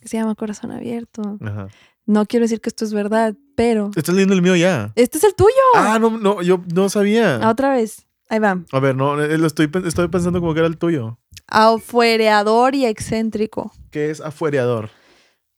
que 0.00 0.08
se 0.08 0.16
llama 0.16 0.34
Corazón 0.34 0.72
Abierto. 0.72 1.38
Ajá. 1.40 1.68
No 2.04 2.26
quiero 2.26 2.42
decir 2.44 2.60
que 2.60 2.68
esto 2.70 2.84
es 2.84 2.92
verdad, 2.92 3.36
pero 3.54 3.90
Estás 3.94 4.16
leyendo 4.16 4.34
el 4.34 4.42
mío 4.42 4.56
ya. 4.56 4.92
este 4.96 5.18
es 5.18 5.24
el 5.24 5.36
tuyo. 5.36 5.52
Ah, 5.76 5.98
no, 6.00 6.18
no, 6.18 6.42
yo 6.42 6.64
no 6.74 6.88
sabía. 6.88 7.36
Ah, 7.36 7.50
Otra 7.50 7.70
vez. 7.70 8.08
Ahí 8.28 8.40
va. 8.40 8.60
A 8.72 8.80
ver, 8.80 8.96
no, 8.96 9.22
eh, 9.22 9.38
lo 9.38 9.46
estoy, 9.46 9.70
estoy 9.86 10.08
pensando 10.08 10.40
como 10.40 10.52
que 10.52 10.58
era 10.60 10.68
el 10.68 10.76
tuyo. 10.78 11.18
Afuereador 11.48 12.74
y 12.74 12.86
excéntrico. 12.86 13.72
¿Qué 13.90 14.10
es 14.10 14.20
afuereador? 14.20 14.90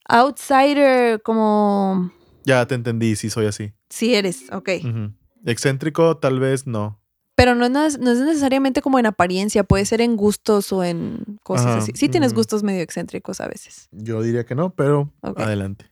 Outsider, 0.08 1.20
como 1.22 2.10
Ya 2.44 2.66
te 2.66 2.74
entendí, 2.74 3.16
sí 3.16 3.30
soy 3.30 3.46
así. 3.46 3.72
si 3.90 4.14
eres, 4.14 4.50
ok. 4.52 4.68
Ujú. 4.84 5.12
Excéntrico, 5.44 6.16
tal 6.18 6.40
vez 6.40 6.66
no. 6.66 7.00
Pero 7.34 7.54
no, 7.54 7.64
es 7.64 7.98
no 7.98 8.10
es 8.10 8.18
necesariamente 8.20 8.82
como 8.82 8.98
en 8.98 9.06
apariencia, 9.06 9.64
puede 9.64 9.86
ser 9.86 10.00
en 10.02 10.16
gustos 10.16 10.72
o 10.72 10.84
en 10.84 11.38
cosas 11.42 11.66
Ajá, 11.66 11.78
así. 11.78 11.92
Sí 11.94 12.08
tienes 12.08 12.34
gustos 12.34 12.62
medio 12.62 12.82
excéntricos 12.82 13.40
a 13.40 13.48
veces. 13.48 13.88
Yo 13.92 14.20
diría 14.22 14.44
que 14.44 14.54
no, 14.54 14.74
pero 14.74 15.10
adelante. 15.22 15.86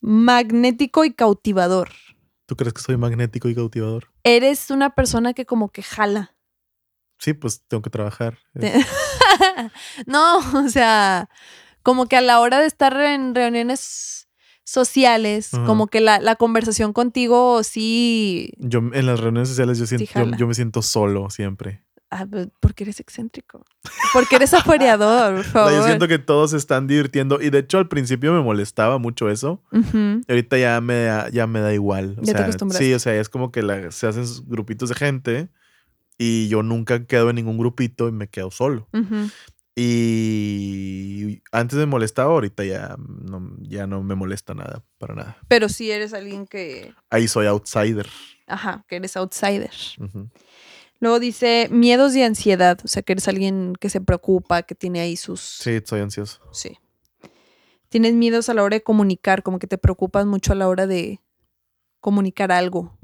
Magnético 0.00 1.04
y 1.04 1.12
cautivador. 1.12 1.90
¿Tú 2.46 2.56
crees 2.56 2.72
que 2.72 2.80
soy 2.80 2.96
magnético 2.96 3.48
y 3.48 3.54
cautivador? 3.54 4.06
Eres 4.24 4.70
una 4.70 4.90
persona 4.94 5.34
que 5.34 5.46
como 5.46 5.68
que 5.70 5.82
jala. 5.82 6.34
Sí, 7.20 7.32
pues 7.34 7.62
tengo 7.68 7.82
que 7.82 7.90
trabajar. 7.90 8.38
Te- 8.58 8.72
no, 10.06 10.38
o 10.64 10.68
sea, 10.68 11.28
como 11.82 12.06
que 12.06 12.16
a 12.16 12.20
la 12.20 12.40
hora 12.40 12.58
de 12.60 12.66
estar 12.66 12.98
en 13.00 13.34
reuniones 13.34 14.28
sociales, 14.64 15.50
como 15.66 15.88
que 15.88 16.00
la, 16.00 16.20
la 16.20 16.36
conversación 16.36 16.92
contigo 16.92 17.62
sí... 17.64 18.52
Yo 18.58 18.78
en 18.92 19.04
las 19.06 19.18
reuniones 19.20 19.48
sociales 19.48 19.78
yo 19.78 19.86
siento, 19.86 20.36
yo, 20.36 20.46
me 20.46 20.54
siento 20.54 20.80
solo 20.82 21.28
siempre. 21.30 21.82
Ah, 22.08 22.26
pues, 22.28 22.48
porque 22.60 22.84
eres 22.84 23.00
excéntrico. 23.00 23.64
Porque 24.12 24.36
eres 24.36 24.54
afuereador, 24.54 25.34
por 25.36 25.40
O 25.40 25.44
favor. 25.44 25.70
sea, 25.70 25.78
yo 25.80 25.84
siento 25.86 26.08
que 26.08 26.18
todos 26.18 26.52
se 26.52 26.56
están 26.56 26.86
divirtiendo 26.86 27.40
y 27.40 27.50
de 27.50 27.58
hecho 27.60 27.78
al 27.78 27.88
principio 27.88 28.32
me 28.32 28.40
molestaba 28.42 28.98
mucho 28.98 29.28
eso. 29.28 29.62
Ahorita 30.28 30.56
ya 30.58 30.80
me 30.80 31.02
da, 31.04 31.28
ya 31.30 31.46
me 31.46 31.60
da 31.60 31.72
igual. 31.74 32.16
O 32.18 32.22
Ya 32.22 32.32
te 32.32 32.38
sea, 32.38 32.42
acostumbraste. 32.46 32.84
Sí, 32.84 32.94
o 32.94 32.98
sea, 32.98 33.14
es 33.16 33.28
como 33.28 33.50
que 33.52 33.62
la- 33.62 33.90
se 33.90 34.06
hacen 34.06 34.26
sus 34.26 34.46
grupitos 34.46 34.88
de 34.88 34.94
gente 34.94 35.48
y 36.22 36.48
yo 36.48 36.62
nunca 36.62 37.06
quedo 37.06 37.30
en 37.30 37.36
ningún 37.36 37.56
grupito 37.56 38.06
y 38.06 38.12
me 38.12 38.28
quedo 38.28 38.50
solo. 38.50 38.86
Y 39.74 41.40
antes 41.50 41.78
me 41.78 41.86
molestaba, 41.86 42.34
ahorita 42.34 42.62
ya 42.62 42.94
no, 42.98 43.56
ya 43.62 43.86
no 43.86 44.02
me 44.02 44.14
molesta 44.14 44.52
nada, 44.52 44.84
para 44.98 45.14
nada. 45.14 45.38
Pero 45.48 45.70
sí 45.70 45.90
eres 45.90 46.12
alguien 46.12 46.46
que... 46.46 46.92
Ahí 47.08 47.26
soy 47.26 47.46
outsider. 47.46 48.06
Ajá, 48.46 48.84
que 48.86 48.96
eres 48.96 49.16
outsider. 49.16 49.72
Ujú. 49.98 50.28
Luego 50.98 51.20
dice 51.20 51.68
miedos 51.70 52.14
y 52.14 52.22
ansiedad, 52.22 52.78
o 52.84 52.88
sea, 52.88 53.02
que 53.02 53.12
eres 53.12 53.26
alguien 53.26 53.72
que 53.80 53.88
se 53.88 54.02
preocupa, 54.02 54.62
que 54.64 54.74
tiene 54.74 55.00
ahí 55.00 55.16
sus... 55.16 55.40
Sí, 55.40 55.80
soy 55.82 56.02
ansioso. 56.02 56.42
Sí. 56.52 56.76
Tienes 57.88 58.12
miedos 58.12 58.50
a 58.50 58.54
la 58.54 58.62
hora 58.62 58.76
de 58.76 58.82
comunicar, 58.82 59.42
como 59.42 59.58
que 59.58 59.66
te 59.66 59.78
preocupas 59.78 60.26
mucho 60.26 60.52
a 60.52 60.56
la 60.56 60.68
hora 60.68 60.86
de 60.86 61.20
comunicar 62.00 62.50
algo. 62.52 62.98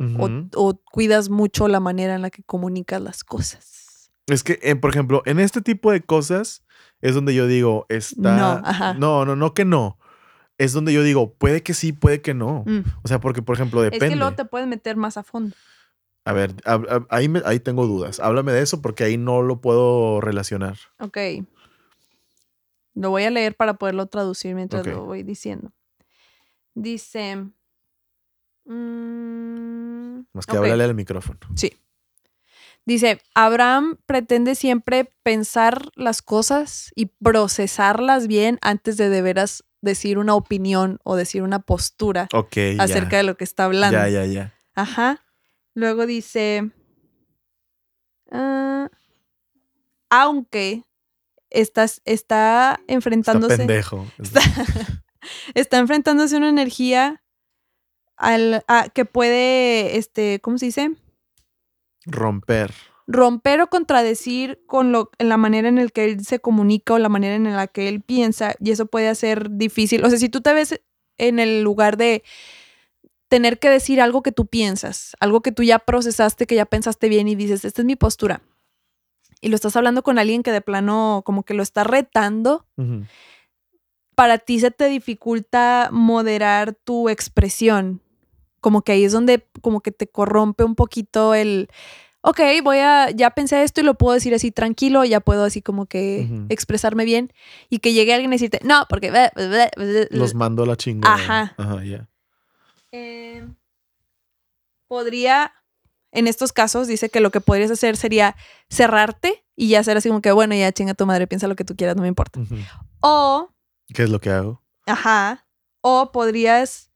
o- 0.56 0.80
cuidas 0.92 1.28
mucho 1.28 1.68
la 1.68 1.80
manera 1.80 2.14
en 2.14 2.22
la 2.22 2.30
que 2.30 2.42
comunicas 2.42 3.00
las 3.00 3.24
cosas. 3.24 4.10
Es 4.26 4.42
que, 4.42 4.58
eh, 4.62 4.74
por 4.76 4.90
ejemplo, 4.90 5.22
en 5.24 5.38
este 5.38 5.60
tipo 5.62 5.92
de 5.92 6.00
cosas 6.00 6.64
es 7.00 7.14
donde 7.14 7.34
yo 7.34 7.46
digo, 7.46 7.86
está. 7.88 8.36
No, 8.36 8.60
ajá. 8.68 8.94
no, 8.94 9.24
no, 9.24 9.36
no 9.36 9.54
que 9.54 9.64
no. 9.64 9.98
Es 10.58 10.72
donde 10.72 10.92
yo 10.92 11.02
digo, 11.02 11.34
puede 11.34 11.62
que 11.62 11.74
sí, 11.74 11.92
puede 11.92 12.22
que 12.22 12.32
no. 12.34 12.64
Mm. 12.66 12.80
O 13.02 13.08
sea, 13.08 13.20
porque, 13.20 13.42
por 13.42 13.54
ejemplo, 13.54 13.84
Es 13.84 13.90
depende. 13.90 14.14
que 14.14 14.16
luego 14.16 14.34
te 14.34 14.44
puedes 14.46 14.66
meter 14.66 14.96
más 14.96 15.16
a 15.16 15.22
fondo. 15.22 15.54
A 16.24 16.32
ver, 16.32 16.54
ahí, 17.10 17.28
me- 17.28 17.42
ahí 17.44 17.60
tengo 17.60 17.86
dudas. 17.86 18.18
Háblame 18.18 18.50
de 18.52 18.62
eso 18.62 18.82
porque 18.82 19.04
ahí 19.04 19.16
no 19.16 19.42
lo 19.42 19.60
puedo 19.60 20.20
relacionar. 20.20 20.76
Ok. 20.98 21.18
Lo 22.94 23.10
voy 23.10 23.24
a 23.24 23.30
leer 23.30 23.54
para 23.54 23.74
poderlo 23.74 24.06
traducir 24.06 24.54
mientras 24.54 24.84
lo 24.86 25.04
voy 25.04 25.22
diciendo. 25.22 25.70
Dice. 26.74 27.46
Mm, 28.66 30.26
Más 30.32 30.46
que 30.46 30.52
ok. 30.52 30.58
háblale 30.58 30.84
al 30.84 30.94
micrófono. 30.94 31.38
Sí. 31.54 31.72
Dice, 32.84 33.20
Abraham 33.34 33.98
pretende 34.06 34.54
siempre 34.54 35.10
pensar 35.24 35.88
las 35.96 36.22
cosas 36.22 36.92
y 36.94 37.06
procesarlas 37.06 38.28
bien 38.28 38.58
antes 38.62 38.96
de 38.96 39.08
de 39.08 39.22
veras 39.22 39.64
decir 39.80 40.18
una 40.18 40.34
opinión 40.34 40.98
o 41.04 41.16
decir 41.16 41.42
una 41.42 41.58
postura 41.60 42.28
Ok, 42.32 42.56
acerca 42.78 43.10
ya. 43.12 43.16
de 43.18 43.22
lo 43.24 43.36
que 43.36 43.44
está 43.44 43.64
hablando. 43.64 43.98
Ya, 43.98 44.08
ya, 44.08 44.24
ya. 44.24 44.54
Ajá. 44.74 45.20
Luego 45.74 46.06
dice, 46.06 46.70
ah, 48.30 48.88
aunque 50.10 50.84
estás, 51.50 52.02
está 52.04 52.78
Está 52.80 52.92
enfrentándose, 52.92 53.56
pendejo. 53.58 54.06
está, 54.18 54.40
está 55.54 55.78
enfrentándose 55.78 56.36
a 56.36 56.38
una 56.38 56.48
energía 56.48 57.22
al, 58.16 58.64
a- 58.68 58.88
que 58.88 59.04
puede, 59.04 59.96
este, 59.98 60.40
¿cómo 60.40 60.58
se 60.58 60.66
dice? 60.66 60.90
Romper. 62.06 62.72
romper 63.08 63.60
o 63.60 63.68
contradecir 63.68 64.60
con 64.66 64.90
lo, 64.92 65.10
en 65.18 65.28
la 65.28 65.36
manera 65.36 65.68
en 65.68 65.76
la 65.76 65.86
que 65.88 66.04
él 66.04 66.24
se 66.24 66.40
comunica 66.40 66.94
o 66.94 66.98
la 66.98 67.08
manera 67.08 67.34
en 67.36 67.44
la 67.54 67.66
que 67.68 67.88
él 67.88 68.00
piensa 68.00 68.54
y 68.60 68.70
eso 68.72 68.86
puede 68.86 69.08
hacer 69.08 69.50
difícil. 69.52 70.04
O 70.04 70.08
sea, 70.10 70.18
si 70.18 70.28
tú 70.28 70.40
te 70.40 70.52
ves 70.52 70.80
en 71.18 71.38
el 71.38 71.62
lugar 71.62 71.96
de 71.96 72.22
tener 73.28 73.58
que 73.58 73.70
decir 73.70 74.00
algo 74.00 74.22
que 74.22 74.32
tú 74.32 74.46
piensas, 74.46 75.16
algo 75.20 75.40
que 75.40 75.52
tú 75.52 75.62
ya 75.62 75.78
procesaste, 75.80 76.46
que 76.46 76.54
ya 76.56 76.64
pensaste 76.66 77.08
bien 77.08 77.28
y 77.28 77.34
dices, 77.36 77.64
esta 77.64 77.82
es 77.82 77.86
mi 77.86 77.96
postura. 77.96 78.42
Y 79.40 79.48
lo 79.48 79.54
estás 79.56 79.76
hablando 79.76 80.02
con 80.02 80.18
alguien 80.18 80.42
que 80.42 80.52
de 80.52 80.60
plano 80.60 81.22
como 81.24 81.42
que 81.44 81.54
lo 81.54 81.62
está 81.62 81.84
retando, 81.84 82.66
para 84.14 84.38
ti 84.38 84.60
se 84.60 84.70
te 84.70 84.86
dificulta 84.88 85.90
moderar 85.92 86.74
tu 86.74 87.08
expresión. 87.08 88.00
Como 88.66 88.82
que 88.82 88.90
ahí 88.90 89.04
es 89.04 89.12
donde 89.12 89.46
como 89.60 89.80
que 89.80 89.92
te 89.92 90.08
corrompe 90.08 90.64
un 90.64 90.74
poquito 90.74 91.34
el, 91.34 91.68
ok, 92.22 92.40
voy 92.64 92.78
a, 92.78 93.10
ya 93.10 93.30
pensé 93.30 93.62
esto 93.62 93.80
y 93.80 93.84
lo 93.84 93.94
puedo 93.94 94.14
decir 94.14 94.34
así 94.34 94.50
tranquilo, 94.50 95.04
ya 95.04 95.20
puedo 95.20 95.44
así 95.44 95.62
como 95.62 95.86
que 95.86 96.28
expresarme 96.48 97.04
bien 97.04 97.32
y 97.70 97.78
que 97.78 97.92
llegue 97.92 98.12
alguien 98.12 98.32
y 98.32 98.34
decirte, 98.34 98.58
no, 98.64 98.86
porque... 98.88 99.12
Los 100.10 100.34
mando 100.34 100.64
a 100.64 100.66
la 100.66 100.74
chingada. 100.74 101.14
Ajá. 101.14 101.54
Ajá, 101.56 101.84
ya. 101.84 102.08
Eh, 102.90 103.46
podría, 104.88 105.52
en 106.10 106.26
estos 106.26 106.52
casos, 106.52 106.88
dice 106.88 107.08
que 107.08 107.20
lo 107.20 107.30
que 107.30 107.40
podrías 107.40 107.70
hacer 107.70 107.96
sería 107.96 108.34
cerrarte 108.68 109.44
y 109.54 109.68
ya 109.68 109.78
hacer 109.78 109.96
así 109.96 110.08
como 110.08 110.22
que, 110.22 110.32
bueno, 110.32 110.56
ya 110.56 110.72
chinga 110.72 110.94
tu 110.94 111.06
madre, 111.06 111.28
piensa 111.28 111.46
lo 111.46 111.54
que 111.54 111.62
tú 111.62 111.76
quieras, 111.76 111.94
no 111.94 112.02
me 112.02 112.08
importa. 112.08 112.40
O 112.98 113.48
¿Qué 113.94 114.02
es 114.02 114.10
lo 114.10 114.20
que 114.20 114.30
hago? 114.30 114.60
Ajá. 114.86 115.46
O 115.82 116.10
podrías 116.10 116.90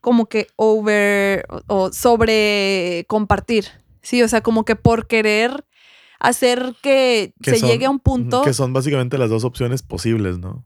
como 0.00 0.26
que 0.28 0.46
over 0.56 1.46
o- 1.66 1.92
sobre 1.92 3.04
compartir. 3.08 3.66
Sí, 4.02 4.22
o 4.22 4.28
sea, 4.28 4.42
como 4.42 4.64
que 4.64 4.76
por 4.76 5.06
querer 5.06 5.64
hacer 6.18 6.74
que 6.82 7.34
Que 7.42 7.52
se 7.52 7.58
son- 7.60 7.68
llegue 7.68 7.86
a 7.86 7.90
un 7.90 8.00
punto. 8.00 8.42
Que 8.42 8.54
son 8.54 8.72
básicamente 8.72 9.18
las 9.18 9.30
dos 9.30 9.44
opciones 9.44 9.82
posibles, 9.82 10.38
¿no? 10.38 10.64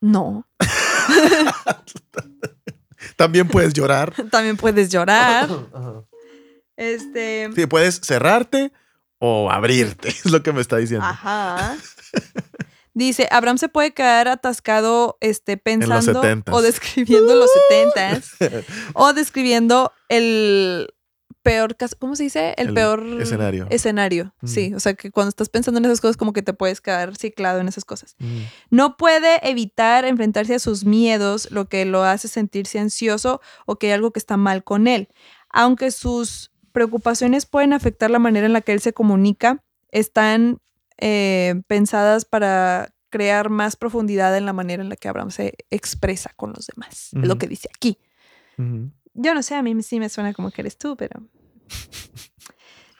No. 0.00 0.46
También 3.16 3.48
puedes 3.48 3.72
llorar. 3.72 4.12
También 4.30 4.56
puedes 4.56 4.90
llorar. 4.90 5.48
Este. 6.76 7.50
Sí, 7.54 7.66
puedes 7.66 8.00
cerrarte 8.02 8.72
o 9.18 9.50
abrirte, 9.50 10.08
es 10.08 10.26
lo 10.26 10.42
que 10.42 10.52
me 10.52 10.60
está 10.60 10.76
diciendo. 10.76 11.06
Ajá. 11.06 11.76
Dice, 12.98 13.28
Abraham 13.30 13.58
se 13.58 13.68
puede 13.68 13.92
quedar 13.92 14.26
atascado 14.26 15.18
este, 15.20 15.58
pensando 15.58 16.22
70s. 16.22 16.44
o 16.50 16.62
describiendo 16.62 17.34
los 17.34 17.50
setentas 17.68 18.30
o 18.94 19.12
describiendo 19.12 19.92
el 20.08 20.88
peor 21.42 21.76
caso, 21.76 21.94
¿cómo 21.98 22.16
se 22.16 22.22
dice? 22.24 22.54
El, 22.56 22.68
El 22.68 22.74
peor 22.74 23.04
escenario. 23.20 23.66
Escenario, 23.68 24.34
Mm. 24.40 24.46
sí. 24.48 24.74
O 24.74 24.80
sea, 24.80 24.94
que 24.94 25.10
cuando 25.10 25.28
estás 25.28 25.50
pensando 25.50 25.78
en 25.78 25.84
esas 25.84 26.00
cosas, 26.00 26.16
como 26.16 26.32
que 26.32 26.40
te 26.42 26.54
puedes 26.54 26.80
quedar 26.80 27.14
ciclado 27.16 27.60
en 27.60 27.68
esas 27.68 27.84
cosas. 27.84 28.16
Ujú. 28.18 28.30
No 28.70 28.96
puede 28.96 29.46
evitar 29.48 30.06
enfrentarse 30.06 30.54
a 30.54 30.58
sus 30.58 30.84
miedos, 30.86 31.50
lo 31.50 31.68
que 31.68 31.84
lo 31.84 32.02
hace 32.02 32.28
sentirse 32.28 32.78
ansioso 32.78 33.42
o 33.66 33.76
que 33.78 33.88
hay 33.88 33.92
algo 33.92 34.10
que 34.10 34.18
está 34.20 34.38
mal 34.38 34.64
con 34.64 34.88
él. 34.88 35.08
Aunque 35.50 35.90
sus 35.90 36.50
preocupaciones 36.72 37.44
pueden 37.46 37.74
afectar 37.74 38.10
la 38.10 38.18
manera 38.18 38.46
en 38.46 38.54
la 38.54 38.62
que 38.62 38.72
él 38.72 38.80
se 38.80 38.92
comunica, 38.94 39.62
están 39.92 40.58
eh, 40.98 41.62
pensadas 41.66 42.24
para 42.24 42.92
crear 43.10 43.48
más 43.50 43.76
profundidad 43.76 44.36
en 44.36 44.46
la 44.46 44.52
manera 44.52 44.82
en 44.82 44.88
la 44.88 44.96
que 44.96 45.08
Abraham 45.08 45.30
se 45.30 45.54
expresa 45.70 46.32
con 46.36 46.52
los 46.54 46.66
demás. 46.66 47.10
Es 47.12 47.28
lo 47.28 47.38
que 47.38 47.46
dice 47.48 47.68
aquí. 47.74 47.98
Yo 48.58 49.34
no 49.34 49.42
sé, 49.42 49.54
a 49.54 49.62
mí 49.62 49.82
sí 49.82 49.98
me 50.00 50.08
suena 50.08 50.32
como 50.34 50.50
que 50.50 50.62
eres 50.62 50.76
tú, 50.76 50.96
pero... 50.96 51.20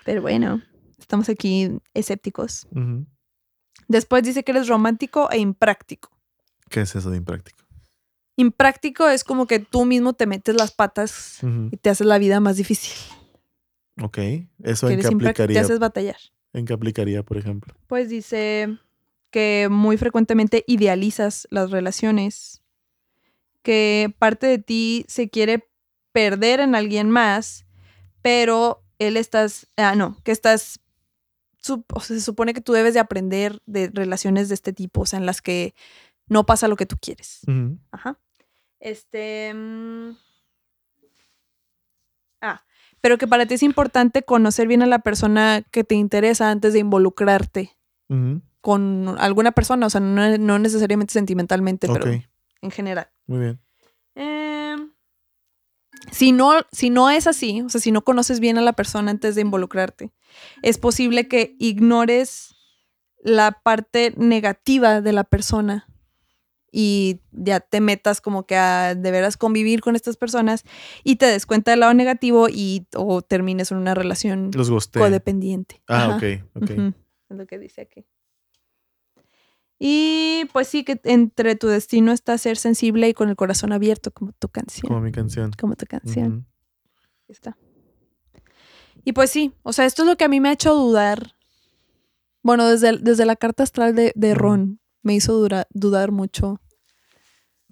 Pero 0.05 0.23
bueno, 0.23 0.63
estamos 0.99 1.29
aquí 1.29 1.69
escépticos. 1.93 2.69
Después 3.89 4.23
dice 4.23 4.45
que 4.45 4.53
eres 4.53 4.69
romántico 4.69 5.29
e 5.33 5.39
impráctico. 5.39 6.11
¿Qué 6.71 6.83
es 6.83 6.95
eso 6.95 7.11
de 7.11 7.17
impráctico? 7.17 7.65
Impráctico 8.37 9.09
es 9.09 9.25
como 9.25 9.47
que 9.49 9.59
tú 9.59 9.85
mismo 9.85 10.13
te 10.13 10.27
metes 10.27 10.55
las 10.55 10.71
patas 10.71 11.41
y 11.73 11.77
te 11.79 11.91
haces 11.91 12.07
la 12.07 12.19
vida 12.19 12.39
más 12.39 12.57
difícil. 12.57 12.93
Ok. 14.01 14.19
¿Eso 14.63 14.87
Que 14.87 14.95
en 14.95 15.01
qué 15.01 15.09
impráctico, 15.09 15.19
te 15.19 15.29
aplicaría? 15.43 15.61
haces 15.63 15.79
batallar. 15.81 16.17
¿En 16.57 16.65
qué 16.65 16.73
aplicaría, 16.73 17.23
por 17.23 17.37
ejemplo? 17.37 17.75
Pues 17.87 18.09
dice 18.09 18.79
que 19.31 19.69
muy 19.71 19.97
frecuentemente 19.99 20.65
idealizas 20.67 21.47
las 21.51 21.71
relaciones, 21.71 22.63
que 23.63 24.15
parte 24.19 24.47
de 24.47 24.59
ti 24.59 25.05
se 25.09 25.29
quiere 25.29 25.69
perder 26.13 26.61
en 26.61 26.75
alguien 26.75 27.11
más, 27.11 27.67
pero 28.23 28.83
él 28.99 29.17
estás, 29.19 29.69
ah, 29.77 29.95
no, 29.95 30.17
que 30.25 30.33
estás, 30.33 30.81
sup- 31.63 31.85
o 31.93 32.01
sea, 32.01 32.17
se 32.17 32.23
supone 32.23 32.55
que 32.55 32.61
tú 32.63 32.73
debes 32.73 32.95
de 32.95 33.01
aprender 33.01 33.61
de 33.67 33.91
relaciones 33.93 34.49
de 34.49 34.55
este 34.55 34.73
tipo, 34.73 35.03
o 35.03 35.07
sea, 35.07 35.19
en 35.19 35.27
las 35.27 35.43
que 35.43 35.75
no 36.29 36.47
pasa 36.47 36.69
lo 36.69 36.77
que 36.77 36.87
tú 36.87 36.97
quieres. 37.01 37.41
Ajá. 37.91 38.19
Este. 38.81 39.53
mm, 39.53 40.17
pero 43.07 43.19
que 43.19 43.29
para 43.29 43.47
ti 43.47 43.55
es 43.55 43.63
importante 43.63 44.25
conocer 44.25 44.67
bien 44.67 44.83
a 44.83 44.87
la 44.87 44.99
persona 44.99 45.63
que 45.71 45.85
te 45.85 45.95
interesa 45.95 46.51
antes 46.51 46.73
de 46.73 46.81
involucrarte 46.81 47.79
con 48.61 49.15
alguna 49.21 49.53
persona, 49.53 49.87
o 49.87 49.91
sea, 49.91 50.01
no, 50.01 50.37
no 50.39 50.59
necesariamente 50.59 51.13
sentimentalmente, 51.13 51.87
pero 51.87 52.05
en 52.05 52.71
general. 52.73 53.09
muy 53.29 53.39
bien. 53.39 53.61
Em, 54.17 54.91
si, 56.11 56.33
no, 56.33 56.55
si 56.73 56.91
no 56.91 57.09
es 57.09 57.29
así, 57.29 57.63
o 57.63 57.69
sea, 57.69 57.81
si 57.81 57.93
no 57.93 58.03
conoces 58.03 58.41
bien 58.41 58.59
a 58.59 58.61
la 58.61 58.73
persona 58.73 59.13
antes 59.13 59.37
de 59.37 59.43
involucrarte, 59.43 60.11
es 60.63 60.77
posible 60.77 61.29
que 61.29 61.55
ignores 61.61 62.57
la 63.23 63.53
parte 63.53 64.15
negativa 64.17 65.01
de 65.01 65.13
la 65.13 65.23
persona 65.23 65.87
y 66.73 67.21
ya 67.33 67.61
te 67.61 67.81
metas 67.81 68.21
como 68.21 68.45
que 68.47 68.57
a 68.57 68.95
de 68.95 69.11
veras 69.11 69.37
convivir 69.37 69.81
con 69.81 69.97
estas 69.97 70.17
personas 70.17 70.65
y 71.05 71.17
te 71.17 71.27
des 71.27 71.47
cuenta 71.47 71.71
del 71.71 71.81
lado 71.81 71.95
negativo 71.95 72.49
y 72.51 72.87
o 72.95 73.23
termines 73.23 73.71
en 73.73 73.79
una 73.79 73.95
relación 73.95 74.51
Los 74.55 74.71
gusté. 74.71 74.99
codependiente. 74.99 75.83
Ah, 75.89 76.07
Ajá. 76.07 76.17
ok, 76.17 76.23
ok. 76.63 76.71
Es 77.29 77.37
lo 77.37 77.47
que 77.47 77.59
dice 77.59 77.81
aquí. 77.83 78.05
Y 79.79 80.45
pues 80.53 80.69
sí, 80.69 80.85
que 80.85 81.01
entre 81.05 81.55
tu 81.55 81.67
destino 81.69 82.13
está 82.13 82.39
ser 82.39 82.57
sensible 82.57 83.09
y 83.09 83.15
con 83.15 83.29
el 83.29 83.37
corazón 83.37 83.73
abierto, 83.73 84.11
como 84.11 84.33
tu 84.33 84.49
canción. 84.49 84.89
Como 84.89 85.01
mi 85.01 85.13
canción. 85.13 85.53
Como 85.59 85.77
tu 85.77 85.85
canción. 85.87 86.47
Ahí 87.29 87.33
está. 87.33 87.59
Y 89.05 89.13
pues 89.13 89.31
sí, 89.31 89.53
o 89.63 89.73
sea, 89.73 89.85
esto 89.85 90.03
es 90.03 90.09
lo 90.09 90.17
que 90.17 90.25
a 90.25 90.29
mí 90.29 90.41
me 90.41 90.49
ha 90.49 90.53
hecho 90.53 90.75
dudar. 90.75 91.35
Bueno, 92.43 92.67
desde, 92.69 92.97
desde 92.99 93.27
la 93.27 93.37
carta 93.37 93.63
astral 93.65 93.95
de, 93.95 94.13
de. 94.17 94.35
Ron 94.35 94.81
me 95.07 95.15
hizo 95.15 95.33
dura- 95.35 95.69
dudar 95.71 96.11
mucho 96.11 96.61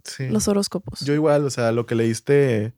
Sí. 0.05 0.29
los 0.29 0.47
horóscopos. 0.49 1.01
Yo 1.01 1.15
igual, 1.15 1.45
o 1.45 1.51
sea, 1.51 1.73
lo 1.73 1.85
que 1.87 1.95
leíste 1.97 2.75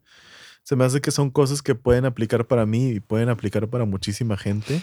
se 0.63 0.77
me 0.77 0.85
hace 0.85 1.01
que 1.01 1.11
son 1.11 1.31
cosas 1.31 1.61
que 1.63 1.75
pueden 1.75 2.07
aplicar 2.07 2.47
para 2.47 2.65
mí 2.67 2.89
y 2.93 3.01
pueden 3.01 3.29
aplicar 3.29 3.69
para 3.69 3.85
muchísima 3.85 4.37
gente. 4.37 4.83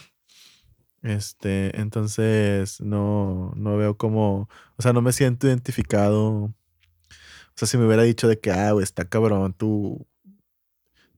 Este, 1.02 1.78
entonces 1.82 2.80
no, 2.82 3.52
no 3.56 3.76
veo 3.78 3.98
como, 3.98 4.48
o 4.78 4.82
sea, 4.82 4.94
no 4.94 5.02
me 5.02 5.12
siento 5.12 5.48
identificado. 5.48 6.32
O 6.34 6.54
sea, 7.56 7.68
si 7.68 7.78
me 7.78 7.86
hubiera 7.86 8.04
dicho 8.04 8.28
de 8.28 8.40
que, 8.40 8.52
ah, 8.52 8.74
está 8.82 9.06
cabrón 9.10 9.54
tu, 9.54 10.06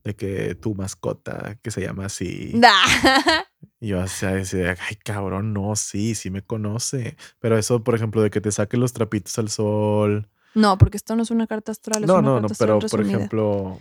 de 0.02 0.14
que 0.16 0.54
tu 0.54 0.74
mascota 0.74 1.58
que 1.62 1.70
se 1.70 1.82
llama 1.82 2.06
así. 2.06 2.52
Y 3.80 3.88
yo 3.88 4.00
así, 4.00 4.26
así 4.26 4.56
de, 4.58 4.70
ay, 4.70 4.96
cabrón, 5.04 5.52
no, 5.52 5.76
sí, 5.76 6.14
sí 6.14 6.30
me 6.30 6.42
conoce. 6.42 7.16
Pero 7.40 7.56
eso, 7.58 7.82
por 7.84 7.94
ejemplo, 7.94 8.22
de 8.22 8.30
que 8.30 8.40
te 8.40 8.52
saque 8.52 8.76
los 8.76 8.92
trapitos 8.92 9.38
al 9.38 9.48
sol. 9.48 10.28
no, 10.54 10.78
porque 10.78 10.96
esto 10.96 11.16
no 11.16 11.22
es 11.22 11.30
una 11.30 11.46
carta 11.46 11.72
astral. 11.72 12.02
es 12.02 12.08
No, 12.08 12.18
una 12.18 12.22
no, 12.22 12.34
carta 12.48 12.66
no, 12.66 12.78
pero 12.78 12.78
por 12.88 13.00
ejemplo, 13.02 13.78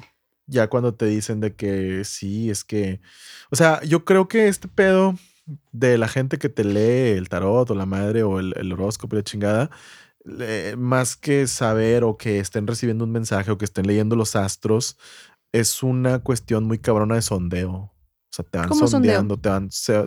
ya 0.47 0.67
cuando 0.69 0.93
te 0.93 1.05
dicen 1.05 1.39
de 1.39 1.55
que 1.55 2.03
sí, 2.05 2.49
es 2.49 2.63
que, 2.63 3.01
o 3.49 3.55
sea, 3.55 3.81
yo 3.83 4.05
creo 4.05 4.27
que 4.27 4.47
este 4.47 4.67
pedo 4.67 5.15
de 5.71 5.97
la 5.97 6.07
gente 6.07 6.37
que 6.37 6.49
te 6.49 6.63
lee 6.63 7.17
el 7.17 7.29
tarot 7.29 7.69
o 7.69 7.75
la 7.75 7.85
madre 7.85 8.23
o 8.23 8.39
el, 8.39 8.53
el 8.57 8.71
horóscopo 8.73 9.15
y 9.15 9.19
la 9.19 9.23
chingada, 9.23 9.69
más 10.77 11.15
que 11.15 11.47
saber 11.47 12.03
o 12.03 12.17
que 12.17 12.39
estén 12.39 12.65
recibiendo 12.67 13.03
un 13.03 13.11
mensaje 13.11 13.51
o 13.51 13.57
que 13.57 13.65
estén 13.65 13.85
leyendo 13.87 14.15
los 14.15 14.35
astros, 14.35 14.97
es 15.51 15.83
una 15.83 16.19
cuestión 16.19 16.65
muy 16.65 16.79
cabrona 16.79 17.15
de 17.15 17.21
sondeo. 17.21 17.94
O 18.39 18.43
sea, 18.43 18.45
te 18.45 18.57
van 18.57 18.67
sondeando, 19.01 19.37
te 19.37 19.49
van, 19.49 19.71
se- 19.71 20.05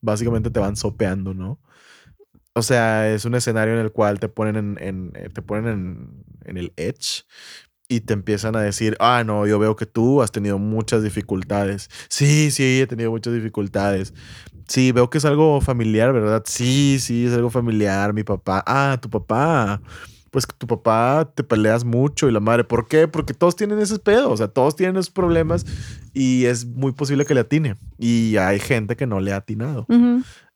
básicamente 0.00 0.50
te 0.50 0.58
van 0.60 0.76
sopeando, 0.76 1.34
¿no? 1.34 1.60
O 2.54 2.62
sea, 2.62 3.08
es 3.12 3.24
un 3.24 3.34
escenario 3.36 3.74
en 3.74 3.80
el 3.80 3.92
cual 3.92 4.18
te 4.18 4.28
ponen 4.28 4.56
en, 4.56 4.76
en- 4.80 5.12
eh, 5.14 5.28
te 5.32 5.42
ponen 5.42 5.66
en, 5.68 6.24
en 6.44 6.56
el 6.56 6.72
edge 6.76 7.24
y 7.88 8.00
te 8.00 8.12
empiezan 8.14 8.56
a 8.56 8.60
decir, 8.60 8.96
ah, 9.00 9.22
no, 9.24 9.46
yo 9.46 9.58
veo 9.58 9.76
que 9.76 9.86
tú 9.86 10.22
has 10.22 10.30
tenido 10.32 10.58
muchas 10.58 11.02
dificultades. 11.02 11.88
Sí, 12.08 12.50
sí, 12.50 12.80
he 12.80 12.86
tenido 12.86 13.10
muchas 13.10 13.32
dificultades. 13.32 14.12
Sí, 14.66 14.92
veo 14.92 15.08
que 15.08 15.18
es 15.18 15.24
algo 15.24 15.60
familiar, 15.60 16.12
¿verdad? 16.12 16.42
Sí, 16.46 16.98
sí, 17.00 17.26
es 17.26 17.32
algo 17.32 17.48
familiar. 17.48 18.12
Mi 18.12 18.24
papá, 18.24 18.62
ah, 18.66 18.98
tu 19.00 19.08
papá. 19.08 19.80
Pues 20.30 20.46
que 20.46 20.54
tu 20.56 20.66
papá 20.66 21.32
te 21.34 21.42
peleas 21.42 21.84
mucho 21.84 22.28
y 22.28 22.32
la 22.32 22.40
madre. 22.40 22.64
¿Por 22.64 22.86
qué? 22.86 23.08
Porque 23.08 23.34
todos 23.34 23.56
tienen 23.56 23.78
ese 23.78 23.98
pedo, 23.98 24.30
o 24.30 24.36
sea, 24.36 24.48
todos 24.48 24.76
tienen 24.76 24.96
esos 24.96 25.10
problemas 25.10 25.64
y 26.12 26.44
es 26.44 26.66
muy 26.66 26.92
posible 26.92 27.24
que 27.24 27.34
le 27.34 27.40
atine. 27.40 27.76
Y 27.98 28.36
hay 28.36 28.60
gente 28.60 28.96
que 28.96 29.06
no 29.06 29.20
le 29.20 29.32
ha 29.32 29.36
atinado. 29.36 29.86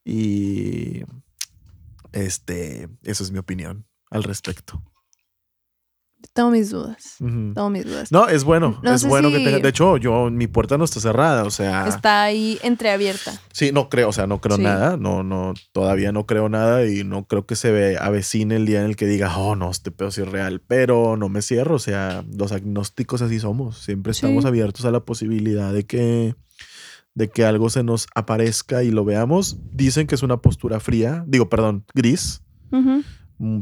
Y 0.05 1.05
este, 2.13 2.89
eso 3.03 3.25
es 3.25 3.31
mi 3.31 3.39
opinión 3.39 3.87
al 4.11 4.25
respecto. 4.25 4.83
Tengo 6.33 6.51
mis 6.51 6.71
dudas. 6.71 7.17
Tengo 7.19 7.69
mis 7.71 7.85
dudas. 7.85 8.11
No, 8.13 8.29
es 8.29 8.45
bueno, 8.45 8.79
No 8.83 8.93
es 8.95 9.05
bueno 9.05 9.31
que 9.31 9.39
tenga. 9.41 9.59
De 9.59 9.69
hecho, 9.69 9.97
yo, 9.97 10.31
mi 10.31 10.47
puerta 10.47 10.79
no 10.79 10.85
está 10.85 11.01
cerrada, 11.01 11.45
o 11.45 11.51
sea. 11.51 11.87
Está 11.89 12.23
ahí 12.23 12.59
entreabierta. 12.63 13.39
Sí, 13.53 13.71
no 13.73 13.89
creo, 13.89 14.09
o 14.09 14.13
sea, 14.13 14.27
no 14.27 14.41
creo 14.41 14.57
Sí. 14.57 14.63
nada, 14.63 14.97
no, 14.97 15.23
no, 15.23 15.55
todavía 15.73 16.13
no 16.13 16.25
creo 16.27 16.49
nada 16.49 16.87
y 16.87 17.05
no 17.05 17.27
creo 17.27 17.45
que 17.47 17.57
se 17.57 17.71
ve, 17.71 17.99
avecine 18.01 18.57
el 18.57 18.67
día 18.67 18.81
en 18.81 18.87
el 18.87 18.97
que 18.97 19.07
diga, 19.07 19.37
oh, 19.37 19.57
no, 19.57 19.71
este 19.71 19.91
pedo 19.91 20.11
sí 20.11 20.23
es 20.23 20.29
real, 20.29 20.63
pero 20.67 21.17
no 21.17 21.29
me 21.29 21.43
cierro, 21.43 21.77
o 21.77 21.81
sea, 21.81 22.25
los 22.35 22.53
agnósticos 22.53 23.21
así 23.23 23.39
somos, 23.39 23.79
siempre 23.79 24.13
estamos 24.13 24.45
Sí. 24.45 24.49
abiertos 24.49 24.85
a 24.85 24.91
la 24.91 25.01
posibilidad 25.01 25.73
de 25.73 25.85
que, 25.85 26.35
de 27.15 27.29
que 27.29 27.45
algo 27.45 27.69
se 27.69 27.83
nos 27.83 28.07
aparezca 28.15 28.83
y 28.83 28.91
lo 28.91 29.05
veamos. 29.05 29.59
Dicen 29.73 30.07
que 30.07 30.15
es 30.15 30.23
una 30.23 30.39
postura 30.39 30.81
fría, 30.81 31.25
digo, 31.27 31.49
perdón, 31.51 31.85
gris, 31.95 32.43
mm, 32.71 33.01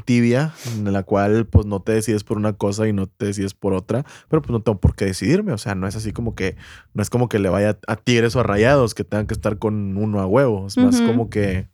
tibia, 0.05 0.53
en 0.77 0.93
la 0.93 1.03
cual 1.03 1.47
pues 1.47 1.65
no 1.67 1.81
te 1.81 1.93
decides 1.93 2.23
por 2.25 2.37
una 2.37 2.53
cosa 2.53 2.87
y 2.87 2.93
no 2.93 3.07
te 3.07 3.27
decides 3.27 3.55
por 3.55 3.73
otra, 3.73 4.05
pero 4.29 4.43
pues 4.43 4.51
no 4.51 4.63
tengo 4.63 4.79
por 4.81 4.95
qué 4.95 5.07
decidirme, 5.07 5.53
o 5.53 5.59
sea, 5.59 5.75
no 5.75 5.87
es 5.87 5.97
así 5.97 6.13
como 6.13 6.35
que, 6.35 6.57
no 6.95 7.03
es 7.03 7.09
como 7.11 7.29
que 7.29 7.39
le 7.39 7.49
vaya 7.49 7.79
a 7.87 7.97
tigres 7.97 8.37
o 8.37 8.41
a 8.41 8.43
rayados 8.43 8.95
que 8.95 9.05
tengan 9.05 9.27
que 9.27 9.35
estar 9.35 9.59
con 9.59 9.97
uno 9.97 10.21
a 10.21 10.27
huevo, 10.27 10.67
es 10.67 10.77
más 10.77 11.01
como 11.01 11.31
que 11.31 11.69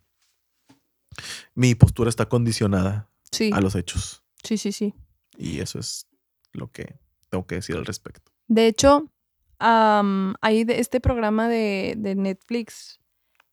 mi 1.55 1.75
postura 1.75 2.09
está 2.09 2.27
condicionada 2.27 3.09
Sí. 3.31 3.51
a 3.53 3.59
los 3.59 3.75
hechos 3.75 4.23
Sí, 4.43 4.57
sí, 4.57 4.71
sí. 4.71 4.93
y 5.37 5.59
eso 5.59 5.79
es 5.79 6.07
lo 6.53 6.71
que 6.71 6.95
tengo 7.29 7.45
que 7.45 7.55
decir 7.55 7.75
al 7.75 7.85
respecto. 7.85 8.31
De 8.47 8.67
hecho, 8.67 9.11
hay 9.59 10.63
de 10.63 10.79
este 10.79 11.01
programa 11.01 11.49
de, 11.49 11.95
de 11.97 12.15
Netflix 12.15 12.99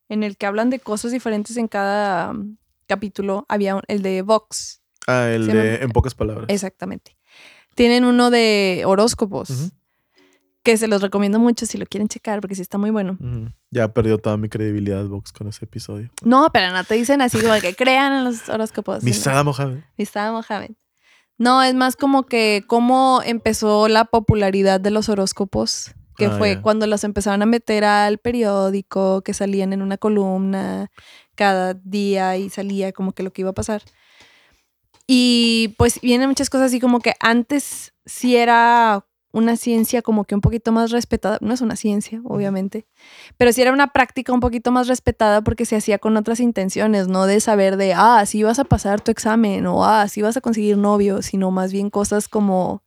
en 0.08 0.22
el 0.22 0.36
que 0.36 0.46
hablan 0.46 0.70
de 0.70 0.78
cosas 0.78 1.10
diferentes 1.12 1.56
en 1.56 1.66
cada 1.66 2.34
capítulo. 2.86 3.44
Había 3.48 3.76
un- 3.76 3.82
el 3.88 4.02
de 4.02 4.22
Vox, 4.22 4.82
Ah, 5.06 5.28
el 5.28 5.46
de, 5.46 5.52
llama- 5.54 5.84
en 5.84 5.90
pocas 5.90 6.14
palabras. 6.14 6.46
exactamente. 6.48 7.16
Tienen 7.74 8.04
uno 8.04 8.30
de 8.30 8.82
horóscopos, 8.86 9.72
que 10.62 10.76
se 10.78 10.86
los 10.88 11.02
recomiendo 11.02 11.38
mucho 11.38 11.66
si 11.66 11.76
lo 11.76 11.84
quieren 11.86 12.08
checar, 12.08 12.40
porque 12.40 12.54
sí 12.54 12.62
está 12.62 12.78
muy 12.78 12.90
bueno. 12.90 13.18
Ya 13.70 13.92
perdió 13.92 14.16
toda 14.18 14.36
mi 14.36 14.48
credibilidad 14.48 15.04
Vox 15.06 15.32
con 15.32 15.48
ese 15.48 15.64
episodio. 15.66 16.10
No, 16.22 16.48
pero 16.52 16.72
no 16.72 16.84
te 16.84 16.94
dicen 16.94 17.20
así 17.20 17.38
como 17.40 17.60
que 17.60 17.74
crean 17.74 18.12
en 18.14 18.24
los 18.24 18.48
horóscopos. 18.48 19.02
Misada 19.02 19.42
Mohamed. 19.44 19.80
Misada 19.98 20.32
Mohamed. 20.32 20.70
No, 21.36 21.62
es 21.64 21.74
más 21.74 21.96
como 21.96 22.24
que 22.26 22.62
cómo 22.68 23.20
empezó 23.26 23.88
la 23.88 24.04
popularidad 24.04 24.80
de 24.80 24.90
los 24.92 25.08
horóscopos, 25.08 25.92
que 26.16 26.26
Ah, 26.26 26.34
fue 26.38 26.60
cuando 26.60 26.86
los 26.86 27.04
empezaron 27.04 27.42
a 27.42 27.46
meter 27.46 27.84
al 27.84 28.18
periódico, 28.18 29.22
que 29.22 29.34
salían 29.34 29.72
en 29.72 29.82
una 29.82 29.98
columna 29.98 30.90
cada 31.34 31.74
día 31.74 32.36
y 32.36 32.50
salía 32.50 32.92
como 32.92 33.12
que 33.12 33.22
lo 33.22 33.32
que 33.32 33.42
iba 33.42 33.50
a 33.50 33.54
pasar. 33.54 33.82
Y 35.06 35.74
pues 35.76 36.00
vienen 36.00 36.28
muchas 36.28 36.48
cosas 36.48 36.66
así 36.68 36.80
como 36.80 37.00
que 37.00 37.14
antes 37.20 37.92
sí 38.06 38.36
era 38.36 39.04
una 39.32 39.56
ciencia 39.56 40.00
como 40.00 40.24
que 40.24 40.36
un 40.36 40.40
poquito 40.40 40.70
más 40.70 40.92
respetada, 40.92 41.38
no 41.40 41.52
es 41.52 41.60
una 41.60 41.74
ciencia, 41.74 42.20
obviamente, 42.24 42.86
pero 43.36 43.52
sí 43.52 43.60
era 43.62 43.72
una 43.72 43.88
práctica 43.88 44.32
un 44.32 44.38
poquito 44.38 44.70
más 44.70 44.86
respetada 44.86 45.42
porque 45.42 45.66
se 45.66 45.74
hacía 45.74 45.98
con 45.98 46.16
otras 46.16 46.38
intenciones, 46.38 47.08
no 47.08 47.26
de 47.26 47.40
saber 47.40 47.76
de, 47.76 47.94
ah, 47.94 48.20
así 48.20 48.44
vas 48.44 48.60
a 48.60 48.64
pasar 48.64 49.00
tu 49.00 49.10
examen 49.10 49.66
o 49.66 49.84
ah, 49.84 50.02
así 50.02 50.22
vas 50.22 50.36
a 50.36 50.40
conseguir 50.40 50.78
novio, 50.78 51.20
sino 51.20 51.50
más 51.50 51.72
bien 51.72 51.90
cosas 51.90 52.28
como 52.28 52.83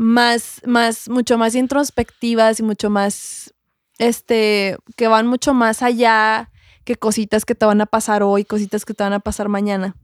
más, 0.00 0.62
más, 0.64 1.08
mucho 1.08 1.38
más 1.38 1.56
introspectivas 1.56 2.60
y 2.60 2.62
mucho 2.62 2.88
más, 2.88 3.52
este, 3.98 4.76
que 4.94 5.08
van 5.08 5.26
mucho 5.26 5.54
más 5.54 5.82
allá 5.82 6.52
que 6.84 6.94
cositas 6.94 7.44
que 7.44 7.56
te 7.56 7.66
van 7.66 7.80
a 7.80 7.86
pasar 7.86 8.22
hoy, 8.22 8.44
cositas 8.44 8.84
que 8.84 8.94
te 8.94 9.02
van 9.02 9.12
a 9.12 9.18
pasar 9.18 9.48
mañana. 9.48 9.96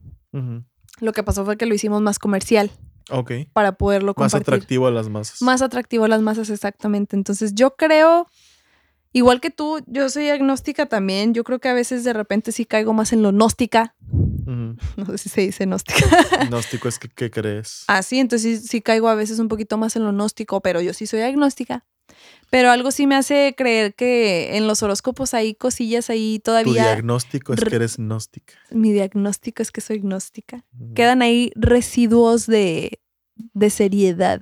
Lo 0.99 1.13
que 1.13 1.23
pasó 1.23 1.45
fue 1.45 1.55
que 1.55 1.65
lo 1.65 1.73
hicimos 1.73 2.01
más 2.01 2.19
comercial 2.19 2.71
Ok. 3.09 3.31
para 3.53 3.77
poderlo 3.77 4.13
Más 4.17 4.33
compartir. 4.33 4.53
atractivo 4.55 4.87
a 4.87 4.91
las 4.91 5.07
masas. 5.07 5.41
Más 5.41 5.61
atractivo 5.61 6.03
a 6.03 6.07
las 6.09 6.21
masas, 6.21 6.49
exactamente. 6.49 7.15
Entonces 7.15 7.55
yo 7.55 7.77
creo, 7.77 8.27
igual 9.13 9.39
que 9.39 9.49
tú, 9.49 9.79
yo 9.87 10.09
soy 10.09 10.27
agnóstica 10.27 10.87
también. 10.87 11.33
Yo 11.33 11.45
creo 11.45 11.59
que 11.59 11.69
a 11.69 11.73
veces 11.73 12.03
de 12.03 12.11
repente 12.11 12.51
sí 12.51 12.65
caigo 12.65 12.91
más 12.93 13.13
en 13.13 13.21
lo 13.23 13.31
gnóstica. 13.31 13.95
No 14.97 15.05
sé 15.05 15.17
si 15.17 15.29
se 15.29 15.41
dice 15.41 15.65
gnóstica. 15.65 16.05
Gnóstico 16.49 16.87
es 16.87 16.99
que, 16.99 17.09
¿qué 17.09 17.31
crees? 17.31 17.83
Así, 17.87 18.19
entonces 18.19 18.61
sí, 18.61 18.67
sí 18.67 18.81
caigo 18.81 19.09
a 19.09 19.15
veces 19.15 19.39
un 19.39 19.47
poquito 19.47 19.77
más 19.77 19.95
en 19.95 20.03
lo 20.03 20.11
gnóstico, 20.11 20.61
pero 20.61 20.81
yo 20.81 20.93
sí 20.93 21.07
soy 21.07 21.21
agnóstica. 21.21 21.85
Pero 22.49 22.69
algo 22.71 22.91
sí 22.91 23.07
me 23.07 23.15
hace 23.15 23.55
creer 23.57 23.95
que 23.95 24.55
en 24.57 24.67
los 24.67 24.83
horóscopos 24.83 25.33
hay 25.33 25.55
cosillas 25.55 26.09
ahí 26.09 26.37
tu 26.39 26.51
todavía. 26.51 26.83
diagnóstico 26.83 27.53
es 27.53 27.61
que 27.61 27.75
eres 27.75 27.97
gnóstica. 27.97 28.53
Mi 28.71 28.93
diagnóstico 28.93 29.61
es 29.61 29.71
que 29.71 29.81
soy 29.81 29.99
gnóstica. 29.99 30.63
Quedan 30.93 31.21
ahí 31.21 31.51
residuos 31.55 32.45
de, 32.45 32.99
de 33.35 33.69
seriedad. 33.69 34.41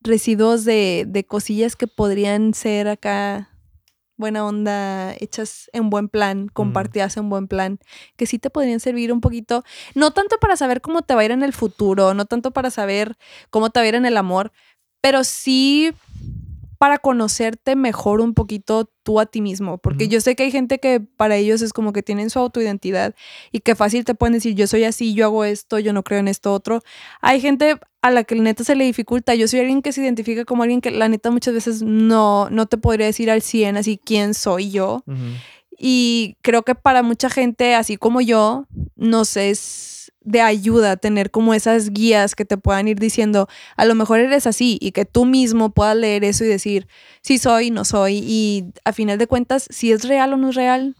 Residuos 0.00 0.64
de, 0.64 1.04
de 1.06 1.24
cosillas 1.24 1.76
que 1.76 1.88
podrían 1.88 2.54
ser 2.54 2.88
acá 2.88 3.51
buena 4.16 4.44
onda, 4.44 5.14
hechas 5.14 5.70
en 5.72 5.90
buen 5.90 6.08
plan, 6.08 6.48
compartidas 6.48 7.16
en 7.16 7.28
buen 7.28 7.48
plan, 7.48 7.78
que 8.16 8.26
sí 8.26 8.38
te 8.38 8.50
podrían 8.50 8.80
servir 8.80 9.12
un 9.12 9.20
poquito, 9.20 9.64
no 9.94 10.12
tanto 10.12 10.38
para 10.38 10.56
saber 10.56 10.80
cómo 10.80 11.02
te 11.02 11.14
va 11.14 11.22
a 11.22 11.24
ir 11.24 11.30
en 11.30 11.42
el 11.42 11.52
futuro, 11.52 12.14
no 12.14 12.24
tanto 12.24 12.50
para 12.50 12.70
saber 12.70 13.16
cómo 13.50 13.70
te 13.70 13.80
va 13.80 13.84
a 13.84 13.88
ir 13.88 13.94
en 13.94 14.06
el 14.06 14.16
amor, 14.16 14.52
pero 15.00 15.24
sí 15.24 15.92
para 16.82 16.98
conocerte 16.98 17.76
mejor 17.76 18.20
un 18.20 18.34
poquito 18.34 18.90
tú 19.04 19.20
a 19.20 19.26
ti 19.26 19.40
mismo, 19.40 19.78
porque 19.78 20.08
yo 20.08 20.20
sé 20.20 20.34
que 20.34 20.42
hay 20.42 20.50
gente 20.50 20.80
que 20.80 20.98
para 20.98 21.36
ellos 21.36 21.62
es 21.62 21.72
como 21.72 21.92
que 21.92 22.02
tienen 22.02 22.28
su 22.28 22.40
autoidentidad 22.40 23.14
y 23.52 23.60
que 23.60 23.76
fácil 23.76 24.04
te 24.04 24.16
pueden 24.16 24.32
decir, 24.32 24.56
yo 24.56 24.66
soy 24.66 24.82
así, 24.82 25.14
yo 25.14 25.26
hago 25.26 25.44
esto, 25.44 25.78
yo 25.78 25.92
no 25.92 26.02
creo 26.02 26.18
en 26.18 26.26
esto 26.26 26.52
otro. 26.52 26.82
Hay 27.20 27.40
gente 27.40 27.76
a 28.00 28.10
la 28.10 28.24
que 28.24 28.34
neta 28.34 28.64
se 28.64 28.74
le 28.74 28.82
dificulta. 28.82 29.36
Yo 29.36 29.46
soy 29.46 29.60
alguien 29.60 29.80
que 29.80 29.92
se 29.92 30.02
identifica 30.02 30.44
como 30.44 30.64
alguien 30.64 30.80
que 30.80 30.90
la 30.90 31.08
neta 31.08 31.30
muchas 31.30 31.54
veces 31.54 31.82
no, 31.82 32.50
no 32.50 32.66
te 32.66 32.78
podría 32.78 33.06
decir 33.06 33.30
al 33.30 33.42
100 33.42 33.76
así 33.76 34.00
quién 34.04 34.34
soy 34.34 34.72
yo. 34.72 35.04
Y 35.78 36.36
creo 36.42 36.64
que 36.64 36.74
para 36.74 37.04
mucha 37.04 37.30
gente, 37.30 37.76
así 37.76 37.96
como 37.96 38.20
yo, 38.20 38.66
nos 38.96 39.36
es 39.36 40.01
de 40.24 40.40
ayuda 40.40 40.96
tener 40.96 41.30
como 41.30 41.54
esas 41.54 41.90
guías 41.90 42.34
que 42.34 42.44
te 42.44 42.56
puedan 42.56 42.88
ir 42.88 42.98
diciendo, 42.98 43.48
a 43.76 43.84
lo 43.84 43.94
mejor 43.94 44.20
eres 44.20 44.46
así 44.46 44.78
y 44.80 44.92
que 44.92 45.04
tú 45.04 45.24
mismo 45.24 45.70
puedas 45.70 45.96
leer 45.96 46.24
eso 46.24 46.44
y 46.44 46.48
decir, 46.48 46.86
sí 47.22 47.38
soy, 47.38 47.70
no 47.70 47.84
soy. 47.84 48.18
Y 48.18 48.66
a 48.84 48.92
final 48.92 49.18
de 49.18 49.26
cuentas, 49.26 49.66
si 49.70 49.92
es 49.92 50.04
real 50.06 50.32
o 50.32 50.36
no 50.36 50.50
es 50.50 50.54
real, 50.54 50.96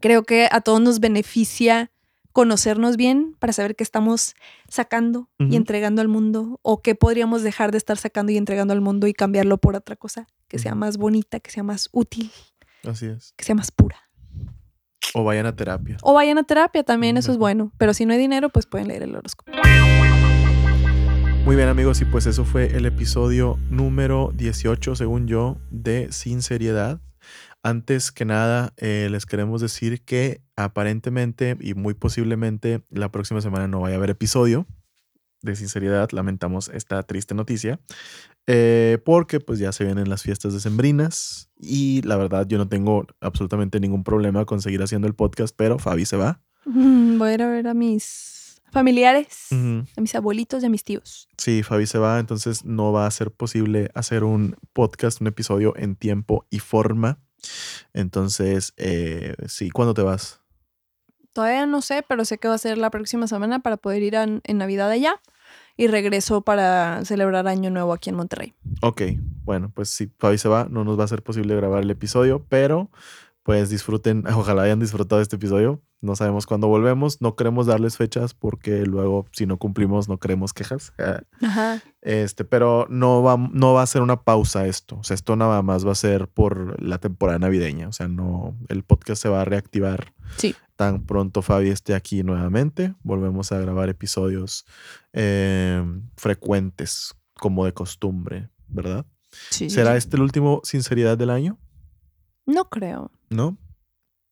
creo 0.00 0.22
que 0.24 0.48
a 0.50 0.60
todos 0.60 0.80
nos 0.80 1.00
beneficia 1.00 1.90
conocernos 2.32 2.96
bien 2.96 3.34
para 3.40 3.52
saber 3.52 3.74
qué 3.74 3.82
estamos 3.82 4.36
sacando 4.68 5.28
y 5.40 5.56
entregando 5.56 6.02
al 6.02 6.08
mundo 6.08 6.60
o 6.62 6.82
qué 6.82 6.94
podríamos 6.94 7.42
dejar 7.42 7.72
de 7.72 7.78
estar 7.78 7.96
sacando 7.98 8.30
y 8.30 8.36
entregando 8.36 8.72
al 8.72 8.80
mundo 8.80 9.08
y 9.08 9.12
cambiarlo 9.14 9.58
por 9.58 9.74
otra 9.74 9.96
cosa 9.96 10.28
que 10.46 10.58
sea 10.58 10.76
más 10.76 10.98
bonita, 10.98 11.40
que 11.40 11.50
sea 11.50 11.64
más 11.64 11.88
útil, 11.90 12.30
Así 12.84 13.06
es. 13.06 13.32
que 13.36 13.44
sea 13.44 13.56
más 13.56 13.72
pura. 13.72 14.07
O 15.14 15.24
vayan 15.24 15.46
a 15.46 15.56
terapia. 15.56 15.96
O 16.02 16.14
vayan 16.14 16.38
a 16.38 16.44
terapia 16.44 16.82
también, 16.82 17.16
eso 17.16 17.32
es 17.32 17.38
bueno. 17.38 17.72
Pero 17.78 17.94
si 17.94 18.06
no 18.06 18.12
hay 18.12 18.18
dinero, 18.18 18.50
pues 18.50 18.66
pueden 18.66 18.88
leer 18.88 19.02
el 19.02 19.14
horóscopo. 19.14 19.50
Muy 21.44 21.56
bien 21.56 21.68
amigos, 21.68 22.00
y 22.02 22.04
pues 22.04 22.26
eso 22.26 22.44
fue 22.44 22.76
el 22.76 22.84
episodio 22.84 23.58
número 23.70 24.32
18, 24.34 24.94
según 24.94 25.26
yo, 25.26 25.56
de 25.70 26.12
Sinceridad. 26.12 27.00
Antes 27.62 28.12
que 28.12 28.24
nada, 28.24 28.74
eh, 28.76 29.08
les 29.10 29.24
queremos 29.24 29.60
decir 29.60 30.02
que 30.04 30.42
aparentemente 30.56 31.56
y 31.60 31.74
muy 31.74 31.94
posiblemente 31.94 32.84
la 32.90 33.10
próxima 33.10 33.40
semana 33.40 33.66
no 33.66 33.80
vaya 33.80 33.94
a 33.94 33.98
haber 33.98 34.10
episodio 34.10 34.66
de 35.42 35.56
Sinceridad. 35.56 36.10
Lamentamos 36.12 36.68
esta 36.68 37.02
triste 37.02 37.34
noticia. 37.34 37.80
Eh, 38.50 38.98
porque 39.04 39.40
pues 39.40 39.58
ya 39.58 39.70
se 39.72 39.84
vienen 39.84 40.08
las 40.08 40.22
fiestas 40.22 40.54
decembrinas 40.54 41.50
y 41.60 42.00
la 42.02 42.16
verdad 42.16 42.46
yo 42.48 42.56
no 42.58 42.66
tengo 42.66 43.06
absolutamente 43.20 43.78
ningún 43.78 44.02
problema 44.04 44.44
con 44.46 44.62
seguir 44.62 44.82
haciendo 44.82 45.06
el 45.06 45.14
podcast, 45.14 45.54
pero 45.56 45.78
Fabi 45.78 46.06
se 46.06 46.16
va. 46.16 46.40
Mm, 46.64 47.18
Voy 47.18 47.28
a 47.30 47.34
ir 47.34 47.42
a 47.42 47.48
ver 47.48 47.68
a 47.68 47.74
mis 47.74 48.60
familiares, 48.72 49.48
a 49.96 50.00
mis 50.00 50.14
abuelitos 50.14 50.62
y 50.62 50.66
a 50.66 50.70
mis 50.70 50.82
tíos. 50.84 51.28
Sí, 51.36 51.62
Fabi 51.62 51.86
se 51.86 51.98
va, 51.98 52.18
entonces 52.18 52.64
no 52.64 52.90
va 52.92 53.06
a 53.06 53.10
ser 53.10 53.30
posible 53.30 53.90
hacer 53.94 54.24
un 54.24 54.56
podcast, 54.72 55.20
un 55.20 55.26
episodio 55.26 55.74
en 55.76 55.94
tiempo 55.96 56.46
y 56.50 56.58
forma. 56.58 57.18
Entonces, 57.92 58.72
eh, 58.76 59.34
sí, 59.46 59.70
¿cuándo 59.70 59.94
te 59.94 60.02
vas? 60.02 60.40
Todavía 61.32 61.66
no 61.66 61.82
sé, 61.82 62.04
pero 62.08 62.24
sé 62.24 62.38
que 62.38 62.48
va 62.48 62.54
a 62.54 62.58
ser 62.58 62.78
la 62.78 62.90
próxima 62.90 63.26
semana 63.26 63.60
para 63.60 63.76
poder 63.76 64.02
ir 64.02 64.16
a- 64.16 64.24
en 64.24 64.58
Navidad 64.58 64.90
allá. 64.90 65.20
Y 65.78 65.86
regreso 65.86 66.42
para 66.42 67.04
celebrar 67.04 67.46
Año 67.46 67.70
Nuevo 67.70 67.92
aquí 67.92 68.10
en 68.10 68.16
Monterrey. 68.16 68.52
Ok, 68.82 69.02
bueno, 69.44 69.70
pues 69.72 69.88
si 69.90 70.08
Fabi 70.18 70.36
se 70.36 70.48
va, 70.48 70.66
no 70.68 70.82
nos 70.82 70.98
va 70.98 71.04
a 71.04 71.08
ser 71.08 71.22
posible 71.22 71.54
grabar 71.54 71.84
el 71.84 71.90
episodio, 71.90 72.44
pero 72.48 72.90
pues 73.44 73.70
disfruten, 73.70 74.24
ojalá 74.34 74.62
hayan 74.64 74.80
disfrutado 74.80 75.22
este 75.22 75.36
episodio. 75.36 75.80
No 76.00 76.16
sabemos 76.16 76.46
cuándo 76.46 76.66
volvemos, 76.66 77.22
no 77.22 77.36
queremos 77.36 77.66
darles 77.66 77.96
fechas 77.96 78.34
porque 78.34 78.86
luego 78.86 79.26
si 79.30 79.46
no 79.46 79.56
cumplimos 79.56 80.08
no 80.08 80.18
queremos 80.18 80.52
quejas. 80.52 80.92
Ajá. 81.42 81.80
Este, 82.02 82.44
pero 82.44 82.88
no 82.90 83.22
va, 83.22 83.36
no 83.36 83.72
va 83.72 83.82
a 83.82 83.86
ser 83.86 84.02
una 84.02 84.22
pausa 84.22 84.66
esto. 84.66 84.98
O 84.98 85.04
sea, 85.04 85.14
esto 85.14 85.36
nada 85.36 85.62
más 85.62 85.86
va 85.86 85.92
a 85.92 85.94
ser 85.94 86.26
por 86.26 86.82
la 86.82 86.98
temporada 86.98 87.38
navideña. 87.38 87.86
O 87.86 87.92
sea, 87.92 88.08
no, 88.08 88.56
el 88.68 88.82
podcast 88.82 89.22
se 89.22 89.28
va 89.28 89.42
a 89.42 89.44
reactivar 89.44 90.12
Sí. 90.36 90.54
Tan 90.78 91.04
pronto 91.04 91.42
Fabi 91.42 91.70
esté 91.70 91.96
aquí 91.96 92.22
nuevamente. 92.22 92.94
Volvemos 93.02 93.50
a 93.50 93.58
grabar 93.58 93.88
episodios 93.88 94.64
eh, 95.12 95.84
frecuentes, 96.16 97.16
como 97.34 97.64
de 97.64 97.72
costumbre, 97.72 98.48
¿verdad? 98.68 99.04
sí. 99.50 99.70
¿Será 99.70 99.96
este 99.96 100.16
el 100.16 100.22
último 100.22 100.60
sinceridad 100.62 101.18
del 101.18 101.30
año? 101.30 101.58
No 102.46 102.70
creo. 102.70 103.10
¿No? 103.28 103.58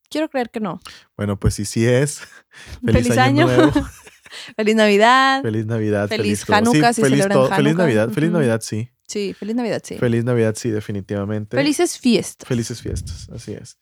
Quiero 0.08 0.30
creer 0.30 0.50
que 0.50 0.60
no. 0.60 0.78
Bueno, 1.16 1.36
pues 1.36 1.54
si 1.54 1.64
sí 1.64 1.84
es. 1.84 2.20
Feliz, 2.84 3.18
año. 3.18 3.46
nuevo. 3.46 3.72
feliz 4.56 4.76
Navidad. 4.76 5.42
Feliz 5.42 5.66
Navidad. 5.66 6.08
Feliz 6.08 6.44
todo. 6.44 6.56
Hanukkah, 6.58 6.92
si 6.92 7.02
feliz, 7.02 7.22
celebran 7.24 7.48
Feliz 7.48 7.58
Hanukkah. 7.58 7.82
Navidad. 7.82 8.10
Feliz. 8.10 8.30
Navidad, 8.30 8.60
sí. 8.62 8.88
Sí, 9.06 9.34
feliz 9.34 9.54
Navidad, 9.54 9.82
sí. 9.84 9.96
Feliz 9.98 10.24
Navidad, 10.24 10.54
sí, 10.56 10.70
definitivamente. 10.70 11.56
Felices 11.56 11.98
fiestas. 11.98 12.48
Felices 12.48 12.82
fiestas, 12.82 13.28
así 13.30 13.52
es. 13.52 13.78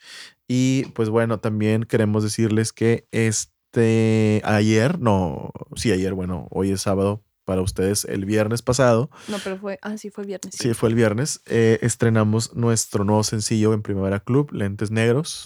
Y 0.49 0.85
pues 0.95 1.09
bueno, 1.09 1.41
también 1.41 1.85
queremos 1.85 2.23
decirles 2.23 2.73
que 2.73 3.09
este 3.11 4.43
ayer, 4.45 4.99
no, 5.01 5.51
sí, 5.77 5.93
ayer, 5.93 6.13
bueno, 6.15 6.47
hoy 6.51 6.71
es 6.73 6.83
sábado 6.83 7.23
para 7.45 7.61
ustedes, 7.61 8.05
el 8.07 8.25
viernes 8.25 8.63
pasado, 8.63 9.11
No, 9.29 9.37
pero 9.45 9.59
fue. 9.59 9.79
Ah, 9.83 9.99
sí, 9.99 10.09
fue 10.11 10.25
viernes. 10.25 10.55
sí, 10.59 10.73
fue 10.73 10.89
el 10.89 10.95
viernes, 10.95 11.43
eh, 11.47 11.79
estrenamos 11.83 12.55
nuestro 12.55 13.05
nuevo 13.05 13.23
sencillo 13.23 13.75
en 13.75 13.83
Primavera 13.83 14.21
Club, 14.21 14.51
Lentes 14.53 14.91
Negros. 14.91 15.43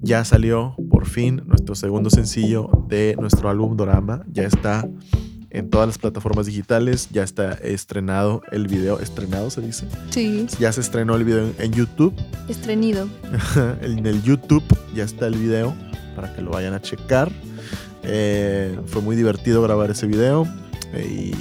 Ya 0.00 0.24
salió 0.24 0.74
por 0.90 1.06
fin 1.06 1.42
nuestro 1.46 1.74
segundo 1.74 2.10
sencillo 2.10 2.68
de 2.88 3.14
nuestro 3.20 3.48
álbum 3.48 3.76
Dorama. 3.76 4.24
Ya 4.28 4.44
está 4.44 4.88
en 5.54 5.68
todas 5.70 5.86
las 5.86 5.98
plataformas 5.98 6.46
digitales. 6.46 7.08
Ya 7.12 7.22
está 7.22 7.52
estrenado 7.52 8.42
el 8.52 8.66
video. 8.68 8.98
Estrenado 8.98 9.50
se 9.50 9.60
dice. 9.60 9.86
Sí, 10.10 10.46
Ya 10.58 10.72
se 10.72 10.80
estrenó 10.80 11.14
el 11.14 11.24
video 11.24 11.44
en- 11.46 11.54
en 11.58 11.72
YouTube. 11.72 12.14
estrenido. 12.48 13.08
en 13.82 14.06
el 14.06 14.22
YouTube 14.22 14.64
ya 14.94 15.04
está 15.04 15.26
el 15.26 15.34
video 15.36 15.74
para 16.16 16.34
que 16.34 16.42
lo 16.42 16.50
vayan 16.50 16.74
a 16.74 16.80
checar. 16.82 17.30
Eh, 18.02 18.76
fue 18.86 19.00
muy 19.02 19.14
divertido 19.14 19.62
grabar 19.62 19.90
ese 19.90 20.06
video 20.06 20.46
eh, 20.92 21.32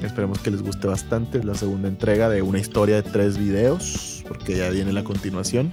y 0.00 0.04
esperemos 0.04 0.38
que 0.38 0.50
les 0.50 0.62
guste 0.62 0.86
bastante. 0.86 1.38
Es 1.38 1.44
la 1.44 1.54
segunda 1.54 1.88
entrega 1.88 2.28
de 2.28 2.40
una 2.42 2.58
historia 2.58 2.96
de 2.96 3.02
tres 3.02 3.36
videos 3.36 4.24
porque 4.28 4.56
ya 4.56 4.70
viene 4.70 4.92
la 4.92 5.04
continuación. 5.04 5.72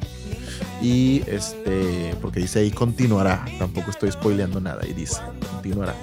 Y 0.81 1.21
este, 1.27 2.15
porque 2.21 2.39
dice 2.41 2.59
ahí 2.59 2.71
continuará. 2.71 3.45
Tampoco 3.59 3.91
estoy 3.91 4.11
spoileando 4.11 4.59
nada 4.59 4.85
y 4.87 4.93
dice 4.93 5.21
continuará. 5.53 5.95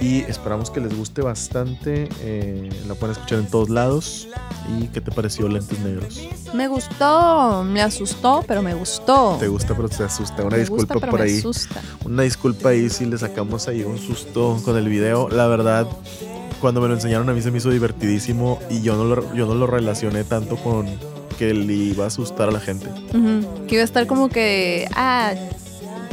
Y 0.00 0.20
esperamos 0.22 0.70
que 0.70 0.80
les 0.80 0.96
guste 0.96 1.20
bastante. 1.22 2.08
eh, 2.22 2.68
la 2.88 2.94
pueden 2.94 3.12
escuchar 3.14 3.38
en 3.40 3.46
todos 3.48 3.68
lados. 3.68 4.28
¿Y 4.80 4.86
qué 4.88 5.00
te 5.00 5.10
pareció 5.10 5.46
Lentes 5.48 5.78
Negros? 5.80 6.20
Me 6.54 6.68
gustó, 6.68 7.62
me 7.64 7.82
asustó, 7.82 8.42
pero 8.46 8.62
me 8.62 8.74
gustó. 8.74 9.36
Te 9.38 9.48
gusta, 9.48 9.74
pero 9.76 9.88
te 9.88 10.02
asusta. 10.04 10.42
Una 10.42 10.50
me 10.56 10.58
disculpa 10.60 10.94
gusta, 10.94 11.10
por 11.10 11.18
me 11.20 11.26
ahí. 11.26 11.38
asusta. 11.38 11.82
Una 12.04 12.22
disculpa 12.22 12.70
ahí 12.70 12.88
si 12.88 13.04
le 13.04 13.18
sacamos 13.18 13.68
ahí 13.68 13.82
un 13.82 13.98
susto 13.98 14.60
con 14.64 14.76
el 14.76 14.88
video. 14.88 15.28
La 15.28 15.46
verdad, 15.48 15.86
cuando 16.60 16.80
me 16.80 16.88
lo 16.88 16.94
enseñaron 16.94 17.28
a 17.28 17.32
mí 17.34 17.42
se 17.42 17.50
me 17.50 17.58
hizo 17.58 17.70
divertidísimo 17.70 18.58
y 18.70 18.80
yo 18.82 18.96
no 18.96 19.04
lo, 19.04 19.34
yo 19.34 19.46
no 19.46 19.54
lo 19.54 19.66
relacioné 19.66 20.24
tanto 20.24 20.56
con 20.56 20.86
que 21.38 21.52
le 21.54 21.72
iba 21.74 22.04
a 22.04 22.06
asustar 22.08 22.48
a 22.48 22.52
la 22.52 22.60
gente. 22.60 22.86
Que 23.66 23.74
iba 23.74 23.82
a 23.82 23.84
estar 23.84 24.06
como 24.06 24.28
que, 24.28 24.86
ah, 24.94 25.32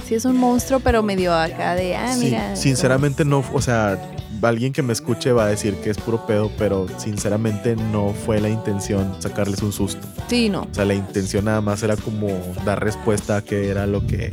sí 0.08 0.16
es 0.16 0.26
un 0.26 0.38
monstruo, 0.38 0.80
pero 0.80 1.04
medio 1.04 1.34
acá 1.34 1.76
de, 1.76 1.96
ah, 1.96 2.14
Sí, 2.14 2.26
mira. 2.26 2.56
sinceramente 2.56 3.26
no, 3.26 3.44
o 3.54 3.62
sea, 3.62 4.00
alguien 4.42 4.72
que 4.72 4.82
me 4.82 4.94
escuche 4.94 5.32
va 5.32 5.46
a 5.46 5.48
decir 5.48 5.76
que 5.76 5.90
es 5.90 5.98
puro 5.98 6.26
pedo, 6.26 6.50
pero 6.58 6.88
sinceramente 6.98 7.76
no 7.76 8.14
fue 8.26 8.40
la 8.40 8.50
intención 8.50 9.16
sacarles 9.20 9.62
un 9.62 9.74
susto. 9.74 10.06
Sí, 10.30 10.48
no. 10.50 10.62
O 10.62 10.74
sea, 10.74 10.86
la 10.86 10.94
intención 10.94 11.46
nada 11.46 11.60
más 11.62 11.84
era 11.84 11.98
como 11.98 12.28
dar 12.64 12.84
respuesta 12.84 13.38
a 13.38 13.42
qué 13.42 13.70
era 13.70 13.86
lo 13.88 14.06
que 14.08 14.32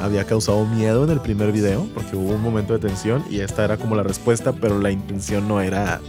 había 0.00 0.24
causado 0.24 0.64
miedo 0.64 1.04
en 1.04 1.10
el 1.10 1.20
primer 1.20 1.52
video, 1.52 1.88
porque 1.94 2.16
hubo 2.16 2.34
un 2.34 2.42
momento 2.42 2.72
de 2.72 2.80
tensión 2.80 3.24
y 3.30 3.40
esta 3.40 3.64
era 3.64 3.76
como 3.76 3.94
la 3.94 4.02
respuesta, 4.02 4.52
pero 4.52 4.78
la 4.80 4.90
intención 4.90 5.46
no 5.46 5.60
era... 5.60 6.00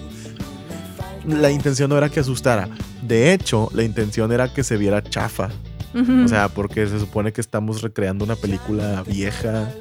La 1.27 1.51
intención 1.51 1.89
no 1.89 1.97
era 1.97 2.09
que 2.09 2.21
asustara. 2.21 2.69
De 3.03 3.33
hecho, 3.33 3.69
la 3.73 3.83
intención 3.83 4.31
era 4.31 4.51
que 4.51 4.63
se 4.63 4.77
viera 4.77 5.03
chafa. 5.03 5.49
O 5.93 6.27
sea, 6.27 6.49
porque 6.49 6.87
se 6.87 6.99
supone 6.99 7.33
que 7.33 7.41
estamos 7.41 7.81
recreando 7.81 8.23
una 8.25 8.35
película 8.35 9.03
vieja. 9.03 9.71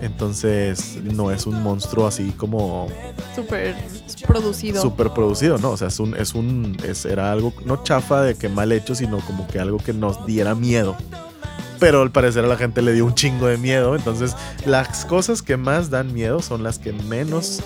Entonces, 0.00 0.98
no 1.02 1.32
es 1.32 1.46
un 1.46 1.60
monstruo 1.62 2.06
así 2.06 2.30
como 2.36 2.86
súper 3.34 3.74
producido. 4.26 4.80
super 4.80 5.10
producido, 5.10 5.58
¿no? 5.58 5.70
O 5.70 5.76
sea, 5.76 5.88
es 5.88 5.98
un, 5.98 6.14
es 6.14 6.34
un, 6.34 6.76
es, 6.84 7.04
era 7.04 7.32
algo 7.32 7.52
no 7.64 7.82
chafa 7.82 8.22
de 8.22 8.36
que 8.36 8.48
mal 8.48 8.70
hecho, 8.70 8.94
sino 8.94 9.18
como 9.20 9.48
que 9.48 9.58
algo 9.58 9.78
que 9.78 9.92
nos 9.92 10.24
diera 10.24 10.54
miedo. 10.54 10.96
Pero 11.80 12.02
al 12.02 12.10
parecer 12.10 12.44
a 12.44 12.48
la 12.48 12.56
gente 12.56 12.82
le 12.82 12.92
dio 12.92 13.06
un 13.06 13.14
chingo 13.14 13.46
de 13.46 13.56
miedo. 13.56 13.96
Entonces, 13.96 14.36
las 14.66 15.04
cosas 15.04 15.42
que 15.42 15.56
más 15.56 15.90
dan 15.90 16.12
miedo 16.12 16.42
son 16.42 16.62
las 16.62 16.78
que 16.78 16.92
menos 16.92 17.60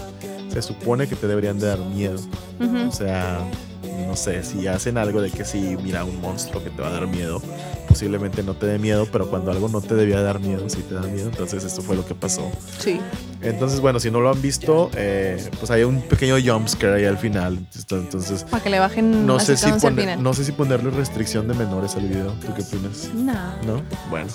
se 0.53 0.63
supone 0.63 1.09
que 1.09 1.17
te 1.17 1.27
deberían 1.27 1.59
de 1.59 1.67
dar 1.67 1.79
miedo. 1.79 2.19
O 2.89 2.93
sea, 2.93 3.41
no 4.07 4.17
sé, 4.17 4.43
si 4.45 4.67
hacen 4.67 4.99
algo 4.99 5.21
de 5.21 5.31
que 5.31 5.45
si 5.45 5.77
mira 5.83 6.05
un 6.05 6.21
monstruo 6.21 6.63
que 6.63 6.71
te 6.71 6.83
va 6.83 6.89
a 6.89 6.93
dar 6.93 7.07
miedo, 7.07 7.43
posiblemente 7.89 8.43
no 8.43 8.55
te 8.55 8.67
dé 8.67 8.79
miedo, 8.79 9.07
pero 9.11 9.29
cuando 9.29 9.51
algo 9.51 9.69
no 9.69 9.81
te 9.81 9.95
debía 9.95 10.21
dar 10.23 10.41
miedo, 10.41 10.69
sí 10.69 10.83
te 10.89 10.95
da 10.95 11.03
miedo. 11.03 11.29
Entonces 11.29 11.65
esto 11.65 11.83
fue 11.83 11.97
lo 11.97 12.07
que 12.07 12.15
pasó. 12.15 12.51
Sí. 12.79 13.01
Entonces, 13.43 13.81
bueno, 13.81 13.99
si 13.99 14.11
no 14.11 14.21
lo 14.21 14.31
han 14.31 14.41
visto, 14.41 14.91
eh, 14.95 15.45
pues 15.59 15.71
hay 15.71 15.83
un 15.83 16.01
pequeño 16.03 16.37
jumpscare 16.41 16.95
ahí 16.95 17.05
al 17.05 17.19
final. 17.19 17.59
Entonces, 17.91 18.45
Para 18.45 18.63
que 18.63 18.71
le 18.71 18.79
bajen 18.79 19.27
no 19.27 19.41
sé, 19.41 19.57
si 19.57 19.71
final. 19.73 20.23
no 20.23 20.33
sé 20.33 20.45
si 20.45 20.53
ponerle 20.53 20.91
restricción 20.91 21.49
de 21.49 21.55
menores 21.55 21.97
al 21.97 22.09
video. 22.09 22.33
¿Tú 22.47 22.55
qué 22.55 22.63
opinas? 22.63 23.11
No. 23.15 23.33
¿No? 23.67 23.83
Bueno. 24.11 24.29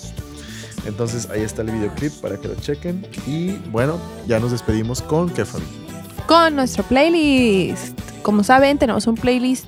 Entonces 0.85 1.27
ahí 1.29 1.41
está 1.41 1.63
el 1.63 1.71
videoclip 1.71 2.13
para 2.21 2.37
que 2.37 2.47
lo 2.49 2.55
chequen. 2.55 3.05
Y 3.25 3.53
bueno, 3.71 3.97
ya 4.27 4.39
nos 4.39 4.51
despedimos 4.51 5.01
con 5.01 5.29
Kefan. 5.29 5.61
Con 6.27 6.57
nuestro 6.57 6.83
playlist. 6.83 7.97
Como 8.21 8.43
saben, 8.43 8.77
tenemos 8.77 9.07
un 9.07 9.15
playlist 9.15 9.65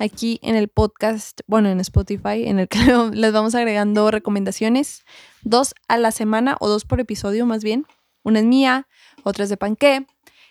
aquí 0.00 0.40
en 0.42 0.56
el 0.56 0.66
podcast, 0.66 1.42
bueno, 1.46 1.68
en 1.68 1.78
Spotify, 1.78 2.48
en 2.48 2.58
el 2.58 2.66
que 2.66 2.78
les 3.12 3.32
vamos 3.32 3.54
agregando 3.54 4.10
recomendaciones. 4.10 5.04
Dos 5.44 5.74
a 5.86 5.98
la 5.98 6.10
semana 6.10 6.56
o 6.58 6.68
dos 6.68 6.84
por 6.84 6.98
episodio 6.98 7.46
más 7.46 7.62
bien. 7.62 7.86
Una 8.24 8.40
es 8.40 8.44
mía, 8.44 8.88
otra 9.22 9.44
es 9.44 9.50
de 9.50 9.56
Panqué. 9.56 10.04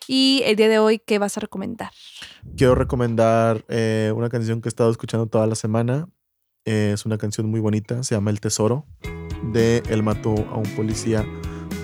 Y 0.08 0.42
el 0.46 0.56
día 0.56 0.70
de 0.70 0.80
hoy, 0.80 1.00
¿qué 1.00 1.20
vas 1.20 1.36
a 1.36 1.42
recomendar? 1.42 1.92
Quiero 2.56 2.76
recomendar 2.76 3.66
eh, 3.68 4.14
una 4.16 4.30
canción 4.30 4.62
que 4.62 4.70
he 4.70 4.72
estado 4.72 4.90
escuchando 4.90 5.26
toda 5.26 5.48
la 5.48 5.56
semana. 5.56 6.08
Eh, 6.64 6.92
es 6.94 7.06
una 7.06 7.18
canción 7.18 7.50
muy 7.50 7.60
bonita, 7.60 8.04
se 8.04 8.16
llama 8.16 8.32
El 8.32 8.40
Tesoro, 8.40 8.86
de 9.52 9.84
Él 9.90 10.02
mató 10.02 10.34
a 10.50 10.56
un 10.56 10.76
policía 10.78 11.26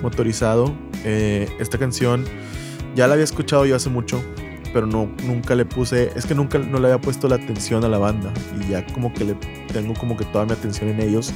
motorizado. 0.02 0.74
Eh, 1.04 1.50
esta 1.60 1.78
canción 1.78 2.24
ya 2.98 3.06
la 3.06 3.14
había 3.14 3.26
escuchado 3.26 3.64
yo 3.68 3.76
hace 3.76 3.92
mucho, 3.92 4.20
pero 4.74 4.88
no, 4.88 5.08
nunca 5.24 5.54
le 5.54 5.66
puse, 5.66 6.12
es 6.16 6.26
que 6.26 6.34
nunca 6.34 6.58
no 6.58 6.80
le 6.80 6.88
había 6.88 7.00
puesto 7.00 7.28
la 7.28 7.36
atención 7.36 7.86
a 7.86 7.88
la 7.88 8.00
banda 8.00 8.34
y 8.60 8.72
ya 8.72 8.84
como 8.88 9.14
que 9.14 9.24
le 9.24 9.36
tengo 9.72 9.94
como 9.94 10.18
que 10.18 10.26
toda 10.26 10.46
mi 10.46 10.54
atención 10.54 10.90
en 10.90 11.00
ellos. 11.00 11.32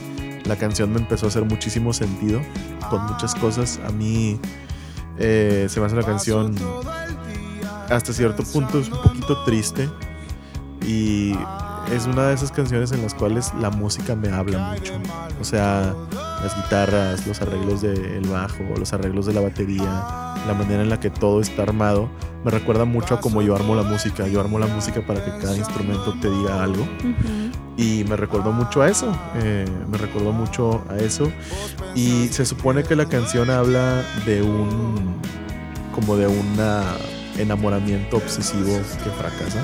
La 0.46 0.56
canción 0.56 0.92
me 0.92 0.98
empezó 0.98 1.28
a 1.28 1.30
hacer 1.30 1.46
muchísimo 1.46 1.94
sentido 1.94 2.42
con 2.90 3.06
muchas 3.06 3.36
cosas. 3.36 3.80
A 3.88 3.92
mí 3.92 4.40
eh, 5.20 5.68
se 5.70 5.80
me 5.80 5.86
hace 5.86 5.94
una 5.94 6.04
canción 6.04 6.56
hasta 7.92 8.12
cierto 8.12 8.42
punto 8.42 8.80
es 8.80 8.90
un 8.90 9.00
poquito 9.00 9.44
triste 9.44 9.88
y 10.84 11.34
es 11.92 12.08
una 12.08 12.30
de 12.30 12.34
esas 12.34 12.52
canciones 12.52 12.92
en 12.92 13.04
las 13.04 13.14
cuales 13.14 13.54
la 13.60 13.70
música 13.70 14.16
me 14.16 14.30
habla 14.30 14.72
mucho. 14.74 14.94
O 15.40 15.44
sea, 15.44 15.94
las 16.44 16.56
guitarras, 16.56 17.28
los 17.28 17.42
arreglos 17.42 17.82
del 17.82 18.28
bajo, 18.30 18.64
los 18.78 18.92
arreglos 18.94 19.26
de 19.26 19.34
la 19.34 19.42
batería, 19.42 19.84
la 20.48 20.54
manera 20.58 20.82
en 20.82 20.90
la 20.90 21.00
que 21.00 21.10
todo 21.10 21.42
está 21.42 21.64
armado, 21.64 22.10
me 22.44 22.50
recuerda 22.52 22.86
mucho 22.86 23.14
a 23.16 23.20
cómo 23.22 23.42
yo 23.42 23.56
armo 23.56 23.76
la 23.76 23.84
música. 23.84 24.28
Yo 24.28 24.40
armo 24.40 24.58
la 24.58 24.66
música 24.68 25.02
para 25.06 25.24
que 25.24 25.32
cada 25.40 25.56
instrumento 25.56 26.14
te 26.20 26.30
diga 26.30 26.64
algo. 26.64 26.88
Y 27.78 28.04
me 28.06 28.16
recordó 28.16 28.52
mucho 28.52 28.82
a 28.82 28.90
eso, 28.90 29.16
eh, 29.36 29.66
me 29.90 29.98
recordó 29.98 30.32
mucho 30.32 30.84
a 30.90 30.98
eso. 30.98 31.32
Y 31.96 32.28
se 32.30 32.46
supone 32.46 32.84
que 32.84 32.96
la 32.96 33.06
canción 33.06 33.50
habla 33.50 34.04
de 34.26 34.42
un, 34.42 35.16
como 35.94 36.16
de 36.18 36.28
un 36.28 36.58
enamoramiento 37.38 38.18
obsesivo 38.18 38.78
que 39.04 39.10
fracasa, 39.12 39.62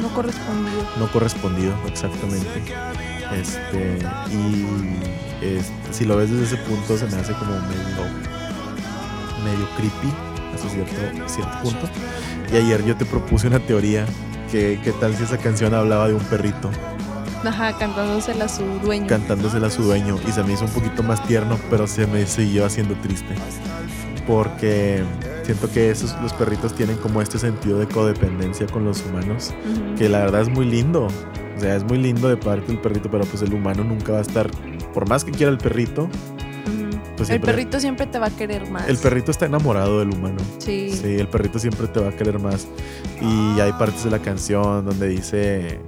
No 0.00 0.08
correspondido. 0.14 0.82
no 0.98 1.12
correspondido 1.12 1.74
exactamente. 1.86 2.48
Este, 3.32 3.98
y 4.32 4.64
si 5.90 6.04
lo 6.04 6.16
ves 6.16 6.30
desde 6.30 6.44
ese 6.44 6.56
punto 6.56 6.96
se 6.96 7.06
me 7.06 7.16
hace 7.16 7.32
como 7.34 7.52
medio, 7.52 8.04
medio 9.44 9.68
creepy 9.76 10.12
hasta 10.54 10.68
cierto, 10.68 11.28
cierto 11.28 11.58
punto. 11.62 11.88
Y 12.52 12.56
ayer 12.56 12.84
yo 12.84 12.96
te 12.96 13.04
propuse 13.04 13.46
una 13.46 13.58
teoría 13.60 14.06
que 14.50 14.80
qué 14.82 14.92
tal 14.92 15.14
si 15.16 15.24
esa 15.24 15.38
canción 15.38 15.74
hablaba 15.74 16.08
de 16.08 16.14
un 16.14 16.22
perrito 16.24 16.70
Ajá, 17.44 17.76
cantándosela 17.78 18.46
a 18.46 18.48
su 18.48 18.64
dueño. 18.80 19.06
cantándosela 19.06 19.68
a 19.68 19.70
su 19.70 19.82
dueño 19.82 20.18
y 20.26 20.32
se 20.32 20.42
me 20.42 20.54
hizo 20.54 20.64
un 20.64 20.70
poquito 20.70 21.02
más 21.02 21.24
tierno, 21.26 21.58
pero 21.70 21.86
se 21.86 22.06
me 22.06 22.26
siguió 22.26 22.64
haciendo 22.64 22.94
triste. 22.96 23.34
Porque 24.26 25.04
siento 25.44 25.70
que 25.70 25.90
esos, 25.90 26.20
los 26.20 26.32
perritos 26.32 26.74
tienen 26.74 26.96
como 26.96 27.22
este 27.22 27.38
sentido 27.38 27.78
de 27.78 27.86
codependencia 27.86 28.66
con 28.66 28.84
los 28.84 29.04
humanos, 29.04 29.54
que 29.96 30.08
la 30.08 30.20
verdad 30.20 30.42
es 30.42 30.48
muy 30.48 30.66
lindo. 30.66 31.06
O 31.56 31.60
sea, 31.60 31.76
es 31.76 31.84
muy 31.84 31.98
lindo 31.98 32.28
de 32.28 32.36
parte 32.36 32.66
del 32.66 32.78
perrito, 32.78 33.10
pero 33.10 33.24
pues 33.24 33.42
el 33.42 33.54
humano 33.54 33.84
nunca 33.84 34.12
va 34.12 34.18
a 34.18 34.22
estar, 34.22 34.50
por 34.96 35.06
más 35.10 35.24
que 35.24 35.30
quiera 35.30 35.52
el 35.52 35.58
perrito, 35.58 36.08
pues 37.18 37.28
el 37.28 37.42
perrito 37.42 37.78
siempre 37.78 38.06
te 38.06 38.18
va 38.18 38.28
a 38.28 38.30
querer 38.30 38.70
más. 38.70 38.88
el 38.88 38.96
perrito 38.96 39.30
está 39.30 39.44
enamorado 39.44 39.98
del 39.98 40.08
humano. 40.08 40.38
Sí. 40.56 40.90
Sí, 40.90 41.16
el 41.16 41.28
perrito 41.28 41.58
siempre 41.58 41.86
te 41.86 42.00
va 42.00 42.08
a 42.08 42.12
querer 42.12 42.38
más. 42.38 42.66
Y 43.20 43.60
hay 43.60 43.72
partes 43.72 44.04
de 44.04 44.10
la 44.10 44.20
canción 44.20 44.86
donde 44.86 45.08
dice, 45.08 45.80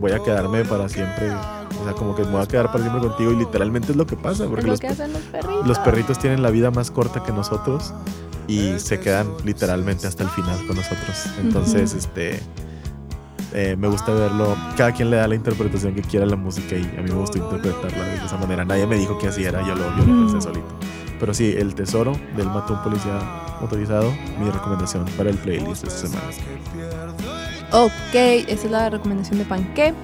voy 0.00 0.10
a 0.10 0.18
quedarme 0.18 0.64
para 0.64 0.88
siempre. 0.88 1.30
O 1.30 1.84
sea, 1.84 1.92
como 1.92 2.16
que 2.16 2.24
me 2.24 2.32
voy 2.32 2.42
a 2.42 2.48
quedar 2.48 2.72
para 2.72 2.80
siempre 2.80 3.00
contigo. 3.00 3.30
Y 3.30 3.36
literalmente 3.36 3.92
es 3.92 3.96
lo 3.96 4.08
que 4.08 4.16
pasa, 4.16 4.42
Es 4.42 4.50
porque 4.50 4.64
lo 4.64 4.72
los, 4.72 4.80
que 4.80 4.88
hacen 4.88 5.12
los 5.12 5.22
perritos. 5.22 5.64
los 5.64 5.78
perritos 5.78 6.18
tienen 6.18 6.42
la 6.42 6.50
vida 6.50 6.72
más 6.72 6.90
corta 6.90 7.22
que 7.22 7.30
nosotros 7.30 7.94
y 8.48 8.76
se 8.80 8.98
quedan 8.98 9.28
literalmente 9.44 10.08
hasta 10.08 10.24
el 10.24 10.30
final 10.30 10.66
con 10.66 10.74
nosotros. 10.74 11.26
Entonces, 11.40 11.94
este... 11.94 12.40
eh, 13.52 13.76
me 13.78 13.88
gusta 13.88 14.12
verlo. 14.12 14.56
Cada 14.76 14.92
quien 14.92 15.10
le 15.10 15.16
da 15.16 15.26
la 15.28 15.34
interpretación 15.34 15.94
que 15.94 16.02
quiera 16.02 16.26
a 16.26 16.28
la 16.28 16.36
música 16.36 16.76
y 16.76 16.84
a 16.84 17.02
mí 17.02 17.10
me 17.10 17.14
gusta 17.14 17.38
interpretarla 17.38 18.04
de 18.04 18.16
esa 18.16 18.36
manera. 18.36 18.64
Nadie 18.64 18.86
me 18.86 18.96
dijo 18.96 19.18
que 19.18 19.28
así 19.28 19.44
era, 19.44 19.60
yo 19.66 19.74
lo, 19.74 19.84
yo 19.96 20.04
lo 20.04 20.30
pensé 20.30 20.36
Mm. 20.36 20.40
solito. 20.42 20.78
Pero 21.20 21.34
sí, 21.34 21.54
El 21.56 21.74
Tesoro 21.74 22.12
del 22.36 22.46
Mató 22.46 22.74
un 22.74 22.82
Policía 22.82 23.18
Motorizado, 23.60 24.12
mi 24.38 24.48
recomendación 24.50 25.04
para 25.16 25.30
el 25.30 25.36
playlist 25.36 25.82
de 25.82 25.88
esta 25.88 26.06
semana. 26.08 26.28
Ok, 27.72 28.14
esa 28.14 28.64
es 28.66 28.70
la 28.70 28.88
recomendación 28.90 29.38
de 29.38 29.44
Panqué. 29.44 29.94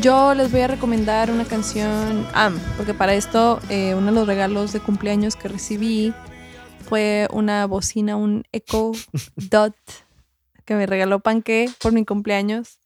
Yo 0.00 0.34
les 0.34 0.50
voy 0.50 0.60
a 0.62 0.66
recomendar 0.66 1.30
una 1.30 1.44
canción. 1.44 2.26
Ah, 2.34 2.50
porque 2.76 2.94
para 2.94 3.14
esto, 3.14 3.58
eh, 3.70 3.94
uno 3.96 4.06
de 4.06 4.12
los 4.12 4.26
regalos 4.26 4.72
de 4.72 4.80
cumpleaños 4.80 5.34
que 5.36 5.48
recibí 5.48 6.12
fue 6.88 7.28
una 7.32 7.66
bocina, 7.66 8.16
un 8.16 8.42
Echo 8.52 8.92
Dot 9.36 9.74
que 10.68 10.74
me 10.74 10.86
regaló 10.86 11.20
Panqué 11.20 11.70
por 11.80 11.92
mi 11.92 12.04
cumpleaños. 12.04 12.78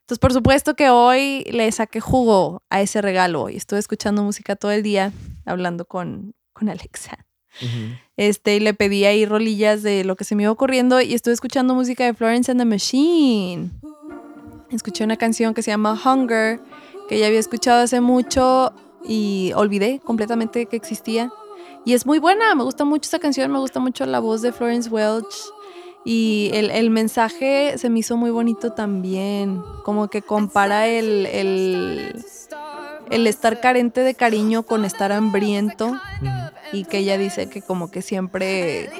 Entonces, 0.00 0.18
por 0.18 0.34
supuesto 0.34 0.76
que 0.76 0.90
hoy 0.90 1.42
le 1.50 1.72
saqué 1.72 1.98
jugo 1.98 2.62
a 2.68 2.82
ese 2.82 3.00
regalo 3.00 3.48
y 3.48 3.56
estuve 3.56 3.78
escuchando 3.78 4.22
música 4.22 4.56
todo 4.56 4.72
el 4.72 4.82
día, 4.82 5.10
hablando 5.46 5.86
con, 5.86 6.34
con 6.52 6.68
Alexa. 6.68 7.26
Este, 8.18 8.56
y 8.56 8.60
le 8.60 8.74
pedí 8.74 9.06
ahí 9.06 9.24
rolillas 9.24 9.82
de 9.82 10.04
lo 10.04 10.16
que 10.16 10.24
se 10.24 10.34
me 10.34 10.42
iba 10.42 10.52
ocurriendo 10.52 11.00
y 11.00 11.14
estuve 11.14 11.32
escuchando 11.32 11.74
música 11.74 12.04
de 12.04 12.12
Florence 12.12 12.50
and 12.50 12.60
the 12.60 12.66
Machine. 12.66 13.70
Escuché 14.70 15.02
una 15.02 15.16
canción 15.16 15.54
que 15.54 15.62
se 15.62 15.70
llama 15.70 15.98
Hunger, 16.04 16.60
que 17.08 17.18
ya 17.18 17.26
había 17.26 17.40
escuchado 17.40 17.82
hace 17.82 18.02
mucho 18.02 18.74
y 19.02 19.52
olvidé 19.56 19.98
completamente 20.04 20.66
que 20.66 20.76
existía. 20.76 21.32
Y 21.86 21.94
es 21.94 22.04
muy 22.04 22.18
buena, 22.18 22.54
me 22.54 22.64
gusta 22.64 22.84
mucho 22.84 23.06
esta 23.06 23.18
canción, 23.18 23.50
me 23.50 23.58
gusta 23.58 23.80
mucho 23.80 24.04
la 24.04 24.20
voz 24.20 24.42
de 24.42 24.52
Florence 24.52 24.90
Welch. 24.90 25.50
Y 26.04 26.50
el, 26.54 26.70
el 26.70 26.90
mensaje 26.90 27.74
se 27.76 27.90
me 27.90 27.98
hizo 27.98 28.16
muy 28.16 28.30
bonito 28.30 28.72
también, 28.72 29.62
como 29.84 30.08
que 30.08 30.22
compara 30.22 30.86
el, 30.86 31.26
el, 31.26 32.24
el 33.10 33.26
estar 33.26 33.60
carente 33.60 34.00
de 34.00 34.14
cariño 34.14 34.62
con 34.62 34.84
estar 34.86 35.12
hambriento 35.12 36.00
y 36.72 36.84
que 36.84 36.98
ella 36.98 37.18
dice 37.18 37.50
que 37.50 37.60
como 37.60 37.90
que 37.90 38.00
siempre 38.00 38.90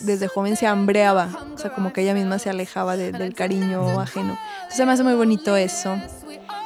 desde 0.00 0.26
joven 0.26 0.56
se 0.56 0.66
hambreaba, 0.66 1.28
o 1.54 1.58
sea, 1.58 1.74
como 1.74 1.92
que 1.92 2.00
ella 2.00 2.14
misma 2.14 2.38
se 2.38 2.48
alejaba 2.50 2.96
de- 2.96 3.12
del 3.12 3.34
cariño 3.34 4.00
ajeno. 4.00 4.38
Entonces 4.62 4.86
me 4.86 4.92
hace 4.92 5.02
muy 5.02 5.14
bonito 5.14 5.54
eso. 5.56 5.96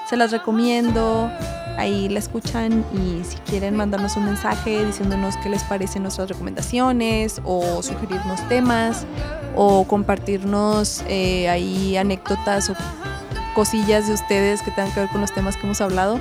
Se 0.08 0.16
las 0.16 0.30
recomiendo, 0.30 1.28
ahí 1.76 2.08
la 2.08 2.18
escuchan 2.18 2.84
y 2.92 3.24
si 3.24 3.36
quieren 3.38 3.76
mandarnos 3.76 4.16
un 4.16 4.24
mensaje 4.24 4.84
diciéndonos 4.84 5.36
qué 5.38 5.48
les 5.48 5.62
parecen 5.64 6.02
nuestras 6.02 6.28
recomendaciones 6.28 7.40
o 7.44 7.82
sugerirnos 7.82 8.46
temas 8.48 9.06
o 9.54 9.84
compartirnos 9.84 11.02
eh, 11.08 11.48
ahí 11.48 11.96
anécdotas 11.96 12.70
o 12.70 12.74
cosillas 13.54 14.06
de 14.06 14.12
ustedes 14.12 14.60
que 14.60 14.70
tengan 14.70 14.92
que 14.92 15.00
ver 15.00 15.08
con 15.08 15.22
los 15.22 15.32
temas 15.32 15.56
que 15.56 15.62
hemos 15.62 15.80
hablado, 15.80 16.20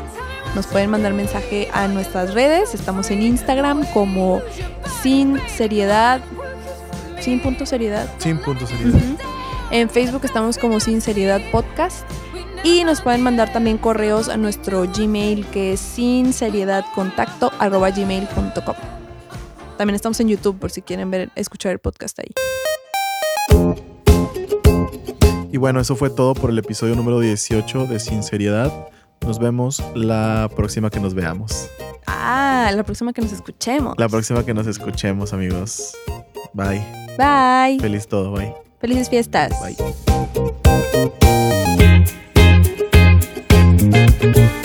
nos 0.55 0.67
pueden 0.67 0.89
mandar 0.89 1.13
mensaje 1.13 1.67
a 1.73 1.87
nuestras 1.89 2.33
redes. 2.33 2.73
Estamos 2.73 3.11
en 3.11 3.21
Instagram 3.21 3.85
como 3.93 4.41
sin 5.03 5.37
seriedad, 5.49 6.21
sin 7.19 7.41
punto 7.41 7.65
seriedad. 7.65 8.07
Sin 8.19 8.37
punto. 8.37 8.63
Ujú. 8.63 9.17
En 9.69 9.89
Facebook 9.89 10.21
estamos 10.23 10.57
como 10.57 10.79
sin 10.79 11.01
seriedad 11.01 11.41
podcast. 11.51 12.05
Y 12.65 12.83
nos 12.83 12.99
pueden 13.01 13.21
mandar 13.21 13.53
también 13.53 13.77
correos 13.77 14.27
a 14.27 14.37
nuestro 14.37 14.87
Gmail 14.91 15.45
que 15.45 15.73
es 15.73 15.79
sin 15.79 16.33
seriedad 16.33 16.83
contacto 16.95 17.51
gmail.com. 17.59 18.75
También 19.77 19.93
estamos 19.93 20.19
en 20.19 20.29
YouTube 20.29 20.57
por 20.57 20.71
si 20.71 20.81
quieren 20.81 21.11
ver, 21.11 21.29
escuchar 21.35 21.73
el 21.73 21.79
podcast 21.79 22.17
ahí. 22.19 22.31
Y 25.51 25.57
bueno, 25.57 25.79
eso 25.79 25.95
fue 25.95 26.09
todo 26.09 26.33
por 26.33 26.49
el 26.49 26.57
episodio 26.57 26.95
número 26.95 27.19
18 27.19 27.85
de 27.85 27.99
Sinceridad. 27.99 28.73
Nos 29.21 29.37
vemos 29.37 29.83
la 29.93 30.49
próxima 30.55 30.89
que 30.89 30.99
nos 30.99 31.13
veamos. 31.13 31.69
Ah, 32.07 32.71
la 32.73 32.83
próxima 32.83 33.13
que 33.13 33.21
nos 33.21 33.31
escuchemos. 33.31 33.93
La 33.99 34.09
próxima 34.09 34.43
que 34.43 34.55
nos 34.55 34.65
escuchemos, 34.65 35.33
amigos. 35.33 35.93
Bye. 36.53 36.83
Bye. 37.15 37.79
Feliz 37.79 38.07
todo. 38.07 38.31
Bye. 38.31 38.55
Felices 38.79 39.07
fiestas. 39.07 39.53
Bye. 39.61 39.75
嗯。 44.21 44.64